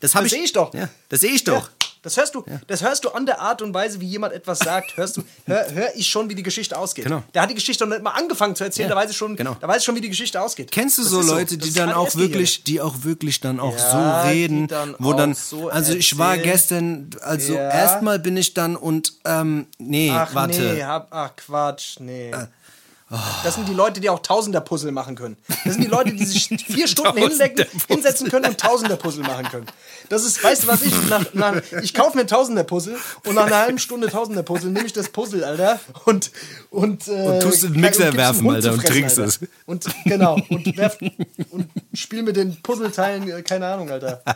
Das 0.00 0.12
Das 0.12 0.24
ich. 0.24 0.30
seh 0.32 0.38
ich 0.38 0.52
doch. 0.52 0.72
Ja, 0.74 0.88
das 1.08 1.20
sehe 1.20 1.30
ich 1.32 1.44
doch. 1.44 1.62
Ja, 1.64 1.68
das 2.02 2.16
hörst 2.16 2.34
du. 2.36 2.44
Das 2.68 2.82
hörst 2.82 3.04
du 3.04 3.08
an 3.10 3.26
der 3.26 3.40
Art 3.40 3.62
und 3.62 3.74
Weise, 3.74 4.00
wie 4.00 4.06
jemand 4.06 4.32
etwas 4.32 4.60
sagt. 4.60 4.96
Hörst 4.96 5.16
du, 5.16 5.22
hör, 5.46 5.66
hör 5.72 5.88
ich 5.96 6.06
schon, 6.06 6.28
wie 6.30 6.34
die 6.36 6.42
Geschichte 6.44 6.78
ausgeht. 6.78 7.04
Genau. 7.04 7.24
Der 7.34 7.42
hat 7.42 7.50
die 7.50 7.54
Geschichte 7.54 7.84
noch 7.84 7.94
nicht 7.96 8.02
mal 8.04 8.10
angefangen 8.12 8.54
zu 8.54 8.62
erzählen, 8.62 8.88
Ja, 8.88 8.94
da 8.94 9.00
weiß 9.00 9.10
ich 9.10 9.16
schon, 9.16 9.34
genau. 9.34 9.56
da 9.60 9.66
weiß 9.66 9.78
ich 9.78 9.84
schon, 9.84 9.96
wie 9.96 10.00
die 10.00 10.08
Geschichte 10.10 10.40
ausgeht. 10.40 10.70
Kennst 10.70 10.98
du 10.98 11.02
Das 11.02 11.10
so 11.10 11.22
Leute, 11.22 11.56
Das 11.58 11.66
die 11.66 11.74
dann 11.74 11.92
auch 11.92 12.14
wirklich, 12.14 12.62
die 12.62 12.80
auch 12.80 12.94
wirklich 13.02 13.40
dann 13.40 13.58
auch 13.58 13.76
Ja, 13.76 14.22
so 14.22 14.28
reden, 14.28 14.68
dann 14.68 14.94
wo 15.00 15.14
dann, 15.14 15.34
so 15.34 15.68
also 15.68 15.94
ich 15.94 16.16
war 16.16 16.38
gestern, 16.38 17.10
also 17.22 17.54
Ja. 17.54 17.70
erstmal 17.70 18.18
bin 18.20 18.36
ich 18.36 18.54
dann 18.54 18.76
und, 18.76 19.14
ähm, 19.24 19.66
nee, 19.78 20.10
Ach 20.12 20.32
warte. 20.34 20.60
nee, 20.60 20.84
hab, 20.84 21.08
ach 21.10 21.34
Quatsch, 21.34 21.98
nee. 21.98 22.30
Das 23.44 23.54
sind 23.54 23.68
die 23.68 23.72
Leute, 23.74 24.00
die 24.00 24.10
auch 24.10 24.18
Tausender-Puzzle 24.18 24.90
machen 24.90 25.14
können. 25.14 25.36
Das 25.64 25.74
sind 25.74 25.84
die 25.84 25.88
Leute, 25.88 26.12
die 26.12 26.24
sich 26.24 26.48
vier 26.66 26.88
Stunden 26.88 27.16
hinsetzen 27.18 28.28
können 28.30 28.46
und 28.46 28.58
Tausender-Puzzle 28.58 29.22
machen 29.22 29.46
können. 29.48 29.66
Das 30.08 30.24
ist, 30.24 30.42
weißt 30.42 30.64
du 30.64 30.66
was 30.66 30.82
ich, 30.82 30.92
nach, 31.08 31.24
nach, 31.32 31.62
ich 31.82 31.94
kaufe 31.94 32.16
mir 32.16 32.26
Tausender-Puzzle 32.26 32.96
und 33.24 33.34
nach 33.36 33.46
einer 33.46 33.58
halben 33.58 33.78
Stunde 33.78 34.08
Tausender-Puzzle 34.08 34.70
nehme 34.70 34.86
ich 34.86 34.92
das 34.92 35.08
Puzzle, 35.10 35.44
Alter, 35.44 35.78
und, 36.04 36.32
und, 36.70 37.06
äh, 37.06 37.12
Und 37.12 37.40
tust 37.42 37.62
den 37.62 37.72
Mixer 37.80 38.06
einem 38.06 38.16
werfen, 38.16 38.50
Alter, 38.50 38.72
und 38.72 38.84
trinkst 38.84 39.18
Alter. 39.20 39.28
es. 39.28 39.40
Und, 39.66 39.86
genau, 40.04 40.36
und 40.48 40.76
werf, 40.76 40.98
und 41.50 41.68
spiel 41.94 42.24
mit 42.24 42.34
den 42.36 42.60
Puzzleteilen, 42.60 43.28
äh, 43.28 43.42
keine 43.42 43.66
Ahnung, 43.68 43.88
Alter. 43.90 44.22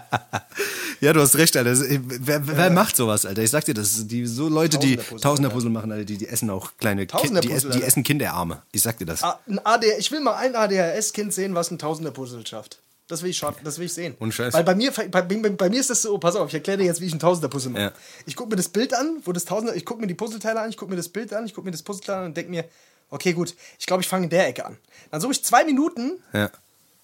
Ja, 1.02 1.14
du 1.14 1.20
hast 1.22 1.35
recht, 1.37 1.56
Alter. 1.56 1.70
Das- 1.70 1.83
Wer, 1.88 2.46
wer 2.46 2.68
macht 2.70 2.94
sowas, 2.94 3.24
Alter? 3.24 3.40
Ich 3.42 3.50
sag 3.50 3.64
dir, 3.64 3.72
das 3.72 4.06
die 4.06 4.26
so 4.26 4.50
Leute, 4.50 4.78
die 4.78 4.98
Tausender-Puzzle, 4.98 5.70
machen, 5.70 5.90
Alter, 5.92 6.04
die, 6.04 6.18
die 6.18 6.28
essen 6.28 6.50
auch 6.50 6.72
kleine 6.78 7.06
Kinder, 7.06 7.40
die, 7.40 7.48
die 7.48 7.83
essen 7.83 8.02
Kinderarme. 8.02 8.59
Ich 8.72 8.82
sag 8.82 8.98
dir 8.98 9.06
das. 9.06 9.22
Ah, 9.22 9.38
ein 9.48 9.58
ADR, 9.64 9.98
ich 9.98 10.10
will 10.12 10.20
mal 10.20 10.34
ein 10.36 10.54
ADHS-Kind 10.56 11.32
sehen, 11.32 11.54
was 11.54 11.70
ein 11.70 11.78
Tausender-Puzzle 11.78 12.46
schafft. 12.46 12.80
Das 13.08 13.22
will 13.22 13.30
ich 13.30 13.38
schaffen, 13.38 13.64
das 13.64 13.78
will 13.78 13.86
ich 13.86 13.92
sehen. 13.92 14.16
Ohne 14.20 14.30
Scheiß. 14.30 14.54
Weil 14.54 14.62
bei 14.62 14.74
mir, 14.76 14.92
bei, 14.92 15.08
bei, 15.08 15.22
bei 15.22 15.68
mir 15.68 15.80
ist 15.80 15.90
das 15.90 16.02
so, 16.02 16.16
pass 16.18 16.36
auf, 16.36 16.46
ich 16.48 16.54
erkläre 16.54 16.78
dir 16.78 16.84
jetzt, 16.84 17.00
wie 17.00 17.06
ich 17.06 17.12
ein 17.12 17.18
Tausender-Puzzle 17.18 17.72
mache. 17.72 17.82
Ja. 17.82 17.92
Ich 18.24 18.36
gucke 18.36 18.50
mir 18.50 18.56
das 18.56 18.68
Bild 18.68 18.94
an, 18.94 19.20
wo 19.24 19.32
das 19.32 19.44
Tausender, 19.44 19.74
ich 19.74 19.84
gucke 19.84 20.00
mir 20.00 20.06
die 20.06 20.14
Puzzleteile 20.14 20.60
an, 20.60 20.70
ich 20.70 20.76
gucke 20.76 20.90
mir 20.90 20.96
das 20.96 21.08
Bild 21.08 21.32
an, 21.32 21.44
ich 21.44 21.52
gucke 21.54 21.64
mir 21.64 21.72
das 21.72 21.82
Puzzleteil 21.82 22.18
an 22.20 22.24
und 22.26 22.36
denke 22.36 22.50
mir, 22.50 22.64
okay, 23.10 23.32
gut, 23.32 23.54
ich 23.80 23.86
glaube, 23.86 24.02
ich 24.02 24.08
fange 24.08 24.24
in 24.24 24.30
der 24.30 24.46
Ecke 24.46 24.64
an. 24.64 24.78
Dann 25.10 25.20
suche 25.20 25.32
ich 25.32 25.44
zwei 25.44 25.64
Minuten, 25.64 26.22
Ja. 26.32 26.50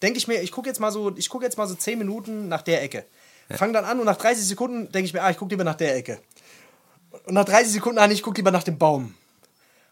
denke 0.00 0.18
ich 0.18 0.28
mir, 0.28 0.40
ich 0.42 0.52
gucke 0.52 0.68
jetzt 0.68 0.78
mal 0.78 0.92
so, 0.92 1.12
ich 1.16 1.28
gucke 1.28 1.44
jetzt 1.44 1.58
mal 1.58 1.66
so 1.66 1.74
zehn 1.74 1.98
Minuten 1.98 2.46
nach 2.48 2.62
der 2.62 2.82
Ecke. 2.84 3.04
Fang 3.50 3.72
dann 3.72 3.84
an 3.84 3.98
und 4.00 4.06
nach 4.06 4.16
30 4.16 4.44
Sekunden 4.46 4.90
denke 4.92 5.06
ich 5.06 5.12
mir, 5.12 5.22
ah, 5.22 5.30
ich 5.30 5.36
gucke 5.36 5.50
lieber 5.50 5.62
nach 5.64 5.76
der 5.76 5.94
Ecke. 5.96 6.20
Und 7.26 7.34
nach 7.34 7.44
30 7.44 7.72
Sekunden, 7.72 7.98
ah, 7.98 8.08
ich 8.10 8.22
gucke 8.22 8.36
lieber 8.36 8.50
nach 8.50 8.64
dem 8.64 8.78
Baum. 8.78 9.14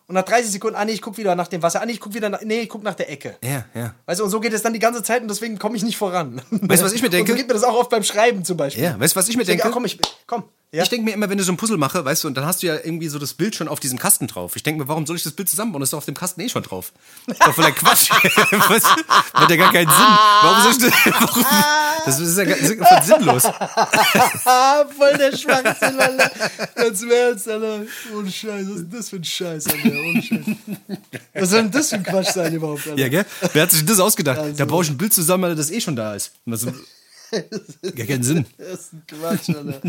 Und 0.06 0.16
nach 0.16 0.22
30 0.24 0.50
Sekunden, 0.52 0.76
ah, 0.76 0.84
nee, 0.84 0.92
ich 0.92 1.00
gucke 1.00 1.16
wieder 1.16 1.34
nach 1.34 1.48
dem 1.48 1.62
Wasser. 1.62 1.80
Ah, 1.80 1.86
nee, 1.86 1.92
ich 1.92 2.00
gucke 2.00 2.14
wieder 2.14 2.28
nach, 2.28 2.42
nee, 2.42 2.60
ich 2.60 2.68
gucke 2.68 2.84
nach 2.84 2.94
der 2.94 3.10
Ecke. 3.10 3.36
Ja, 3.42 3.64
ja. 3.74 3.94
Weißt 4.04 4.20
du, 4.20 4.24
und 4.24 4.30
so 4.30 4.38
geht 4.38 4.52
es 4.52 4.60
dann 4.60 4.74
die 4.74 4.78
ganze 4.78 5.02
Zeit 5.02 5.22
und 5.22 5.28
deswegen 5.28 5.58
komme 5.58 5.76
ich 5.76 5.82
nicht 5.82 5.96
voran. 5.96 6.42
Weißt 6.50 6.82
du, 6.82 6.86
was 6.86 6.92
ich 6.92 7.00
mir 7.02 7.08
denke? 7.08 7.32
Und 7.32 7.38
so 7.38 7.42
geht 7.42 7.48
mir 7.48 7.54
das 7.54 7.64
auch 7.64 7.74
oft 7.74 7.88
beim 7.88 8.02
Schreiben 8.02 8.44
zum 8.44 8.58
Beispiel. 8.58 8.84
Ja, 8.84 9.00
weißt 9.00 9.14
du, 9.16 9.18
was 9.18 9.28
ich 9.28 9.36
mir 9.36 9.42
Ich 9.42 9.48
denke, 9.48 9.62
denke? 9.62 9.72
ah, 9.72 9.74
komm, 9.74 9.86
ich, 9.86 9.98
komm. 10.26 10.44
Ja? 10.74 10.82
Ich 10.82 10.88
denke 10.88 11.04
mir 11.04 11.12
immer, 11.12 11.30
wenn 11.30 11.38
du 11.38 11.44
so 11.44 11.52
ein 11.52 11.56
Puzzle 11.56 11.76
mache, 11.78 12.04
weißt 12.04 12.24
du, 12.24 12.28
und 12.28 12.34
dann 12.34 12.44
hast 12.46 12.62
du 12.62 12.66
ja 12.66 12.74
irgendwie 12.74 13.06
so 13.08 13.18
das 13.20 13.32
Bild 13.34 13.54
schon 13.54 13.68
auf 13.68 13.78
diesem 13.78 13.98
Kasten 13.98 14.26
drauf. 14.26 14.56
Ich 14.56 14.62
denke 14.64 14.82
mir, 14.82 14.88
warum 14.88 15.06
soll 15.06 15.14
ich 15.16 15.22
das 15.22 15.32
Bild 15.32 15.48
zusammenbauen? 15.48 15.80
Das 15.80 15.86
ist 15.88 15.92
doch 15.92 15.98
auf 15.98 16.04
dem 16.04 16.14
Kasten 16.16 16.40
eh 16.40 16.48
schon 16.48 16.62
drauf. 16.64 16.92
Das 17.26 17.38
ist 17.38 17.46
doch 17.46 17.54
voller 17.54 17.70
Quatsch. 17.72 18.10
weißt 18.10 18.86
du? 18.86 19.04
Hat 19.34 19.50
ja 19.50 19.56
gar 19.56 19.72
keinen 19.72 19.88
Sinn. 19.88 20.18
Warum 20.42 20.62
soll 20.62 20.72
ich 20.72 20.78
das? 20.78 21.12
Warum? 21.20 21.44
Das 22.04 22.20
ist 22.20 22.36
ja 22.36 22.44
voll 22.84 23.02
sinnlos. 23.02 23.42
voll 24.98 25.16
der 25.18 25.36
Schwachsinn, 25.36 26.00
Alter. 26.00 26.30
Ganz 26.74 27.02
im 27.02 27.10
Ernst, 27.10 27.48
Alter. 27.48 27.80
Ohne 28.14 28.30
Scheiß, 28.30 28.66
was 28.66 28.76
ist 28.76 28.82
denn 28.82 28.90
das 28.90 29.08
für 29.08 29.16
ein 29.16 29.24
Scheiß, 29.24 29.66
Alter? 29.68 29.88
Ohne 29.88 30.22
Scheiß. 30.22 30.40
Was 31.34 31.50
soll 31.50 31.62
denn 31.62 31.70
das 31.70 31.88
für 31.90 31.94
ein 31.96 32.02
Quatsch 32.02 32.32
sein 32.32 32.52
überhaupt, 32.54 32.86
Alter? 32.88 32.98
Ja, 33.00 33.08
gell? 33.08 33.24
Wer 33.52 33.62
hat 33.62 33.70
sich 33.70 33.84
das 33.84 34.00
ausgedacht? 34.00 34.38
Also- 34.38 34.56
Da 34.56 34.64
baue 34.64 34.82
ich 34.84 34.90
ein 34.90 34.98
Bild 34.98 35.12
zusammen, 35.14 35.44
weil 35.44 35.54
das 35.54 35.70
eh 35.70 35.80
schon 35.80 35.96
da 35.96 36.14
ist. 36.14 36.32
Und 36.44 36.52
das 36.52 36.66
gar 37.96 38.06
keinen 38.06 38.22
Sinn. 38.22 38.46
Das 38.58 38.80
ist 38.80 38.92
ein 38.92 39.02
Quatsch, 39.06 39.50
Alter. 39.50 39.80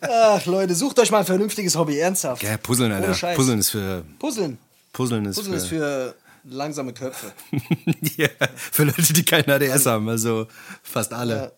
Ach, 0.00 0.46
Leute, 0.46 0.74
sucht 0.74 0.98
euch 0.98 1.10
mal 1.10 1.20
ein 1.20 1.26
vernünftiges 1.26 1.76
Hobby, 1.76 1.98
ernsthaft. 1.98 2.42
Ja, 2.42 2.56
Puzzeln, 2.56 2.92
Alter. 2.92 3.34
Puzzeln 3.34 3.58
ist 3.58 3.70
für. 3.70 4.04
Puzzeln. 4.18 4.58
Puzzeln 4.92 5.24
ist 5.26 5.36
Puzzeln 5.36 5.54
für. 5.54 5.62
ist 5.62 5.68
für 5.68 6.14
langsame 6.44 6.92
Köpfe. 6.92 7.32
ja, 8.16 8.28
für 8.56 8.84
Leute, 8.84 9.12
die 9.12 9.24
keinen 9.24 9.50
ADS 9.50 9.86
haben. 9.86 10.08
Also 10.08 10.46
fast 10.82 11.12
alle. 11.12 11.34
Ja. 11.34 11.52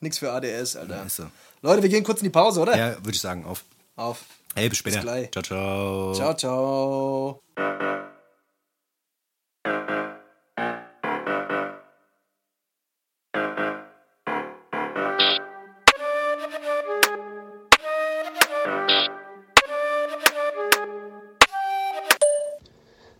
Nix 0.00 0.18
für 0.18 0.32
ADS, 0.32 0.76
Alter. 0.76 1.04
ist 1.06 1.16
so. 1.16 1.26
Leute, 1.62 1.82
wir 1.82 1.88
gehen 1.88 2.04
kurz 2.04 2.20
in 2.20 2.24
die 2.24 2.30
Pause, 2.30 2.60
oder? 2.60 2.76
Ja, 2.76 2.96
würde 2.96 3.12
ich 3.12 3.20
sagen, 3.20 3.44
auf. 3.44 3.64
Auf. 3.96 4.24
Hey, 4.54 4.68
bis 4.68 4.78
später. 4.78 4.96
Bis 4.96 5.04
gleich. 5.04 5.30
Ciao, 5.32 5.42
ciao. 5.42 6.14
Ciao, 6.14 6.34
ciao. 6.36 7.40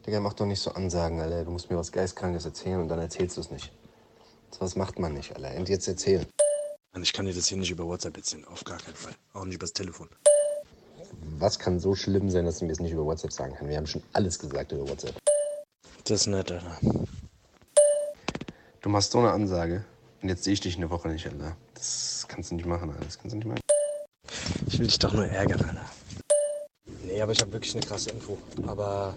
Digga, 0.06 0.20
mach 0.20 0.34
doch 0.34 0.44
nicht 0.44 0.60
so 0.60 0.70
Ansagen, 0.72 1.18
Alter. 1.20 1.44
Du 1.44 1.50
musst 1.50 1.70
mir 1.70 1.78
was 1.78 1.90
Geistkrankes 1.90 2.44
erzählen 2.44 2.80
und 2.80 2.88
dann 2.88 2.98
erzählst 2.98 3.36
du 3.36 3.40
es 3.40 3.50
nicht. 3.50 3.72
So 4.50 4.60
was 4.60 4.76
macht 4.76 4.98
man 4.98 5.14
nicht, 5.14 5.34
Alter. 5.34 5.56
Und 5.56 5.68
jetzt 5.68 5.88
erzähl. 5.88 6.26
Mann, 6.92 7.02
ich 7.02 7.12
kann 7.12 7.24
dir 7.24 7.32
das 7.32 7.46
hier 7.46 7.56
nicht 7.56 7.70
über 7.70 7.86
WhatsApp 7.86 8.16
erzählen. 8.16 8.44
Auf 8.44 8.64
gar 8.64 8.78
keinen 8.78 8.94
Fall. 8.94 9.14
Auch 9.32 9.46
nicht 9.46 9.54
übers 9.54 9.72
Telefon. 9.72 10.08
Was 11.38 11.58
kann 11.58 11.80
so 11.80 11.94
schlimm 11.94 12.28
sein, 12.28 12.44
dass 12.44 12.58
du 12.58 12.66
mir 12.66 12.72
es 12.72 12.80
nicht 12.80 12.92
über 12.92 13.06
WhatsApp 13.06 13.32
sagen 13.32 13.54
kannst? 13.56 13.70
Wir 13.70 13.78
haben 13.78 13.86
schon 13.86 14.02
alles 14.12 14.38
gesagt 14.38 14.72
über 14.72 14.86
WhatsApp. 14.88 15.16
Das 16.04 16.20
ist 16.20 16.26
nett, 16.26 16.52
Alter. 16.52 16.78
Du 18.82 18.90
machst 18.90 19.12
so 19.12 19.20
eine 19.20 19.30
Ansage 19.30 19.84
und 20.20 20.28
jetzt 20.28 20.44
sehe 20.44 20.52
ich 20.52 20.60
dich 20.60 20.76
eine 20.76 20.90
Woche 20.90 21.08
nicht, 21.08 21.26
Alter. 21.26 21.56
Das 21.72 22.26
kannst 22.28 22.50
du 22.50 22.56
nicht 22.56 22.66
machen, 22.66 22.90
Alter. 22.90 23.04
Das 23.04 23.18
kannst 23.18 23.32
du 23.32 23.38
nicht 23.38 23.46
machen. 23.46 23.60
Ich 24.66 24.78
will 24.78 24.86
dich 24.86 24.98
doch 24.98 25.14
nur 25.14 25.26
ärgern, 25.26 25.62
Alter. 25.62 25.90
Nee, 27.04 27.22
aber 27.22 27.32
ich 27.32 27.40
habe 27.40 27.52
wirklich 27.52 27.74
eine 27.74 27.86
krasse 27.86 28.10
Info. 28.10 28.36
Aber 28.66 29.14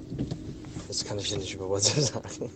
das 0.87 1.03
kann 1.05 1.19
ich 1.19 1.29
dir 1.29 1.37
nicht 1.37 1.53
über 1.53 1.67
WhatsApp 1.69 2.03
sagen. 2.13 2.51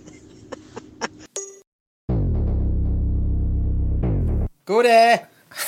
Gute. 4.66 5.22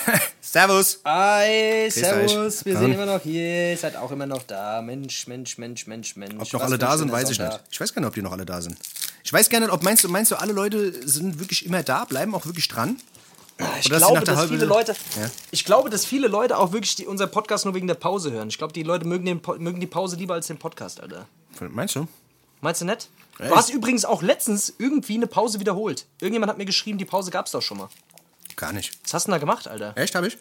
Servus. 0.41 0.99
Hi, 1.03 1.83
Grüß 1.89 1.95
servus. 1.95 2.31
euch. 2.59 2.65
Wir 2.65 2.77
sind 2.77 2.93
immer 2.93 3.05
noch 3.05 3.21
hier. 3.21 3.71
Ihr 3.71 3.77
seid 3.77 3.95
auch 3.97 4.11
immer 4.11 4.25
noch 4.25 4.43
da. 4.43 4.81
Mensch, 4.81 5.27
Mensch, 5.27 5.57
Mensch, 5.57 5.87
Mensch, 5.87 6.15
Mensch. 6.15 6.35
Ob 6.39 6.53
noch 6.53 6.61
alle 6.61 6.77
da 6.77 6.95
sind, 6.95 7.11
weiß 7.11 7.29
ich 7.31 7.39
nicht. 7.39 7.59
Ich 7.71 7.81
weiß 7.81 7.93
gar 7.93 8.01
nicht, 8.01 8.07
ob 8.07 8.13
die 8.13 8.21
noch 8.21 8.31
alle 8.31 8.45
da 8.45 8.61
sind. 8.61 8.77
Ich 9.23 9.33
weiß 9.33 9.49
gar 9.49 9.59
nicht, 9.59 9.71
ob 9.71 9.83
meinst 9.83 10.03
du, 10.03 10.09
meinst 10.09 10.31
du, 10.31 10.35
alle 10.35 10.53
Leute 10.53 11.07
sind 11.07 11.39
wirklich 11.39 11.65
immer 11.65 11.81
da, 11.83 12.05
bleiben 12.05 12.35
auch 12.35 12.45
wirklich 12.45 12.67
dran? 12.67 12.97
Ich 13.79 13.87
Oder 13.87 13.97
glaube, 13.97 14.21
dass 14.21 14.45
viele 14.49 14.65
Leute, 14.65 14.95
Ja. 15.19 15.29
ich 15.51 15.63
glaube, 15.65 15.89
dass 15.89 16.05
viele 16.05 16.27
Leute 16.27 16.57
auch 16.57 16.71
wirklich 16.71 16.95
die, 16.95 17.05
unseren 17.07 17.31
Podcast 17.31 17.65
nur 17.65 17.73
wegen 17.73 17.87
der 17.87 17.93
Pause 17.95 18.31
hören. 18.31 18.49
Ich 18.49 18.57
glaube, 18.57 18.73
die 18.73 18.83
Leute 18.83 19.05
mögen, 19.05 19.25
den, 19.25 19.41
mögen 19.59 19.79
die 19.79 19.87
Pause 19.87 20.15
lieber 20.15 20.33
als 20.33 20.47
den 20.47 20.57
Podcast, 20.57 20.99
Alter. 21.01 21.27
Meinst 21.69 21.95
du? 21.95 22.07
Meinst 22.63 22.81
du 22.81 22.85
nicht? 22.85 23.09
Ja, 23.39 23.49
Du 23.49 23.55
hast 23.55 23.69
übrigens 23.69 24.05
auch 24.05 24.21
letztens 24.21 24.73
irgendwie 24.77 25.15
eine 25.15 25.27
Pause 25.27 25.59
wiederholt. 25.59 26.05
Irgendjemand 26.21 26.49
hat 26.49 26.57
mir 26.57 26.65
geschrieben, 26.65 26.97
die 26.97 27.05
Pause 27.05 27.29
gab's 27.29 27.51
doch 27.51 27.61
schon 27.61 27.77
mal. 27.77 27.89
Gar 28.55 28.71
nicht. 28.73 28.97
Was 29.03 29.13
hast 29.13 29.27
du 29.27 29.31
denn 29.31 29.33
da 29.33 29.39
gemacht, 29.39 29.67
Alter? 29.67 29.93
Echt, 29.97 30.15
habe 30.15 30.27
ich? 30.27 30.37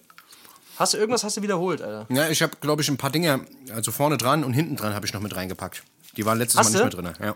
Hast 0.77 0.95
du 0.95 0.99
irgendwas 0.99 1.25
hast 1.25 1.37
du 1.37 1.43
wiederholt, 1.43 1.83
Alter? 1.83 2.07
Ja, 2.15 2.29
ich 2.29 2.41
habe, 2.43 2.57
glaube 2.61 2.83
ich, 2.83 2.89
ein 2.89 2.97
paar 2.97 3.11
Dinge, 3.11 3.45
also 3.75 3.91
vorne 3.93 4.17
dran 4.19 4.45
und 4.45 4.53
hinten 4.53 4.77
dran 4.77 4.95
habe 4.95 5.05
ich 5.05 5.13
noch 5.13 5.21
mit 5.21 5.35
reingepackt. 5.35 5.83
Die 6.17 6.25
waren 6.25 6.39
letztes 6.39 6.59
Hast 6.61 6.73
Mal 6.73 6.85
nicht 6.85 6.95
du? 6.95 7.03
mehr 7.03 7.13
drin. 7.13 7.27
Ja. 7.27 7.35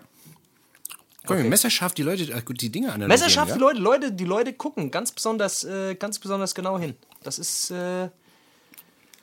Guck 1.26 1.36
mal, 1.38 1.44
messerscharf 1.44 1.92
die 1.94 2.02
Leute, 2.02 2.22
äh, 2.32 2.42
die 2.54 2.70
Dinge 2.70 2.88
analysieren. 2.92 3.08
Messerscharf, 3.08 3.48
ja? 3.48 3.54
die 3.54 3.60
Leute, 3.60 3.80
Leute, 3.80 4.12
die 4.12 4.24
Leute 4.24 4.52
gucken 4.52 4.92
ganz 4.92 5.10
besonders, 5.10 5.64
äh, 5.64 5.96
ganz 5.96 6.20
besonders 6.20 6.54
genau 6.54 6.78
hin. 6.78 6.94
Das 7.24 7.40
ist, 7.40 7.70
äh, 7.72 8.08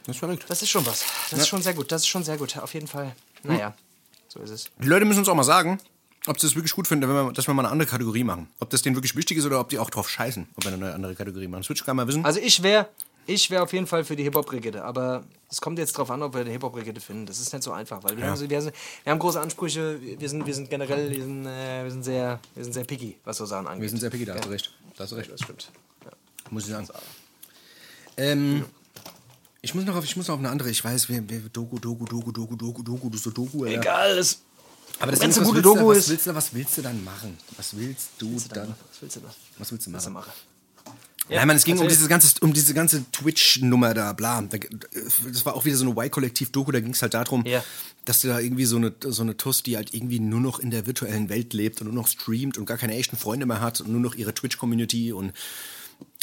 Das 0.05 0.15
ist 0.15 0.17
verrückt. 0.17 0.43
das 0.49 0.61
ist 0.61 0.69
schon 0.69 0.85
was. 0.85 1.05
Das 1.31 1.39
ist 1.39 1.47
schon 1.47 1.61
sehr 1.61 1.73
gut. 1.73 1.89
Das 1.91 2.01
ist 2.01 2.07
schon 2.07 2.23
sehr 2.25 2.35
gut. 2.37 2.57
Auf 2.57 2.73
jeden 2.73 2.87
Fall. 2.87 3.15
Naja, 3.43 3.73
so 4.33 4.39
ist 4.39 4.49
es. 4.49 4.65
Die 4.81 4.87
Leute 4.87 5.05
müssen 5.05 5.19
uns 5.19 5.29
auch 5.29 5.35
mal 5.35 5.43
sagen, 5.43 5.79
ob 6.27 6.39
sie 6.39 6.47
es 6.47 6.55
wirklich 6.55 6.73
gut 6.73 6.87
finden, 6.87 7.07
wenn 7.09 7.15
wir, 7.27 7.33
dass 7.33 7.47
wir 7.47 7.53
mal 7.53 7.63
eine 7.63 7.71
andere 7.71 7.89
Kategorie 7.89 8.23
machen. 8.23 8.47
Ob 8.59 8.69
das 8.69 8.81
denen 8.81 8.95
wirklich 8.95 9.15
wichtig 9.15 9.37
ist 9.37 9.45
oder 9.45 9.59
ob 9.59 9.69
die 9.69 9.77
auch 9.79 9.89
drauf 9.89 10.09
scheißen, 10.09 10.47
ob 10.55 10.63
wir 10.65 10.73
eine 10.73 10.93
andere 10.93 11.15
Kategorie 11.15 11.47
machen. 11.47 11.61
Das 11.61 11.69
würde 11.69 11.79
ich 11.79 11.85
gerne 11.85 11.97
mal 11.97 12.07
wissen. 12.07 12.23
Also 12.25 12.39
ich 12.39 12.63
wäre, 12.63 12.87
ich 13.27 13.49
wäre 13.49 13.63
auf 13.63 13.73
jeden 13.73 13.87
Fall 13.87 14.03
für 14.05 14.15
die 14.15 14.23
Hip-Hop-Brigitte, 14.23 14.83
aber 14.83 15.23
es 15.51 15.59
kommt 15.61 15.79
jetzt 15.79 15.93
drauf 15.97 16.09
an, 16.11 16.23
ob 16.23 16.33
wir 16.33 16.41
eine 16.41 16.49
Hip-Hop-Brigitte 16.51 17.01
finden. 17.01 17.25
Das 17.25 17.39
ist 17.39 17.51
nicht 17.53 17.63
so 17.63 17.71
einfach, 17.73 18.03
weil 18.03 18.15
wir, 18.17 18.25
haben, 18.27 18.37
so- 18.37 18.49
wir, 18.49 18.61
sind, 18.61 18.73
wir 19.03 19.11
haben 19.11 19.19
große 19.19 19.39
Ansprüche, 19.39 19.99
wir 20.01 20.29
sind, 20.29 20.45
wir 20.45 20.53
sind 20.53 20.69
generell, 20.69 21.09
wir 21.11 21.23
sind, 21.23 21.45
äh, 21.45 21.83
wir 21.83 21.91
sind, 21.91 22.03
sehr, 22.03 22.39
wir 22.55 22.63
sind 22.63 22.73
sehr 22.73 22.85
picky, 22.85 23.17
was 23.25 23.37
so 23.37 23.45
Sachen 23.45 23.67
angeht. 23.67 23.81
wir 23.81 23.89
sind 23.89 23.99
sehr 23.99 24.09
picky, 24.09 24.25
da 24.25 24.35
hast 24.35 24.45
du 24.45 24.49
recht. 24.49 24.73
Da 24.97 25.03
hast 25.03 25.11
du 25.11 25.15
recht. 25.17 25.31
Das 25.31 25.41
stimmt. 25.41 25.71
Muss 26.49 26.63
ich 26.63 26.69
sagen. 26.71 26.87
Ähm, 28.17 28.65
ich 29.63 29.73
muss 29.73 29.85
noch 29.85 29.95
auf, 29.95 30.03
ich 30.03 30.15
muss 30.15 30.27
noch 30.27 30.35
auf 30.35 30.39
eine 30.39 30.49
andere, 30.49 30.69
ich 30.69 30.83
weiß, 30.83 31.09
wer, 31.09 31.23
wer 31.27 31.39
Doku, 31.51 31.79
Doku, 31.79 32.05
Doku, 32.05 32.31
Doku, 32.31 32.55
Doku, 32.55 32.83
Doku, 32.83 33.09
du 33.09 33.17
so 33.17 33.31
Doku, 33.31 33.63
Alter. 33.63 33.79
Egal, 33.79 34.15
das 34.17 34.39
Aber 34.99 35.11
das 35.11 35.19
Ding 35.21 35.31
eine 35.31 35.41
ist, 35.41 35.47
gute 35.47 35.61
du- 35.61 35.73
Doku 35.73 35.87
was 35.87 35.97
ist- 35.99 36.09
Willst 36.09 36.27
du, 36.27 36.35
was 36.35 36.53
willst 36.53 36.77
du 36.77 36.81
dann 36.83 37.03
machen? 37.03 37.37
Was 37.57 37.75
willst 37.75 38.09
du 38.19 38.29
willst 38.31 38.45
du 38.45 38.49
da 38.49 38.55
dann? 38.61 38.69
machen? 38.69 38.79
Was 38.91 39.01
willst 39.01 39.15
du 39.15 39.19
da? 39.21 39.33
Was 39.57 39.71
willst 39.71 39.87
du 39.87 39.89
machen? 39.91 40.13
mache? 40.13 40.31
Ja, 41.29 41.45
man, 41.45 41.55
es 41.55 41.63
ging 41.63 41.77
um 41.77 41.83
erzähl. 41.83 41.97
diese 41.97 42.09
ganze, 42.09 42.33
um 42.41 42.51
diese 42.51 42.73
ganze 42.73 43.09
Twitch-Nummer 43.13 43.93
da, 43.93 44.11
bla. 44.11 44.41
Da- 44.41 44.57
Das 45.31 45.45
war 45.45 45.55
auch 45.55 45.63
wieder 45.63 45.77
so 45.77 45.85
eine 45.89 45.93
Y-Kollektiv-Doku, 45.97 46.73
da 46.73 46.81
ging 46.81 46.91
es 46.91 47.01
halt 47.01 47.13
darum, 47.13 47.45
Ja. 47.45 47.63
dass 48.03 48.19
da 48.19 48.39
irgendwie 48.39 48.65
so 48.65 48.75
eine, 48.75 48.93
so 49.01 49.21
eine 49.21 49.37
Tuss, 49.37 49.63
die 49.63 49.77
halt 49.77 49.93
irgendwie 49.93 50.19
nur 50.19 50.41
noch 50.41 50.59
in 50.59 50.69
der 50.69 50.85
virtuellen 50.85 51.29
Welt 51.29 51.53
lebt 51.53 51.79
und 51.79 51.85
nur 51.87 51.95
noch 51.95 52.09
streamt 52.09 52.57
und 52.57 52.65
gar 52.65 52.77
keine 52.77 52.95
echten 52.97 53.15
Freunde 53.15 53.45
mehr 53.45 53.61
hat 53.61 53.79
und 53.79 53.89
nur 53.93 54.01
noch 54.01 54.15
ihre 54.15 54.33
Twitch-Community 54.33 55.13
und 55.13 55.31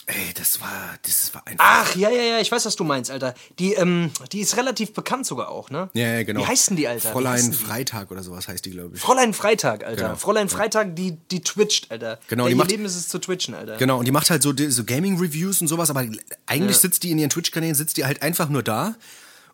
ey, 0.06 0.32
das 0.34 0.60
war, 0.60 0.94
das 1.02 1.34
war 1.34 1.46
einfach. 1.46 1.64
Ach, 1.66 1.94
ja, 1.96 2.10
ja, 2.10 2.22
ja, 2.22 2.38
ich 2.40 2.50
weiß, 2.50 2.64
was 2.66 2.76
du 2.76 2.84
meinst, 2.84 3.10
Alter. 3.10 3.34
Die, 3.58 3.74
ähm, 3.74 4.10
die 4.32 4.40
ist 4.40 4.56
relativ 4.56 4.92
bekannt 4.92 5.26
sogar 5.26 5.48
auch, 5.50 5.70
ne? 5.70 5.90
Ja, 5.94 6.14
ja, 6.14 6.22
genau. 6.22 6.40
Wie 6.40 6.46
heißt 6.46 6.70
denn 6.70 6.76
die, 6.76 6.88
Alter? 6.88 7.12
Fräulein 7.12 7.32
heißen? 7.34 7.52
Freitag 7.52 8.10
oder 8.10 8.22
sowas 8.22 8.48
heißt 8.48 8.64
die, 8.64 8.70
glaube 8.70 8.96
ich. 8.96 9.00
Fräulein 9.02 9.32
Freitag, 9.34 9.84
Alter. 9.84 10.02
Genau. 10.04 10.16
Fräulein 10.16 10.48
Freitag, 10.48 10.96
die, 10.96 11.12
die 11.30 11.42
twitcht, 11.42 11.90
Alter. 11.90 12.18
Genau, 12.28 12.44
Der 12.44 12.48
die 12.50 12.54
ihr 12.54 12.58
macht- 12.58 12.70
Leben 12.70 12.84
ist 12.84 12.96
es 12.96 13.08
zu 13.08 13.18
twitchen, 13.18 13.54
Alter. 13.54 13.76
Genau, 13.76 13.98
und 13.98 14.04
die 14.06 14.12
macht 14.12 14.30
halt 14.30 14.42
so, 14.42 14.52
so 14.68 14.84
Gaming-Reviews 14.84 15.60
und 15.60 15.68
sowas, 15.68 15.90
aber 15.90 16.04
eigentlich 16.46 16.76
sitzt 16.78 17.02
die 17.02 17.10
in 17.10 17.18
ihren 17.18 17.30
Twitch-Kanälen, 17.30 17.74
sitzt 17.74 17.96
die 17.96 18.04
halt 18.04 18.22
einfach 18.22 18.48
nur 18.48 18.62
da 18.62 18.94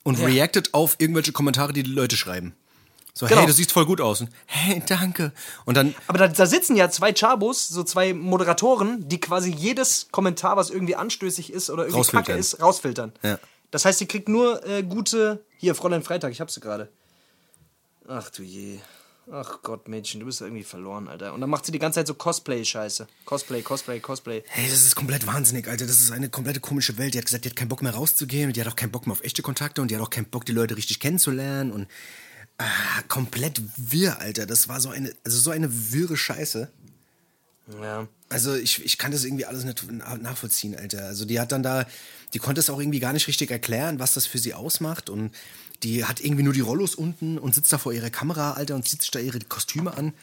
und 0.02 0.18
Ja. 0.18 0.26
reactet 0.26 0.74
auf 0.74 0.96
irgendwelche 0.98 1.32
Kommentare, 1.32 1.72
die 1.72 1.82
die 1.82 1.90
Leute 1.90 2.16
schreiben. 2.16 2.54
So, 3.18 3.24
Genau. 3.24 3.40
hey, 3.40 3.46
du 3.46 3.52
siehst 3.54 3.72
voll 3.72 3.86
gut 3.86 4.02
aus. 4.02 4.20
Und, 4.20 4.28
hey, 4.44 4.82
danke. 4.86 5.32
Und 5.64 5.74
dann, 5.78 5.94
Aber 6.06 6.18
da, 6.18 6.28
da 6.28 6.44
sitzen 6.44 6.76
ja 6.76 6.90
zwei 6.90 7.14
Chabos, 7.14 7.66
so 7.66 7.82
zwei 7.82 8.12
Moderatoren, 8.12 9.08
die 9.08 9.18
quasi 9.18 9.50
jedes 9.50 10.08
Kommentar, 10.10 10.58
was 10.58 10.68
irgendwie 10.68 10.96
anstößig 10.96 11.50
ist 11.50 11.70
oder 11.70 11.86
irgendwie 11.86 12.10
kacke 12.10 12.32
ist, 12.32 12.60
rausfiltern. 12.60 13.12
Ja. 13.22 13.38
Das 13.70 13.86
heißt, 13.86 14.00
sie 14.00 14.06
kriegt 14.06 14.28
nur 14.28 14.62
äh, 14.66 14.82
gute. 14.82 15.42
Hier, 15.56 15.74
Fräulein 15.74 16.02
Freitag, 16.02 16.30
ich 16.30 16.42
hab 16.42 16.50
sie 16.50 16.60
gerade. 16.60 16.90
Ach 18.06 18.28
du 18.28 18.42
je. 18.42 18.80
Ach 19.32 19.60
Gott, 19.62 19.88
Mädchen, 19.88 20.20
du 20.20 20.26
bist 20.26 20.42
irgendwie 20.42 20.62
verloren, 20.62 21.08
Alter. 21.08 21.32
Und 21.32 21.40
dann 21.40 21.48
macht 21.48 21.64
sie 21.64 21.72
die 21.72 21.78
ganze 21.78 22.00
Zeit 22.00 22.06
so 22.06 22.14
Cosplay-Scheiße. 22.14 23.06
Cosplay, 23.24 23.62
Cosplay, 23.62 23.98
Cosplay. 23.98 24.44
hey, 24.46 24.68
das 24.68 24.82
ist 24.84 24.94
komplett 24.94 25.26
wahnsinnig, 25.26 25.66
Alter. 25.68 25.86
Das 25.86 25.96
ist 25.98 26.10
eine 26.12 26.28
komplette 26.28 26.60
komische 26.60 26.98
Welt. 26.98 27.14
Die 27.14 27.18
hat 27.18 27.24
gesagt, 27.24 27.46
die 27.46 27.48
hat 27.48 27.56
keinen 27.56 27.68
Bock 27.70 27.80
mehr 27.80 27.94
rauszugehen 27.94 28.48
und 28.48 28.56
die 28.56 28.60
hat 28.60 28.68
auch 28.68 28.76
keinen 28.76 28.92
Bock 28.92 29.06
mehr 29.06 29.12
auf 29.12 29.24
echte 29.24 29.40
Kontakte 29.40 29.80
und 29.80 29.90
die 29.90 29.96
hat 29.96 30.02
auch 30.02 30.10
keinen 30.10 30.26
Bock, 30.26 30.44
die 30.44 30.52
Leute 30.52 30.76
richtig 30.76 31.00
kennenzulernen 31.00 31.72
und 31.72 31.88
Ah, 32.58 33.02
komplett 33.08 33.60
wirr, 33.76 34.18
Alter. 34.20 34.46
Das 34.46 34.68
war 34.68 34.80
so 34.80 34.88
eine, 34.88 35.12
also 35.24 35.38
so 35.38 35.50
eine 35.50 35.92
wirre 35.92 36.16
Scheiße. 36.16 36.68
Ja. 37.80 38.08
Also 38.28 38.54
ich, 38.54 38.84
ich 38.84 38.96
kann 38.98 39.12
das 39.12 39.24
irgendwie 39.24 39.44
alles 39.44 39.64
nicht 39.64 39.84
na- 39.90 40.16
nachvollziehen, 40.16 40.74
Alter. 40.74 41.04
Also 41.04 41.24
die 41.24 41.38
hat 41.38 41.52
dann 41.52 41.62
da, 41.62 41.84
die 42.32 42.38
konnte 42.38 42.60
es 42.60 42.70
auch 42.70 42.80
irgendwie 42.80 43.00
gar 43.00 43.12
nicht 43.12 43.26
richtig 43.28 43.50
erklären, 43.50 43.98
was 43.98 44.14
das 44.14 44.26
für 44.26 44.38
sie 44.38 44.54
ausmacht. 44.54 45.10
Und 45.10 45.32
die 45.82 46.04
hat 46.04 46.20
irgendwie 46.20 46.42
nur 46.44 46.54
die 46.54 46.60
Rollos 46.60 46.94
unten 46.94 47.38
und 47.38 47.54
sitzt 47.54 47.72
da 47.72 47.78
vor 47.78 47.92
ihrer 47.92 48.10
Kamera, 48.10 48.52
Alter, 48.52 48.74
und 48.74 48.88
zieht 48.88 49.02
sich 49.02 49.10
da 49.10 49.18
ihre 49.18 49.38
Kostüme 49.40 49.96
an. 49.96 50.14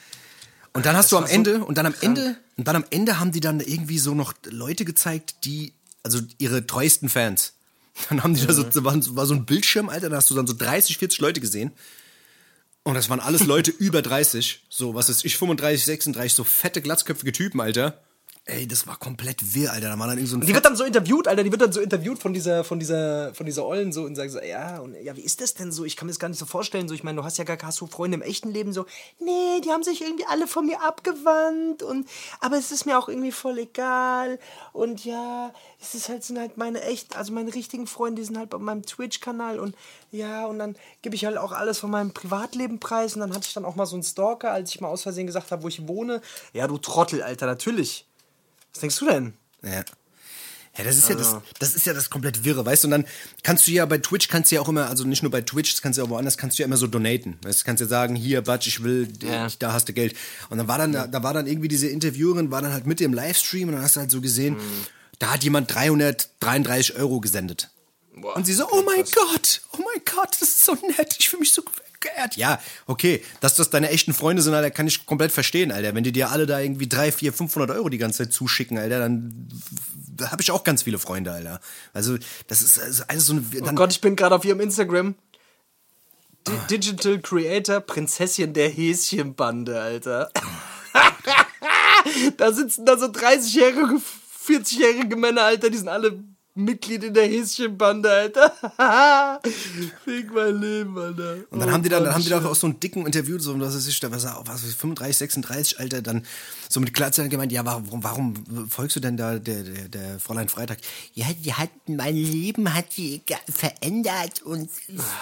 Und 0.74 0.88
dann 0.88 0.96
hast 0.98 1.12
du 1.12 1.18
am 1.18 1.28
so 1.28 1.34
Ende, 1.34 1.64
und 1.64 1.78
dann 1.78 1.86
am 1.86 1.94
Ende, 2.02 2.36
und 2.58 2.68
dann 2.68 2.78
am 2.78 2.86
Ende 2.90 3.20
haben 3.20 3.32
die 3.32 3.42
dann 3.42 3.60
irgendwie 3.60 4.00
so 4.00 4.16
noch 4.16 4.34
Leute 4.46 4.86
gezeigt, 4.86 5.36
die, 5.44 5.74
also 6.02 6.20
ihre 6.40 6.66
treuesten 6.66 7.10
Fans. 7.10 7.54
Dann 8.10 8.24
haben 8.24 8.34
die 8.34 8.44
da 8.44 8.54
so, 8.54 8.64
da 8.64 8.84
war, 8.84 8.96
war 9.16 9.28
so 9.28 9.36
ein 9.36 9.46
Bildschirm, 9.46 9.88
Alter, 9.88 10.10
da 10.10 10.16
hast 10.16 10.32
du 10.32 10.34
dann 10.34 10.48
so 10.48 10.54
30, 10.54 10.98
40 10.98 11.20
Leute 11.20 11.40
gesehen. 11.40 11.72
Und 12.84 12.96
das 12.96 13.10
waren 13.10 13.20
alles 13.20 13.46
Leute 13.46 13.72
über 13.78 14.02
30, 14.02 14.64
so, 14.70 14.94
was 14.94 15.10
ist 15.10 15.26
ich, 15.26 15.38
35, 15.38 15.86
36, 15.86 16.34
so 16.34 16.44
fette, 16.44 16.82
glatzköpfige 16.82 17.32
Typen, 17.32 17.62
Alter. 17.62 18.02
Ey, 18.46 18.68
das 18.68 18.86
war 18.88 18.98
komplett 18.98 19.56
wirr, 19.56 19.72
Alter. 19.72 19.88
Da 19.88 19.98
war 19.98 20.06
dann 20.06 20.18
irgendwie 20.18 20.30
so 20.30 20.36
ein 20.36 20.41
Die 20.41 20.54
wird 20.54 20.66
dann 20.66 20.76
so 20.76 20.84
interviewt, 20.84 21.30
Alter, 21.30 21.46
die 21.46 21.52
wird 21.52 21.62
dann 21.62 21.72
so 21.72 21.80
interviewt 21.80 22.20
von 22.20 22.34
dieser, 22.34 22.66
von 22.66 22.78
dieser, 22.78 23.34
von 23.34 23.46
dieser 23.46 23.66
Ollen 23.66 23.94
so 23.94 24.04
und 24.04 24.16
sagt 24.16 24.32
so, 24.32 24.41
ja, 24.41 24.80
und 24.80 25.02
ja, 25.02 25.16
wie 25.16 25.22
ist 25.22 25.39
das 25.39 25.54
denn 25.54 25.72
so? 25.72 25.86
Ich 25.86 25.96
kann 25.96 26.08
mir 26.08 26.12
das 26.12 26.20
gar 26.20 26.28
nicht 26.28 26.39
so 26.39 26.46
vorstellen. 26.46 26.89
So, 26.89 26.94
ich 26.94 27.06
meine, 27.06 27.16
du 27.16 27.24
hast 27.24 27.38
ja 27.38 27.46
gar 27.46 27.58
hast 27.64 27.80
du 27.80 27.88
Freunde 27.88 28.16
im 28.16 28.22
echten 28.22 28.52
Leben 28.52 28.74
so, 28.74 28.86
nee, 29.20 29.62
die 29.64 29.70
haben 29.70 29.82
sich 29.84 30.02
irgendwie 30.02 30.26
alle 30.26 30.48
von 30.48 30.66
mir 30.66 30.82
abgewandt 30.82 31.84
und 31.84 32.10
aber 32.41 32.58
es 32.58 32.72
ist 32.72 32.86
mir 32.86 33.00
auch 33.00 33.08
irgendwie 33.08 33.32
voll 33.32 33.60
egal. 33.60 34.38
Und 34.74 35.06
ja, 35.06 35.54
es 35.80 35.96
ist 35.96 36.10
halt, 36.10 36.26
sind 36.26 36.38
halt 36.38 36.58
meine 36.58 36.82
echten, 36.82 37.16
also 37.16 37.32
meine 37.32 37.56
richtigen 37.56 37.88
Freunde, 37.88 38.22
die 38.22 38.26
sind 38.26 38.38
halt 38.38 38.50
bei 38.50 38.58
meinem 38.58 38.86
Twitch-Kanal 38.86 39.58
und 39.58 39.74
ja, 40.12 40.46
und 40.48 40.60
dann 40.60 40.76
gebe 41.02 41.16
ich 41.16 41.24
halt 41.24 41.38
auch 41.38 41.54
alles 41.54 41.80
von 41.80 41.91
meinem 41.91 42.12
Privatleben 42.12 42.82
preis 42.82 43.14
und 43.14 43.22
dann 43.22 43.34
hatte 43.34 43.48
ich 43.48 43.54
dann 43.54 43.64
auch 43.64 43.76
mal 43.76 43.86
so 43.86 43.96
einen 43.96 44.04
Stalker, 44.04 44.52
als 44.52 44.70
ich 44.72 44.82
mal 44.82 44.89
aus 44.89 45.04
Versehen 45.04 45.28
gesagt 45.28 45.50
habe, 45.52 45.64
wo 45.64 45.70
ich 45.70 45.88
wohne. 45.88 46.22
Ja, 46.52 46.68
du 46.68 46.78
Trottel, 46.78 47.24
Alter, 47.24 47.46
natürlich. 47.46 48.06
Was 48.74 48.80
denkst 48.82 49.00
du 49.00 49.06
denn? 49.06 49.34
Ja. 49.64 49.84
Ja, 50.76 50.84
das 50.86 50.98
ist 50.98 51.08
ja 51.08 51.14
das, 51.16 51.36
das 51.60 51.76
ist 51.76 51.86
ja 51.86 51.94
das 51.94 52.10
komplett 52.10 52.44
wirre, 52.44 52.66
weißt 52.66 52.84
du? 52.84 52.88
Und 52.88 52.92
dann 52.92 53.06
kannst 53.44 53.68
du 53.68 53.72
ja 53.72 53.86
bei 53.86 54.00
Twitch 54.00 54.28
kannst 54.28 54.50
du 54.52 54.56
ja 54.56 54.62
auch 54.62 54.68
immer, 54.70 54.90
also 54.90 55.04
nicht 55.04 55.22
nur 55.22 55.30
bei 55.32 55.42
Twitch, 55.42 55.72
das 55.72 55.84
kannst 55.84 55.98
du 55.98 56.02
ja 56.02 56.08
auch 56.08 56.10
woanders, 56.10 56.36
kannst 56.36 56.58
du 56.58 56.64
ja 56.64 56.66
immer 56.66 56.78
so 56.78 56.88
donaten. 56.88 57.38
Weißt 57.44 57.62
du, 57.62 57.66
kannst 57.66 57.82
ja 57.82 57.86
sagen, 57.88 58.16
hier, 58.16 58.42
Batsch, 58.42 58.66
ich 58.68 58.84
will, 58.84 59.08
Ja. 59.22 59.48
da 59.60 59.72
hast 59.74 59.88
du 59.90 59.94
Geld. 59.94 60.16
Und 60.50 60.58
dann 60.58 60.68
war 60.68 60.80
dann, 60.80 60.94
da 60.94 61.22
war 61.24 61.32
dann 61.36 61.46
irgendwie 61.46 61.68
diese 61.68 61.88
Interviewerin, 61.90 62.50
war 62.50 62.64
dann 62.64 62.74
halt 62.74 62.88
mit 62.88 63.02
im 63.02 63.14
Livestream 63.14 63.68
und 63.70 63.76
dann 63.76 63.84
hast 63.84 63.98
du 63.98 64.00
halt 64.00 64.10
so 64.10 64.20
gesehen, 64.20 64.58
da 65.20 65.34
hat 65.34 65.44
jemand 65.44 65.72
333 65.76 66.96
Euro 66.96 67.20
gesendet. 67.20 67.70
und 68.36 68.46
sie 68.46 68.54
so, 68.54 68.68
oh 68.72 68.82
mein 68.84 69.04
Gott, 69.14 69.62
oh 69.74 69.78
mein 69.78 70.02
Gott, 70.06 70.32
das 70.40 70.50
ist 70.50 70.66
so 70.66 70.74
nett, 70.98 71.16
ich 71.20 71.30
fühle 71.30 71.42
mich 71.42 71.54
so 71.54 71.62
geehrt. 72.04 72.38
Ja, 72.38 72.60
okay, 72.86 73.24
dass 73.41 73.56
das 73.56 73.72
deine 73.72 73.89
echten 73.89 74.14
Freunde 74.14 74.43
sind, 74.43 74.54
Alter, 74.54 74.70
kann 74.70 74.88
ich 74.88 75.06
komplett 75.06 75.32
verstehen, 75.32 75.72
Alter. 75.72 75.95
Wenn 75.95 76.04
die 76.04 76.12
dir 76.12 76.30
alle 76.30 76.45
da 76.45 76.60
irgendwie 76.60 76.88
3, 76.88 77.12
4, 77.12 77.34
500 77.34 77.72
Euro 77.72 77.89
die 77.89 77.97
ganze 77.97 78.20
Zeit 78.20 78.34
zuschicken, 78.34 78.78
Alter, 78.78 78.99
dann 78.99 79.47
habe 80.22 80.41
ich 80.41 80.51
auch 80.51 80.64
ganz 80.64 80.84
viele 80.84 80.99
Freunde, 80.99 81.32
Alter. 81.32 81.60
Also, 81.93 82.18
das 82.47 82.62
ist 82.62 82.80
also 82.80 83.04
alles 83.08 83.26
so 83.26 83.34
eine... 83.34 83.43
Oh 83.64 83.74
Gott, 83.74 83.91
ich 83.91 84.01
bin 84.01 84.16
gerade 84.16 84.36
auf 84.36 84.45
ihrem 84.45 84.60
Instagram. 84.60 85.16
Di 86.47 86.78
Digital 86.78 87.20
Creator, 87.20 87.80
Prinzessin 87.80 88.54
der 88.54 88.70
Häschenbande, 88.70 89.82
Alter. 89.82 90.30
da 92.38 92.51
sitzen 92.51 92.86
da 92.86 92.97
so 92.97 93.06
30-jährige, 93.06 94.01
40-jährige 94.45 95.16
Männer, 95.16 95.43
Alter, 95.43 95.70
die 95.70 95.78
sind 95.78 95.88
alle 95.88 96.22
Mitglied 96.56 97.04
in 97.04 97.14
der 97.14 97.26
Häschenbande, 97.26 98.10
Alter. 98.12 98.54
Fick 100.06 100.32
mein 100.34 100.62
Leben, 100.62 100.97
Alter. 100.97 101.38
Und 101.49 101.60
dann 101.60 101.72
haben 101.72 101.82
die 101.82 101.89
dann, 101.89 102.04
dann 102.04 102.14
haben 102.14 102.24
die 102.24 102.30
doch 102.30 102.45
auch 102.45 102.56
so 102.56 102.68
einen 102.68 102.80
dicken 102.80 103.06
Interview, 103.06 103.39
so, 103.39 103.60
was 103.60 103.76
weiß 103.76 103.88
ich, 103.88 103.99
da 103.99 104.12
was, 104.12 104.24
was, 104.26 104.64
weiß 104.64 104.70
ich, 104.70 104.76
35, 104.76 105.18
36, 105.18 105.80
Alter, 105.80 106.01
dann 106.01 106.26
so 106.70 106.80
mit 106.80 106.93
Glatze 106.93 107.28
gemeint, 107.28 107.51
ja, 107.51 107.66
warum, 107.66 108.04
warum 108.04 108.68
folgst 108.70 108.95
du 108.95 108.99
denn 108.99 109.18
da 109.18 109.39
der, 109.39 109.64
der, 109.64 109.88
der 109.89 110.20
Fräulein 110.20 110.47
Freitag? 110.47 110.78
Ja, 111.14 111.26
die 111.34 111.54
hat, 111.54 111.70
mein 111.88 112.16
Leben 112.16 112.74
hat 112.74 112.91
sie 112.91 113.24
verändert 113.51 114.41
und 114.43 114.70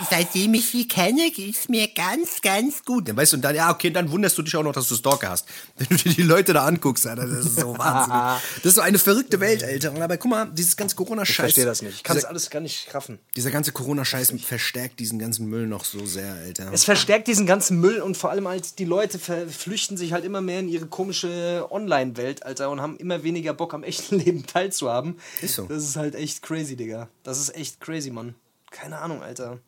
seitdem 0.10 0.54
ich 0.54 0.70
sie 0.70 0.88
kenne, 0.88 1.32
geht's 1.32 1.70
mir 1.70 1.88
ganz, 1.88 2.42
ganz 2.42 2.84
gut. 2.84 3.08
Dann 3.08 3.18
weißt 3.18 3.34
du, 3.34 3.38
und 3.38 3.42
dann, 3.42 3.56
ja, 3.56 3.72
okay, 3.72 3.90
dann 3.90 4.12
wunderst 4.12 4.38
du 4.38 4.42
dich 4.42 4.56
auch 4.56 4.64
noch, 4.64 4.74
dass 4.74 4.88
du 4.88 4.96
Stalker 4.96 5.30
hast. 5.30 5.48
Wenn 5.78 5.88
du 5.90 5.96
dir 5.96 6.14
die 6.14 6.24
Leute 6.24 6.54
da 6.54 6.66
anguckst, 6.66 7.08
Alter, 7.08 7.28
das 7.28 7.46
ist 7.46 7.60
so 7.60 7.78
wahnsinnig. 7.78 8.42
Das 8.58 8.66
ist 8.66 8.76
so 8.76 8.82
eine 8.82 9.00
verrückte 9.00 9.40
Welt, 9.40 9.64
Alter. 9.64 9.92
Und 9.92 10.02
aber 10.02 10.18
guck 10.18 10.32
mal, 10.32 10.46
dieses 10.52 10.76
ganze 10.76 10.96
Corona-Scheiß. 11.22 11.50
Ich 11.50 11.54
verstehe 11.54 11.66
das 11.66 11.82
nicht. 11.82 11.96
Ich 11.96 12.04
kann 12.04 12.16
das 12.16 12.26
alles 12.26 12.50
gar 12.50 12.60
nicht 12.60 12.94
raffen. 12.94 13.20
dieser 13.36 13.52
ganze 13.52 13.72
Corona-Scheiß 13.72 14.34
verstärkt 14.44 15.00
diesen 15.00 15.20
ganzen 15.20 15.48
Müll 15.48 15.68
noch 15.68 15.86
so 15.86 16.06
sehr, 16.06 16.34
Alter. 16.34 16.72
Es 16.74 16.84
verstärkt 16.84 17.28
diesen 17.28 17.46
ganzen 17.46 17.80
Müll 17.80 18.02
und 18.02 18.18
vor 18.18 18.32
allem 18.32 18.48
halt 18.48 18.80
die 18.80 18.86
Leute 18.86 19.20
flüchten 19.20 19.98
sich 19.98 20.14
halt 20.14 20.26
immer 20.26 20.42
mehr 20.42 20.60
in 20.60 20.70
ihre 20.70 20.88
komische 20.88 21.68
Online-Welt, 21.70 22.44
Alter, 22.46 22.70
und 22.70 22.82
haben 22.82 22.98
immer 22.98 23.24
weniger 23.24 23.54
Bock 23.54 23.74
am 23.74 23.84
echten 23.84 24.16
Leben 24.20 24.46
teilzuhaben. 24.46 25.20
Ist 25.42 25.56
so. 25.56 25.66
Das 25.66 25.84
ist 25.84 25.96
halt 25.96 26.16
echt 26.16 26.42
crazy, 26.42 26.76
Digga. 26.76 27.10
Das 27.24 27.40
ist 27.40 27.56
echt 27.56 27.80
crazy, 27.80 28.12
Mann. 28.12 28.36
Keine 28.72 29.00
Ahnung, 29.00 29.22
Alter. 29.22 29.60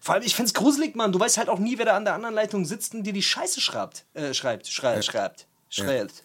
Vor 0.00 0.14
allem, 0.14 0.24
ich 0.24 0.34
find's 0.34 0.54
gruselig, 0.54 0.96
Mann. 0.96 1.12
Du 1.12 1.20
weißt 1.20 1.36
halt 1.36 1.48
auch 1.48 1.58
nie, 1.58 1.76
wer 1.76 1.84
da 1.84 1.96
an 1.96 2.04
der 2.04 2.14
anderen 2.14 2.34
Leitung 2.34 2.64
sitzt 2.64 2.94
und 2.94 3.02
dir 3.02 3.12
die 3.12 3.22
Scheiße 3.22 3.60
schreibt. 3.60 4.06
Äh, 4.14 4.32
schreibt, 4.32 4.66
schreibt, 4.66 5.04
schreibt, 5.04 5.46
schreibt. 5.68 6.22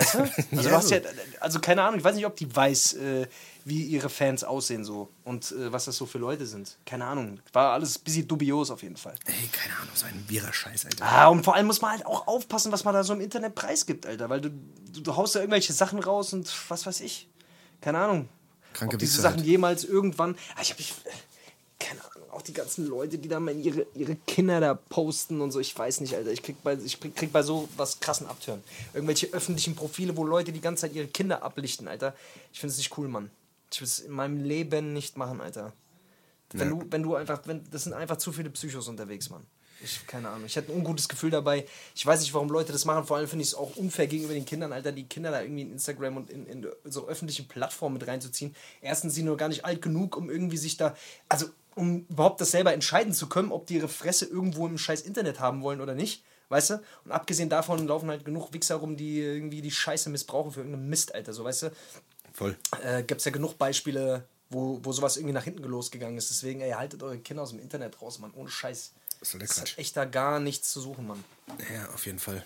Weißt 0.00 0.14
du? 0.14 0.18
Also, 0.56 0.68
du 0.68 0.76
hast 0.76 0.90
ja, 0.90 0.98
also 1.40 1.60
keine 1.60 1.82
Ahnung, 1.82 1.98
ich 1.98 2.04
weiß 2.04 2.14
nicht, 2.16 2.26
ob 2.26 2.36
die 2.36 2.54
weiß, 2.54 2.94
äh, 2.94 3.26
wie 3.64 3.82
ihre 3.84 4.08
Fans 4.08 4.42
aussehen 4.42 4.84
so 4.84 5.08
und 5.24 5.52
äh, 5.52 5.72
was 5.72 5.84
das 5.84 5.96
so 5.96 6.06
für 6.06 6.18
Leute 6.18 6.46
sind. 6.46 6.76
Keine 6.86 7.04
Ahnung. 7.04 7.40
War 7.52 7.72
alles 7.72 7.98
ein 7.98 8.04
bisschen 8.04 8.26
dubios 8.26 8.70
auf 8.70 8.82
jeden 8.82 8.96
Fall. 8.96 9.14
Ey, 9.26 9.48
keine 9.52 9.76
Ahnung, 9.76 9.90
so 9.94 10.06
ein 10.06 10.24
wirrer 10.28 10.52
Scheiß, 10.52 10.86
Alter. 10.86 11.04
Ah, 11.04 11.28
und 11.28 11.44
vor 11.44 11.54
allem 11.54 11.66
muss 11.66 11.80
man 11.80 11.92
halt 11.92 12.06
auch 12.06 12.26
aufpassen, 12.26 12.72
was 12.72 12.84
man 12.84 12.94
da 12.94 13.04
so 13.04 13.12
im 13.12 13.20
Internet 13.20 13.54
preisgibt, 13.54 14.06
Alter. 14.06 14.28
Weil 14.30 14.40
du, 14.40 14.50
du, 14.92 15.00
du 15.00 15.16
haust 15.16 15.34
da 15.34 15.40
irgendwelche 15.40 15.72
Sachen 15.72 15.98
raus 15.98 16.32
und 16.32 16.50
was 16.68 16.86
weiß 16.86 17.00
ich. 17.00 17.28
Keine 17.80 17.98
Ahnung. 17.98 18.28
Kranke 18.72 18.94
Ob 18.94 19.00
diese 19.00 19.20
Sachen 19.20 19.38
halt. 19.38 19.46
jemals 19.46 19.84
irgendwann. 19.84 20.36
Ah, 20.56 20.60
ich 20.62 20.70
hab 20.70 20.78
mich. 20.78 20.94
Keine 21.78 22.00
Ahnung. 22.00 22.19
Auch 22.40 22.42
die 22.42 22.54
ganzen 22.54 22.86
Leute, 22.86 23.18
die 23.18 23.28
da 23.28 23.38
mal 23.38 23.54
ihre, 23.54 23.86
ihre 23.94 24.16
Kinder 24.16 24.60
da 24.60 24.72
posten 24.74 25.42
und 25.42 25.52
so. 25.52 25.60
Ich 25.60 25.78
weiß 25.78 26.00
nicht, 26.00 26.14
Alter. 26.14 26.30
Ich 26.30 26.42
krieg 26.42 26.56
bei, 26.62 26.74
ich 26.74 26.98
krieg, 26.98 27.30
bei 27.30 27.42
so 27.42 27.68
was 27.76 28.00
krassen 28.00 28.26
Abtören. 28.26 28.62
Irgendwelche 28.94 29.26
öffentlichen 29.26 29.76
Profile, 29.76 30.16
wo 30.16 30.24
Leute 30.24 30.50
die 30.50 30.62
ganze 30.62 30.82
Zeit 30.82 30.94
ihre 30.94 31.06
Kinder 31.06 31.42
ablichten, 31.42 31.86
Alter. 31.86 32.14
Ich 32.50 32.60
finde 32.60 32.72
es 32.72 32.78
nicht 32.78 32.96
cool, 32.96 33.08
Mann. 33.08 33.30
Ich 33.70 33.80
will 33.80 33.86
es 33.86 33.98
in 33.98 34.12
meinem 34.12 34.42
Leben 34.42 34.94
nicht 34.94 35.18
machen, 35.18 35.42
Alter. 35.42 35.74
Wenn 36.52 36.70
du, 36.70 36.86
wenn 36.88 37.02
du 37.02 37.14
einfach, 37.14 37.42
wenn, 37.44 37.68
das 37.70 37.84
sind 37.84 37.92
einfach 37.92 38.16
zu 38.16 38.32
viele 38.32 38.48
Psychos 38.48 38.88
unterwegs, 38.88 39.28
Mann. 39.28 39.46
Ich, 39.82 40.06
keine 40.06 40.28
Ahnung. 40.28 40.46
Ich 40.46 40.56
hatte 40.56 40.72
ein 40.72 40.76
ungutes 40.76 41.08
Gefühl 41.08 41.30
dabei. 41.30 41.66
Ich 41.94 42.04
weiß 42.04 42.20
nicht, 42.20 42.34
warum 42.34 42.48
Leute 42.48 42.72
das 42.72 42.84
machen. 42.84 43.06
Vor 43.06 43.16
allem 43.16 43.28
finde 43.28 43.42
ich 43.42 43.48
es 43.48 43.54
auch 43.54 43.76
unfair 43.76 44.06
gegenüber 44.06 44.34
den 44.34 44.44
Kindern, 44.44 44.72
Alter, 44.72 44.92
die 44.92 45.04
Kinder 45.04 45.30
da 45.30 45.42
irgendwie 45.42 45.62
in 45.62 45.72
Instagram 45.72 46.16
und 46.16 46.30
in, 46.30 46.46
in 46.46 46.66
so 46.84 47.06
öffentlichen 47.06 47.48
Plattformen 47.48 47.98
mit 47.98 48.06
reinzuziehen. 48.06 48.54
Erstens 48.80 49.14
sind 49.14 49.24
die 49.24 49.26
nur 49.26 49.36
gar 49.36 49.48
nicht 49.48 49.64
alt 49.64 49.80
genug, 49.80 50.16
um 50.16 50.30
irgendwie 50.30 50.58
sich 50.58 50.76
da, 50.76 50.96
also 51.28 51.46
um 51.74 52.06
überhaupt 52.08 52.40
das 52.40 52.50
selber 52.50 52.72
entscheiden 52.72 53.12
zu 53.12 53.28
können, 53.28 53.52
ob 53.52 53.66
die 53.66 53.76
ihre 53.76 53.88
Fresse 53.88 54.26
irgendwo 54.26 54.66
im 54.66 54.78
scheiß 54.78 55.02
Internet 55.02 55.40
haben 55.40 55.62
wollen 55.62 55.80
oder 55.80 55.94
nicht. 55.94 56.24
Weißt 56.48 56.70
du? 56.70 56.82
Und 57.04 57.12
abgesehen 57.12 57.48
davon 57.48 57.86
laufen 57.86 58.08
halt 58.10 58.24
genug 58.24 58.52
Wichser 58.52 58.76
rum, 58.76 58.96
die 58.96 59.20
irgendwie 59.20 59.62
die 59.62 59.70
Scheiße 59.70 60.10
missbrauchen 60.10 60.50
für 60.50 60.60
irgendeinen 60.60 60.88
Mist, 60.90 61.14
Alter. 61.14 61.32
So, 61.32 61.44
weißt 61.44 61.62
du? 61.64 61.72
Voll. 62.32 62.56
äh, 62.82 63.02
gibt 63.04 63.20
es 63.20 63.24
ja 63.24 63.30
genug 63.30 63.56
Beispiele, 63.56 64.24
wo, 64.50 64.80
wo 64.82 64.92
sowas 64.92 65.16
irgendwie 65.16 65.32
nach 65.32 65.44
hinten 65.44 65.62
losgegangen 65.62 66.18
ist. 66.18 66.28
Deswegen, 66.30 66.60
ey, 66.60 66.72
haltet 66.72 67.02
eure 67.04 67.18
Kinder 67.18 67.44
aus 67.44 67.50
dem 67.50 67.60
Internet 67.60 68.02
raus, 68.02 68.18
Mann. 68.18 68.32
Ohne 68.34 68.50
Scheiß. 68.50 68.92
Soll 69.22 69.38
der 69.38 69.48
Das 69.48 69.60
hat 69.60 69.78
echt 69.78 69.96
da 69.96 70.04
gar 70.06 70.40
nichts 70.40 70.72
zu 70.72 70.80
suchen, 70.80 71.06
Mann. 71.06 71.22
Ja, 71.72 71.88
auf 71.94 72.04
jeden 72.06 72.18
Fall. 72.18 72.44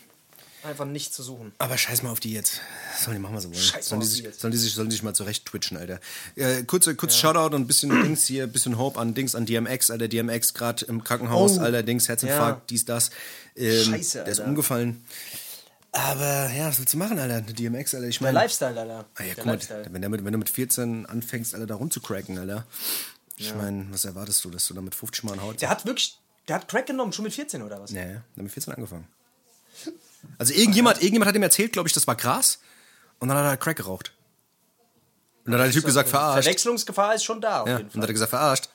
Einfach 0.65 0.87
nichts 0.87 1.15
zu 1.15 1.23
suchen. 1.23 1.53
Aber 1.59 1.77
scheiß 1.77 2.03
mal 2.03 2.11
auf 2.11 2.21
die 2.21 2.33
jetzt. 2.33 2.61
Sollen 2.99 3.17
die 3.17 3.23
machen, 3.23 3.35
was 3.37 3.43
sie 3.43 3.51
wollen. 3.51 3.59
Scheiß 3.61 3.87
sollen, 3.89 3.99
mal 4.01 4.05
die 4.07 4.11
sich, 4.11 4.35
sollen, 4.35 4.51
die 4.53 4.57
sich, 4.59 4.73
sollen 4.75 4.89
die 4.89 4.97
sich 4.97 5.03
mal 5.03 5.15
zurecht 5.15 5.45
twitchen, 5.45 5.77
Alter. 5.77 6.01
Äh, 6.37 6.62
kurze, 6.65 6.95
kurz 6.97 7.17
Shoutout 7.17 7.55
und 7.55 7.62
ein 7.62 7.67
bisschen 7.67 7.91
Dings 8.03 8.25
hier, 8.27 8.45
ein 8.45 8.53
bisschen 8.53 8.79
Hope 8.79 8.99
an 8.99 9.15
Dings, 9.15 9.35
an 9.35 9.45
DMX, 9.47 9.91
Alter. 9.91 10.09
DMX 10.09 10.55
gerade 10.55 10.85
im 10.87 11.05
Krankenhaus, 11.05 11.59
Oh. 11.59 11.61
Alter. 11.62 11.83
Dings, 11.83 12.09
Herzinfarkt, 12.09 12.61
Ja. 12.62 12.65
dies, 12.71 12.85
das. 12.87 13.11
Ähm, 13.57 13.85
Scheiße, 13.85 14.19
Der 14.25 14.27
ist 14.29 14.39
Alter. 14.41 14.49
umgefallen. 14.49 15.05
Aber 15.93 16.51
ja, 16.51 16.69
was 16.69 16.79
willst 16.79 16.95
du 16.95 16.99
machen, 16.99 17.19
Alter? 17.19 17.43
DMX, 17.43 17.95
Alter. 17.95 18.09
Ich 18.09 18.19
Der 18.19 18.27
meine. 18.33 18.39
Lifestyle, 18.39 18.81
Alter. 18.81 19.05
Ah, 19.17 19.23
ja, 19.23 19.27
der 19.27 19.35
guck 19.37 19.47
mal, 19.47 19.53
Lifestyle. 19.53 19.87
wenn, 19.91 20.01
der 20.01 20.11
mit, 20.11 20.25
wenn 20.25 20.33
du 20.33 20.39
mit 20.39 20.51
14 20.51 21.07
anfängst, 21.07 21.55
Alter, 21.55 21.67
da 21.67 21.75
rumzucracken, 21.77 22.39
Alter. 22.39 22.67
Ich 23.37 23.55
meine, 23.55 23.87
was 23.91 24.05
erwartest 24.05 24.45
du, 24.45 24.51
dass 24.51 24.67
du 24.67 24.75
da 24.75 24.81
mit 24.81 24.95
50 24.95 25.25
Mal 25.25 25.41
Haut 25.43 25.61
Der 25.61 25.69
hat 25.69 25.85
wirklich, 25.87 26.19
der 26.49 26.57
hat 26.57 26.69
Crack 26.69 26.87
genommen, 26.87 27.12
schon 27.12 27.25
mit 27.25 27.35
14 27.35 27.62
oder 27.62 27.81
was? 27.81 27.91
Ja, 27.91 28.01
ja, 28.01 28.07
der 28.07 28.17
hat 28.19 28.37
mit 28.37 28.53
14 28.53 28.73
angefangen. 28.75 29.07
Also 30.39 30.53
irgendjemand, 30.55 30.99
irgendjemand 30.99 31.29
hat 31.29 31.37
ihm 31.37 31.43
erzählt, 31.43 31.72
glaube 31.72 31.89
ich, 31.89 31.93
das 31.95 32.07
war 32.07 32.16
Gras. 32.16 32.59
Und 33.18 33.29
dann 33.29 33.39
hat 33.39 33.45
er 33.47 33.57
Crack 33.57 33.77
geraucht. 33.77 34.12
Und 35.45 35.53
dann 35.53 35.61
hat 35.61 35.66
der 35.68 35.75
Typ 35.75 35.85
gesagt, 35.85 36.09
verarscht. 36.09 36.43
Verwechslungsgefahr 36.45 37.14
ist 37.14 37.25
schon 37.25 37.41
da, 37.41 37.61
auf 37.61 37.68
Ja, 37.68 37.77
jeden 37.79 37.87
und 37.87 37.95
dann 37.95 38.01
Fall. 38.01 38.03
hat 38.03 38.11
er 38.11 38.12
gesagt, 38.14 38.31
verarscht. 38.31 38.68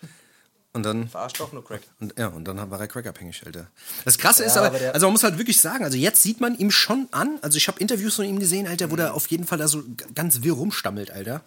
Und 0.71 0.83
dann, 0.83 1.07
Verarscht 1.09 1.39
doch 1.39 1.51
nur 1.51 1.65
Crack. 1.65 1.81
und, 1.99 2.13
ja, 2.19 2.27
und 2.27 2.45
dann 2.45 2.69
war 2.69 2.79
er 2.79 2.87
crackabhängig, 2.87 3.43
Alter. 3.43 3.71
Das 4.05 4.19
Krasse 4.19 4.43
ist 4.43 4.53
Ja, 4.55 4.61
aber, 4.61 4.67
aber 4.69 4.77
der- 4.79 4.93
also 4.93 5.07
man 5.07 5.13
muss 5.13 5.23
halt 5.23 5.39
wirklich 5.39 5.59
sagen, 5.59 5.83
also 5.83 5.97
jetzt 5.97 6.21
sieht 6.21 6.41
man 6.41 6.55
ihm 6.59 6.69
schon 6.69 7.07
an, 7.09 7.39
also 7.41 7.57
ich 7.57 7.67
habe 7.67 7.79
Interviews 7.79 8.15
von 8.17 8.25
ihm 8.25 8.37
gesehen, 8.39 8.67
Alter, 8.67 8.89
wo 8.91 8.93
Mhm. 8.93 8.97
der 8.97 9.13
auf 9.15 9.25
jeden 9.27 9.47
Fall 9.47 9.57
da 9.57 9.67
so 9.67 9.83
ganz 10.13 10.43
wirr 10.43 10.53
rumstammelt, 10.53 11.09
Alter. 11.09 11.41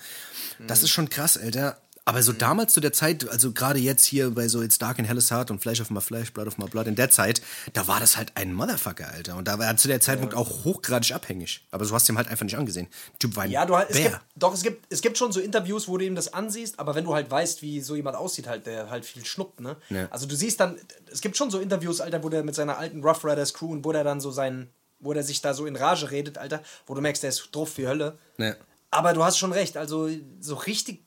Das 0.66 0.82
ist 0.82 0.90
schon 0.90 1.09
krass, 1.09 1.36
Alter. 1.38 1.78
Aber 2.05 2.22
so 2.22 2.32
damals 2.32 2.74
zu 2.74 2.80
der 2.80 2.92
Zeit, 2.92 3.28
also 3.28 3.53
gerade 3.53 3.78
jetzt 3.78 4.05
hier 4.05 4.30
bei 4.30 4.48
so 4.48 4.61
It's 4.61 4.78
Dark 4.78 4.98
and 4.98 5.09
Hell 5.09 5.18
is 5.18 5.30
Hard 5.30 5.53
und 5.53 5.61
Flesh 5.61 5.80
of 5.80 5.90
My 5.90 6.00
Flesh, 6.00 6.32
Blood 6.32 6.48
of 6.48 6.59
My 6.59 6.64
Blood, 6.64 6.88
in 6.88 6.96
der 6.96 7.11
Zeit, 7.11 7.42
da 7.74 7.86
war 7.86 8.00
das 8.00 8.16
halt 8.16 8.32
ein 8.34 8.53
Motherfucker, 8.53 9.09
Alter. 9.09 9.36
Und 9.36 9.46
da 9.46 9.59
war 9.59 9.66
er 9.66 9.76
zu 9.76 9.86
der 9.86 10.00
Zeitpunkt 10.00 10.34
auch 10.34 10.64
hochgradig 10.64 11.14
abhängig. 11.14 11.64
Aber 11.70 11.84
so 11.84 11.94
hast 11.94 12.09
du 12.09 12.12
ihm 12.12 12.16
halt 12.18 12.26
einfach 12.26 12.44
nicht 12.44 12.57
angesehen. 12.57 12.88
Typ 13.20 13.36
war 13.36 13.44
ein 13.44 13.53
Ja, 13.53 13.64
du 13.66 13.76
halt, 13.76 13.90
es 13.90 13.98
gibt, 13.98 14.20
doch, 14.34 14.53
es 14.53 14.62
gibt, 14.62 14.86
es 14.92 15.00
gibt 15.00 15.16
schon 15.16 15.30
so 15.30 15.38
Interviews, 15.38 15.86
wo 15.86 15.96
du 15.96 16.05
ihm 16.05 16.16
das 16.16 16.32
ansiehst, 16.32 16.80
aber 16.80 16.96
wenn 16.96 17.05
du 17.05 17.14
halt 17.14 17.30
weißt, 17.30 17.62
wie 17.62 17.80
so 17.80 17.94
jemand 17.94 18.16
aussieht, 18.16 18.48
halt, 18.48 18.66
der 18.66 18.90
halt 18.90 19.05
viel 19.05 19.24
schnuppt, 19.24 19.61
ne? 19.61 19.76
Ja. 19.90 20.09
Also 20.11 20.26
du 20.26 20.34
siehst 20.34 20.59
dann, 20.59 20.76
es 21.11 21.20
gibt 21.20 21.36
schon 21.36 21.50
so 21.50 21.61
Interviews, 21.61 22.00
Alter, 22.00 22.24
wo 22.24 22.28
der 22.28 22.42
mit 22.42 22.57
seiner 22.57 22.78
alten 22.78 23.05
Rough 23.05 23.24
Riders 23.24 23.55
Crew 23.55 23.70
und 23.70 23.84
wo 23.84 23.92
der 23.92 24.03
dann 24.03 24.20
so 24.20 24.32
sein, 24.32 24.68
wo 24.98 25.12
der 25.12 25.22
sich 25.22 25.40
da 25.40 25.55
so 25.55 25.66
in 25.66 25.76
Rage 25.76 26.11
redet, 26.11 26.36
Alter, 26.36 26.62
wo 26.86 26.94
du 26.94 27.00
merkst, 27.00 27.22
der 27.22 27.30
ist 27.30 27.48
drauf 27.53 27.78
wie 27.78 27.86
Hölle. 27.86 28.18
Ja. 28.38 28.55
Aber 28.90 29.14
du 29.14 29.24
hast 29.24 29.38
schon 29.38 29.53
recht, 29.53 29.78
also 29.78 30.11
so 30.40 30.55
richtig, 30.55 31.05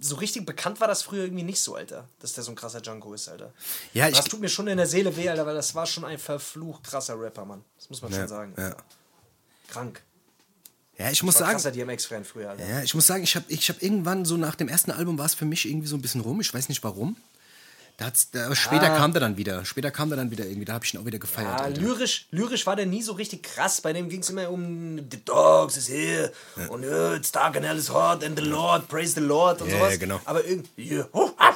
so 0.00 0.16
richtig 0.16 0.44
bekannt 0.46 0.80
war 0.80 0.88
das 0.88 1.02
früher 1.02 1.24
irgendwie 1.24 1.42
nicht 1.44 1.60
so, 1.60 1.74
Alter, 1.74 2.08
dass 2.20 2.32
der 2.34 2.44
so 2.44 2.52
ein 2.52 2.54
krasser 2.54 2.80
Junko 2.82 3.14
ist, 3.14 3.28
Alter. 3.28 3.52
Ja, 3.94 4.08
ich- 4.08 4.16
das 4.16 4.26
tut 4.26 4.40
mir 4.40 4.48
schon 4.48 4.66
in 4.68 4.76
der 4.76 4.86
Seele 4.86 5.16
weh, 5.16 5.28
Alter, 5.28 5.46
weil 5.46 5.54
das 5.54 5.74
war 5.74 5.86
schon 5.86 6.04
ein 6.04 6.18
verflucht 6.18 6.84
krasser 6.84 7.18
Rapper, 7.20 7.44
Mann. 7.44 7.64
Das 7.76 7.88
muss 7.90 8.02
man 8.02 8.12
schon 8.12 8.28
sagen. 8.28 8.54
Ja. 8.58 8.76
Krank. 9.68 10.02
ja, 10.98 11.10
ich 11.10 11.22
muss 11.22 11.34
War 11.36 11.40
sagen, 11.46 11.52
krasser 11.52 11.72
DMX-Fan 11.72 12.24
früher, 12.24 12.50
Alter. 12.50 12.66
Ja, 12.66 12.82
ich 12.82 12.94
muss 12.94 13.06
sagen, 13.06 13.24
ich 13.24 13.34
habe 13.36 13.44
ich 13.48 13.68
hab 13.68 13.82
irgendwann 13.82 14.24
so 14.24 14.36
nach 14.36 14.54
dem 14.54 14.68
ersten 14.68 14.90
Album 14.90 15.18
war 15.18 15.26
es 15.26 15.34
für 15.34 15.44
mich 15.44 15.68
irgendwie 15.68 15.88
so 15.88 15.96
ein 15.96 16.02
bisschen 16.02 16.20
rum. 16.20 16.40
Ich 16.40 16.52
weiß 16.52 16.68
nicht 16.68 16.82
warum. 16.84 17.16
Da 17.98 18.12
später 18.54 18.90
kam 18.90 19.12
der 19.12 19.20
dann 19.20 19.38
wieder. 19.38 19.64
Später 19.64 19.90
kam 19.90 20.10
der 20.10 20.18
dann 20.18 20.30
wieder 20.30 20.44
irgendwie. 20.44 20.66
Da 20.66 20.74
habe 20.74 20.84
ich 20.84 20.92
ihn 20.92 21.00
auch 21.00 21.06
wieder 21.06 21.18
gefeiert. 21.18 21.48
Ja, 21.58 21.64
Alter. 21.64 21.80
lyrisch, 21.80 22.26
lyrisch 22.30 22.66
war 22.66 22.76
der 22.76 22.84
nie 22.84 23.02
so 23.02 23.12
richtig 23.14 23.42
krass. 23.42 23.80
Bei 23.80 23.94
dem 23.94 24.10
ging 24.10 24.20
es 24.20 24.28
immer 24.28 24.50
um 24.50 24.98
The 25.10 25.24
Dogs 25.24 25.78
is 25.78 25.88
here 25.88 26.30
und 26.68 26.84
uh, 26.84 27.14
It's 27.14 27.32
dark 27.32 27.56
and 27.56 27.64
hell 27.64 27.78
is 27.78 27.88
hot 27.88 28.22
and 28.22 28.38
the 28.38 28.44
Lord, 28.44 28.86
praise 28.88 29.14
the 29.14 29.20
Lord 29.20 29.62
und 29.62 29.70
Ja, 29.70 29.78
sowas. 29.78 29.92
ja, 29.92 29.96
genau. 29.96 30.20
Aber 30.26 30.44
irgendwie, 30.44 31.02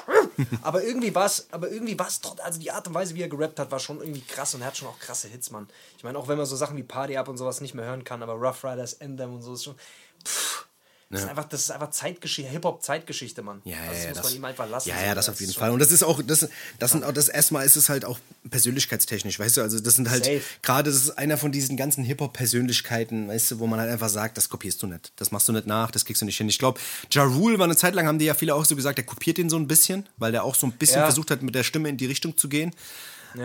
aber 0.62 0.82
irgendwie 0.82 1.14
war 1.14 1.26
es, 1.26 1.46
aber 1.50 1.70
irgendwie 1.70 1.98
war 1.98 2.08
es 2.08 2.20
trotzdem, 2.20 2.44
also 2.46 2.58
die 2.58 2.70
Art 2.70 2.86
und 2.88 2.94
Weise, 2.94 3.14
wie 3.14 3.22
er 3.22 3.28
gerappt 3.28 3.58
hat, 3.58 3.70
war 3.70 3.78
schon 3.78 4.00
irgendwie 4.00 4.22
krass 4.22 4.54
und 4.54 4.62
er 4.62 4.68
hat 4.68 4.76
schon 4.78 4.88
auch 4.88 4.98
krasse 4.98 5.28
Hits, 5.28 5.50
Mann. 5.50 5.68
Ich 5.98 6.04
meine, 6.04 6.18
auch 6.18 6.26
wenn 6.28 6.38
man 6.38 6.46
so 6.46 6.56
Sachen 6.56 6.76
wie 6.78 6.82
Party 6.82 7.18
Up 7.18 7.28
und 7.28 7.36
sowas 7.36 7.60
nicht 7.60 7.74
mehr 7.74 7.84
hören 7.84 8.04
kann, 8.04 8.22
aber 8.22 8.32
Rough 8.32 8.64
Riders, 8.64 8.94
Endem 8.94 9.34
und 9.34 9.42
so 9.42 9.52
ist 9.54 9.64
schon. 9.64 9.74
Pff, 10.24 10.66
das, 11.10 11.22
ist 11.22 11.28
einfach, 11.28 11.44
das 11.44 11.60
ist 11.62 11.70
einfach 11.72 11.90
Zeitgeschichte, 11.90 12.50
Hip-Hop-Zeitgeschichte, 12.50 13.42
Mann. 13.42 13.60
Ja, 13.64 13.72
ja, 13.72 13.78
also 13.80 13.92
das 13.92 14.02
ja, 14.02 14.08
muss 14.08 14.16
das, 14.16 14.24
man 14.24 14.34
ihm 14.34 14.44
einfach 14.44 14.70
lassen. 14.70 14.88
ja, 14.90 14.98
so. 14.98 15.04
ja, 15.04 15.14
das 15.14 15.28
auf 15.28 15.40
jeden 15.40 15.52
Fall. 15.52 15.70
Und 15.70 15.80
das 15.80 15.90
ist 15.90 16.02
auch, 16.04 16.22
das, 16.22 16.48
das 16.78 16.92
sind 16.92 17.04
auch, 17.04 17.12
das 17.12 17.28
erstmal 17.28 17.66
ist 17.66 17.76
es 17.76 17.88
halt 17.88 18.04
auch 18.04 18.18
persönlichkeitstechnisch, 18.48 19.38
weißt 19.38 19.56
du, 19.56 19.62
also 19.62 19.80
das 19.80 19.94
sind 19.96 20.08
halt, 20.08 20.28
gerade 20.62 20.90
das 20.90 21.02
ist 21.02 21.10
einer 21.18 21.36
von 21.36 21.50
diesen 21.52 21.76
ganzen 21.76 22.04
Hip-Hop-Persönlichkeiten, 22.04 23.28
weißt 23.28 23.50
du, 23.52 23.58
wo 23.58 23.66
man 23.66 23.80
halt 23.80 23.90
einfach 23.90 24.08
sagt, 24.08 24.36
das 24.36 24.48
kopierst 24.48 24.82
du 24.82 24.86
nicht, 24.86 25.12
das 25.16 25.30
machst 25.32 25.48
du 25.48 25.52
nicht 25.52 25.66
nach, 25.66 25.90
das 25.90 26.04
kriegst 26.04 26.22
du 26.22 26.26
nicht 26.26 26.36
hin. 26.36 26.48
Ich 26.48 26.58
glaube, 26.58 26.80
Ja 27.10 27.24
Rule 27.24 27.58
war 27.58 27.64
eine 27.64 27.76
Zeit 27.76 27.94
lang, 27.94 28.06
haben 28.06 28.18
die 28.18 28.26
ja 28.26 28.34
viele 28.34 28.54
auch 28.54 28.64
so 28.64 28.76
gesagt, 28.76 28.98
der 28.98 29.04
kopiert 29.06 29.38
den 29.38 29.50
so 29.50 29.56
ein 29.56 29.66
bisschen, 29.66 30.08
weil 30.16 30.32
der 30.32 30.44
auch 30.44 30.54
so 30.54 30.66
ein 30.66 30.72
bisschen 30.72 30.98
Ja. 31.00 31.06
versucht 31.06 31.30
hat, 31.30 31.42
mit 31.42 31.54
der 31.54 31.64
Stimme 31.64 31.88
in 31.88 31.96
die 31.96 32.06
Richtung 32.06 32.36
zu 32.36 32.48
gehen, 32.48 32.72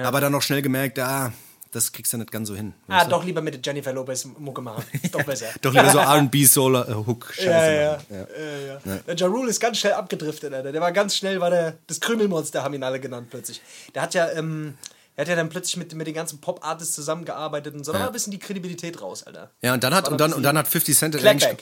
aber 0.03 0.22
dann 0.22 0.34
auch 0.36 0.41
schnell 0.41 0.61
gemerkt, 0.61 0.99
ah, 0.99 1.32
das 1.76 1.91
kriegst 1.91 2.13
du 2.13 2.17
nicht 2.17 2.32
ganz 2.32 2.47
so 2.47 2.55
hin. 2.55 2.73
Ah, 2.88 3.03
doch 3.03 3.26
lieber 3.26 3.41
mit 3.41 3.65
Jennifer 3.65 3.91
Lopez 3.91 4.26
Mucke 4.38 4.61
machen. 4.61 4.86
Ist 5.01 5.13
doch 5.15 5.23
besser. 5.23 5.47
Doch 5.61 5.73
lieber 5.73 5.89
so 5.89 5.97
R&B, 5.99 6.45
Soul, 6.45 6.76
äh, 6.76 6.93
Hook, 6.93 7.34
Scheiße. 7.34 7.49
Ja, 7.49 7.73
ja, 7.73 7.99
ja. 8.09 8.15
ja, 8.15 8.80
ja. 8.86 8.97
Der 9.05 9.15
Ja 9.15 9.28
Rule 9.28 9.49
ist 9.49 9.59
ganz 9.59 9.80
schnell 9.80 9.93
abgedriftet, 9.93 10.53
Alter. 10.53 10.71
Der 10.71 10.80
war 10.80 10.93
ganz 10.93 11.17
schnell, 11.17 11.41
war 11.41 11.49
der, 11.49 11.78
das 11.88 11.99
Krümelmonster, 11.99 12.63
haben 12.63 12.73
ihn 12.73 12.84
alle 12.84 13.01
genannt 13.01 13.28
plötzlich. 13.30 13.61
Der 13.93 14.03
hat 14.03 14.13
ja, 14.13 14.32
ähm, 14.32 14.76
er 15.16 15.22
hat 15.22 15.30
ja 15.30 15.36
dann 15.36 15.47
plötzlich 15.49 15.78
mit, 15.78 15.93
mit 15.93 16.07
den 16.07 16.13
ganzen 16.13 16.39
Pop-Artists 16.41 16.93
zusammengearbeitet 16.93 17.74
und 17.74 17.86
so, 17.86 17.93
da 17.93 17.99
war 17.99 18.07
ein 18.07 18.13
bisschen 18.13 18.32
die 18.32 18.39
Kredibilität 18.39 19.01
raus, 19.01 19.24
Alter. 19.24 19.49
Ja, 19.61 19.74
und 19.74 19.84
dann 19.84 19.93
hat, 19.93 20.09
und 20.09 20.20
dann, 20.20 20.34
und 20.34 20.43
dann 20.43 20.57
hat 20.57 20.68
50 20.68 20.97
Cent, 20.97 21.16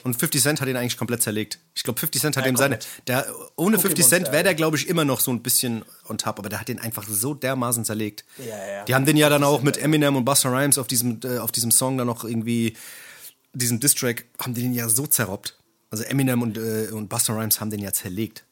und 0.04 0.14
50 0.14 0.42
Cent 0.42 0.60
hat 0.60 0.68
ihn 0.68 0.76
eigentlich 0.76 0.96
komplett 0.96 1.22
zerlegt. 1.22 1.60
Ich 1.74 1.84
glaube, 1.84 2.00
50 2.00 2.20
Cent 2.20 2.36
hat 2.36 2.44
Ja, 2.44 2.50
ihm 2.50 2.56
seine, 2.56 2.80
der, 3.06 3.26
ohne 3.56 3.78
50 3.78 4.04
Cent 4.06 4.32
wäre 4.32 4.42
der, 4.42 4.54
glaube 4.56 4.76
ich, 4.76 4.88
immer 4.88 5.04
noch 5.04 5.20
so 5.20 5.30
ein 5.30 5.42
bisschen 5.42 5.84
on 6.08 6.18
top, 6.18 6.40
aber 6.40 6.48
der 6.48 6.60
hat 6.60 6.68
den 6.68 6.80
einfach 6.80 7.06
so 7.08 7.34
dermaßen 7.34 7.84
zerlegt. 7.84 8.24
Ja, 8.38 8.44
ja. 8.46 8.84
Die 8.84 8.94
haben 8.94 9.06
den 9.06 9.16
ja 9.16 9.28
dann 9.28 9.44
auch 9.44 9.62
mit 9.62 9.76
Eminem 9.76 10.16
und 10.16 10.24
Busta 10.24 10.48
Rhymes 10.48 10.76
auf 10.76 10.88
diesem, 10.88 11.20
äh, 11.22 11.38
auf 11.38 11.52
diesem 11.52 11.70
Song 11.70 11.96
dann 11.96 12.08
noch 12.08 12.24
irgendwie, 12.24 12.76
diesen 13.52 13.78
Distrack, 13.78 14.24
haben 14.40 14.54
die 14.54 14.62
den 14.62 14.74
ja 14.74 14.88
so 14.88 15.06
zerrobbt. 15.06 15.56
Also 15.90 16.02
Eminem 16.02 16.42
und, 16.42 16.58
äh, 16.58 16.88
und 16.90 17.08
Busta 17.08 17.32
Rhymes 17.34 17.60
haben 17.60 17.70
den 17.70 17.80
ja 17.80 17.92
zerlegt. 17.92 18.42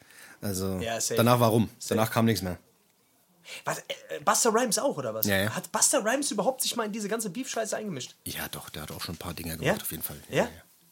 Also, 0.40 0.78
Ja, 0.80 0.98
danach 1.16 1.40
warum? 1.40 1.70
Danach 1.88 2.10
kam 2.10 2.24
nichts 2.26 2.42
mehr. 2.42 2.58
Was, 3.64 3.78
äh, 3.78 3.84
Buster 4.24 4.52
Rhymes 4.54 4.78
auch, 4.78 4.96
oder 4.96 5.14
was? 5.14 5.26
Ja, 5.26 5.36
ja. 5.36 5.50
Hat 5.54 5.70
Buster 5.72 6.04
Rhymes 6.04 6.30
überhaupt 6.30 6.62
sich 6.62 6.76
mal 6.76 6.86
in 6.86 6.92
diese 6.92 7.08
ganze 7.08 7.30
Beef-Scheiße 7.30 7.76
eingemischt? 7.76 8.14
Ja, 8.24 8.48
doch, 8.48 8.68
der 8.70 8.82
hat 8.82 8.90
auch 8.92 9.00
schon 9.02 9.14
ein 9.14 9.18
paar 9.18 9.34
Dinge 9.34 9.56
gemacht, 9.56 9.76
Ja? 9.78 9.82
auf 9.82 9.90
jeden 9.90 10.02
Fall. 10.02 10.16
Ja? 10.28 10.48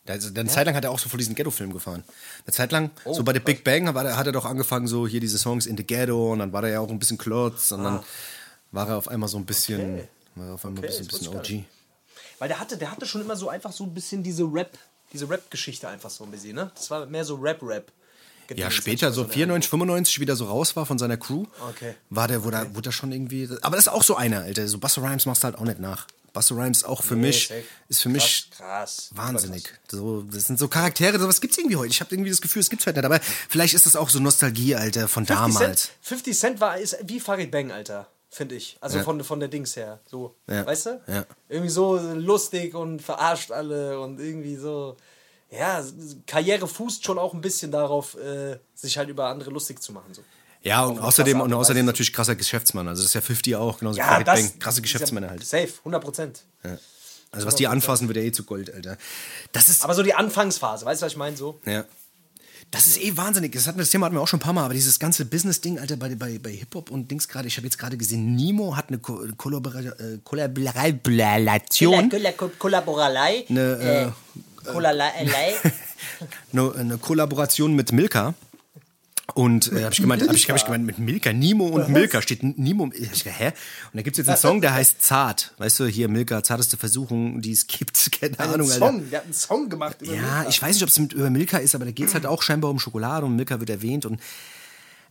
Der, 0.06 0.14
also, 0.14 0.28
eine 0.34 0.48
Zeit 0.48 0.66
lang 0.66 0.74
hat 0.74 0.84
er 0.84 0.90
auch 0.90 0.98
so 0.98 1.08
vor 1.08 1.18
diesen 1.18 1.34
Ghetto-Film 1.34 1.72
gefahren. 1.72 2.02
Eine 2.46 2.52
Zeit 2.54 2.72
lang, 2.72 2.90
Oh, 3.04 3.12
so 3.14 3.22
bei 3.22 3.32
der 3.32 3.40
Big 3.40 3.62
Bang, 3.64 3.86
er, 3.86 4.16
hat 4.16 4.26
er 4.26 4.32
doch 4.32 4.44
angefangen, 4.46 4.86
so 4.86 5.06
hier 5.06 5.20
diese 5.20 5.38
Songs 5.38 5.66
in 5.66 5.76
the 5.76 5.84
Ghetto 5.86 6.32
und 6.32 6.38
dann 6.40 6.52
war 6.52 6.62
er 6.64 6.70
ja 6.70 6.80
auch 6.80 6.88
ein 6.88 6.98
bisschen 6.98 7.18
Klotz 7.18 7.70
und 7.72 7.84
dann 7.84 8.02
war 8.72 8.88
er 8.88 8.96
auf 8.96 9.08
einmal 9.08 9.28
so 9.28 9.36
ein 9.36 9.44
bisschen, 9.46 9.80
Ah. 9.80 9.94
Okay. 9.98 10.08
war 10.36 10.46
er 10.48 10.54
auf 10.54 10.64
einmal 10.64 10.84
Okay, 10.84 10.96
ein 10.96 11.06
bisschen, 11.06 11.30
bisschen 11.34 11.60
OG. 11.60 11.64
Weil 12.38 12.48
der 12.48 12.58
hatte, 12.58 12.76
der 12.78 12.90
hatte 12.90 13.04
schon 13.06 13.20
immer 13.20 13.36
so 13.36 13.48
einfach 13.50 13.72
so 13.72 13.84
ein 13.84 13.92
bisschen 13.92 14.22
diese 14.22 14.44
Rap, 14.44 14.76
diese 15.12 15.28
Rap-Geschichte 15.28 15.86
einfach 15.88 16.08
so 16.10 16.24
ein 16.24 16.30
bisschen, 16.30 16.54
ne? 16.56 16.70
Das 16.74 16.90
war 16.90 17.04
mehr 17.06 17.24
so 17.24 17.34
Rap-Rap. 17.36 17.92
Ja, 18.56 18.70
später, 18.70 19.12
so 19.12 19.24
94, 19.24 19.68
95, 19.70 20.20
wieder 20.20 20.36
so 20.36 20.46
raus 20.46 20.74
war 20.76 20.86
von 20.86 20.98
seiner 20.98 21.16
Crew, 21.16 21.44
Okay. 21.70 21.94
war 22.10 22.28
der, 22.28 22.44
wo 22.44 22.50
da, 22.50 22.66
wurde 22.74 22.88
da 22.88 22.92
schon 22.92 23.12
irgendwie, 23.12 23.48
aber 23.62 23.76
das 23.76 23.86
ist 23.86 23.92
auch 23.92 24.02
so 24.02 24.16
einer, 24.16 24.40
Alter, 24.42 24.66
so 24.68 24.78
Buster 24.78 25.02
Rhymes 25.02 25.26
machst 25.26 25.42
du 25.42 25.46
halt 25.46 25.56
auch 25.58 25.64
nicht 25.64 25.78
nach. 25.80 26.06
Buster 26.32 26.54
Rhymes 26.56 26.84
auch 26.84 27.02
für 27.02 27.14
Nee, 27.16 27.28
mich, 27.28 27.52
ist 27.88 28.02
für 28.02 28.08
mich 28.08 28.50
Krass, 28.56 28.58
krass. 28.58 29.10
Wahnsinnig. 29.14 29.64
So, 29.90 30.22
das 30.22 30.44
sind 30.44 30.58
so 30.60 30.68
Charaktere, 30.68 31.18
sowas 31.18 31.40
gibt's 31.40 31.58
irgendwie 31.58 31.74
heute. 31.76 31.90
Ich 31.90 32.00
habe 32.00 32.14
irgendwie 32.14 32.30
das 32.30 32.40
Gefühl, 32.40 32.60
es 32.62 32.70
gibt's 32.70 32.86
heute 32.86 32.98
nicht. 33.00 33.04
Aber 33.04 33.18
vielleicht 33.48 33.74
ist 33.74 33.84
das 33.86 33.96
auch 33.96 34.08
so 34.08 34.20
Nostalgie, 34.20 34.76
Alter, 34.76 35.08
von 35.08 35.26
50 35.26 35.36
damals. 35.36 35.80
Cent, 35.82 35.92
50 36.02 36.38
Cent 36.38 36.60
war 36.60 36.78
ist 36.78 36.96
wie 37.04 37.18
Farid 37.18 37.50
Bang, 37.50 37.72
Alter, 37.72 38.06
finde 38.30 38.54
ich. 38.54 38.76
Also 38.80 38.98
Ja. 38.98 39.02
von, 39.04 39.24
von 39.24 39.40
der 39.40 39.48
Dings 39.48 39.74
her. 39.74 39.98
So, 40.06 40.36
Ja. 40.48 40.64
weißt 40.64 40.86
du? 40.86 41.00
Ja. 41.08 41.24
Irgendwie 41.48 41.70
so 41.70 41.96
lustig 41.98 42.74
und 42.76 43.02
verarscht 43.02 43.50
alle 43.50 43.98
und 44.00 44.20
irgendwie 44.20 44.54
so. 44.56 44.96
Ja, 45.50 45.84
Karriere 46.26 46.68
fußt 46.68 47.04
schon 47.04 47.18
auch 47.18 47.34
ein 47.34 47.40
bisschen 47.40 47.70
darauf, 47.72 48.16
äh, 48.16 48.58
sich 48.74 48.96
halt 48.98 49.08
über 49.08 49.26
andere 49.26 49.50
lustig 49.50 49.82
zu 49.82 49.92
machen. 49.92 50.12
So. 50.14 50.22
Ja, 50.62 50.84
und 50.84 50.98
außerdem, 51.00 51.40
und 51.40 51.52
außerdem 51.52 51.84
natürlich 51.86 52.12
krasser 52.12 52.36
Geschäftsmann. 52.36 52.86
Also 52.86 53.02
das 53.02 53.10
ist 53.10 53.14
ja 53.14 53.20
50 53.20 53.56
auch, 53.56 53.78
genauso 53.78 53.96
wie 53.96 54.00
Ja, 54.00 54.06
Farid 54.08 54.28
das. 54.28 54.40
Bang. 54.40 54.58
Krasse 54.58 54.82
Geschäftsmänner 54.82 55.30
halt. 55.30 55.44
Safe, 55.44 55.68
100 55.80 56.02
Prozent. 56.04 56.44
Also 57.32 57.46
was 57.46 57.54
die 57.54 57.66
anfassen, 57.66 58.08
wird 58.08 58.16
ja 58.18 58.24
eh 58.24 58.32
zu 58.32 58.44
Gold, 58.44 58.72
Alter. 58.74 58.96
Das 59.52 59.68
ist, 59.68 59.84
Aber 59.84 59.94
so 59.94 60.02
die 60.02 60.14
Anfangsphase, 60.14 60.84
weißt 60.84 61.00
du, 61.02 61.06
was 61.06 61.12
ich 61.12 61.18
meine? 61.18 61.36
So. 61.36 61.60
ja. 61.64 61.84
Das 62.72 62.86
ist 62.86 63.02
eh 63.02 63.16
wahnsinnig. 63.16 63.50
Das, 63.50 63.66
hatten 63.66 63.78
wir, 63.78 63.82
das 63.82 63.90
Thema 63.90 64.06
hatten 64.06 64.14
wir 64.14 64.20
auch 64.20 64.28
schon 64.28 64.38
ein 64.38 64.42
paar 64.42 64.52
Mal, 64.52 64.64
aber 64.64 64.74
dieses 64.74 65.00
ganze 65.00 65.24
Business-Ding, 65.24 65.80
Alter, 65.80 65.96
bei, 65.96 66.14
bei, 66.14 66.38
bei 66.38 66.50
Hip-Hop 66.52 66.92
und 66.92 67.10
Dings 67.10 67.26
gerade, 67.26 67.48
ich 67.48 67.56
habe 67.56 67.66
jetzt 67.66 67.78
gerade 67.78 67.96
gesehen, 67.96 68.36
Nemo 68.36 68.76
hat 68.76 68.88
eine 68.90 68.98
Ko 68.98 69.24
Kollabora 69.36 69.80
äh, 69.80 70.18
Kollaboration, 70.22 72.10
Kollaboralei. 72.60 73.44
eine, 73.48 73.60
äh, 73.60 74.40
Kollaboralei. 74.64 75.54
eine, 76.52 76.74
eine 76.74 76.98
Kollaboration 76.98 77.74
mit 77.74 77.92
Milka. 77.92 78.34
Und 79.34 79.72
äh, 79.72 79.84
habe 79.84 79.92
ich 79.92 80.00
gemeint, 80.00 80.22
habe 80.22 80.34
ich, 80.34 80.48
hab 80.50 80.56
ich 80.56 80.64
gemeint 80.64 80.84
mit 80.84 80.98
Milka, 80.98 81.32
Nimo 81.32 81.66
und 81.66 81.88
Milka 81.88 82.20
steht 82.20 82.42
Nimo. 82.42 82.90
Ich, 82.92 83.22
dachte, 83.22 83.30
hä? 83.30 83.46
Und 83.46 83.54
da 83.94 84.02
gibt's 84.02 84.18
jetzt 84.18 84.28
einen 84.28 84.36
Song, 84.36 84.60
der 84.60 84.74
heißt 84.74 85.02
Zart. 85.02 85.54
Weißt 85.58 85.78
du, 85.80 85.86
hier 85.86 86.08
Milka, 86.08 86.42
zarteste 86.42 86.76
Versuchung, 86.76 87.40
die 87.40 87.52
es 87.52 87.66
gibt. 87.66 88.10
Keine 88.20 88.38
Ein 88.38 88.54
Ahnung, 88.54 88.70
Alter. 88.70 88.86
Song, 88.86 89.10
der 89.10 89.18
hat 89.20 89.24
einen 89.26 89.34
Song 89.34 89.68
gemacht 89.68 89.98
Ja, 90.02 90.12
Milka. 90.12 90.46
ich 90.48 90.60
weiß 90.60 90.74
nicht, 90.74 90.82
ob 90.82 90.88
es 90.88 90.98
mit 90.98 91.12
über 91.12 91.30
Milka 91.30 91.58
ist, 91.58 91.74
aber 91.74 91.84
da 91.84 91.92
geht's 91.92 92.14
halt 92.14 92.26
auch 92.26 92.42
scheinbar 92.42 92.70
um 92.70 92.78
Schokolade 92.78 93.26
und 93.26 93.36
Milka 93.36 93.60
wird 93.60 93.70
erwähnt 93.70 94.04
und 94.04 94.20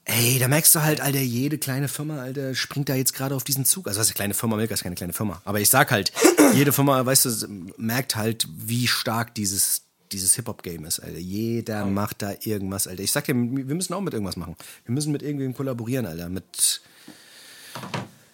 ey, 0.09 0.39
da 0.39 0.47
merkst 0.47 0.73
du 0.75 0.81
halt, 0.81 1.01
Alter, 1.01 1.19
jede 1.19 1.57
kleine 1.57 1.87
Firma, 1.87 2.19
Alter, 2.19 2.55
springt 2.55 2.89
da 2.89 2.95
jetzt 2.95 3.13
gerade 3.13 3.35
auf 3.35 3.43
diesen 3.43 3.65
Zug. 3.65 3.87
Also 3.87 3.99
was 3.99 4.07
ist 4.07 4.11
eine 4.11 4.15
kleine 4.15 4.33
Firma, 4.33 4.55
Milka 4.55 4.73
ist 4.73 4.83
keine 4.83 4.95
kleine 4.95 5.13
Firma. 5.13 5.41
Aber 5.45 5.59
ich 5.59 5.69
sag 5.69 5.91
halt, 5.91 6.11
jede 6.53 6.71
Firma, 6.71 7.05
weißt 7.05 7.25
du, 7.25 7.47
merkt 7.77 8.15
halt, 8.15 8.47
wie 8.51 8.87
stark 8.87 9.35
dieses 9.35 9.83
dieses 10.11 10.33
Hip-Hop-Game 10.35 10.85
ist, 10.85 10.99
Alter. 10.99 11.19
Jeder 11.19 11.85
macht 11.85 12.23
da 12.23 12.33
irgendwas, 12.41 12.87
Alter. 12.87 13.03
Ich 13.03 13.11
sag 13.11 13.25
dir, 13.25 13.35
wir 13.35 13.75
müssen 13.75 13.93
auch 13.93 14.01
mit 14.01 14.13
irgendwas 14.13 14.37
machen. 14.37 14.55
Wir 14.85 14.93
müssen 14.93 15.11
mit 15.11 15.21
irgendwem 15.21 15.53
kollaborieren, 15.53 16.07
Alter. 16.07 16.29
Mit 16.29 16.81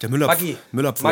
der. 0.02 0.10
Müllabfuhr. 0.10 0.36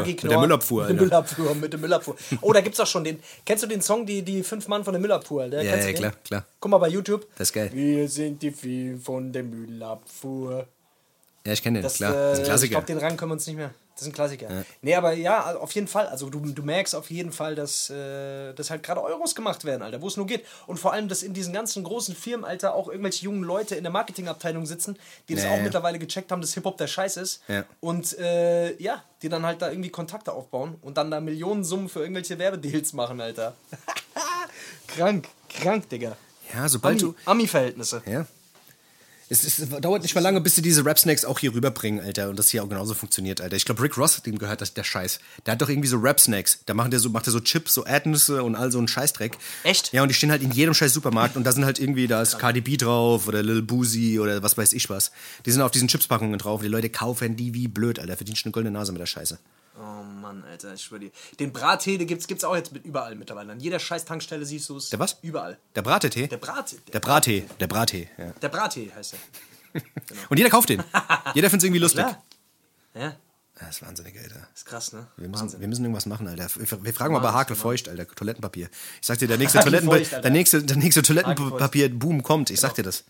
Knorr. 0.03 0.29
der 0.31 0.39
Müllabfuhr, 0.41 0.83
Mit 0.87 0.91
der. 0.91 1.01
Müllabfuhr, 1.03 1.55
mit 1.55 1.73
der 1.73 1.81
Müllabfuhr. 1.81 2.17
Oh, 2.41 2.53
da 2.53 2.61
gibt's 2.61 2.81
auch 2.81 2.87
schon 2.87 3.05
den. 3.05 3.19
Kennst 3.45 3.63
du 3.65 3.67
den 3.67 3.81
Song, 3.83 4.07
die, 4.07 4.23
die 4.23 4.43
fünf 4.43 4.69
Mann 4.69 4.85
von 4.85 4.93
der 4.93 5.01
Müllabfuhr? 5.01 5.43
Alter? 5.43 5.63
Ja, 5.63 5.77
ja, 5.77 5.93
klar, 5.93 6.13
klar. 6.25 6.45
Guck 6.61 6.71
mal 6.71 6.79
bei 6.79 6.89
YouTube. 6.89 7.27
Das 7.39 7.49
ist 7.49 7.53
geil. 7.53 7.71
Wir 7.73 8.09
sind 8.09 8.43
die 8.43 8.51
Vieh 8.51 8.97
von 8.97 9.33
der 9.33 9.43
Müllabfuhr. 9.43 10.67
Ja, 11.47 11.53
ich 11.53 11.63
kenne 11.63 11.79
den, 11.79 11.83
Das, 11.83 11.95
klar. 11.97 12.13
Das 12.13 12.21
ist 12.21 12.29
ein 12.33 12.39
äh, 12.39 12.43
ich 12.43 12.49
Klassiker. 12.49 12.71
glaube, 12.71 12.87
den 12.87 12.99
Rang 12.99 13.17
können 13.17 13.31
wir 13.31 13.35
uns 13.35 13.47
nicht 13.47 13.57
mehr. 13.57 13.71
Das 13.95 14.03
ist 14.03 14.09
ein 14.09 14.13
Klassiker. 14.13 14.49
Nee, 14.83 14.97
aber 14.97 15.13
ja, 15.13 15.45
also 15.45 15.61
auf 15.61 15.71
jeden 15.73 15.87
Fall. 15.87 16.09
Also 16.09 16.29
du, 16.29 16.41
du 16.41 16.63
merkst 16.65 16.97
auf 16.97 17.11
jeden 17.13 17.31
Fall, 17.31 17.55
dass, 17.55 17.91
äh, 17.91 18.53
dass 18.55 18.69
halt 18.71 18.83
gerade 18.83 19.01
Euros 19.01 19.37
gemacht 19.37 19.65
werden, 19.65 19.83
Alter, 19.83 20.03
wo 20.03 20.09
es 20.09 20.17
nur 20.17 20.27
geht. 20.27 20.45
Und 20.67 20.79
vor 20.81 20.93
allem, 20.93 21.07
dass 21.09 21.23
in 21.23 21.33
diesen 21.33 21.53
ganzen 21.53 21.85
großen 21.85 22.13
Firmen, 22.17 22.45
Alter, 22.45 22.75
auch 22.75 22.89
irgendwelche 22.89 23.25
jungen 23.25 23.45
Leute 23.45 23.77
in 23.77 23.85
der 23.85 23.93
Marketingabteilung 23.93 24.67
sitzen, 24.67 24.99
die 25.29 25.37
das 25.37 25.45
Ja, 25.45 25.53
auch 25.53 25.57
ja. 25.59 25.63
mittlerweile 25.63 26.01
gecheckt 26.01 26.33
haben, 26.33 26.41
dass 26.41 26.55
Hip-Hop 26.55 26.77
der 26.77 26.89
Scheiß 26.89 27.17
ist. 27.19 27.43
Ja. 27.47 27.65
Und 27.79 28.19
äh, 28.19 28.75
ja, 28.83 29.05
die 29.23 29.29
dann 29.29 29.47
halt 29.47 29.63
da 29.63 29.71
irgendwie 29.71 29.91
Kontakte 29.91 30.33
aufbauen 30.33 30.75
und 30.83 30.97
dann 30.97 31.13
da 31.13 31.21
Millionensummen 31.21 31.89
für 31.89 32.01
irgendwelche 32.01 32.37
Werbedeals 32.37 32.95
machen, 32.95 33.21
Alter. 33.21 33.55
krank, 34.89 35.29
krank, 35.49 35.89
Digga. 35.89 36.17
ja, 36.53 36.69
sobald 36.69 36.95
Ami- 36.97 37.01
du. 37.01 37.15
Ami-Verhältnisse. 37.27 38.03
Ja. 38.07 38.27
Es, 39.29 39.45
es 39.45 39.69
dauert 39.81 40.03
nicht 40.03 40.15
mal 40.15 40.21
lange, 40.21 40.41
bis 40.41 40.55
sie 40.55 40.63
diese 40.63 40.85
Rap-Snacks 40.85 41.25
auch 41.25 41.39
hier 41.39 41.55
rüberbringen, 41.55 42.05
Alter. 42.05 42.29
Und 42.29 42.39
das 42.39 42.51
hier 42.51 42.63
auch 42.63 42.69
genauso 42.69 42.95
funktioniert, 42.95 43.41
Alter. 43.41 43.57
Ich 43.57 43.65
glaube, 43.65 43.83
Rick 43.83 43.97
Ross, 43.97 44.21
dem 44.23 44.39
gehört 44.39 44.61
das, 44.61 44.75
der 44.75 44.85
Scheiß. 44.85 45.19
Der 45.47 45.53
hat 45.53 45.63
doch 45.63 45.69
irgendwie 45.69 45.89
so 45.89 45.97
Rap-Snacks. 45.97 46.61
Da 46.67 46.75
macht 46.75 46.93
er 46.93 47.01
so, 47.01 47.09
macht 47.09 47.27
er 47.27 47.33
so 47.33 47.41
Chips, 47.41 47.75
so 47.75 47.85
Erdnüsse 47.85 48.43
und 48.43 48.55
all 48.55 48.71
so 48.71 48.79
einen 48.79 48.89
Scheißdreck. 48.89 49.37
Echt? 49.63 49.93
Ja, 49.93 50.03
und 50.03 50.09
die 50.09 50.15
stehen 50.15 50.31
halt 50.31 50.43
in 50.43 50.51
jedem 50.51 50.75
scheiß 50.75 50.93
Supermarkt. 50.93 51.37
Und 51.37 51.45
da 51.45 51.53
sind 51.53 51.65
halt 51.65 51.79
irgendwie, 51.79 52.07
da 52.07 52.21
ist 52.21 52.39
Cardi 52.39 52.61
B 52.61 52.77
drauf 52.77 53.27
oder 53.27 53.43
Lil 53.43 53.63
Boozy 53.63 54.19
oder 54.21 54.43
was 54.43 54.59
weiß 54.59 54.73
ich 54.75 54.91
was. 54.91 55.11
Die 55.47 55.51
sind 55.51 55.63
auf 55.63 55.71
diesen 55.71 55.89
Chipspackungen 55.89 56.39
drauf. 56.39 56.61
Die 56.61 56.69
Leute 56.69 56.91
kaufen 56.91 57.37
die 57.37 57.55
wie 57.55 57.69
blöd, 57.69 57.99
Alter. 57.99 58.17
Verdienst 58.17 58.45
eine 58.45 58.53
goldene 58.53 58.77
Nase 58.77 58.93
mit 58.93 59.01
der 59.01 59.07
Scheiße. 59.07 59.39
Oh 59.77 60.03
Mann, 60.05 60.45
Alter, 60.45 60.75
ich 60.75 60.83
schwör 60.83 60.99
dir. 61.01 61.11
Den 61.41 61.53
Brattee, 61.53 61.99
den 61.99 62.07
gibt's, 62.07 62.27
gibt's 62.29 62.45
auch 62.45 62.55
jetzt 62.55 62.73
mit 62.73 62.85
überall 62.85 63.15
mittlerweile. 63.17 63.51
An 63.53 63.59
jeder 63.61 63.79
scheiß 63.81 64.05
Tankstelle 64.05 64.47
siehst 64.47 64.69
du 64.69 64.77
es. 64.77 64.91
Der 64.91 64.99
was? 65.01 65.17
Überall. 65.23 65.59
Der 65.75 65.83
Bratetee? 65.83 66.29
Der 66.29 66.37
Brattee. 66.37 66.79
Der 66.93 67.01
Brattee. 67.01 67.45
Der 67.59 67.67
Brattee, 67.67 68.09
ja. 68.17 68.31
Der 68.41 68.49
Brattee 68.49 68.93
heißt 68.95 69.15
er. 69.15 69.83
Und 70.29 70.37
jeder 70.39 70.51
kauft 70.51 70.69
den. 70.69 70.81
Jeder 71.35 71.51
findet 71.51 71.63
es 71.63 71.65
irgendwie 71.65 71.81
lustig. 71.81 72.05
Klar. 72.05 72.23
Ja, 72.95 73.17
Das 73.59 73.71
ist 73.71 73.83
wahnsinnig, 73.83 74.17
Alter. 74.17 74.47
ist 74.55 74.65
krass, 74.67 74.93
ne? 74.93 75.09
Wir 75.17 75.29
müssen, 75.29 75.43
Wahnsinn. 75.43 75.61
wir 75.61 75.67
müssen 75.67 75.83
irgendwas 75.85 76.07
machen, 76.07 76.29
Alter. 76.29 76.47
Wir 76.55 76.85
wir 76.85 76.95
fragen 76.95 77.13
mal 77.13 77.19
bei 77.19 77.25
Wahnsinn, 77.25 77.39
Hakel 77.41 77.57
feucht, 77.57 77.89
Alter. 77.89 78.07
Toilettenpapier. 78.07 78.69
Ich 79.01 79.07
sag 79.09 79.19
dir, 79.19 79.27
der 79.27 79.39
nächste, 79.39 79.59
Alter. 79.65 80.21
der 80.21 80.31
nächste, 80.31 80.63
der 80.63 80.77
nächste 80.77 81.03
Toilettenpapier-Boom 81.03 82.23
kommt. 82.23 82.51
Ich 82.51 82.61
sag 82.61 82.75
dir 82.75 82.85
das. 82.85 83.03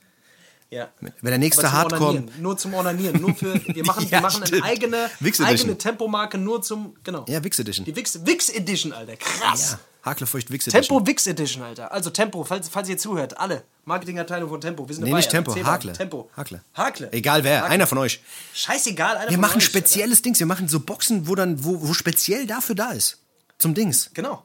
Ja. 0.71 0.89
Wenn 1.01 1.13
der 1.31 1.39
nächste 1.39 1.71
Hardcore. 1.71 2.11
Onanieren. 2.11 2.43
Nur 2.43 2.57
zum 2.57 2.75
Onanieren. 2.75 3.21
Nur 3.21 3.35
für, 3.35 3.55
wir 3.67 3.85
machen, 3.87 4.05
Ja, 4.05 4.11
wir 4.13 4.21
machen 4.23 4.43
eine 4.43 4.63
eigene, 4.63 5.11
eigene 5.45 5.79
Tempomarke 5.79 6.37
nur 6.39 6.63
zum, 6.63 6.97
genau. 7.05 7.25
Ja, 7.29 7.43
Wix 7.45 7.59
Edition. 7.59 7.85
Die 7.85 7.95
Wix, 7.95 8.27
Wix 8.27 8.49
Edition, 8.49 8.93
Alter. 8.93 9.17
Krass. 9.17 9.73
Ja, 9.73 9.79
Hakel 10.11 10.27
feucht 10.27 10.51
Wix 10.51 10.67
Edition. 10.67 10.83
Tempo 10.99 11.07
Wix 11.07 11.27
Edition, 11.27 11.63
Alter. 11.63 11.93
Also 11.93 12.11
Tempo, 12.11 12.43
falls, 12.45 12.69
falls 12.69 12.89
ihr 12.89 12.99
zuhört, 12.99 13.39
alle. 13.39 13.63
Marketingabteilung 13.85 14.49
von 14.49 14.61
Tempo. 14.61 14.89
Wir 14.89 14.95
sind 14.95 15.05
Nee, 15.05 15.11
dabei, 15.11 15.19
nicht 15.21 15.35
Alter. 15.35 15.45
Tempo, 15.45 15.61
mal. 15.63 15.73
Hakle. 15.73 15.93
Tempo. 15.93 16.31
Hakle. 16.37 16.63
Hakle. 16.75 17.13
Egal 17.13 17.45
wer, 17.45 17.59
Hakle. 17.63 17.71
einer 17.71 17.87
von 17.87 17.99
euch. 17.99 18.21
Scheißegal, 18.53 19.17
einer 19.17 19.27
Wir 19.31 19.35
von 19.35 19.41
machen 19.43 19.59
euch, 19.59 19.65
spezielles 19.65 20.23
Dings. 20.23 20.39
Wir 20.41 20.47
machen 20.47 20.69
so 20.69 20.81
Boxen, 20.81 21.29
wo 21.29 21.35
dann, 21.35 21.63
wo, 21.65 21.81
wo 21.87 21.95
speziell 21.95 22.47
dafür 22.47 22.75
da 22.75 22.91
ist. 22.91 23.19
Zum 23.59 23.75
Dings. 23.75 24.09
Alter. 24.09 24.15
Genau. 24.23 24.43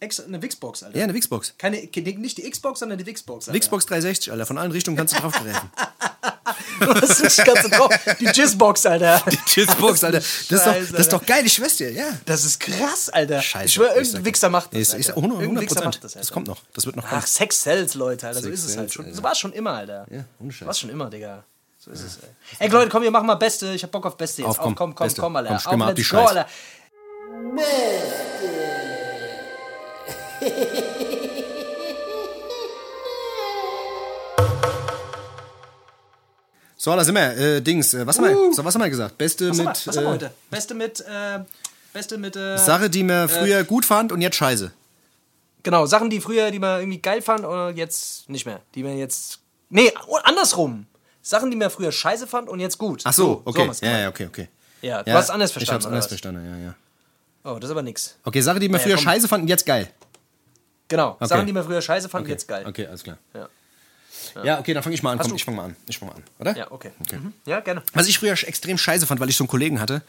Extra, 0.00 0.24
eine 0.24 0.40
Wixbox, 0.40 0.84
Alter. 0.84 0.96
Ja, 0.96 1.04
eine 1.04 1.14
Wixbox. 1.14 1.54
Keine, 1.58 1.76
nicht 1.78 2.38
die 2.38 2.48
Xbox, 2.48 2.80
sondern 2.80 2.98
die 2.98 3.06
Wixbox, 3.06 3.48
Alter. 3.48 3.54
Wixbox 3.56 3.86
360, 3.86 4.30
Alter. 4.32 4.46
Von 4.46 4.56
allen 4.58 4.70
Richtungen 4.70 4.96
kannst 4.96 5.16
du 5.16 5.18
drauf 5.20 5.32
greifen. 5.32 5.70
Das 6.80 7.20
ist 7.20 7.44
ganz 7.44 7.68
drauf. 7.68 7.92
Die 8.20 8.26
Jizzbox, 8.26 8.86
Alter. 8.86 9.20
Cheersebox, 9.46 10.04
Alter. 10.04 10.18
Das 10.18 10.26
ist, 10.26 10.50
doch, 10.52 10.64
Scheiße, 10.64 10.92
das 10.92 11.00
ist 11.00 11.12
doch 11.12 11.26
geil, 11.26 11.44
ich 11.44 11.52
schwör's 11.52 11.76
dir, 11.76 11.90
ja. 11.90 12.06
Das 12.26 12.44
ist 12.44 12.60
krass, 12.60 13.08
Alter. 13.08 13.42
Scheiße. 13.42 13.64
Ich 13.66 13.72
schwör, 13.74 13.96
irgendein. 13.96 14.24
Wichser 14.24 14.48
macht 14.50 14.72
das. 14.74 14.94
Alter. 14.94 15.16
100, 15.16 15.40
Irgendein 15.40 15.64
Wichser 15.64 15.80
100%. 15.80 15.84
macht 15.84 16.04
Das, 16.04 16.12
das, 16.12 16.16
Alter. 16.22 16.34
kommt 16.34 16.46
noch. 16.46 16.60
Das 16.74 16.86
wird 16.86 16.94
noch 16.96 17.08
kommen. 17.08 17.20
Ach, 17.22 17.26
Sex 17.26 17.62
sells, 17.62 17.94
Leute, 17.94 18.28
Alter. 18.28 18.40
So 18.40 18.48
Sex 18.48 18.60
ist 18.60 18.70
es 18.70 18.76
halt 18.76 18.92
schon. 18.92 19.12
So 19.12 19.22
war 19.24 19.32
es 19.32 19.38
schon 19.38 19.52
immer, 19.52 19.72
Alter. 19.72 20.06
Ja, 20.10 20.24
ohne 20.38 20.52
Scheiß. 20.52 20.66
War 20.66 20.74
schon 20.74 20.90
immer, 20.90 21.10
Digga. 21.10 21.42
So 21.78 21.90
ist 21.90 22.02
es, 22.02 22.18
ey. 22.18 22.66
Ey, 22.66 22.68
Leute, 22.68 22.88
komm, 22.90 23.02
wir 23.02 23.10
machen 23.10 23.26
mal 23.26 23.34
Beste. 23.34 23.72
Ich 23.72 23.82
hab 23.82 23.90
Bock 23.90 24.06
auf 24.06 24.16
Beste 24.16 24.42
jetzt. 24.42 24.48
Auf, 24.50 24.58
komm, 24.58 24.74
komm, 24.76 24.94
komm, 24.94 25.06
Beste. 25.06 25.20
komm, 25.20 25.34
Alter. 25.36 25.48
Komm, 25.50 25.58
spiel 25.58 25.76
mal 25.76 25.84
Auf, 25.86 25.90
ab 25.90 25.96
die 25.96 26.02
let's 26.02 26.10
go. 26.10 26.18
Alter. 26.18 26.46
So, 36.80 36.94
da 36.94 37.02
sind 37.04 37.16
wir. 37.16 37.36
Äh, 37.36 37.60
Dings, 37.60 37.92
äh, 37.92 38.06
was, 38.06 38.18
haben 38.18 38.28
wir, 38.28 38.52
so, 38.54 38.64
was 38.64 38.72
haben 38.72 38.82
wir 38.82 38.88
gesagt? 38.88 39.18
Beste 39.18 39.50
Was, 39.50 39.56
mit 39.58 39.66
haben 39.66 39.74
wir, 39.74 39.86
was 39.86 39.96
haben 39.96 40.04
wir 40.04 40.08
äh, 40.08 40.12
heute? 40.12 40.30
Beste 40.48 40.74
mit, 40.74 41.00
äh, 41.00 41.40
Beste 41.92 42.18
mit, 42.18 42.36
äh, 42.36 42.56
Sache, 42.56 42.88
die 42.88 43.02
man 43.02 43.28
früher 43.28 43.64
gut 43.64 43.84
fand 43.84 44.12
und 44.12 44.20
jetzt 44.20 44.36
scheiße. 44.36 44.70
genau, 45.64 45.86
Sachen, 45.86 46.08
die 46.08 46.20
früher, 46.20 46.52
die 46.52 46.60
man 46.60 46.80
irgendwie 46.80 47.02
geil 47.02 47.20
fand 47.20 47.44
oder 47.44 47.70
jetzt 47.70 48.30
nicht 48.30 48.46
mehr. 48.46 48.60
Die 48.76 48.84
man 48.84 48.96
jetzt, 48.96 49.40
nee, 49.70 49.92
andersrum. 50.22 50.86
Sachen, 51.20 51.50
die 51.50 51.56
man 51.56 51.68
früher 51.68 51.90
scheiße 51.90 52.28
fand 52.28 52.48
und 52.48 52.60
jetzt 52.60 52.78
gut. 52.78 53.02
Ach 53.04 53.12
so, 53.12 53.42
okay. 53.44 53.66
wir's 53.66 53.80
ja, 53.80 53.98
ja, 53.98 54.08
okay, 54.08 54.26
okay. 54.26 54.48
Ja, 54.80 55.02
du 55.02 55.12
hast 55.12 55.30
anders 55.30 55.50
Ich 55.50 55.54
verstanden, 55.54 55.74
hab's 55.74 55.86
oder 55.86 55.94
anders 55.94 56.06
verstanden, 56.06 56.44
ja, 56.48 56.66
ja. 56.68 56.74
Oh, 57.44 57.58
das 57.58 57.64
ist 57.68 57.72
aber 57.72 57.82
nix. 57.82 58.16
Okay, 58.24 58.40
Sache, 58.40 58.60
die 58.60 58.68
man 58.68 58.78
Ja, 58.78 58.84
früher 58.84 58.94
komm. 58.94 59.04
scheiße 59.04 59.26
fand 59.26 59.42
und 59.42 59.48
jetzt 59.48 59.66
geil. 59.66 59.90
Genau, 60.88 61.16
Okay. 61.20 61.26
Sachen, 61.26 61.46
die 61.46 61.52
man 61.52 61.64
früher 61.64 61.82
scheiße 61.82 62.08
fand, 62.08 62.26
jetzt 62.28 62.48
geil. 62.48 62.64
Okay, 62.66 62.86
alles 62.86 63.02
klar. 63.04 63.18
Ja. 63.34 63.48
Ja, 64.44 64.58
okay, 64.58 64.74
dann 64.74 64.82
fange 64.82 64.94
ich 64.94 65.02
mal 65.02 65.12
an. 65.12 65.18
Komm, 65.18 65.34
ich 65.34 65.44
fange 65.44 65.56
mal 65.56 65.64
an. 65.66 65.76
Ich 65.86 65.98
fange 65.98 66.12
mal 66.12 66.16
an, 66.18 66.24
oder? 66.38 66.56
Ja, 66.56 66.70
okay. 66.70 66.90
Mhm. 67.10 67.32
Ja, 67.46 67.60
gerne. 67.60 67.82
Was 67.92 68.08
ich 68.08 68.18
früher 68.18 68.32
extrem 68.32 68.78
scheiße 68.78 69.06
fand, 69.06 69.20
weil 69.20 69.28
ich 69.28 69.36
so 69.36 69.44
einen 69.44 69.48
Kollegen 69.48 69.80
hatte, 69.80 70.02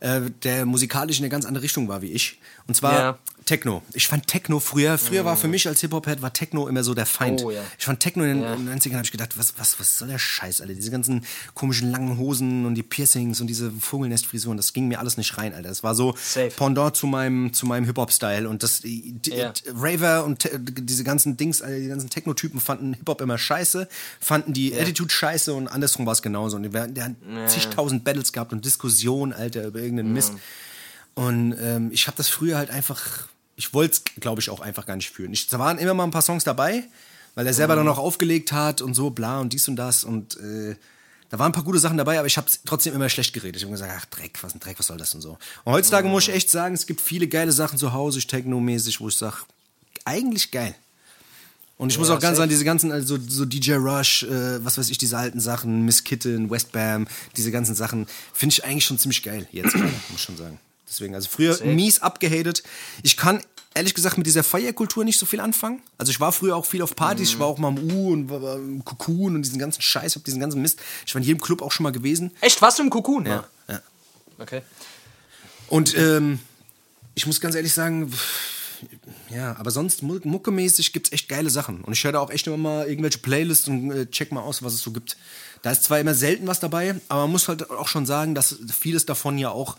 äh, 0.00 0.20
der 0.42 0.66
musikalisch 0.66 1.18
in 1.18 1.24
eine 1.24 1.30
ganz 1.30 1.44
andere 1.46 1.62
Richtung 1.64 1.88
war 1.88 2.02
wie 2.02 2.12
ich. 2.12 2.38
Und 2.66 2.74
zwar 2.74 2.98
Ja. 2.98 3.18
Techno. 3.46 3.82
Ich 3.94 4.08
fand 4.08 4.26
Techno 4.26 4.60
früher, 4.60 4.98
früher 4.98 5.24
war 5.24 5.36
für 5.36 5.48
mich 5.48 5.66
als 5.68 5.80
Hip-Hop-Head, 5.80 6.20
war 6.20 6.32
Techno 6.32 6.66
immer 6.68 6.84
so 6.84 6.94
der 6.94 7.06
Feind. 7.06 7.42
Oh, 7.42 7.50
ja. 7.50 7.62
Ich 7.78 7.84
fand 7.84 8.00
Techno 8.00 8.24
in 8.24 8.40
den 8.40 8.42
Ja. 8.42 8.54
90ern, 8.54 8.94
habe 8.94 9.04
ich 9.04 9.12
gedacht, 9.12 9.38
was, 9.38 9.54
was, 9.56 9.80
was 9.80 9.98
soll 9.98 10.08
der 10.08 10.18
Scheiß, 10.18 10.60
Alter? 10.60 10.74
Diese 10.74 10.90
ganzen 10.90 11.24
komischen 11.54 11.90
langen 11.90 12.18
Hosen 12.18 12.66
und 12.66 12.74
die 12.74 12.82
Piercings 12.82 13.40
und 13.40 13.46
diese 13.46 13.70
Vogelnestfrisuren, 13.70 14.56
das 14.56 14.72
ging 14.72 14.88
mir 14.88 14.98
alles 14.98 15.16
nicht 15.16 15.38
rein, 15.38 15.54
Alter. 15.54 15.68
Das 15.68 15.82
war 15.82 15.94
so 15.94 16.14
Safe. 16.22 16.50
Pendant 16.56 16.96
zu 16.96 17.06
meinem, 17.06 17.52
zu 17.52 17.66
meinem 17.66 17.84
Hip-Hop-Style. 17.86 18.48
Und 18.48 18.62
das, 18.62 18.80
die, 18.80 19.12
die, 19.12 19.30
Ja. 19.30 19.52
Raver 19.74 20.24
und 20.24 20.50
diese 20.52 21.04
ganzen 21.04 21.36
Dings, 21.36 21.62
Alter, 21.62 21.78
die 21.78 21.88
ganzen 21.88 22.10
Techno-Typen 22.10 22.60
fanden 22.60 22.94
Hip-Hop 22.94 23.20
immer 23.20 23.38
scheiße, 23.38 23.88
fanden 24.20 24.52
die 24.52 24.74
Attitude 24.74 25.10
scheiße 25.12 25.54
und 25.54 25.68
andersrum 25.68 26.04
war 26.04 26.12
es 26.12 26.22
genauso. 26.22 26.56
Und 26.56 26.64
die, 26.64 26.70
der 26.70 27.04
hat 27.04 27.12
zigtausend 27.48 28.02
Battles 28.04 28.32
gehabt 28.32 28.52
und 28.52 28.64
Diskussionen, 28.64 29.32
Alter, 29.32 29.66
über 29.66 29.78
irgendeinen 29.80 30.12
Mist. 30.12 30.32
Und 31.14 31.54
ähm, 31.58 31.90
ich 31.92 32.08
habe 32.08 32.16
das 32.16 32.28
früher 32.28 32.58
halt 32.58 32.68
einfach, 32.70 33.28
ich 33.56 33.72
wollte 33.74 33.92
es, 33.94 34.20
glaube 34.20 34.40
ich, 34.40 34.50
auch 34.50 34.60
einfach 34.60 34.86
gar 34.86 34.96
nicht 34.96 35.10
fühlen. 35.10 35.32
Ich, 35.32 35.48
da 35.48 35.58
waren 35.58 35.78
immer 35.78 35.94
mal 35.94 36.04
ein 36.04 36.10
paar 36.10 36.22
Songs 36.22 36.44
dabei, 36.44 36.84
weil 37.34 37.46
er 37.46 37.54
selber 37.54 37.74
dann 37.74 37.88
auch 37.88 37.98
aufgelegt 37.98 38.52
hat 38.52 38.80
und 38.82 38.94
so, 38.94 39.10
bla 39.10 39.40
und 39.40 39.52
dies 39.52 39.66
und 39.68 39.76
das. 39.76 40.04
Und 40.04 40.38
äh, 40.38 40.76
da 41.30 41.38
waren 41.38 41.50
ein 41.50 41.52
paar 41.52 41.64
gute 41.64 41.78
Sachen 41.78 41.96
dabei, 41.96 42.18
aber 42.18 42.26
ich 42.26 42.36
habe 42.36 42.46
trotzdem 42.64 42.94
immer 42.94 43.08
schlecht 43.08 43.32
geredet. 43.32 43.56
Ich 43.56 43.62
habe 43.62 43.72
gesagt, 43.72 43.92
ach 43.96 44.04
Dreck, 44.06 44.38
was 44.42 44.54
ein 44.54 44.60
Dreck, 44.60 44.78
was 44.78 44.86
soll 44.86 44.98
das 44.98 45.14
und 45.14 45.22
so. 45.22 45.38
Und 45.64 45.72
heutzutage 45.72 46.06
muss 46.08 46.28
ich 46.28 46.34
echt 46.34 46.50
sagen, 46.50 46.74
es 46.74 46.86
gibt 46.86 47.00
viele 47.00 47.26
geile 47.28 47.52
Sachen 47.52 47.78
zu 47.78 47.92
Hause, 47.92 48.20
technomäßig, 48.20 49.00
wo 49.00 49.08
ich 49.08 49.16
sage, 49.16 49.36
eigentlich 50.04 50.50
geil. 50.50 50.74
Und 51.78 51.92
ich 51.92 51.98
muss 51.98 52.08
auch 52.08 52.20
ganz 52.20 52.38
sagen, 52.38 52.48
diese 52.48 52.64
ganzen, 52.64 52.90
also 52.90 53.18
so 53.28 53.44
DJ 53.44 53.74
Rush, 53.74 54.22
äh, 54.22 54.64
was 54.64 54.78
weiß 54.78 54.88
ich, 54.88 54.96
diese 54.96 55.18
alten 55.18 55.40
Sachen, 55.40 55.84
Miss 55.84 56.04
Kitten, 56.04 56.48
Westbam, 56.50 57.06
diese 57.36 57.50
ganzen 57.50 57.74
Sachen, 57.74 58.06
finde 58.32 58.54
ich 58.54 58.64
eigentlich 58.64 58.86
schon 58.86 58.98
ziemlich 58.98 59.22
geil 59.22 59.46
jetzt, 59.52 59.74
muss 59.74 59.92
ich 60.14 60.22
schon 60.22 60.38
sagen. 60.38 60.58
Deswegen, 60.88 61.14
also 61.14 61.28
früher 61.28 61.58
mies 61.64 62.00
abgehatet. 62.00 62.62
Ich 63.02 63.16
kann 63.16 63.42
ehrlich 63.74 63.92
gesagt 63.94 64.16
mit 64.16 64.26
dieser 64.26 64.42
Feierkultur 64.42 65.04
nicht 65.04 65.18
so 65.18 65.26
viel 65.26 65.40
anfangen. 65.40 65.82
Also 65.98 66.10
ich 66.10 66.20
war 66.20 66.32
früher 66.32 66.56
auch 66.56 66.64
viel 66.64 66.80
auf 66.80 66.96
Partys, 66.96 67.30
ich 67.30 67.38
war 67.38 67.46
auch 67.46 67.58
mal 67.58 67.76
im 67.76 67.90
U 67.92 68.12
und 68.12 68.30
war, 68.30 68.56
im 68.56 68.84
Cocoon 68.84 69.34
und 69.34 69.42
diesen 69.42 69.58
ganzen 69.58 69.82
Scheiß, 69.82 70.14
hab 70.16 70.24
diesen 70.24 70.40
ganzen 70.40 70.62
Mist. 70.62 70.80
Ich 71.06 71.14
war 71.14 71.20
in 71.20 71.26
jedem 71.26 71.40
Club 71.42 71.60
auch 71.60 71.72
schon 71.72 71.84
mal 71.84 71.92
gewesen. 71.92 72.30
Echt, 72.40 72.62
warst 72.62 72.78
du 72.78 72.84
im 72.84 72.90
Cocoon? 72.90 73.26
Ja, 73.26 73.44
ja. 73.68 73.80
Okay. 74.38 74.62
Und 75.68 75.96
ähm, 75.98 76.38
ich 77.14 77.26
muss 77.26 77.40
ganz 77.40 77.54
ehrlich 77.54 77.74
sagen, 77.74 78.12
ja, 79.30 79.56
aber 79.58 79.70
sonst 79.70 80.02
mu- 80.02 80.20
muckemäßig 80.22 80.92
gibt's 80.92 81.10
echt 81.12 81.28
geile 81.28 81.50
Sachen. 81.50 81.82
Und 81.82 81.92
ich 81.92 82.04
höre 82.04 82.12
da 82.12 82.20
auch 82.20 82.30
echt 82.30 82.46
immer 82.46 82.56
mal 82.56 82.86
irgendwelche 82.88 83.18
Playlists 83.18 83.66
und 83.68 83.90
äh, 83.90 84.06
check 84.06 84.32
mal 84.32 84.42
aus, 84.42 84.62
was 84.62 84.74
es 84.74 84.80
so 84.82 84.92
gibt. 84.92 85.16
Da 85.62 85.70
ist 85.70 85.84
zwar 85.84 85.98
immer 85.98 86.14
selten 86.14 86.46
was 86.46 86.60
dabei, 86.60 86.94
aber 87.08 87.22
man 87.22 87.32
muss 87.32 87.48
halt 87.48 87.68
auch 87.70 87.88
schon 87.88 88.06
sagen, 88.06 88.34
dass 88.34 88.56
vieles 88.78 89.06
davon 89.06 89.38
ja 89.38 89.50
auch 89.50 89.76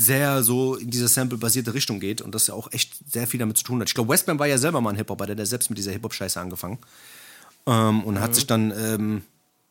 sehr 0.00 0.42
so 0.42 0.76
in 0.76 0.90
diese 0.90 1.08
Sample-basierte 1.08 1.74
Richtung 1.74 2.00
geht 2.00 2.22
und 2.22 2.34
das 2.34 2.46
ja 2.46 2.54
auch 2.54 2.72
echt 2.72 2.92
sehr 3.10 3.26
viel 3.26 3.38
damit 3.38 3.58
zu 3.58 3.64
tun 3.64 3.80
hat. 3.80 3.88
Ich 3.88 3.94
glaube, 3.94 4.10
Westman 4.12 4.38
war 4.38 4.46
ja 4.46 4.56
selber 4.58 4.80
mal 4.80 4.90
ein 4.90 4.96
Hip-Hopper, 4.96 5.26
der 5.26 5.36
hat 5.36 5.46
selbst 5.46 5.68
mit 5.68 5.78
dieser 5.78 5.92
Hip-Hop-Scheiße 5.92 6.40
angefangen. 6.40 6.78
Ähm, 7.66 8.02
und 8.04 8.20
hat 8.20 8.34
sich 8.34 8.46
dann 8.46 8.70
ähm, 8.70 9.22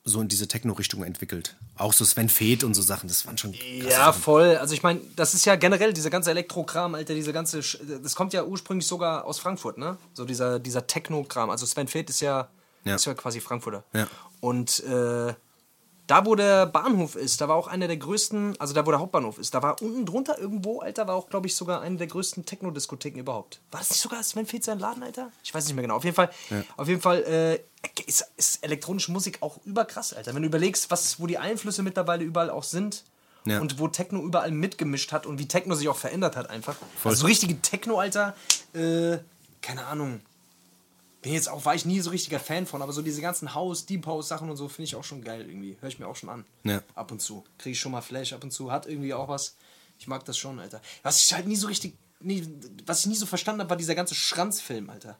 so 0.05 0.21
in 0.21 0.27
diese 0.27 0.47
Techno-Richtung 0.47 1.03
entwickelt. 1.03 1.55
Auch 1.75 1.93
so 1.93 2.05
Sven 2.05 2.29
Feth 2.29 2.63
und 2.63 2.75
so 2.75 2.81
Sachen, 2.83 3.07
das 3.09 3.25
waren 3.25 3.37
schon 3.37 3.53
Ja, 3.83 3.89
Sachen. 4.05 4.21
voll. 4.21 4.57
Also 4.57 4.73
ich 4.75 4.83
meine, 4.83 5.01
das 5.15 5.33
ist 5.33 5.45
ja 5.45 5.55
generell 5.55 5.93
dieser 5.93 6.09
ganze 6.11 6.29
Elektrokram, 6.31 6.93
Alter, 6.95 7.15
diese 7.15 7.33
ganze, 7.33 7.63
Sch 7.63 7.79
das 8.03 8.13
kommt 8.15 8.31
ja 8.33 8.43
ursprünglich 8.43 8.85
sogar 8.87 9.25
aus 9.25 9.39
Frankfurt, 9.39 9.77
ne? 9.79 9.97
So 10.13 10.25
dieser, 10.25 10.59
dieser 10.59 10.85
Techno-Kram. 10.85 11.49
Also 11.49 11.65
Sven 11.65 11.87
Feth 11.87 12.09
ist 12.11 12.21
ja, 12.21 12.47
Ja. 12.85 12.95
ist 12.95 13.05
ja 13.05 13.13
quasi 13.15 13.39
Frankfurter. 13.41 13.83
Ja. 13.93 14.07
Und 14.41 14.83
äh, 14.83 15.33
da, 16.09 16.25
wo 16.25 16.33
der 16.33 16.65
Bahnhof 16.65 17.15
ist, 17.15 17.39
da 17.39 17.47
war 17.47 17.55
auch 17.55 17.67
einer 17.67 17.85
der 17.87 17.97
größten, 17.97 18.59
also 18.59 18.73
da, 18.73 18.83
wo 18.83 18.89
der 18.89 18.99
Hauptbahnhof 18.99 19.37
ist, 19.37 19.53
da 19.53 19.61
war 19.61 19.79
unten 19.79 20.07
drunter 20.07 20.39
irgendwo, 20.39 20.79
Alter, 20.79 21.07
war 21.07 21.13
auch, 21.13 21.29
glaube 21.29 21.45
ich, 21.45 21.55
sogar 21.55 21.81
eine 21.81 21.97
der 21.97 22.07
größten 22.07 22.45
Techno-Diskotheken 22.45 23.19
überhaupt. 23.19 23.59
War 23.69 23.79
das 23.79 23.91
nicht 23.91 24.01
sogar 24.01 24.23
Sven 24.23 24.47
Feth 24.47 24.63
sein 24.63 24.79
Laden, 24.79 25.03
Alter? 25.03 25.31
Ich 25.43 25.53
weiß 25.53 25.65
nicht 25.67 25.75
mehr 25.75 25.83
genau. 25.83 25.95
Auf 25.97 26.03
jeden 26.03 26.15
Fall, 26.15 26.31
auf 26.77 26.87
jeden 26.87 27.01
Fall 27.01 27.21
äh, 27.23 27.59
ist, 28.07 28.25
ist 28.37 28.63
elektronische 28.63 29.11
Musik 29.11 29.37
auch 29.41 29.59
überkrass, 29.65 30.13
Alter. 30.13 30.33
Wenn 30.33 30.41
du 30.41 30.47
überlegst, 30.47 30.89
was, 30.89 31.19
wo 31.19 31.27
die 31.27 31.37
Einflüsse 31.37 31.83
mittlerweile 31.83 32.23
überall 32.23 32.49
auch 32.49 32.63
sind, 32.63 33.03
Ja. 33.45 33.59
und 33.59 33.77
wo 33.77 33.87
Techno 33.87 34.19
überall 34.23 34.49
mitgemischt 34.49 35.11
hat 35.11 35.27
und 35.27 35.37
wie 35.37 35.47
Techno 35.47 35.75
sich 35.75 35.89
auch 35.89 35.95
verändert 35.97 36.35
hat 36.35 36.49
einfach. 36.49 36.75
Also 37.03 37.17
so 37.21 37.25
richtige 37.27 37.61
Techno, 37.61 37.99
Alter, 37.99 38.35
äh, 38.73 39.19
keine 39.61 39.85
Ahnung. 39.85 40.21
Bin 41.21 41.33
jetzt 41.33 41.49
auch, 41.49 41.65
war 41.65 41.75
ich 41.75 41.85
nie 41.85 41.99
so 41.99 42.11
richtiger 42.11 42.39
Fan 42.39 42.65
von, 42.65 42.81
aber 42.81 42.93
so 42.93 43.01
diese 43.01 43.21
ganzen 43.21 43.53
House, 43.53 43.85
Deep 43.85 44.05
House 44.05 44.29
Sachen 44.29 44.49
und 44.49 44.55
so 44.55 44.69
finde 44.69 44.83
ich 44.83 44.95
auch 44.95 45.03
schon 45.03 45.21
geil 45.21 45.41
irgendwie. 45.47 45.75
Höre 45.81 45.89
ich 45.89 45.99
mir 45.99 46.07
auch 46.07 46.15
schon 46.15 46.29
an. 46.29 46.45
Ja. 46.63 46.81
Ab 46.95 47.11
und 47.11 47.21
zu. 47.21 47.43
Kriege 47.57 47.73
ich 47.73 47.79
schon 47.79 47.91
mal 47.91 48.01
Flash 48.01 48.31
ab 48.33 48.43
und 48.43 48.51
zu. 48.51 48.71
Hat 48.71 48.85
irgendwie 48.87 49.13
auch 49.13 49.27
was. 49.27 49.55
Ich 49.99 50.07
mag 50.07 50.23
das 50.23 50.37
schon, 50.37 50.59
Alter. 50.59 50.81
Was 51.03 51.21
ich 51.21 51.33
halt 51.33 51.45
nie 51.45 51.57
so 51.57 51.67
richtig, 51.67 51.93
nie, 52.21 52.47
was 52.85 53.01
ich 53.01 53.07
nie 53.07 53.15
so 53.15 53.25
verstanden 53.25 53.59
habe, 53.61 53.69
war 53.69 53.77
dieser 53.77 53.95
ganze 53.95 54.15
Schranzfilm, 54.15 54.89
Alter. 54.89 55.17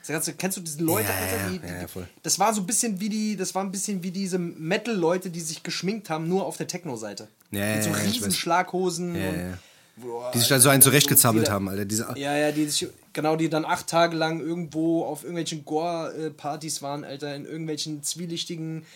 Das 0.00 0.08
ganze, 0.08 0.34
kennst 0.34 0.56
du 0.58 0.60
diese 0.60 0.82
Leute, 0.82 1.08
Ja, 1.08 1.14
Alter? 1.16 1.50
Die, 1.50 1.66
ja, 1.66 1.74
ja, 1.74 1.80
die, 1.82 1.88
voll. 1.88 2.08
Das 2.22 2.38
war 2.38 2.52
so 2.52 2.60
ein 2.60 2.66
bisschen 2.66 3.00
wie 3.00 3.08
die, 3.08 3.36
das 3.36 3.54
war 3.54 3.62
ein 3.64 3.70
bisschen 3.70 4.02
wie 4.02 4.10
diese 4.10 4.38
Metal-Leute, 4.38 5.30
die 5.30 5.40
sich 5.40 5.62
geschminkt 5.62 6.10
haben, 6.10 6.28
nur 6.28 6.44
auf 6.46 6.56
der 6.58 6.66
Techno-Seite. 6.66 7.28
Ja, 7.50 7.74
Mit 7.74 7.84
so 7.84 7.90
ja, 7.90 7.96
riesen. 7.96 8.32
Schlaghosen. 8.32 9.14
Ja, 9.14 9.28
und. 9.30 9.58
Boah, 9.96 10.30
Die 10.32 10.38
sich 10.38 10.48
da 10.48 10.60
so 10.60 10.68
einen 10.68 10.80
zurechtgezappelt 10.82 11.42
die 11.44 11.46
da- 11.46 11.52
haben, 11.54 11.68
Alter. 11.68 11.84
Diese, 11.84 12.06
Ja, 12.16 12.36
ja, 12.36 12.52
die 12.52 12.66
sich, 12.68 12.86
genau, 13.18 13.34
die 13.34 13.48
dann 13.48 13.64
acht 13.64 13.88
Tage 13.88 14.16
lang 14.16 14.38
irgendwo 14.38 15.04
auf 15.04 15.24
irgendwelchen 15.24 15.64
Gore-Partys 15.64 16.82
waren, 16.82 17.02
Alter, 17.02 17.34
in 17.34 17.46
irgendwelchen 17.46 18.04
zwielichtigen 18.04 18.86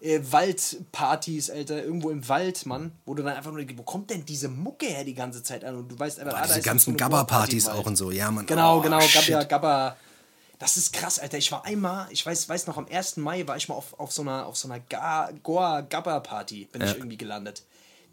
äh, 0.00 0.20
Waldpartys, 0.22 1.50
Alter, 1.50 1.82
irgendwo 1.82 2.10
im 2.10 2.28
Wald, 2.28 2.64
Mann, 2.64 2.92
wo 3.04 3.14
du 3.14 3.24
dann 3.24 3.34
einfach 3.34 3.50
nur 3.50 3.58
denkst, 3.58 3.74
wo 3.76 3.82
kommt 3.82 4.10
denn 4.10 4.24
diese 4.24 4.48
Mucke 4.48 4.86
her 4.86 5.02
die 5.02 5.14
ganze 5.14 5.42
Zeit 5.42 5.64
an? 5.64 5.74
Und 5.74 5.88
du 5.88 5.98
weißt 5.98 6.20
einfach, 6.20 6.32
Boah, 6.32 6.38
ah, 6.38 6.46
da 6.46 6.54
diese 6.54 6.62
ganzen 6.64 6.96
Gabba-Partys 6.96 7.66
auch 7.66 7.84
und 7.84 7.96
so. 7.96 8.12
Ja, 8.12 8.30
Mann. 8.30 8.46
Genau, 8.46 8.78
oh, 8.78 8.82
genau. 8.82 9.00
Gabba, 9.00 9.42
Gabba. 9.44 9.96
Das 10.60 10.76
ist 10.76 10.92
krass, 10.92 11.18
Alter. 11.18 11.38
Ich 11.38 11.50
war 11.50 11.64
einmal, 11.64 12.06
ich 12.10 12.24
weiß, 12.24 12.48
weiß 12.48 12.68
noch, 12.68 12.78
am 12.78 12.86
1. 12.88 13.16
Mai 13.16 13.44
war 13.48 13.56
ich 13.56 13.68
mal 13.68 13.74
auf, 13.74 13.98
auf 13.98 14.12
so 14.12 14.22
einer, 14.22 14.46
auf 14.46 14.56
so 14.56 14.68
einer 14.68 14.78
Ga- 14.78 15.32
Goa-Gabba-Party, 15.42 16.68
bin 16.70 16.82
ich 16.82 16.94
irgendwie 16.96 17.16
gelandet. 17.16 17.64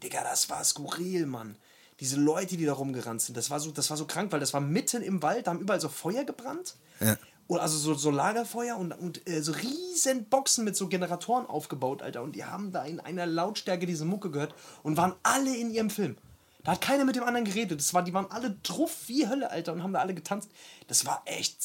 Digga, 0.01 0.24
das 0.24 0.49
war 0.49 0.63
skurril, 0.63 1.28
Mann. 1.28 1.57
Diese 2.00 2.18
Leute, 2.18 2.58
die 2.58 2.66
da 2.66 2.74
rumgerannt 2.74 3.22
sind, 3.22 3.36
das 3.36 3.50
war 3.50 3.60
so, 3.60 3.72
das 3.72 3.89
war 3.89 3.97
so 3.97 4.06
krank, 4.06 4.32
weil 4.32 4.39
das 4.39 4.54
war 4.54 4.62
mitten 4.62 5.02
im 5.02 5.22
Wald, 5.22 5.47
da 5.47 5.52
haben 5.52 5.60
überall 5.60 5.82
so 5.82 5.89
Feuer 5.89 6.24
gebrannt. 6.24 6.76
Ja. 7.00 7.18
Also 7.50 7.78
so, 7.78 7.95
so 7.95 8.12
Lagerfeuer 8.12 8.78
und, 8.78 8.91
und 8.91 9.28
äh, 9.28 9.41
so 9.41 9.54
riesen 9.54 10.26
Boxen 10.26 10.64
mit 10.66 10.76
so 10.76 10.88
Generatoren 10.88 11.47
aufgebaut, 11.47 12.04
Alter. 12.04 12.22
Und 12.22 12.36
die 12.36 12.45
haben 12.45 12.72
da 12.72 12.84
in 12.84 13.00
einer 13.00 13.26
Lautstärke 13.26 13.88
diese 13.88 14.06
Mucke 14.06 14.30
gehört 14.30 14.54
und 14.84 14.97
waren 14.97 15.16
alle 15.24 15.56
in 15.56 15.72
ihrem 15.72 15.89
Film. 15.89 16.16
Da 16.64 16.74
hat 16.74 16.82
keiner 16.82 17.06
mit 17.06 17.16
dem 17.16 17.24
anderen 17.24 17.45
geredet. 17.45 17.80
Das 17.80 17.93
war, 17.93 18.04
die 18.04 18.14
waren 18.14 18.30
alle 18.30 18.56
druff 18.62 19.08
wie 19.08 19.28
Hölle, 19.28 19.50
Alter, 19.50 19.74
und 19.74 19.82
haben 19.82 19.93
da 19.93 20.00
alle 20.00 20.14
getanzt. 20.14 20.52
Das 20.88 21.06
war 21.06 21.24
echt 21.26 21.58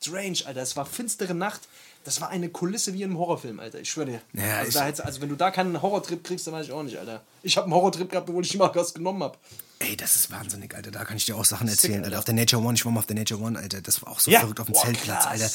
strange, 0.00 0.38
Alter. 0.46 0.62
Es 0.62 0.76
war 0.76 0.86
finstere 0.86 1.34
Nacht. 1.34 1.68
Das 2.06 2.20
war 2.20 2.28
eine 2.30 2.48
Kulisse 2.48 2.94
wie 2.94 3.02
in 3.02 3.10
einem 3.10 3.18
Horrorfilm, 3.18 3.58
Alter. 3.60 3.80
Ich 3.80 3.90
schwöre 3.90 4.06
dir. 4.06 4.20
Ja, 4.32 4.58
also, 4.58 4.78
ich- 4.78 5.04
also 5.04 5.20
wenn 5.20 5.28
du 5.28 5.34
da 5.34 5.50
keinen 5.50 5.82
Horrortrip 5.82 6.22
kriegst, 6.22 6.46
dann 6.46 6.54
weiß 6.54 6.66
ich 6.66 6.72
auch 6.72 6.82
nicht, 6.84 6.96
Alter. 6.98 7.20
Ich 7.42 7.56
habe 7.56 7.64
einen 7.64 7.74
Horrortrip 7.74 8.08
gehabt, 8.08 8.28
obwohl 8.28 8.44
ich 8.44 8.56
mal 8.56 8.70
was 8.74 8.94
genommen 8.94 9.22
habe. 9.24 9.36
Ey, 9.80 9.96
das 9.96 10.14
ist 10.16 10.30
wahnsinnig, 10.30 10.74
Alter. 10.74 10.90
Da 10.92 11.04
kann 11.04 11.16
ich 11.16 11.26
dir 11.26 11.36
auch 11.36 11.44
Sachen 11.44 11.66
erzählen, 11.68 11.96
Alter. 11.96 12.06
Alter. 12.06 12.18
Auf 12.20 12.24
der 12.24 12.34
Nature 12.34 12.62
One, 12.62 12.74
ich 12.74 12.84
war 12.84 12.92
mal 12.92 13.00
auf 13.00 13.06
der 13.06 13.16
Nature 13.16 13.40
One, 13.42 13.58
Alter. 13.58 13.82
Das 13.82 14.00
war 14.02 14.12
auch 14.12 14.20
so 14.20 14.30
Ja. 14.30 14.40
verrückt 14.40 14.60
auf 14.60 14.66
dem 14.66 14.72
Boah, 14.74 14.84
Zeltplatz, 14.84 15.24
krass. 15.24 15.26
Alter. 15.26 15.50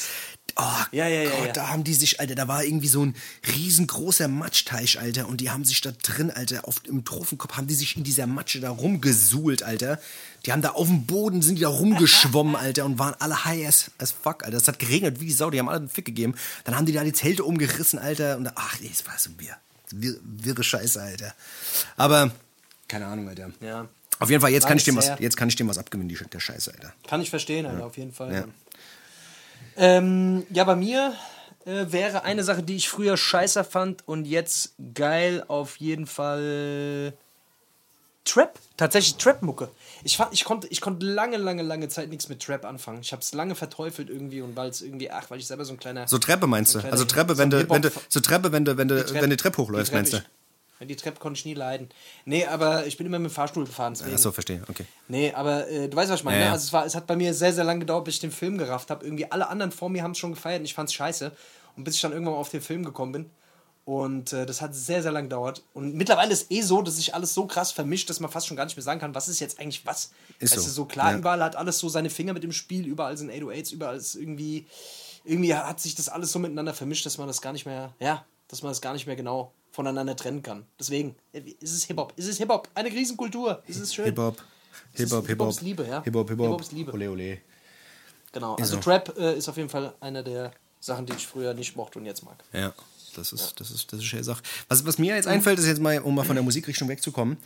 Oh 0.56 0.62
Ja, 0.92 1.06
ja, 1.06 1.22
ja, 1.22 1.30
Gott, 1.30 1.46
ja. 1.46 1.52
da 1.52 1.68
haben 1.68 1.84
die 1.84 1.94
sich, 1.94 2.20
Alter, 2.20 2.34
da 2.34 2.48
war 2.48 2.64
irgendwie 2.64 2.88
so 2.88 3.04
ein 3.04 3.14
riesengroßer 3.54 4.28
Matschteich, 4.28 4.98
Alter. 4.98 5.28
Und 5.28 5.40
die 5.40 5.50
haben 5.50 5.64
sich 5.64 5.80
da 5.80 5.92
drin, 5.92 6.30
Alter, 6.30 6.66
auf 6.68 6.82
im 6.86 7.04
Trophenkopf 7.04 7.56
haben 7.56 7.66
die 7.66 7.74
sich 7.74 7.96
in 7.96 8.04
dieser 8.04 8.26
Matsche 8.26 8.60
da 8.60 8.70
rumgesuhlt, 8.70 9.62
Alter. 9.62 9.98
Die 10.44 10.52
haben 10.52 10.62
da 10.62 10.70
auf 10.70 10.88
dem 10.88 11.06
Boden, 11.06 11.42
sind 11.42 11.56
die 11.56 11.62
da 11.62 11.68
rumgeschwommen, 11.68 12.56
Alter, 12.56 12.84
und 12.84 12.98
waren 12.98 13.14
alle 13.18 13.44
high 13.44 13.66
as, 13.66 13.90
as 13.98 14.12
fuck, 14.12 14.44
Alter. 14.44 14.56
Es 14.56 14.68
hat 14.68 14.78
geregnet 14.78 15.20
wie 15.20 15.26
die 15.26 15.32
Sau, 15.32 15.50
die 15.50 15.58
haben 15.58 15.68
alle 15.68 15.78
einen 15.78 15.88
Fick 15.88 16.04
gegeben. 16.04 16.34
Dann 16.64 16.76
haben 16.76 16.86
die 16.86 16.92
da 16.92 17.04
die 17.04 17.12
Zelte 17.12 17.44
umgerissen, 17.44 17.98
Alter. 17.98 18.36
Und 18.36 18.50
ach, 18.54 18.80
ey, 18.80 18.90
es 18.92 19.06
war 19.06 19.18
so 19.18 19.30
wir, 19.38 19.56
wir, 19.90 20.16
wirre 20.22 20.64
Scheiße, 20.64 21.00
Alter. 21.00 21.34
Aber, 21.96 22.32
keine 22.88 23.06
Ahnung, 23.06 23.28
Alter. 23.28 23.50
Ja. 23.60 23.88
Auf 24.18 24.30
jeden 24.30 24.40
Fall, 24.40 24.52
jetzt 24.52 24.66
kann 24.66 24.76
ich 24.76 24.84
dem 24.84 24.96
was, 24.96 25.10
jetzt 25.18 25.36
kann 25.36 25.48
ich 25.48 25.56
dem 25.56 25.68
was 25.68 25.78
abgewinnen, 25.78 26.08
die, 26.08 26.16
der 26.16 26.40
Scheiße, 26.40 26.72
Alter. 26.72 26.92
Kann 27.08 27.20
ich 27.20 27.30
verstehen, 27.30 27.66
Alter, 27.66 27.86
auf 27.86 27.96
jeden 27.96 28.12
Fall. 28.12 28.32
Ja. 28.32 28.44
Ähm, 29.76 30.44
ja, 30.50 30.64
bei 30.64 30.76
mir 30.76 31.14
äh, 31.64 31.86
wäre 31.88 32.24
eine 32.24 32.44
Sache, 32.44 32.62
die 32.62 32.76
ich 32.76 32.88
früher 32.88 33.16
scheiße 33.16 33.64
fand 33.64 34.06
und 34.06 34.24
jetzt 34.26 34.74
geil 34.94 35.44
auf 35.48 35.76
jeden 35.76 36.06
Fall 36.06 37.14
Trap. 38.24 38.56
Tatsächlich 38.76 39.16
Trap-Mucke. 39.16 39.68
Ich, 40.04 40.16
fand, 40.16 40.32
ich, 40.32 40.44
konnte, 40.44 40.68
ich 40.68 40.80
konnte 40.80 41.04
lange, 41.06 41.36
lange, 41.38 41.62
lange 41.62 41.88
Zeit 41.88 42.08
nichts 42.08 42.28
mit 42.28 42.40
Trap 42.40 42.64
anfangen. 42.64 43.00
Ich 43.00 43.12
habe 43.12 43.20
es 43.22 43.32
lange 43.34 43.54
verteufelt 43.56 44.08
irgendwie 44.10 44.42
und 44.42 44.54
weil 44.56 44.70
es 44.70 44.80
irgendwie, 44.80 45.10
ach, 45.10 45.28
weil 45.30 45.38
ich 45.38 45.46
selber 45.46 45.64
so 45.64 45.72
ein 45.72 45.78
kleiner. 45.78 46.06
So 46.06 46.18
Treppe 46.18 46.46
meinst 46.46 46.72
so 46.72 46.80
du? 46.80 46.88
Also 46.90 47.04
Treppe, 47.04 47.36
wenn 47.38 47.50
du, 47.50 47.68
wenn 47.68 47.82
du, 47.82 47.90
so 48.08 48.20
Treppe, 48.20 48.52
wenn 48.52 48.64
du, 48.64 48.76
wenn 48.76 48.86
du, 48.88 48.96
Die 48.96 49.02
Treppe- 49.02 49.20
wenn 49.22 49.30
die 49.30 49.36
Treppe 49.36 49.58
hochläufst, 49.62 49.92
meinst 49.92 50.12
du? 50.12 50.16
ich- 50.18 50.22
die 50.86 50.96
Treppe 50.96 51.20
konnte 51.20 51.38
ich 51.38 51.44
nie 51.44 51.54
leiden. 51.54 51.88
Nee, 52.24 52.46
aber 52.46 52.86
ich 52.86 52.96
bin 52.96 53.06
immer 53.06 53.18
mit 53.18 53.30
dem 53.30 53.34
Fahrstuhl 53.34 53.64
gefahren. 53.64 53.94
Deswegen. 53.94 54.14
Achso, 54.14 54.32
verstehe, 54.32 54.62
okay. 54.68 54.86
Nee, 55.08 55.32
aber 55.32 55.68
äh, 55.68 55.88
du 55.88 55.96
weißt, 55.96 56.10
was 56.10 56.20
ich 56.20 56.24
meine. 56.24 56.38
Ja, 56.38 56.42
ne? 56.44 56.46
ja. 56.48 56.52
Also 56.52 56.64
es, 56.66 56.72
war, 56.72 56.86
es 56.86 56.94
hat 56.94 57.06
bei 57.06 57.16
mir 57.16 57.34
sehr, 57.34 57.52
sehr 57.52 57.64
lange 57.64 57.80
gedauert, 57.80 58.04
bis 58.04 58.14
ich 58.14 58.20
den 58.20 58.32
Film 58.32 58.58
gerafft 58.58 58.90
habe. 58.90 59.04
Irgendwie 59.04 59.30
alle 59.30 59.48
anderen 59.48 59.72
vor 59.72 59.88
mir 59.88 60.02
haben 60.02 60.12
es 60.12 60.18
schon 60.18 60.32
gefeiert 60.34 60.60
und 60.60 60.64
ich 60.66 60.74
fand 60.74 60.88
es 60.88 60.94
scheiße. 60.94 61.32
Und 61.76 61.84
bis 61.84 61.94
ich 61.96 62.00
dann 62.00 62.12
irgendwann 62.12 62.34
mal 62.34 62.40
auf 62.40 62.50
den 62.50 62.60
Film 62.60 62.84
gekommen 62.84 63.12
bin. 63.12 63.30
Und 63.84 64.32
äh, 64.32 64.46
das 64.46 64.60
hat 64.62 64.74
sehr, 64.76 65.02
sehr 65.02 65.10
lange 65.10 65.26
gedauert. 65.28 65.64
Und 65.74 65.94
mittlerweile 65.94 66.32
ist 66.32 66.52
eh 66.52 66.62
so, 66.62 66.82
dass 66.82 66.96
sich 66.96 67.14
alles 67.14 67.34
so 67.34 67.46
krass 67.46 67.72
vermischt, 67.72 68.08
dass 68.10 68.20
man 68.20 68.30
fast 68.30 68.46
schon 68.46 68.56
gar 68.56 68.64
nicht 68.64 68.76
mehr 68.76 68.82
sagen 68.84 69.00
kann, 69.00 69.14
was 69.14 69.26
ist 69.28 69.40
jetzt 69.40 69.58
eigentlich 69.58 69.84
was. 69.84 70.12
Ist 70.38 70.52
weißt 70.52 70.62
so. 70.62 70.68
du, 70.68 70.74
so 70.74 70.84
klar, 70.84 71.10
Ja. 71.12 71.18
überall 71.18 71.42
hat 71.42 71.56
alles 71.56 71.78
so 71.78 71.88
seine 71.88 72.08
Finger 72.08 72.32
mit 72.32 72.44
dem 72.44 72.52
Spiel, 72.52 72.86
überall 72.86 73.16
sind 73.16 73.30
808s, 73.32 73.72
überall 73.72 73.96
ist 73.96 74.14
irgendwie, 74.14 74.66
irgendwie 75.24 75.54
hat 75.54 75.80
sich 75.80 75.96
das 75.96 76.08
alles 76.08 76.30
so 76.30 76.38
miteinander 76.38 76.74
vermischt, 76.74 77.04
dass 77.06 77.18
man 77.18 77.26
das 77.26 77.42
gar 77.42 77.52
nicht 77.52 77.66
mehr, 77.66 77.92
ja, 77.98 78.24
dass 78.46 78.62
man 78.62 78.70
das 78.70 78.80
gar 78.82 78.92
nicht 78.92 79.06
mehr 79.08 79.16
genau 79.16 79.52
voneinander 79.72 80.14
trennen 80.14 80.42
kann. 80.42 80.66
Deswegen, 80.78 81.16
ist 81.32 81.72
es 81.72 81.84
Hip-Hop. 81.84 82.12
Ist 82.16 82.28
es 82.28 82.38
Hip-Hop. 82.38 82.68
Eine 82.74 82.90
Riesenkultur. 82.90 83.62
Ist 83.66 83.80
es 83.80 83.92
schön. 83.94 84.04
Hip-Hop, 84.04 84.36
Hip-Hop, 84.36 84.94
ist- 84.94 84.98
Hip-Hop. 85.00 85.26
Hip-Hop 85.26 85.48
ist 85.50 85.62
Liebe, 85.62 85.86
ja. 85.88 86.02
Hip-Hop, 86.04 86.28
Hip-Hop 86.28 86.46
Hip-Hop. 86.46 86.60
ist 86.60 86.72
Liebe. 86.72 86.92
Ole, 86.92 87.10
ole. 87.10 87.38
Genau, 88.32 88.54
Ist 88.56 88.62
also 88.62 88.74
so. 88.76 88.80
Trap 88.82 89.18
äh, 89.18 89.36
ist 89.36 89.48
auf 89.48 89.56
jeden 89.56 89.68
Fall 89.68 89.94
einer 90.00 90.22
der 90.22 90.52
Sachen, 90.80 91.04
die 91.06 91.12
ich 91.14 91.26
früher 91.26 91.52
nicht 91.54 91.76
mochte 91.76 91.98
und 91.98 92.06
jetzt 92.06 92.24
mag. 92.24 92.42
Ja, 92.52 92.72
das 93.14 93.32
ist, 93.32 93.60
das 93.60 93.70
ist, 93.70 93.92
das 93.92 94.00
ist 94.02 94.14
eine 94.14 94.24
Sache. 94.24 94.42
Was, 94.68 94.86
was 94.86 94.98
mir 94.98 95.14
jetzt 95.14 95.28
einfällt, 95.28 95.58
ist 95.58 95.66
jetzt 95.66 95.80
mal, 95.80 95.98
um 96.00 96.14
mal 96.14 96.24
von 96.24 96.34
der 96.36 96.42
Musikrichtung 96.42 96.88
wegzukommen, 96.88 97.36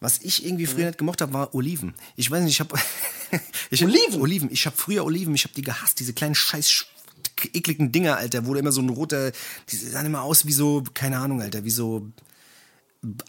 was 0.00 0.18
ich 0.22 0.44
irgendwie 0.46 0.66
früher 0.66 0.86
nicht 0.86 0.98
gemocht 0.98 1.20
habe, 1.20 1.32
war 1.34 1.54
Oliven. 1.54 1.94
Ich 2.16 2.30
weiß 2.30 2.42
nicht, 2.42 2.52
ich 2.54 2.60
habe 2.60 2.74
Oliven? 3.82 4.20
Oliven. 4.20 4.50
Ich 4.50 4.64
habe 4.66 4.76
früher 4.76 5.04
Oliven, 5.04 5.34
ich 5.34 5.44
habe 5.44 5.54
die 5.54 5.62
gehasst, 5.62 6.00
diese 6.00 6.12
kleinen 6.14 6.34
scheiß 6.34 6.68
sch- 6.68 6.86
ekligen 7.52 7.92
Dinger, 7.92 8.16
Alter, 8.16 8.46
wo 8.46 8.54
da 8.54 8.60
immer 8.60 8.72
so 8.72 8.80
ein 8.80 8.88
roter, 8.88 9.32
die 9.70 9.76
sahen 9.76 10.06
immer 10.06 10.22
aus 10.22 10.46
wie 10.46 10.52
so, 10.52 10.82
keine 10.94 11.18
Ahnung, 11.18 11.42
Alter, 11.42 11.64
wie 11.64 11.70
so 11.70 12.08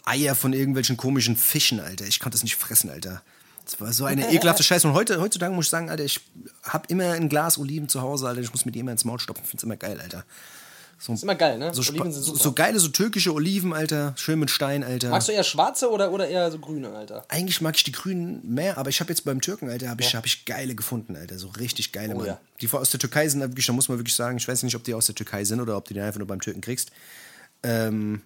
Eier 0.04 0.34
von 0.34 0.52
irgendwelchen 0.52 0.96
komischen 0.96 1.36
Fischen, 1.36 1.80
Alter. 1.80 2.06
Ich 2.06 2.20
konnte 2.20 2.36
das 2.36 2.42
nicht 2.42 2.56
fressen, 2.56 2.90
Alter. 2.90 3.22
Das 3.64 3.80
war 3.80 3.92
so 3.92 4.04
eine 4.04 4.30
ekelhafte 4.32 4.62
Scheiße. 4.62 4.86
Und 4.86 4.94
heute, 4.94 5.20
heutzutage 5.20 5.52
muss 5.54 5.66
ich 5.66 5.70
sagen, 5.70 5.90
Alter, 5.90 6.04
ich 6.04 6.20
habe 6.62 6.86
immer 6.88 7.12
ein 7.12 7.28
Glas 7.28 7.58
Oliven 7.58 7.88
zu 7.88 8.00
Hause, 8.00 8.28
Alter. 8.28 8.40
Ich 8.40 8.52
muss 8.52 8.64
mir 8.64 8.72
die 8.72 8.78
immer 8.78 8.92
ins 8.92 9.04
Maul 9.04 9.18
stopfen. 9.18 9.42
Ich 9.44 9.50
finde 9.50 9.60
es 9.60 9.64
immer 9.64 9.76
geil, 9.76 10.00
Alter. 10.00 10.24
So, 10.98 11.12
Ist 11.12 11.22
immer 11.22 11.34
geil, 11.34 11.58
ne? 11.58 11.74
so, 11.74 11.82
Oliven 11.82 12.10
sind 12.10 12.22
super. 12.22 12.38
so 12.38 12.52
geile, 12.52 12.78
so 12.80 12.88
türkische 12.88 13.34
Oliven, 13.34 13.74
Alter. 13.74 14.14
Schön 14.16 14.38
mit 14.38 14.50
Stein, 14.50 14.82
Alter. 14.82 15.10
Magst 15.10 15.28
du 15.28 15.32
eher 15.32 15.44
schwarze 15.44 15.90
oder, 15.90 16.10
oder 16.10 16.26
eher 16.26 16.50
so 16.50 16.58
grüne, 16.58 16.88
Alter? 16.88 17.24
Eigentlich 17.28 17.60
mag 17.60 17.76
ich 17.76 17.84
die 17.84 17.92
grünen 17.92 18.40
mehr, 18.54 18.78
aber 18.78 18.88
ich 18.88 19.00
habe 19.00 19.10
jetzt 19.10 19.24
beim 19.24 19.42
Türken, 19.42 19.68
Alter, 19.68 19.90
habe 19.90 20.00
ich, 20.00 20.14
hab 20.14 20.24
ich 20.24 20.46
geile 20.46 20.74
gefunden, 20.74 21.14
Alter. 21.14 21.38
So 21.38 21.48
richtig 21.48 21.92
geile, 21.92 22.14
Oh 22.14 22.18
Mann. 22.18 22.26
ja. 22.26 22.40
Die 22.62 22.70
aus 22.72 22.90
der 22.90 22.98
Türkei 23.00 23.28
sind, 23.28 23.40
da 23.40 23.48
wirklich, 23.48 23.66
da 23.66 23.74
muss 23.74 23.90
man 23.90 23.98
wirklich 23.98 24.14
sagen, 24.14 24.38
ich 24.38 24.48
weiß 24.48 24.62
nicht, 24.62 24.74
ob 24.74 24.84
die 24.84 24.94
aus 24.94 25.04
der 25.06 25.14
Türkei 25.14 25.44
sind 25.44 25.60
oder 25.60 25.76
ob 25.76 25.86
du 25.86 25.92
die 25.92 26.00
einfach 26.00 26.18
nur 26.18 26.26
beim 26.28 26.40
Türken 26.40 26.62
kriegst. 26.62 26.90
Ähm, 27.62 28.22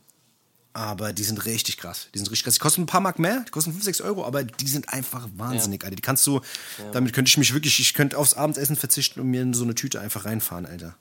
aber 0.73 1.13
die 1.13 1.25
sind 1.25 1.45
richtig 1.47 1.77
krass. 1.77 2.07
Die 2.15 2.19
sind 2.19 2.31
richtig 2.31 2.45
krass. 2.45 2.55
Die 2.55 2.61
kosten 2.61 2.83
ein 2.83 2.87
paar 2.87 3.01
Mark 3.01 3.19
mehr, 3.19 3.43
die 3.47 3.51
kosten 3.51 3.73
5, 3.73 3.83
6 3.83 4.01
Euro, 4.03 4.25
aber 4.25 4.45
die 4.45 4.69
sind 4.69 4.89
einfach 4.91 5.29
wahnsinnig, 5.35 5.83
Alter. 5.83 5.97
Die 5.97 6.03
kannst 6.03 6.25
du, 6.29 6.41
damit 6.93 7.13
könnte 7.15 7.29
ich 7.29 7.37
mich 7.37 7.53
wirklich, 7.53 7.81
ich 7.81 7.95
könnte 7.95 8.17
aufs 8.17 8.35
Abendessen 8.35 8.77
verzichten 8.77 9.19
und 9.19 9.27
mir 9.27 9.43
in 9.43 9.55
so 9.55 9.65
eine 9.65 9.75
Tüte 9.75 10.01
einfach 10.01 10.25
reinfahren, 10.25 10.67
Alter. 10.67 10.95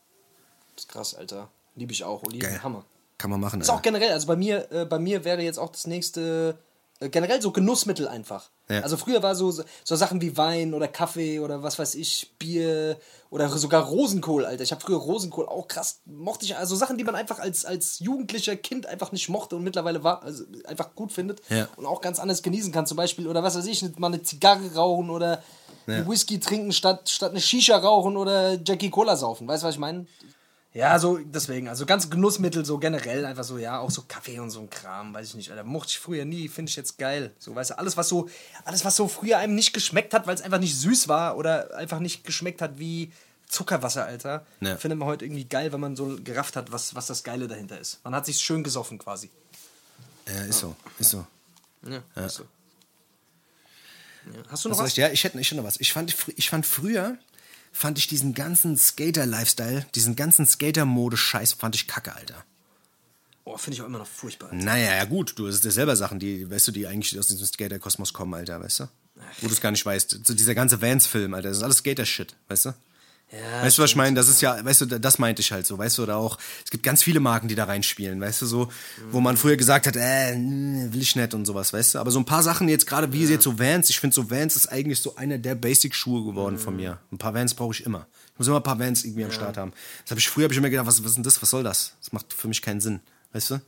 Das 0.76 0.86
ist 0.86 0.90
krass, 0.90 1.14
Alter. 1.14 1.52
Liebe 1.80 1.94
ich 1.94 2.04
auch. 2.04 2.24
Oliven, 2.24 2.42
Geil. 2.50 2.62
Hammer. 2.64 2.84
Kann 3.18 3.32
man 3.32 3.40
machen, 3.40 3.60
Ist 3.60 3.70
auch 3.70 3.76
Alter. 3.76 3.84
generell, 3.84 4.12
also 4.14 4.28
bei 4.28 4.36
mir, 4.36 4.72
äh, 4.72 4.86
bei 4.86 5.00
mir 5.00 5.24
wäre 5.26 5.42
jetzt 5.42 5.58
auch 5.60 5.70
das 5.72 5.88
nächste, 5.88 6.58
äh, 7.02 7.10
generell 7.10 7.42
so 7.42 7.52
Genussmittel 7.52 8.08
einfach. 8.08 8.50
Ja. 8.70 8.82
Also 8.82 8.96
früher 8.98 9.22
war 9.24 9.36
so, 9.36 9.52
so 9.52 9.96
Sachen 9.96 10.22
wie 10.22 10.38
Wein 10.38 10.74
oder 10.74 10.88
Kaffee 10.88 11.40
oder 11.40 11.62
was 11.64 11.78
weiß 11.80 11.96
ich, 11.96 12.32
Bier 12.40 12.98
oder 13.30 13.50
sogar 13.50 13.84
Rosenkohl, 13.84 14.46
Alter. 14.46 14.64
Ich 14.64 14.72
habe 14.72 14.80
früher 14.82 14.98
Rosenkohl 14.98 15.48
auch 15.48 15.68
krass, 15.68 16.00
mochte 16.06 16.46
ich, 16.46 16.56
also 16.56 16.76
Sachen, 16.78 16.98
die 16.98 17.04
man 17.04 17.16
einfach 17.16 17.40
als, 17.40 17.66
als 17.66 18.00
jugendlicher 18.00 18.56
Kind 18.56 18.86
einfach 18.86 19.12
nicht 19.12 19.28
mochte 19.28 19.56
und 19.58 19.64
mittlerweile 19.64 20.04
war, 20.04 20.24
also 20.24 20.46
einfach 20.66 20.96
gut 20.96 21.12
findet 21.12 21.42
Ja. 21.50 21.68
und 21.76 21.86
auch 21.86 22.00
ganz 22.02 22.20
anders 22.20 22.42
genießen 22.42 22.72
kann. 22.72 22.86
Zum 22.86 22.96
Beispiel, 22.98 23.28
oder 23.28 23.44
was 23.44 23.58
weiß 23.58 23.66
ich, 23.66 23.82
mal 23.98 24.08
eine 24.08 24.22
Zigarre 24.24 24.74
rauchen 24.76 25.10
oder 25.10 25.44
einen 25.88 26.08
Whisky 26.08 26.40
trinken 26.40 26.72
statt, 26.72 27.10
statt 27.10 27.32
eine 27.32 27.42
Shisha 27.42 27.76
rauchen 27.78 28.16
oder 28.16 28.54
Jackie 28.64 28.92
Cola 28.92 29.16
saufen. 29.18 29.48
Weißt 29.48 29.64
du, 29.64 29.68
was 29.68 29.76
ich 29.76 29.80
meine? 29.82 30.06
Ja, 30.74 31.00
so 31.00 31.18
deswegen, 31.18 31.68
also 31.68 31.88
ganz 31.88 32.12
Genussmittel 32.12 32.64
so 32.64 32.78
generell 32.78 33.26
einfach 33.26 33.44
so, 33.44 33.58
ja, 33.58 33.80
auch 33.80 33.90
so 33.90 34.04
Kaffee 34.08 34.40
und 34.40 34.52
so 34.52 34.60
ein 34.60 34.70
Kram, 34.70 35.16
weiß 35.16 35.30
ich 35.30 35.36
nicht, 35.36 35.50
Alter, 35.50 35.64
mochte 35.64 35.90
ich 35.90 36.00
früher 36.00 36.26
nie, 36.26 36.48
finde 36.48 36.70
ich 36.70 36.76
jetzt 36.76 37.00
geil. 37.00 37.34
So, 37.40 37.56
weißt 37.56 37.72
du, 37.72 37.80
alles 37.80 37.98
was 37.98 38.08
so 38.08 38.30
alles 38.66 38.86
was 38.86 38.96
so 38.96 39.08
früher 39.08 39.40
einem 39.40 39.56
nicht 39.56 39.74
geschmeckt 39.74 40.14
hat, 40.14 40.28
weil 40.28 40.36
es 40.36 40.42
einfach 40.42 40.60
nicht 40.60 40.78
süß 40.78 41.08
war 41.08 41.38
oder 41.38 41.76
einfach 41.76 42.00
nicht 42.00 42.24
geschmeckt 42.24 42.62
hat 42.62 42.78
wie 42.78 43.12
Zuckerwasser, 43.48 44.06
Alter. 44.06 44.46
Ja. 44.62 44.78
Findet 44.78 45.00
man 45.00 45.08
heute 45.08 45.26
irgendwie 45.26 45.46
geil, 45.46 45.74
wenn 45.74 45.80
man 45.80 45.96
so 45.96 46.20
gerafft 46.24 46.56
hat, 46.56 46.72
was, 46.72 46.94
was 46.94 47.08
das 47.08 47.24
Geile 47.24 47.48
dahinter 47.48 47.80
ist. 47.80 48.00
Man 48.04 48.14
hat 48.14 48.28
sich 48.28 48.38
schön 48.38 48.64
gesoffen 48.64 49.00
quasi. 49.00 49.32
Ja, 50.28 50.44
ist 50.44 50.60
so, 50.60 50.76
ist 51.00 51.10
so. 51.10 51.26
Ja, 51.82 52.26
ist 52.26 52.36
so. 52.36 52.44
Ja. 52.44 52.50
Hast 54.50 54.66
du 54.66 54.70
noch 54.70 54.78
Was 54.78 54.84
was? 54.84 54.92
ich, 54.92 54.98
ja, 54.98 55.10
ich 55.10 55.24
hätte, 55.24 55.40
ich 55.40 55.48
hätte 55.48 55.56
noch 55.56 55.68
was. 55.68 55.80
Ich 55.80 55.92
fand, 55.92 56.16
ich 56.36 56.50
fand 56.50 56.68
früher, 56.68 57.18
fand 57.72 57.98
ich 57.98 58.08
diesen 58.08 58.34
ganzen 58.34 58.78
Skater-Lifestyle, 58.78 59.86
diesen 59.96 60.16
ganzen 60.16 60.46
Skater-Mode-Scheiß, 60.46 61.54
fand 61.54 61.76
ich 61.76 61.88
kacke, 61.88 62.16
Alter. 62.16 62.44
Oh, 63.46 63.58
finde 63.58 63.76
ich 63.76 63.82
auch 63.82 63.88
immer 63.88 64.00
noch 64.00 64.08
furchtbar. 64.08 64.52
Alter. 64.52 64.64
Naja, 64.64 64.96
ja 64.96 65.06
gut, 65.06 65.34
du, 65.38 65.48
das 65.48 65.56
ist 65.56 65.66
ja 65.66 65.72
selber 65.72 65.96
Sachen, 65.96 66.20
die, 66.20 66.50
weißt 66.50 66.68
du, 66.68 66.72
die 66.72 66.88
eigentlich 66.88 67.18
aus 67.18 67.28
diesem 67.28 67.46
Skater-Kosmos 67.46 68.14
kommen, 68.14 68.34
Alter, 68.34 68.62
weißt 68.62 68.82
du? 68.82 68.90
Wo 69.42 69.48
du 69.48 69.54
es 69.54 69.62
gar 69.62 69.72
nicht 69.72 69.86
weißt. 69.86 70.20
So 70.24 70.34
dieser 70.34 70.56
ganze 70.56 70.82
Vans-Film, 70.82 71.34
Alter, 71.34 71.50
das 71.50 71.58
ist 71.58 71.64
alles 71.64 71.78
Skater-Shit, 71.78 72.36
weißt 72.48 72.66
du? 72.66 72.74
Weißt 73.32 73.78
du, 73.78 73.84
was 73.84 73.92
ich 73.92 73.96
meine? 73.96 74.16
Das 74.16 74.28
ist 74.28 74.42
ja, 74.42 74.64
weißt 74.64 74.82
du, 74.82 74.86
das 74.86 75.20
meinte 75.20 75.42
ich 75.42 75.52
halt 75.52 75.66
so, 75.66 75.78
weißt 75.78 75.98
du, 75.98 76.04
oder 76.04 76.18
auch, 76.18 76.38
es 76.64 76.72
gibt 76.72 76.84
ganz 76.84 77.04
viele 77.04 77.20
Marken, 77.20 77.48
die 77.48 77.56
da 77.56 77.66
reinspielen, 77.66 78.20
weißt 78.20 78.42
du, 78.42 78.46
so, 78.46 78.70
wo 79.12 79.20
man 79.20 79.38
früher 79.38 79.56
gesagt 79.56 79.88
hat, 79.88 79.96
äh, 79.96 80.36
will 80.36 81.02
ich 81.02 81.16
nicht 81.16 81.34
und 81.34 81.46
sowas, 81.46 81.72
weißt 81.72 81.96
du, 81.96 82.00
aber 82.00 82.12
so 82.12 82.20
ein 82.20 82.26
paar 82.26 82.44
Sachen 82.44 82.68
jetzt 82.70 82.88
gerade, 82.88 83.14
wie 83.14 83.26
jetzt 83.26 83.44
so 83.44 83.60
Vans, 83.60 83.90
ich 83.90 84.00
finde 84.00 84.16
so 84.16 84.32
Vans 84.32 84.56
ist 84.56 84.68
eigentlich 84.68 85.02
so 85.02 85.16
einer 85.16 85.38
der 85.38 85.56
Basic-Schuhe 85.56 86.26
geworden 86.26 86.58
von 86.58 86.76
mir. 86.76 87.00
Ein 87.12 87.18
paar 87.18 87.34
Vans 87.34 87.54
brauche 87.54 87.74
ich 87.74 87.86
immer. 87.86 88.08
Ich 88.34 88.40
muss 88.40 88.48
immer 88.48 88.58
ein 88.58 88.64
paar 88.64 88.80
Vans 88.80 89.04
irgendwie 89.04 89.26
am 89.26 89.32
Start 89.32 89.58
haben. 89.58 89.74
Das 90.04 90.12
habe 90.12 90.20
ich 90.20 90.30
früher, 90.30 90.46
habe 90.46 90.54
ich 90.54 90.58
immer 90.58 90.70
gedacht, 90.70 90.88
was, 90.88 91.04
was 91.04 91.12
ist 91.12 91.16
denn 91.16 91.24
das, 91.24 91.42
was 91.42 91.50
soll 91.50 91.64
das? 91.64 91.94
Das 92.00 92.12
macht 92.12 92.34
für 92.34 92.48
mich 92.48 92.62
keinen 92.62 92.82
Sinn, 92.82 93.00
weißt 93.34 93.52
du? 93.52 93.62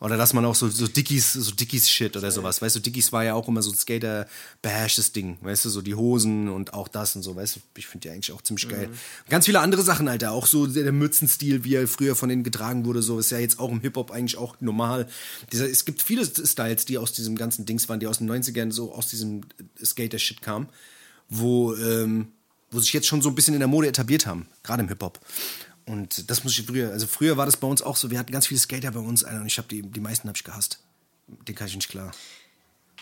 Oder 0.00 0.16
dass 0.16 0.32
man 0.32 0.46
auch 0.46 0.54
so, 0.54 0.68
so 0.68 0.86
Dickies, 0.86 1.34
so 1.34 1.52
Dickies-Shit 1.52 2.16
oder 2.16 2.30
sowas. 2.30 2.62
Weißt 2.62 2.74
du, 2.74 2.80
Dickies 2.80 3.12
war 3.12 3.22
ja 3.22 3.34
auch 3.34 3.46
immer 3.48 3.60
so 3.60 3.70
ein 3.70 3.76
Skater-behashtes 3.76 5.12
Ding. 5.12 5.36
Weißt 5.42 5.66
du, 5.66 5.68
so 5.68 5.82
die 5.82 5.94
Hosen 5.94 6.48
und 6.48 6.72
auch 6.72 6.88
das 6.88 7.16
und 7.16 7.22
so. 7.22 7.36
Weißt 7.36 7.56
du, 7.56 7.60
ich 7.76 7.86
finde 7.86 8.08
die 8.08 8.14
eigentlich 8.14 8.32
auch 8.32 8.40
ziemlich 8.40 8.66
geil. 8.66 8.88
Ganz 9.28 9.44
viele 9.44 9.60
andere 9.60 9.82
Sachen, 9.82 10.08
Alter. 10.08 10.32
Auch 10.32 10.46
so 10.46 10.66
der, 10.66 10.90
Mützenstil, 10.92 11.64
wie 11.64 11.74
er 11.74 11.86
früher 11.86 12.16
von 12.16 12.30
denen 12.30 12.44
getragen 12.44 12.86
wurde, 12.86 13.02
so 13.02 13.18
ist 13.18 13.30
ja 13.30 13.38
jetzt 13.38 13.58
auch 13.58 13.70
im 13.70 13.80
Hip-Hop 13.80 14.10
eigentlich 14.10 14.38
auch 14.38 14.56
normal. 14.60 15.06
Es 15.52 15.84
gibt 15.84 16.00
viele 16.00 16.24
Styles, 16.24 16.86
die 16.86 16.96
aus 16.96 17.12
diesem 17.12 17.36
ganzen 17.36 17.66
Dings 17.66 17.90
waren, 17.90 18.00
die 18.00 18.06
aus 18.06 18.18
den 18.18 18.30
90ern 18.30 18.72
so 18.72 18.94
aus 18.94 19.08
diesem 19.08 19.42
Skater-Shit 19.84 20.40
kamen, 20.40 20.70
wo, 21.28 21.74
ähm, 21.74 22.28
wo 22.70 22.80
sich 22.80 22.94
jetzt 22.94 23.06
schon 23.06 23.20
so 23.20 23.28
ein 23.28 23.34
bisschen 23.34 23.52
in 23.52 23.60
der 23.60 23.68
Mode 23.68 23.88
etabliert 23.88 24.24
haben. 24.24 24.46
Gerade 24.62 24.82
im 24.82 24.88
Hip-Hop. 24.88 25.20
Und 25.90 26.30
das 26.30 26.44
muss 26.44 26.56
ich 26.56 26.64
früher, 26.64 26.90
also 26.92 27.06
früher 27.06 27.36
war 27.36 27.46
das 27.46 27.56
bei 27.56 27.66
uns 27.66 27.82
auch 27.82 27.96
so, 27.96 28.10
wir 28.10 28.18
hatten 28.18 28.30
ganz 28.32 28.46
viele 28.46 28.60
Skater 28.60 28.90
bei 28.92 29.00
uns, 29.00 29.24
Alter, 29.24 29.40
und 29.40 29.46
ich 29.46 29.58
habe 29.58 29.66
die, 29.68 29.82
die 29.82 30.00
meisten 30.00 30.28
habe 30.28 30.36
ich 30.36 30.44
gehasst. 30.44 30.78
Den 31.48 31.54
kann 31.54 31.66
ich 31.66 31.74
nicht 31.74 31.88
klar. 31.88 32.12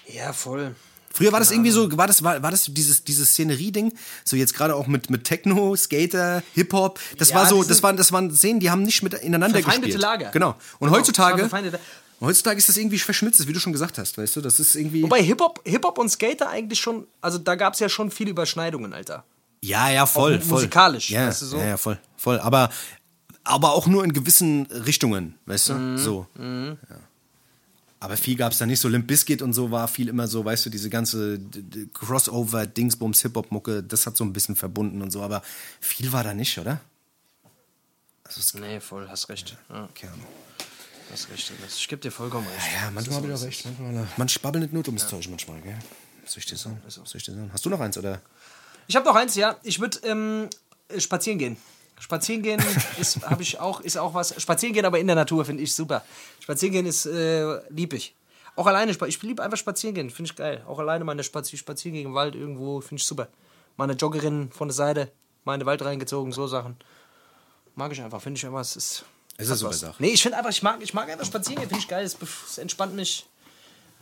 Ja, 0.07 0.33
voll. 0.33 0.75
Früher 1.13 1.33
war 1.33 1.41
das 1.41 1.51
irgendwie 1.51 1.71
so, 1.71 1.97
war 1.97 2.07
das, 2.07 2.23
war, 2.23 2.43
war 2.43 2.51
das 2.51 2.67
dieses, 2.69 3.03
dieses 3.05 3.31
Szenerie-Ding, 3.31 3.93
so 4.25 4.37
jetzt 4.37 4.55
gerade 4.55 4.75
auch 4.75 4.87
mit, 4.87 5.11
mit 5.11 5.25
Techno, 5.25 5.75
Skater, 5.77 6.43
Hip-Hop, 6.55 6.99
das 7.19 7.31
Ja, 7.31 7.37
war 7.37 7.47
so, 7.47 7.63
das 7.63 7.83
waren, 7.83 7.97
das 7.97 8.13
waren 8.13 8.31
Szenen, 8.31 8.61
die 8.61 8.71
haben 8.71 8.83
nicht 8.83 9.03
mit 9.03 9.15
ineinander 9.15 9.61
Verfeindete 9.61 9.87
gespielt. 9.87 10.03
Lager. 10.03 10.31
Genau. 10.31 10.51
Und 10.79 10.89
Genau, 10.89 10.93
heutzutage, 10.93 11.51
heutzutage 12.21 12.59
ist 12.59 12.69
das 12.69 12.77
irgendwie 12.77 12.99
verschmitzt, 12.99 13.47
wie 13.47 13.53
du 13.53 13.61
schon 13.61 13.73
gesagt 13.73 13.99
hast, 13.99 14.17
weißt 14.19 14.37
du, 14.37 14.41
das 14.41 14.61
ist 14.61 14.77
irgendwie. 14.77 15.03
Wobei 15.03 15.23
Hip-Hop 15.23 15.63
Hip 15.65 15.85
-Hop 15.85 15.99
und 15.99 16.09
Skater 16.11 16.49
eigentlich 16.51 16.79
schon, 16.79 17.07
also 17.21 17.39
da 17.39 17.55
gab 17.55 17.75
es 17.75 17.81
ja 17.81 17.89
schon 17.89 18.11
viele 18.11 18.31
Überschneidungen, 18.31 18.93
Alter. 18.93 19.25
Ja, 19.63 19.91
ja, 19.91 20.07
voll, 20.07 20.37
Auch 20.39 20.43
voll. 20.43 20.59
musikalisch, 20.59 21.11
ja, 21.11 21.27
weißt 21.27 21.43
du, 21.43 21.47
so. 21.47 21.57
Ja, 21.57 21.67
ja, 21.69 21.77
voll, 21.77 21.99
voll. 22.19 22.39
Aber, 22.41 22.69
aber 23.45 23.73
auch 23.73 23.87
nur 23.87 24.05
in 24.05 24.13
gewissen 24.13 24.67
Richtungen, 24.67 25.35
weißt 25.47 25.71
du? 25.71 25.75
Mhm, 25.75 25.99
So. 25.99 26.27
Ja. 26.39 26.77
Aber 28.01 28.17
viel 28.17 28.37
gab 28.37 28.53
es 28.53 28.59
da 28.59 28.67
nicht. 28.67 28.79
So 28.79 28.89
Limp 28.89 29.07
Bizkit 29.09 29.43
und 29.43 29.55
so 29.55 29.71
war 29.73 29.89
viel 29.89 30.09
immer 30.09 30.29
so, 30.29 30.45
weißt 30.45 30.67
du, 30.67 30.71
diese 30.71 30.89
ganze 30.91 31.41
Crossover, 31.95 32.65
Dingsbums, 32.67 33.23
Hip-Hop-Mucke, 33.23 33.83
das 33.83 34.07
hat 34.07 34.17
so 34.17 34.23
ein 34.23 34.33
bisschen 34.33 34.55
verbunden 34.55 35.03
und 35.03 35.11
so. 35.11 35.21
Aber 35.23 35.43
viel 35.81 36.13
war 36.13 36.23
da 36.23 36.33
nicht, 36.35 36.57
oder? 36.59 36.81
Also 38.25 38.59
Nee, 38.59 38.79
voll, 38.81 39.09
hast 39.09 39.29
recht. 39.31 39.57
Ja, 39.71 39.89
keine 39.95 40.13
Ahnung. 40.13 40.27
hast 41.11 41.29
recht. 41.31 41.51
Ich 41.77 41.89
geb 41.89 42.01
dir 42.03 42.13
vollkommen 42.13 42.47
recht. 42.47 42.67
Ja, 42.81 42.91
manchmal 42.93 43.17
habe 43.17 43.29
ich 43.29 43.35
auch 43.35 43.43
recht. 43.43 43.65
Manchmal, 43.65 44.07
man 44.17 44.29
babbelt 44.43 44.63
nicht 44.63 44.75
nur 44.75 44.83
dummes 44.85 45.09
Zeug 45.09 45.27
manchmal, 45.29 45.61
gell? 45.63 45.79
Soll 46.25 46.39
ich 46.39 46.47
dir 46.47 46.57
sagen? 46.57 46.81
Soll 46.87 47.05
ich 47.15 47.25
dir 47.25 47.33
sagen? 47.33 47.51
Hast 47.53 47.65
du 47.65 47.71
noch 47.71 47.81
eins, 47.81 47.97
oder? 47.99 48.21
Ich 48.87 48.95
habe 48.95 49.07
noch 49.07 49.17
eins, 49.17 49.35
ja. 49.35 49.57
Ich 49.63 49.81
würde 49.81 49.99
ähm, 50.05 50.49
äh, 50.89 51.01
spazieren 51.01 51.39
gehen. 51.39 51.57
Spazieren 52.01 52.43
gehen 52.43 52.63
ist, 53.01 53.29
habe 53.29 53.43
ich 53.43 53.59
auch, 53.59 53.81
ist 53.81 53.97
auch 53.97 54.15
was. 54.15 54.41
Spazieren 54.41 54.73
gehen, 54.73 54.85
aber 54.85 54.99
in 54.99 55.07
der 55.07 55.17
Natur 55.17 55.45
finde 55.45 55.63
ich 55.63 55.75
super. 55.75 56.05
Spazieren 56.41 56.73
gehen 56.73 56.87
ist 56.87 57.07
äh, 57.07 57.61
lieb 57.71 57.93
ich. 57.93 58.15
Auch 58.59 58.67
alleine, 58.67 58.91
ich 58.91 59.23
liebe 59.23 59.43
einfach 59.43 59.57
spazieren 59.57 59.95
gehen, 59.95 60.11
finde 60.11 60.31
ich 60.31 60.37
geil. 60.37 60.65
Auch 60.67 60.81
alleine 60.81 61.05
mal 61.05 61.13
eine 61.13 61.23
Spazi 61.23 61.57
spazieren 61.57 61.95
gehen 61.95 62.07
im 62.07 62.15
Wald 62.15 62.35
irgendwo, 62.35 62.81
finde 62.81 63.01
ich 63.01 63.07
super. 63.07 63.29
Meine 63.77 63.93
Joggerin 63.93 64.51
von 64.51 64.67
der 64.67 64.75
Seite, 64.75 65.13
mal 65.45 65.55
in 65.55 65.61
den 65.61 65.67
Wald 65.67 65.81
reingezogen, 65.83 66.33
so 66.33 66.49
Sachen. 66.49 66.77
Mag 67.77 67.93
ich 67.93 68.03
einfach, 68.03 68.21
finde 68.21 68.39
ich 68.39 68.45
einfach, 68.45 68.61
es 68.61 68.75
ist. 68.75 69.05
Es 69.37 69.49
ist 69.49 69.61
super. 69.61 69.73
Sache. 69.73 69.95
Nee, 70.01 70.09
ich 70.09 70.23
finde 70.23 70.39
einfach, 70.39 70.51
ich 70.51 70.65
mag, 70.65 70.83
ich 70.83 70.93
mag 70.93 71.09
einfach 71.09 71.25
spazieren 71.25 71.61
gehen, 71.61 71.69
finde 71.69 71.83
ich 71.85 71.89
geil, 71.89 72.05
es, 72.05 72.17
es 72.49 72.59
entspannt 72.59 72.97
mich. 72.97 73.29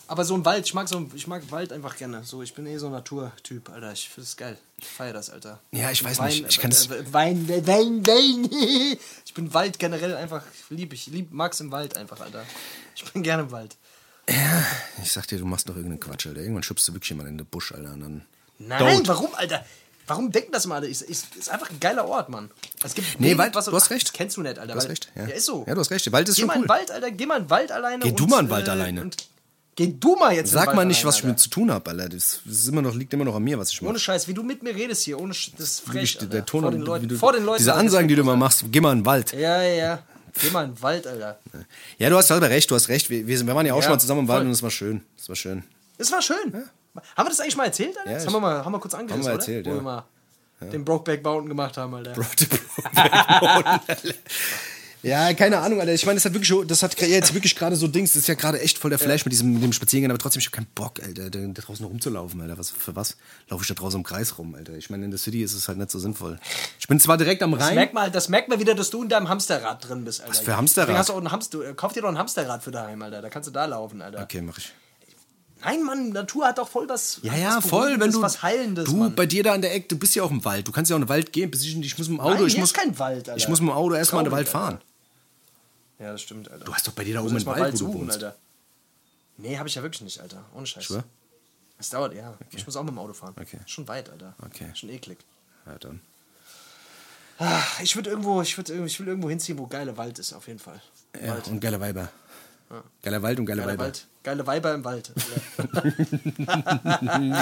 Aber 0.08 0.24
so 0.24 0.34
ein 0.34 0.44
Wald, 0.44 0.64
ich 0.66 0.74
mag 0.74 0.88
so 0.88 1.08
ich 1.14 1.26
mag 1.26 1.42
Wald 1.50 1.72
einfach 1.72 1.96
gerne. 1.96 2.22
So, 2.24 2.42
ich 2.42 2.54
bin 2.54 2.66
eh 2.66 2.78
so 2.78 2.86
ein 2.86 2.92
Naturtyp, 2.92 3.70
Alter. 3.70 3.92
Ich 3.92 4.08
finde 4.08 4.26
es 4.26 4.36
geil. 4.36 4.56
Ich 4.78 4.86
feiere 4.86 5.12
das, 5.14 5.30
Alter. 5.30 5.60
Ja, 5.72 5.90
ich 5.90 6.02
weiß 6.04 6.18
Wein, 6.18 6.28
nicht. 6.28 6.46
Ich 6.48 6.58
kann 6.58 6.70
das- 6.70 6.86
äh, 6.90 7.12
Wein, 7.12 7.48
Wein, 7.48 7.66
Wein, 7.66 8.06
Wein. 8.06 8.98
Ich 9.26 9.34
bin 9.34 9.52
Wald 9.52 9.78
generell 9.78 10.14
einfach, 10.16 10.42
lieb 10.70 10.92
ich. 10.94 11.08
Lieb, 11.08 11.28
mag's 11.32 11.60
im 11.60 11.70
Wald 11.72 11.96
einfach, 11.96 12.20
Alter. 12.20 12.44
Ich 12.94 13.04
bin 13.12 13.22
gerne 13.22 13.42
im 13.44 13.50
Wald. 13.50 13.76
Ich 15.02 15.12
sag 15.12 15.26
dir, 15.28 15.38
du 15.38 15.44
machst 15.44 15.68
doch 15.68 15.76
irgendeinen 15.76 16.00
Quatsch, 16.00 16.26
Alter. 16.26 16.40
Irgendwann 16.40 16.62
schubst 16.62 16.86
du 16.88 16.92
wirklich 16.94 17.10
jemanden 17.10 17.32
in 17.32 17.38
den 17.38 17.46
Busch, 17.46 17.72
Alter. 17.72 17.92
Und 17.92 18.00
dann 18.00 18.22
Nein, 18.58 19.02
Don't. 19.02 19.08
warum, 19.08 19.34
Alter? 19.34 19.64
Warum 20.06 20.30
denken 20.32 20.52
das 20.52 20.66
mal 20.66 20.76
alle? 20.76 20.86
Ist, 20.88 21.02
ist, 21.02 21.34
ist 21.36 21.50
einfach 21.50 21.68
ein 21.68 21.80
geiler 21.80 22.06
Ort, 22.06 22.28
Mann. 22.28 22.50
Es 22.82 22.94
gibt 22.94 23.20
Nee, 23.20 23.36
Wald, 23.36 23.54
was- 23.56 23.64
du 23.66 23.72
hast 23.72 23.90
recht. 23.90 24.12
kennst 24.14 24.36
du 24.36 24.42
nicht, 24.42 24.58
Alter. 24.58 24.72
Du 24.72 24.78
hast 24.78 24.88
recht, 24.88 25.10
ja. 25.16 25.26
Ja, 25.26 25.34
ist 25.34 25.46
so. 25.46 25.64
Ja, 25.66 25.74
du 25.74 25.80
hast 25.80 25.90
recht. 25.90 26.06
Der 26.06 26.12
Wald 26.12 26.28
ist 26.28 26.36
Geh 26.36 26.42
schon 26.42 26.46
mal 26.46 26.54
in 26.54 26.62
cool. 26.62 26.68
Wald, 26.68 26.90
Alter. 26.92 27.10
Geh 27.10 27.26
mal 27.26 27.36
in 27.38 27.44
den 27.44 27.50
Wald 27.50 27.72
alleine. 27.72 28.02
Geh 28.02 28.10
und, 28.10 28.20
du 28.20 28.26
mal 28.26 28.38
in 28.40 28.46
den 28.46 28.50
Wald 28.50 28.68
alleine. 28.68 29.00
Und 29.02 29.16
geh 29.76 29.86
du 29.98 30.16
mal 30.16 30.34
jetzt 30.34 30.52
den 30.52 30.58
Sag 30.58 30.74
mal 30.74 30.84
nicht, 30.84 30.96
alleine, 30.98 31.08
was 31.08 31.18
ich 31.18 31.24
mit 31.24 31.38
zu 31.38 31.48
tun 31.50 31.70
habe, 31.70 31.90
Alter. 31.90 32.08
Das, 32.08 32.40
das 32.44 32.54
ist 32.54 32.68
immer 32.68 32.82
noch, 32.82 32.94
liegt 32.94 33.12
immer 33.14 33.24
noch 33.24 33.36
an 33.36 33.44
mir, 33.44 33.58
was 33.58 33.70
ich 33.70 33.80
mache. 33.80 33.90
Ohne 33.90 33.98
Scheiß, 33.98 34.26
wie 34.26 34.34
du 34.34 34.42
mit 34.42 34.62
mir 34.62 34.74
redest 34.74 35.04
hier, 35.04 35.20
ohne 35.20 35.32
Sch 35.34 35.52
das 35.56 35.68
ist 35.68 35.80
frech, 35.82 36.16
Alter. 36.16 36.26
der 36.26 36.44
Ton 36.46 36.62
vor 36.62 36.70
den 36.72 36.80
Leuten, 36.82 37.08
du, 37.08 37.16
vor 37.16 37.32
den 37.32 37.44
Leuten. 37.44 37.58
Diese 37.58 37.74
Ansagen, 37.74 38.08
die 38.08 38.16
du 38.16 38.22
immer 38.22 38.36
machst, 38.36 38.64
geh 38.72 38.80
mal 38.80 38.92
in 38.92 38.98
den 39.00 39.06
Wald. 39.06 39.32
Ja, 39.32 39.62
ja, 39.62 39.74
ja. 39.74 40.02
Geh 40.40 40.50
mal 40.50 40.64
in 40.64 40.72
den 40.74 40.82
Wald, 40.82 41.06
Alter. 41.06 41.38
Ja, 41.98 42.10
du 42.10 42.16
hast 42.16 42.28
selber 42.28 42.50
recht, 42.50 42.70
du 42.70 42.74
hast 42.74 42.88
recht. 42.88 43.08
Wir, 43.08 43.26
wir, 43.26 43.46
wir 43.46 43.54
waren 43.54 43.64
ja 43.64 43.72
auch 43.72 43.78
Ja, 43.78 43.82
schon 43.84 43.92
mal 43.92 43.98
zusammen 44.00 44.20
im 44.22 44.28
Wald 44.28 44.40
voll. 44.40 44.46
und 44.46 44.52
es 44.52 44.62
war 44.62 44.70
schön. 44.70 45.02
Es 45.16 45.28
war 45.28 45.36
schön. 45.36 45.62
Das 45.98 46.10
war 46.12 46.20
schön. 46.20 46.36
Haben 47.16 47.26
wir 47.26 47.30
das 47.30 47.40
eigentlich 47.40 47.56
mal 47.56 47.64
erzählt, 47.66 47.96
Alter? 47.98 48.10
Ja, 48.10 48.16
das 48.16 48.26
haben 48.26 48.32
wir 48.34 48.40
mal, 48.40 48.64
haben 48.64 48.72
wir 48.72 48.78
kurz 48.80 48.94
angerissen, 48.94 49.24
wir 49.24 49.32
oder? 49.32 49.40
erzählt, 49.40 49.66
Wo 49.66 49.70
ja. 49.70 49.76
wir 49.76 49.82
mal 49.82 50.04
den 50.72 50.84
Brokeback 50.84 51.22
Mountain 51.22 51.48
gemacht 51.50 51.76
haben, 51.76 51.94
Alter. 51.94 52.14
Ja, 55.02 55.32
keine 55.34 55.58
Ahnung, 55.58 55.78
Alter. 55.80 55.92
Ich 55.92 56.04
meine, 56.04 56.16
das 56.16 56.24
hat 56.24 56.32
wirklich, 56.34 56.52
das 56.66 56.82
hat 56.82 57.00
jetzt 57.00 57.32
wirklich 57.34 57.54
gerade 57.54 57.76
so 57.76 57.86
Dings. 57.86 58.12
Das 58.14 58.22
ist 58.22 58.28
ja 58.28 58.34
gerade 58.34 58.60
echt 58.60 58.78
voll 58.78 58.90
der 58.90 58.98
Flash 58.98 59.24
mit 59.24 59.32
diesem 59.32 59.52
mit 59.52 59.62
dem 59.62 59.72
Spaziergehen, 59.72 60.10
aber 60.10 60.18
trotzdem, 60.18 60.40
ich 60.40 60.46
habe 60.46 60.56
keinen 60.56 60.66
Bock, 60.74 61.00
Alter, 61.02 61.30
da, 61.30 61.38
da 61.38 61.62
draußen 61.62 61.84
rumzulaufen, 61.86 62.40
Alter. 62.40 62.58
Was, 62.58 62.70
für 62.70 62.96
was 62.96 63.16
laufe 63.48 63.62
ich 63.62 63.68
da 63.68 63.74
draußen 63.74 64.00
im 64.00 64.04
Kreis 64.04 64.38
rum, 64.38 64.54
Alter? 64.54 64.74
Ich 64.74 64.90
meine, 64.90 65.04
in 65.04 65.10
der 65.10 65.18
City 65.18 65.42
ist 65.42 65.52
es 65.54 65.68
halt 65.68 65.78
nicht 65.78 65.90
so 65.90 65.98
sinnvoll. 65.98 66.38
Ich 66.80 66.88
bin 66.88 66.98
zwar 66.98 67.16
direkt 67.18 67.42
am 67.42 67.52
Das 67.52 67.60
Rhein. 67.62 67.74
merkt, 67.76 67.94
man, 67.94 68.10
das 68.10 68.28
merkt 68.28 68.48
man 68.48 68.58
wieder, 68.58 68.74
dass 68.74 68.90
du 68.90 69.02
in 69.02 69.08
deinem 69.08 69.28
Hamsterrad 69.28 69.88
drin 69.88 70.04
bist, 70.04 70.20
Alter. 70.20 70.32
Was 70.32 70.40
für 70.40 70.56
Hamsterrad? 70.56 70.88
Deswegen 70.88 70.98
Hast 70.98 71.08
du 71.10 71.12
auch 71.12 71.20
ein 71.20 71.30
Hamster, 71.30 71.60
äh, 71.70 71.74
kauf 71.74 71.92
dir 71.92 72.02
doch 72.02 72.08
ein 72.08 72.18
Hamsterrad 72.18 72.62
für 72.62 72.70
daheim, 72.72 73.00
Alter. 73.02 73.22
Da 73.22 73.28
kannst 73.28 73.46
du 73.48 73.52
da 73.52 73.64
laufen, 73.66 74.02
Alter. 74.02 74.22
Okay, 74.22 74.40
mach 74.40 74.58
ich. 74.58 74.72
Nein, 75.66 75.82
Mann, 75.82 76.08
Natur 76.10 76.46
hat 76.46 76.58
doch 76.58 76.68
voll 76.68 76.88
was. 76.88 77.18
Ja, 77.22 77.32
was 77.32 77.40
ja, 77.40 77.60
voll, 77.60 77.98
wenn 77.98 78.12
du. 78.12 78.22
was 78.22 78.40
Heilendes, 78.42 78.84
du, 78.84 78.96
Mann. 78.96 79.14
bei 79.16 79.26
dir 79.26 79.42
da 79.42 79.54
in 79.54 79.62
der 79.62 79.74
Ecke, 79.74 79.88
du 79.88 79.98
bist 79.98 80.14
ja 80.14 80.22
auch 80.22 80.30
im 80.30 80.44
Wald. 80.44 80.66
Du 80.68 80.70
kannst 80.72 80.90
ja 80.90 80.96
auch 80.96 81.00
in 81.00 81.04
den 81.04 81.08
Wald 81.08 81.32
gehen. 81.32 81.50
Ich, 81.52 81.98
muss 81.98 82.08
mit 82.08 82.18
dem 82.18 82.20
Auto, 82.20 82.34
Nein, 82.34 82.46
ich 82.46 82.56
muss, 82.56 82.70
ist 82.70 82.76
kein 82.76 82.96
Wald, 83.00 83.28
Alter. 83.28 83.36
ich 83.36 83.48
muss 83.48 83.60
mit 83.60 83.68
dem 83.68 83.74
Auto 83.74 83.94
erstmal 83.94 84.20
in 84.22 84.30
den 84.30 84.32
Wald 84.32 84.48
fahren. 84.48 84.80
Ja, 85.98 86.12
das 86.12 86.22
stimmt, 86.22 86.50
Alter. 86.50 86.64
Du 86.64 86.72
hast 86.72 86.86
doch 86.86 86.92
bei 86.92 87.02
dir 87.04 87.14
da 87.14 87.20
oben 87.20 87.34
einen 87.34 87.44
mal 87.44 87.58
Wald, 87.58 87.72
wo 87.74 87.78
du 87.78 87.84
suchen, 87.92 88.00
wohnst. 88.02 88.14
Alter. 88.22 88.36
Nee, 89.38 89.58
hab 89.58 89.66
ich 89.66 89.74
ja 89.74 89.82
wirklich 89.82 90.02
nicht, 90.02 90.20
Alter. 90.20 90.44
Ohne 90.54 90.66
Scheiß. 90.66 90.84
Schwör? 90.84 91.04
Es 91.78 91.90
dauert, 91.90 92.14
ja. 92.14 92.34
Ich 92.52 92.64
muss 92.64 92.76
auch 92.76 92.82
mit 92.84 92.92
dem 92.92 92.98
Auto 92.98 93.12
fahren. 93.12 93.34
Okay. 93.40 93.58
Schon 93.66 93.88
weit, 93.88 94.08
Alter. 94.08 94.34
Okay. 94.44 94.70
Schon 94.74 94.88
eklig. 94.90 95.18
Ja, 95.66 95.76
dann. 95.78 96.00
Ah, 97.38 97.60
Ich 97.82 97.96
würde 97.96 98.10
irgendwo, 98.10 98.40
ich 98.40 98.56
würde, 98.56 98.72
ich 98.86 98.98
will 99.00 99.08
irgendwo 99.08 99.28
hinziehen, 99.28 99.58
wo 99.58 99.66
geiler 99.66 99.96
Wald 99.96 100.18
ist, 100.18 100.32
auf 100.32 100.46
jeden 100.46 100.58
Fall. 100.60 100.80
Ja, 101.20 101.32
Wald. 101.32 101.48
und 101.48 101.60
geile 101.60 101.80
Weiber. 101.80 102.08
Geiler 103.02 103.22
Wald 103.22 103.38
und 103.38 103.46
geile 103.46 103.60
Geiler 103.62 103.72
Weiber. 103.72 103.84
Wald. 103.84 104.06
Geile 104.22 104.46
Weiber 104.46 104.74
im 104.74 104.84
Wald. 104.84 105.12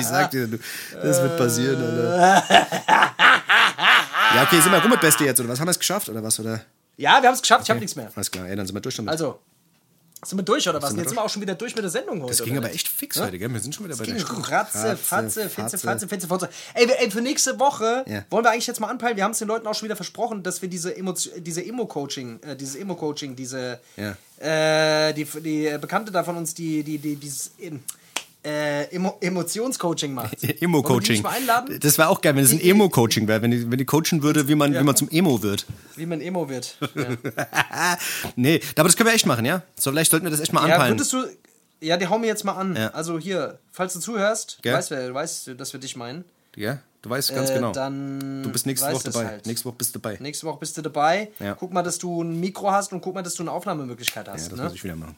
Ich 0.01 0.07
sag 0.07 0.31
dir, 0.31 0.47
du, 0.47 0.59
das 1.03 1.23
wird 1.23 1.39
passieren, 1.39 1.83
Alter. 1.83 2.43
Ja, 4.35 4.43
okay, 4.43 4.61
sind 4.61 4.73
wir 4.73 4.79
rum 4.83 4.91
mit 4.91 5.01
Beste 5.01 5.25
jetzt, 5.25 5.39
oder 5.39 5.49
was? 5.49 5.61
Haben 5.61 5.69
wir 5.69 5.73
es 5.73 5.79
geschafft, 5.79 6.09
oder 6.09 6.23
was? 6.23 6.41
Oder? 6.41 6.61
ja, 6.97 7.21
wir 7.23 7.29
haben 7.29 7.35
es 7.35 7.41
geschafft, 7.43 7.65
ich 7.65 7.71
habe 7.71 7.79
nichts 7.79 7.95
mehr. 7.95 8.11
Alles 8.15 8.31
klar, 8.31 8.49
ja, 8.49 8.57
dann 8.57 8.67
sind 8.67 8.75
wir 8.75 8.81
durch 8.81 8.97
damit. 8.97 9.11
Also, 9.13 9.39
sind 10.31 10.39
wir 10.39 10.45
durch 10.45 10.69
oder 10.69 10.81
was? 10.83 10.91
Sind 10.91 10.99
Jetzt 10.99 11.09
sind 11.09 11.17
wir 11.17 11.25
auch 11.25 11.29
schon 11.29 11.43
wieder 11.43 11.55
durch 11.55 11.75
mit 11.75 11.83
der 11.83 11.91
Sendung 11.91 12.23
heute. 12.23 12.37
das 12.37 12.43
ging 12.43 12.57
aber 12.57 12.73
echt 12.73 12.89
fix 12.89 13.21
heute, 13.21 13.39
gell? 13.39 13.53
Wir 13.53 13.61
sind 13.61 13.75
schon 13.75 13.85
wieder 13.85 13.97
bei 13.97 14.05
der 14.05 14.19
Stunde. 14.19 14.51
Ratze, 14.51 14.97
Fatze, 14.97 15.49
Fitze, 15.49 15.79
Fatze, 15.79 16.09
Fitze, 16.09 16.27
Fotze. 16.27 16.49
Ey, 16.75 16.89
ey, 16.99 17.11
für 17.11 17.21
nächste 17.21 17.59
Woche 17.59 18.05
wollen 18.31 18.45
wir 18.45 18.51
eigentlich 18.51 18.67
jetzt 18.67 18.81
mal 18.81 18.89
anpeilen. 18.89 19.17
Wir 19.17 19.25
haben 19.25 19.33
es 19.33 19.39
den 19.39 19.49
Leuten 19.49 19.67
auch 19.67 19.75
schon 19.75 19.87
wieder 19.87 19.97
versprochen, 19.97 20.43
dass 20.43 20.63
wir 20.63 20.69
diese 20.69 20.97
Emo, 20.97 21.15
diese 21.39 21.65
Emo-Coaching, 21.65 22.41
äh, 22.43 22.57
dieses 22.57 22.77
Emo-Coaching, 22.77 23.37
diese, 23.37 23.81
äh, 24.39 25.13
die, 25.15 25.25
die 25.25 25.79
Bekannte 25.81 26.13
da 26.13 26.25
von 26.25 26.37
uns, 26.37 26.55
die, 26.55 26.83
die, 26.83 26.99
die, 26.99 27.17
dieses 27.17 27.53
äh, 28.45 28.85
Emo 28.95 29.17
Emotionscoaching 29.21 30.13
macht. 30.15 30.43
Wir 30.43 30.63
Emo-Coaching. 30.63 31.25
Das 31.81 31.99
wäre 31.99 32.09
auch 32.09 32.21
geil, 32.21 32.37
wenn 32.37 32.45
es 32.45 32.53
ein 32.53 32.61
Emo-Coaching 32.61 33.27
wäre, 33.27 33.43
wenn 33.43 33.51
die, 33.51 33.71
wenn 33.71 33.79
die 33.79 33.85
coachen 33.85 34.23
würde, 34.23 34.49
wie 34.49 34.55
man, 34.55 34.75
wie 34.75 34.83
man 34.83 34.97
zum 34.97 35.09
Emo 35.11 35.43
wird. 35.43 35.67
Wie 35.97 36.07
man 36.07 36.21
Emo 36.21 36.49
wird. 36.49 36.77
Ja. 36.95 37.99
nee, 38.37 38.61
aber 38.77 38.89
das 38.89 38.97
können 38.97 39.09
wir 39.09 39.15
echt 39.15 39.27
machen, 39.27 39.45
ja? 39.45 39.63
So, 39.79 39.91
vielleicht 39.91 40.11
sollten 40.11 40.27
wir 40.27 40.31
das 40.31 40.41
echt 40.41 40.53
mal 40.53 40.69
Ja, 40.69 40.75
anpeilen. 40.75 40.99
du. 40.99 41.25
Ja, 41.81 41.97
die 41.97 42.07
hauen 42.07 42.21
mir 42.21 42.29
jetzt 42.29 42.45
mal 42.45 42.53
an. 42.53 42.77
Ja. 42.77 42.89
Also 42.91 43.19
hier, 43.19 43.59
falls 43.71 43.93
du 43.95 44.01
zuhörst, 44.01 44.59
Gell? 44.63 44.75
weißt, 44.75 44.91
du 44.91 45.15
weißt, 45.15 45.51
dass 45.59 45.73
wir 45.73 45.81
dich 45.81 45.97
meinen. 45.97 46.25
ja? 46.57 46.79
Du 47.03 47.11
weißt 47.11 47.35
ganz 47.35 47.51
Äh, 47.51 47.55
genau. 47.57 47.73
Dann 47.73 48.43
du 48.43 48.51
bist 48.51 48.65
nächste 48.65 48.91
Woche 48.91 49.11
dabei. 49.11 49.27
Halt. 49.27 49.47
Nächste 49.47 49.67
Woche 49.67 49.77
bist 49.77 49.95
du 49.95 49.99
dabei. 49.99 50.17
Nächste 50.21 50.47
Woche 50.47 50.59
bist 50.59 50.79
du 50.79 50.81
dabei. 50.81 51.31
Ja. 51.39 51.53
Guck 51.55 51.71
mal, 51.75 51.83
dass 51.83 51.99
du 51.99 52.23
ein 52.23 52.41
Mikro 52.41 52.71
hast 52.71 52.95
und 52.95 53.03
guck 53.03 53.15
mal, 53.15 53.21
dass 53.21 53.35
du 53.35 53.43
eine 53.43 53.53
Aufnahmemöglichkeit 53.53 54.27
ja, 54.27 54.33
hast. 54.33 54.51
das 54.51 54.57
ne? 54.59 54.65
muss 54.65 54.73
ich 54.75 54.83
wieder 54.85 54.97
machen. 54.97 55.15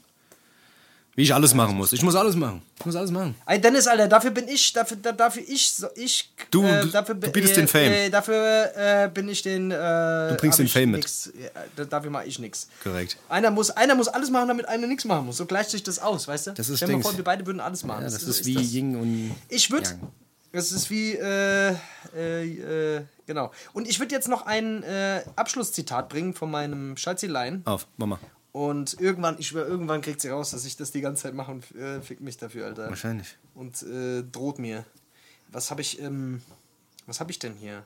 Wie 1.17 1.23
ich 1.23 1.33
alles 1.35 1.55
machen 1.55 1.75
muss. 1.77 1.95
Ich 1.95 2.03
muss 2.03 2.15
alles 2.15 2.37
machen. 2.37 2.61
Ich 2.79 2.85
muss 2.85 2.95
alles 2.95 3.11
machen. 3.11 3.35
Ey, 3.47 3.59
Dennis, 3.59 3.87
Alter, 3.87 4.07
dafür 4.07 4.31
bin 4.33 4.47
ich, 4.49 4.73
dafür, 4.75 4.99
da, 5.01 5.13
dafür 5.13 5.43
ich, 5.49 5.71
so, 5.71 5.87
ich, 5.95 6.31
Du- 6.51 6.63
äh, 6.63 6.87
dafür, 6.89 7.15
du 7.15 7.31
bietest 7.31 7.55
äh, 7.55 7.61
den 7.63 7.69
Fame. 7.69 7.91
Äh, 7.93 8.11
dafür 8.11 8.71
äh, 8.77 9.09
bin 9.13 9.27
ich 9.31 9.41
den. 9.41 9.71
Äh, 9.71 9.75
du 10.29 10.37
bringst 10.39 10.59
den 10.59 10.69
Fame 10.69 10.91
mit. 10.91 11.01
nix, 11.01 11.33
da- 11.75 11.85
dafür 11.87 12.11
mache 12.11 12.27
ich 12.27 12.39
nichts. 12.39 12.69
Korrekt. 12.83 13.17
Einer 13.31 13.51
muss, 13.51 13.71
einer 13.71 13.95
muss 13.95 14.09
alles 14.09 14.29
machen, 14.31 14.47
damit 14.49 14.69
einer 14.69 14.87
nichts 14.87 15.07
machen 15.07 15.25
muss. 15.25 15.39
So 15.39 15.47
gleicht 15.47 15.71
sich 15.71 15.83
das 15.83 15.99
aus, 15.99 16.29
weißt 16.29 16.49
du? 16.49 16.51
Das 16.53 16.69
ist 16.69 16.77
Stell 16.77 16.95
dir 16.95 17.01
vor, 17.01 17.17
wir 17.17 17.25
beide 17.25 17.47
würden 17.47 17.61
alles 17.61 17.83
machen. 17.83 18.03
Ja, 18.05 18.11
das 18.11 18.21
So 18.21 18.31
ist 18.31 18.45
wie 18.45 18.59
Ying 18.61 19.01
und. 19.01 19.35
Ich 19.49 19.71
würde. 19.71 19.99
Das 20.53 20.71
ist 20.71 20.91
wie. 20.91 21.15
Äh, 21.15 21.71
äh, 22.15 22.97
äh, 22.97 23.03
genau. 23.27 23.53
Und 23.73 23.89
ich 23.89 23.99
würde 24.01 24.15
jetzt 24.15 24.29
noch 24.29 24.45
ein 24.45 24.85
Abschlusszitat 25.35 26.11
bringen 26.11 26.35
von 26.35 26.51
meinem 26.51 26.97
Schalzilein. 26.99 27.63
Auf, 27.65 27.87
Mama. 27.97 28.19
Und 28.57 28.99
irgendwann, 28.99 29.37
ich 29.39 29.49
schwör, 29.49 29.67
irgendwann 29.69 30.01
kriegt 30.01 30.19
sie 30.23 30.29
raus, 30.31 30.53
dass 30.53 30.65
ich 30.65 30.79
das 30.79 30.91
die 30.91 31.03
ganze 31.03 31.25
Zeit 31.25 31.35
mache 31.35 31.51
und 31.53 31.71
äh, 31.77 32.01
fickt 32.01 32.23
mich 32.23 32.39
dafür, 32.39 32.65
Alter. 32.65 32.89
Wahrscheinlich. 32.89 33.37
Und 33.55 33.83
äh, 33.83 34.23
droht 34.23 34.59
mir. 34.59 34.87
Was 35.53 35.71
habe 35.71 35.83
ich, 35.83 36.01
ähm, 36.01 36.41
was 37.07 37.21
habe 37.21 37.31
ich 37.31 37.39
denn 37.39 37.53
hier? 37.53 37.85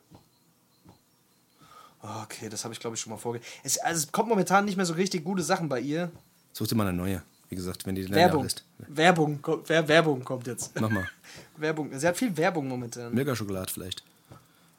Oh, 2.03 2.23
Okay, 2.23 2.49
das 2.49 2.63
habe 2.63 2.73
ich 2.73 2.79
glaube 2.79 2.95
ich 2.95 3.01
schon 3.03 3.11
mal 3.11 3.17
vorge... 3.19 3.41
Es, 3.65 3.79
also 3.79 3.99
es 4.07 4.13
kommt 4.13 4.29
momentan 4.29 4.65
nicht 4.65 4.77
mehr 4.77 4.87
so 4.87 4.95
richtig 4.95 5.25
gute 5.25 5.43
Sachen 5.43 5.69
bei 5.69 5.81
ihr. 5.81 6.11
Such 6.53 6.69
dir 6.69 6.77
mal 6.77 6.87
eine 6.87 6.97
neue. 6.97 7.21
Wie 7.49 7.57
gesagt, 7.57 7.85
wenn 7.85 7.97
die 7.97 8.03
länger 8.03 8.15
Werbung. 8.17 8.47
ist. 8.47 8.65
Werbung, 8.79 9.43
kommt- 9.43 9.69
Wer- 9.69 9.89
Werbung 9.89 10.23
kommt 10.25 10.47
jetzt. 10.47 10.81
Nochmal. 10.81 11.09
Werbung. 11.57 11.91
Sie 11.99 12.07
hat 12.07 12.17
viel 12.17 12.37
Werbung 12.37 12.69
momentan. 12.69 13.13
Milka-Schokolade 13.13 13.73
vielleicht. 13.73 14.05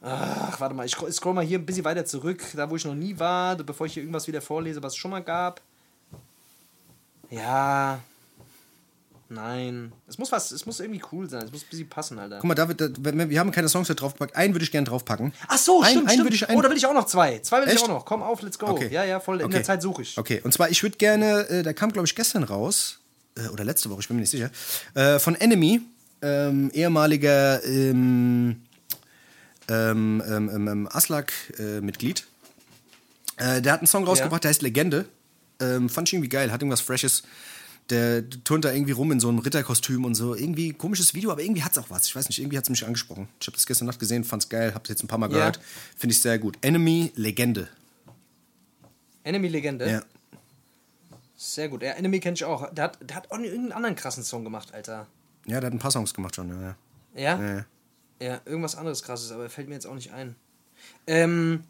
Ach, 0.01 0.57
warte 0.59 0.73
mal, 0.73 0.85
ich 0.85 0.93
scroll, 0.93 1.11
scroll 1.11 1.33
mal 1.33 1.43
hier 1.45 1.59
ein 1.59 1.65
bisschen 1.65 1.83
weiter 1.83 2.05
zurück, 2.05 2.41
da 2.55 2.69
wo 2.69 2.77
ich 2.77 2.85
noch 2.85 2.95
nie 2.95 3.19
war, 3.19 3.55
bevor 3.57 3.85
ich 3.87 3.93
hier 3.93 4.03
irgendwas 4.03 4.25
wieder 4.27 4.41
vorlese, 4.41 4.81
was 4.81 4.93
es 4.93 4.97
schon 4.97 5.11
mal 5.11 5.21
gab. 5.21 5.61
Ja. 7.31 7.99
Nein. 9.29 9.93
Es 10.09 10.17
muss 10.17 10.29
was, 10.33 10.51
es 10.51 10.65
muss 10.65 10.81
irgendwie 10.81 11.01
cool 11.13 11.29
sein, 11.29 11.45
es 11.45 11.51
muss 11.53 11.61
ein 11.63 11.69
bisschen 11.69 11.87
passen, 11.87 12.19
Alter. 12.19 12.39
Guck 12.39 12.49
mal, 12.49 12.53
David, 12.55 12.81
da, 12.81 12.89
wir 13.29 13.39
haben 13.39 13.51
keine 13.51 13.69
Songs 13.69 13.87
da 13.87 13.93
draufgepackt. 13.93 14.35
Einen 14.35 14.53
würde 14.53 14.65
ich 14.65 14.71
gerne 14.71 14.85
draufpacken. 14.85 15.31
Ach 15.47 15.57
so, 15.57 15.81
Ein- 15.81 15.91
stimmt, 15.91 15.99
einen 16.01 16.09
stimmt. 16.09 16.25
würde 16.25 16.35
ich 16.35 16.49
ein- 16.49 16.57
oh, 16.57 16.61
da 16.61 16.69
will 16.69 16.75
ich 16.75 16.85
auch 16.85 16.93
noch 16.93 17.05
zwei. 17.05 17.39
Zwei 17.39 17.61
will 17.61 17.67
ich 17.69 17.75
Echt? 17.75 17.83
auch 17.85 17.87
noch. 17.87 18.05
Komm 18.05 18.21
auf, 18.23 18.41
let's 18.41 18.59
go. 18.59 18.67
Okay. 18.67 18.89
Ja, 18.91 19.05
ja, 19.05 19.21
voll. 19.21 19.39
In 19.39 19.45
Okay. 19.45 19.53
der 19.53 19.63
Zeit 19.63 19.81
suche 19.81 20.01
ich. 20.01 20.17
Okay, 20.17 20.41
und 20.43 20.53
zwar, 20.53 20.69
ich 20.69 20.83
würde 20.83 20.97
gerne, 20.97 21.47
äh, 21.49 21.63
da 21.63 21.71
kam, 21.71 21.93
glaube 21.93 22.07
ich, 22.07 22.15
gestern 22.15 22.43
raus, 22.43 22.99
äh, 23.37 23.47
oder 23.47 23.63
letzte 23.63 23.89
Woche, 23.89 24.01
ich 24.01 24.07
bin 24.09 24.17
mir 24.17 24.21
nicht 24.21 24.31
sicher, 24.31 24.49
äh, 24.95 25.17
von 25.17 25.35
Enemy, 25.35 25.79
ähm, 26.21 26.69
ehemaliger 26.73 27.63
ähm, 27.63 28.61
ähm, 29.69 30.21
ähm, 30.27 30.49
ähm, 30.53 30.67
ähm, 30.67 30.89
Aslak-Mitglied. 30.91 32.25
Äh, 33.37 33.61
der 33.61 33.71
hat 33.71 33.79
einen 33.79 33.87
Song 33.87 34.03
rausgebracht, 34.03 34.43
der 34.43 34.49
heißt 34.49 34.61
Legende. 34.61 35.05
Ähm, 35.61 35.89
fand 35.89 36.09
ich 36.09 36.13
irgendwie 36.13 36.29
geil, 36.29 36.51
hat 36.51 36.61
irgendwas 36.61 36.81
Freshes. 36.81 37.23
Der 37.89 38.23
turnt 38.43 38.63
da 38.65 38.71
irgendwie 38.71 38.91
rum 38.93 39.11
in 39.11 39.19
so 39.19 39.27
einem 39.29 39.39
Ritterkostüm 39.39 40.05
und 40.05 40.15
so. 40.15 40.33
Irgendwie 40.35 40.71
komisches 40.73 41.13
Video, 41.13 41.31
aber 41.31 41.41
irgendwie 41.41 41.63
hat's 41.63 41.77
auch 41.77 41.89
was. 41.89 42.07
Ich 42.07 42.15
weiß 42.15 42.29
nicht, 42.29 42.39
irgendwie 42.39 42.57
hat's 42.57 42.69
mich 42.69 42.85
angesprochen. 42.85 43.27
Ich 43.39 43.47
habe 43.47 43.55
das 43.57 43.65
gestern 43.65 43.85
Nacht 43.87 43.99
gesehen, 43.99 44.23
fand's 44.23 44.47
geil, 44.49 44.73
hab's 44.73 44.89
jetzt 44.89 45.03
ein 45.03 45.07
paar 45.07 45.17
Mal 45.19 45.29
Ja. 45.31 45.37
gehört. 45.37 45.59
Finde 45.97 46.13
ich 46.13 46.21
sehr 46.21 46.39
gut. 46.39 46.57
Enemy 46.61 47.11
Legende. 47.15 47.67
Enemy-Legende. 49.23 49.89
Ja. 49.89 50.01
Sehr 51.35 51.69
gut. 51.69 51.83
Ja, 51.83 51.91
Enemy 51.91 52.19
kenne 52.19 52.35
ich 52.35 52.43
auch. 52.43 52.71
Der 52.73 52.85
hat, 52.85 52.97
der 53.01 53.15
hat 53.17 53.31
auch 53.31 53.37
irgendeinen 53.39 53.71
anderen 53.71 53.95
krassen 53.95 54.23
Song 54.23 54.43
gemacht, 54.43 54.73
Alter. 54.73 55.07
Ja, 55.45 55.59
der 55.59 55.67
hat 55.67 55.73
ein 55.73 55.79
paar 55.79 55.91
Songs 55.91 56.13
gemacht 56.13 56.35
schon, 56.35 56.49
ja. 56.49 56.61
ja. 56.61 56.75
Ja? 57.15 57.41
Ja, 57.41 57.55
ja. 57.55 57.65
Ja, 58.21 58.41
irgendwas 58.45 58.75
anderes 58.75 59.01
krasses, 59.01 59.31
aber 59.31 59.49
fällt 59.49 59.67
mir 59.67 59.73
jetzt 59.73 59.87
auch 59.87 59.95
nicht 59.95 60.11
ein. 60.11 60.35
Ähm, 61.07 61.63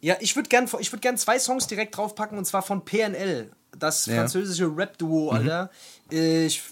ja, 0.00 0.16
ich 0.20 0.36
würde 0.36 0.48
gern, 0.48 0.68
ich 0.80 0.92
würd 0.92 1.02
gern 1.02 1.16
zwei 1.16 1.38
Songs 1.38 1.66
direkt 1.66 1.96
draufpacken 1.96 2.38
und 2.38 2.44
zwar 2.44 2.62
von 2.62 2.84
PNL, 2.84 3.50
das 3.78 4.06
Ja. 4.06 4.12
Mhm. 4.14 4.18
französische 4.18 4.66
Rap-Duo, 4.76 5.30
Alter. 5.30 5.70
Ich 6.10 6.62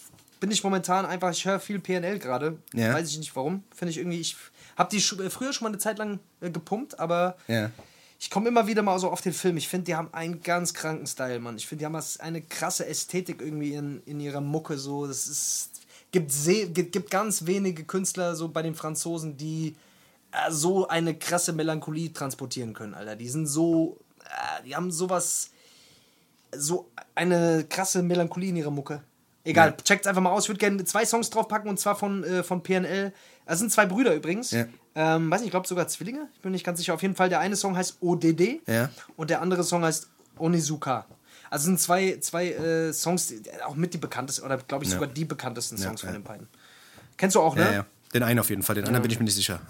bin 0.41 0.51
ich 0.51 0.63
momentan 0.63 1.07
einfach, 1.07 1.31
ich 1.33 1.45
höre 1.45 1.61
viel 1.61 1.79
PNL 1.79 2.19
gerade. 2.19 2.59
Ja. 2.75 2.93
Weiß 2.95 3.09
ich 3.11 3.19
nicht 3.19 3.35
warum. 3.37 3.65
Finde 3.75 3.91
ich 3.91 3.99
irgendwie, 3.99 4.21
ich 4.21 4.37
habe 4.77 4.91
die 4.91 5.01
sch- 5.01 5.31
früher 5.31 5.53
schon 5.53 5.65
mal 5.65 5.71
eine 5.71 5.79
Zeit 5.79 5.99
lang 5.99 6.19
äh, 6.41 6.51
gepumpt, 6.51 6.99
aber 7.01 7.37
Ja. 7.49 7.71
ich 8.19 8.31
komme 8.31 8.49
immer 8.49 8.67
wieder 8.67 8.83
mal 8.83 8.99
so 8.99 9.11
auf 9.11 9.23
den 9.23 9.33
Film. 9.33 9.57
Ich 9.57 9.69
finde, 9.69 9.85
die 9.87 9.95
haben 9.95 10.13
einen 10.13 10.43
ganz 10.43 10.75
kranken 10.75 11.07
Style, 11.07 11.41
Mann. 11.41 11.57
Ich 11.57 11.67
finde, 11.67 11.81
die 11.81 11.87
haben 11.87 11.99
eine 12.19 12.43
krasse 12.43 12.87
Ästhetik 12.87 13.41
irgendwie 13.41 13.75
in, 13.75 14.03
in 14.05 14.21
ihrer 14.21 14.41
Mucke. 14.43 14.77
So, 14.79 15.07
das 15.07 15.27
ist 15.27 15.71
gibt, 16.13 16.33
gibt, 16.75 16.93
gibt 16.93 17.11
ganz 17.11 17.47
wenige 17.47 17.85
Künstler 17.85 18.37
so 18.37 18.49
bei 18.49 18.63
den 18.63 18.75
Franzosen, 18.75 19.37
die 19.39 19.69
äh, 19.69 19.75
so 20.51 20.89
eine 20.89 21.15
krasse 21.17 21.53
Melancholie 21.53 22.13
transportieren 22.13 22.73
können, 22.75 22.95
Alter. 22.95 23.17
Die 23.17 23.29
sind 23.29 23.47
so, 23.47 23.99
äh, 24.25 24.63
die 24.65 24.75
haben 24.77 24.91
sowas, 24.91 25.51
so 26.57 26.89
eine 27.15 27.65
krasse 27.69 28.03
Melancholie 28.03 28.51
in 28.51 28.57
ihrer 28.57 28.71
Mucke. 28.71 29.03
Egal, 29.45 29.71
Ja. 29.71 29.77
checkt's 29.85 30.07
einfach 30.07 30.23
mal 30.23 30.31
aus. 30.31 30.45
Ich 30.45 30.49
würde 30.49 30.59
gerne 30.59 30.85
zwei 30.85 31.05
Songs 31.05 31.31
draufpacken 31.31 31.69
und 31.71 31.79
zwar 31.79 31.95
von, 31.97 32.25
äh, 32.25 32.43
von 32.43 32.63
PNL. 32.63 33.13
Das 33.47 33.59
sind 33.61 33.71
zwei 33.71 33.87
Brüder 33.87 34.15
übrigens. 34.15 34.51
Ja. 34.51 34.65
Ähm, 34.97 35.31
weiß 35.31 35.41
nicht, 35.41 35.47
ich 35.49 35.51
glaube 35.53 35.69
sogar 35.69 35.87
Zwillinge. 35.89 36.29
Ich 36.35 36.41
bin 36.41 36.53
nicht 36.53 36.65
ganz 36.65 36.79
sicher. 36.79 36.95
Auf 36.95 37.03
jeden 37.03 37.15
Fall, 37.15 37.29
der 37.29 37.39
eine 37.41 37.55
Song 37.55 37.77
heißt 37.77 37.99
ODD 38.01 38.61
Ja. 38.67 38.91
und 39.17 39.31
der 39.31 39.41
andere 39.43 39.63
Song 39.63 39.85
heißt 39.85 40.09
Onizuka. 40.39 41.07
Also 41.49 41.67
sind 41.67 41.79
zwei, 41.81 42.19
zwei 42.21 42.49
äh, 42.51 42.93
Songs, 42.93 43.29
die, 43.29 43.43
auch 43.65 43.77
mit 43.77 43.95
die 43.95 43.99
bekanntesten, 43.99 44.45
oder 44.45 44.57
glaube 44.59 44.85
ich 44.85 44.91
Ja. 44.91 44.97
sogar 44.97 45.13
die 45.13 45.25
bekanntesten 45.25 45.79
Songs 45.79 46.03
Ja, 46.03 46.09
von 46.09 46.15
ja. 46.15 46.21
den 46.21 46.25
beiden. 46.25 46.49
Kennst 47.17 47.37
du 47.37 47.41
auch, 47.41 47.55
ne? 47.55 47.63
Ja, 47.63 47.73
ja. 47.73 47.87
Den 48.15 48.23
einen 48.25 48.41
auf 48.41 48.51
jeden 48.51 48.63
Fall, 48.65 48.75
den 48.75 48.85
anderen 48.85 49.03
bin 49.03 49.13
ich 49.13 49.19
mir 49.19 49.25
nicht 49.25 49.35
sicher. 49.37 49.61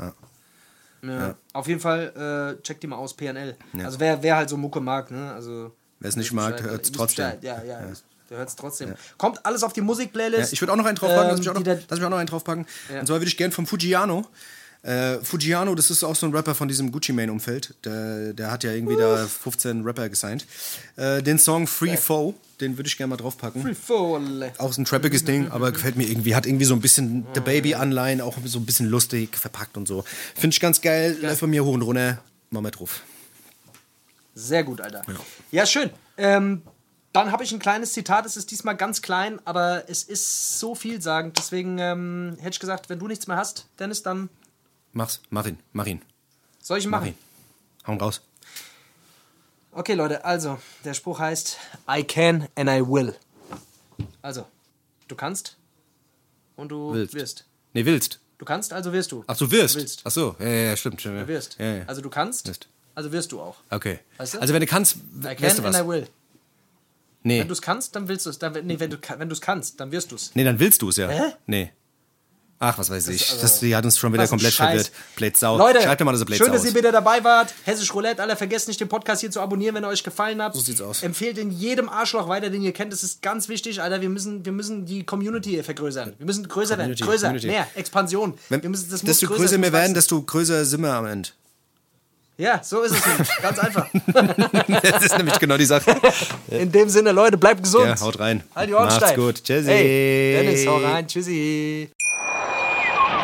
Ja. 1.09 1.29
Ja. 1.29 1.35
Auf 1.53 1.69
jeden 1.69 1.81
Fall, 1.81 2.57
äh, 2.59 2.63
check 2.63 2.81
die 2.81 2.87
mal 2.87 2.97
aus, 2.97 3.15
PNL. 3.15 3.57
Ja. 3.73 3.85
Also 3.85 4.01
wer, 4.01 4.23
wer 4.23 4.37
halt 4.37 4.49
so 4.49 4.57
Mucke 4.57 4.81
mag, 4.81 5.11
ne? 5.11 5.33
Also, 5.33 5.73
Wer 6.01 6.09
es 6.09 6.17
nicht 6.17 6.33
mag, 6.33 6.61
Ihr 6.61 6.79
wisst 6.79 6.95
trotzdem. 6.95 7.25
Bescheid. 7.25 7.43
Ja, 7.43 7.63
ja, 7.63 7.81
der 8.29 8.39
hört 8.39 8.49
es 8.49 8.57
trotzdem. 8.57 8.95
Kommt 9.19 9.45
alles 9.47 9.63
auf 9.63 9.73
die 9.73 9.81
Musikplaylist. 9.81 10.51
Ja, 10.51 10.53
ich 10.53 10.61
würde 10.61 10.73
auch 10.73 10.77
noch 10.77 10.85
einen 10.85 10.97
draufpacken, 10.97 11.29
lass, 11.31 11.39
Ähm, 11.39 11.45
mich 11.45 11.49
auch 11.51 11.55
noch, 11.55 11.65
lass 11.89 11.99
mich 11.99 12.07
auch 12.07 12.11
noch 12.11 12.19
einen 12.19 12.27
draufpacken. 12.29 12.67
Ja. 12.93 13.01
Und 13.01 13.07
zwar 13.07 13.17
würde 13.17 13.29
ich 13.29 13.37
gerne 13.37 13.53
vom 13.53 13.67
Fujiano. 13.67 14.27
Äh, 14.87 15.19
Fujiano, 15.25 15.75
das 15.75 15.91
ist 15.91 16.05
auch 16.05 16.15
so 16.15 16.27
ein 16.27 16.33
Rapper 16.33 16.55
von 16.55 16.69
diesem 16.69 16.93
Gucci 16.93 17.13
Mane-Umfeld. 17.13 17.75
Der, 17.85 18.33
der 18.33 18.53
hat 18.53 18.63
ja 18.63 18.71
irgendwie 18.71 18.97
da 18.97 19.27
15 19.27 19.83
Rapper 19.83 20.09
gesigned. 20.09 20.47
Äh, 20.95 21.25
den 21.25 21.41
Song 21.41 21.67
Free 21.67 21.97
Foe, 21.97 22.35
den 22.61 22.79
würde 22.79 22.87
ich 22.87 22.97
gerne 22.97 23.11
mal 23.11 23.17
draufpacken. 23.17 23.63
Free 23.63 23.75
Fall. 23.75 24.53
Auch 24.59 24.73
so 24.73 24.81
ein 24.81 24.85
trappiges 24.85 25.25
Ding, 25.25 25.51
aber 25.51 25.73
gefällt 25.73 25.97
mir 25.97 26.09
irgendwie. 26.09 26.37
Hat 26.37 26.47
irgendwie 26.47 26.67
so 26.67 26.75
ein 26.75 26.81
bisschen 26.81 27.27
The 27.35 27.41
Baby-Anleihen, 27.41 28.21
auch 28.21 28.37
so 28.45 28.61
ein 28.61 28.65
bisschen 28.65 28.87
lustig 28.87 29.37
verpackt 29.37 29.77
und 29.77 29.89
so. 29.89 30.05
Finde 30.37 30.55
ich 30.55 30.61
ganz 30.61 30.81
geil. 30.81 31.17
Läuft 31.21 31.41
von 31.41 31.51
mir 31.51 31.65
hoch 31.65 31.75
und 31.75 31.83
runter. 31.83 32.23
Mach 32.51 32.61
mal 32.61 32.71
drauf. 32.71 33.03
Sehr 34.37 34.63
gut, 34.63 34.81
Alter. 34.81 35.03
Ja, 35.51 35.67
schön. 35.67 35.91
Ähm, 36.17 36.63
dann 37.13 37.33
habe 37.33 37.43
ich 37.43 37.51
ein 37.51 37.59
kleines 37.59 37.93
Zitat. 37.93 38.25
Es 38.25 38.37
ist 38.37 38.53
diesmal 38.53 38.77
ganz 38.77 39.03
klein, 39.03 39.41
aber 39.45 39.83
es 39.89 40.05
ist 40.05 40.61
so 40.61 40.77
vielsagend. 40.77 41.37
Deswegen 41.39 41.79
ähm, 41.79 42.37
hätte 42.39 42.51
ich 42.51 42.61
gesagt, 42.61 42.89
wenn 42.89 43.01
du 43.01 43.09
nichts 43.09 43.27
mehr 43.27 43.37
hast, 43.37 43.67
Dennis, 43.81 44.05
dann 44.05 44.29
Mach's. 44.97 45.21
Marin. 45.29 45.59
Marin. 45.75 46.01
soll 46.63 46.79
ich 46.79 46.85
ihn 46.85 46.91
machen. 46.91 47.15
Marin. 47.87 48.01
Hau 48.01 48.05
raus. 48.07 48.23
Okay, 49.73 49.93
Leute, 49.93 50.25
also, 50.25 50.59
der 50.85 50.95
Spruch 50.95 51.19
heißt 51.19 51.59
I 51.89 52.03
can 52.03 52.49
and 52.55 52.71
I 52.71 52.81
will. 52.81 53.15
Also, 54.23 54.47
du 55.07 55.15
kannst 55.15 55.57
und 56.57 56.71
du 56.71 56.95
Willst. 56.95 57.13
wirst. 57.15 57.45
Nee, 57.75 57.85
willst. 57.85 58.21
Du 58.39 58.47
kannst, 58.47 58.73
also 58.73 58.91
wirst 58.91 59.13
du. 59.13 59.23
Ach, 59.27 59.37
du 59.37 59.51
wirst. 59.51 59.77
Willst. 59.77 60.01
Ach 60.05 60.11
so, 60.11 60.35
ja, 60.39 60.47
ja, 60.47 60.55
ja, 60.71 60.77
stimmt. 60.77 61.01
stimmt. 61.01 61.21
Du 61.21 61.29
wirst. 61.29 61.57
Ja, 61.59 61.75
ja. 61.77 61.85
Also 61.87 62.01
du 62.01 62.09
kannst, 62.09 62.49
Wirst. 62.49 62.67
also 62.95 63.13
wirst 63.13 63.33
du 63.33 63.41
auch. 63.41 63.57
Okay. 63.69 63.99
Weißt 64.17 64.35
du? 64.35 64.41
Also 64.41 64.55
wenn 64.55 64.61
du 64.63 64.67
kannst, 64.67 64.97
I 64.97 65.35
can 65.35 65.37
du 65.37 65.47
and 65.47 65.63
was? 65.65 65.77
I 65.77 65.87
will. 65.87 66.09
Nee. 67.23 67.41
Wenn 67.41 67.49
du 67.49 67.53
es 67.53 67.61
kannst, 67.61 67.95
dann 67.97 68.09
willst 68.09 68.25
du 68.25 68.31
es. 68.31 68.41
Nee, 68.41 68.81
wenn 68.81 68.91
du 68.91 68.97
wenn 69.19 69.29
du 69.29 69.35
es 69.35 69.41
kannst, 69.43 69.79
dann 69.79 69.93
wirst 69.93 70.11
du 70.11 70.15
es. 70.17 70.35
nee, 70.35 70.45
dann 70.45 70.59
willst 70.59 70.81
du 70.81 70.89
es 70.89 70.97
ja. 70.97 71.09
Hä? 71.09 71.35
Nee. 71.47 71.73
Ach, 72.59 72.79
was 72.79 72.89
weiß 72.89 73.09
ich. 73.09 73.31
also- 73.31 73.43
das, 73.43 73.61
die 73.61 73.77
hat 73.77 73.85
uns 73.85 73.99
schon 73.99 74.13
wieder 74.15 74.27
komplett 74.27 74.55
Scheiß. 74.55 74.91
verwirrt. 75.15 75.37
Sau. 75.37 75.59
Leute, 75.59 75.83
Schreibt 75.83 76.01
mir 76.01 76.07
mal, 76.07 76.13
dass 76.13 76.23
ihr 76.23 76.25
blöd 76.27 76.39
schön, 76.39 76.53
dass 76.53 76.65
ihr 76.65 76.75
wieder 76.75 76.91
dabei 76.91 77.23
wart. 77.23 77.53
Hessisch 77.65 77.93
Roulette, 77.93 78.23
alle 78.23 78.35
vergesst 78.35 78.67
nicht, 78.69 78.81
den 78.81 78.89
Podcast 78.89 79.21
hier 79.21 79.31
zu 79.31 79.41
abonnieren, 79.41 79.75
wenn 79.75 79.85
er 79.85 79.91
euch 79.91 80.03
gefallen 80.03 80.41
hat. 80.41 80.55
So 80.55 80.61
sieht's 80.61 80.81
aus. 80.81 81.03
Empfehlt 81.03 81.37
in 81.37 81.51
jedem 81.51 81.89
Arschloch 81.91 82.29
weiter, 82.29 82.49
den 82.49 82.63
ihr 82.63 82.73
kennt. 82.73 82.93
Das 82.95 83.03
ist 83.03 83.21
ganz 83.21 83.49
wichtig, 83.51 83.83
Alter. 83.83 84.01
Wir 84.01 84.09
müssen, 84.09 84.45
wir 84.45 84.53
müssen 84.53 84.87
die 84.87 85.05
Community 85.05 85.51
hier 85.51 85.65
vergrößern. 85.65 86.15
Wir 86.17 86.27
müssen 86.27 86.49
größer 86.49 86.77
Community, 86.77 87.01
werden. 87.01 87.11
Größer, 87.11 87.27
Community. 87.27 87.47
mehr, 87.49 87.67
Expansion. 87.75 88.39
Wenn, 88.49 88.63
wir 88.63 88.71
müssen, 88.71 88.91
das 88.91 89.03
desto 89.03 89.27
größer, 89.27 89.39
größer 89.43 89.57
das 89.59 89.63
wir 89.63 89.73
werden, 89.73 89.95
desto 89.95 90.23
größer 90.23 90.65
sind 90.65 90.81
wir 90.81 90.95
am 90.95 91.07
Ende. 91.07 91.29
Ja, 92.39 92.61
so 92.63 92.83
ist 92.83 92.93
es 92.93 93.07
nämlich. 93.07 93.29
Ganz 93.41 93.59
einfach. 93.59 93.89
das 94.83 95.05
ist 95.05 95.17
nämlich 95.17 95.39
genau 95.39 95.57
die 95.57 95.65
Sache. 95.65 95.95
In 96.51 96.71
dem 96.71 96.89
Sinne, 96.91 97.13
Leute, 97.13 97.39
bleibt 97.39 97.63
gesund. 97.63 97.87
Ja, 97.87 98.01
haut 98.01 98.19
rein. 98.19 98.43
Halt 98.55 98.69
die 98.69 98.75
Ohren 98.75 98.85
Macht's 98.85 98.97
steif. 98.99 99.17
gut. 99.17 99.43
Tschüssi. 99.43 99.67
Hey, 99.67 100.43
Dennis, 100.43 100.67
hau 100.67 100.77
rein. 100.79 101.07
Tschüssi. 101.07 101.91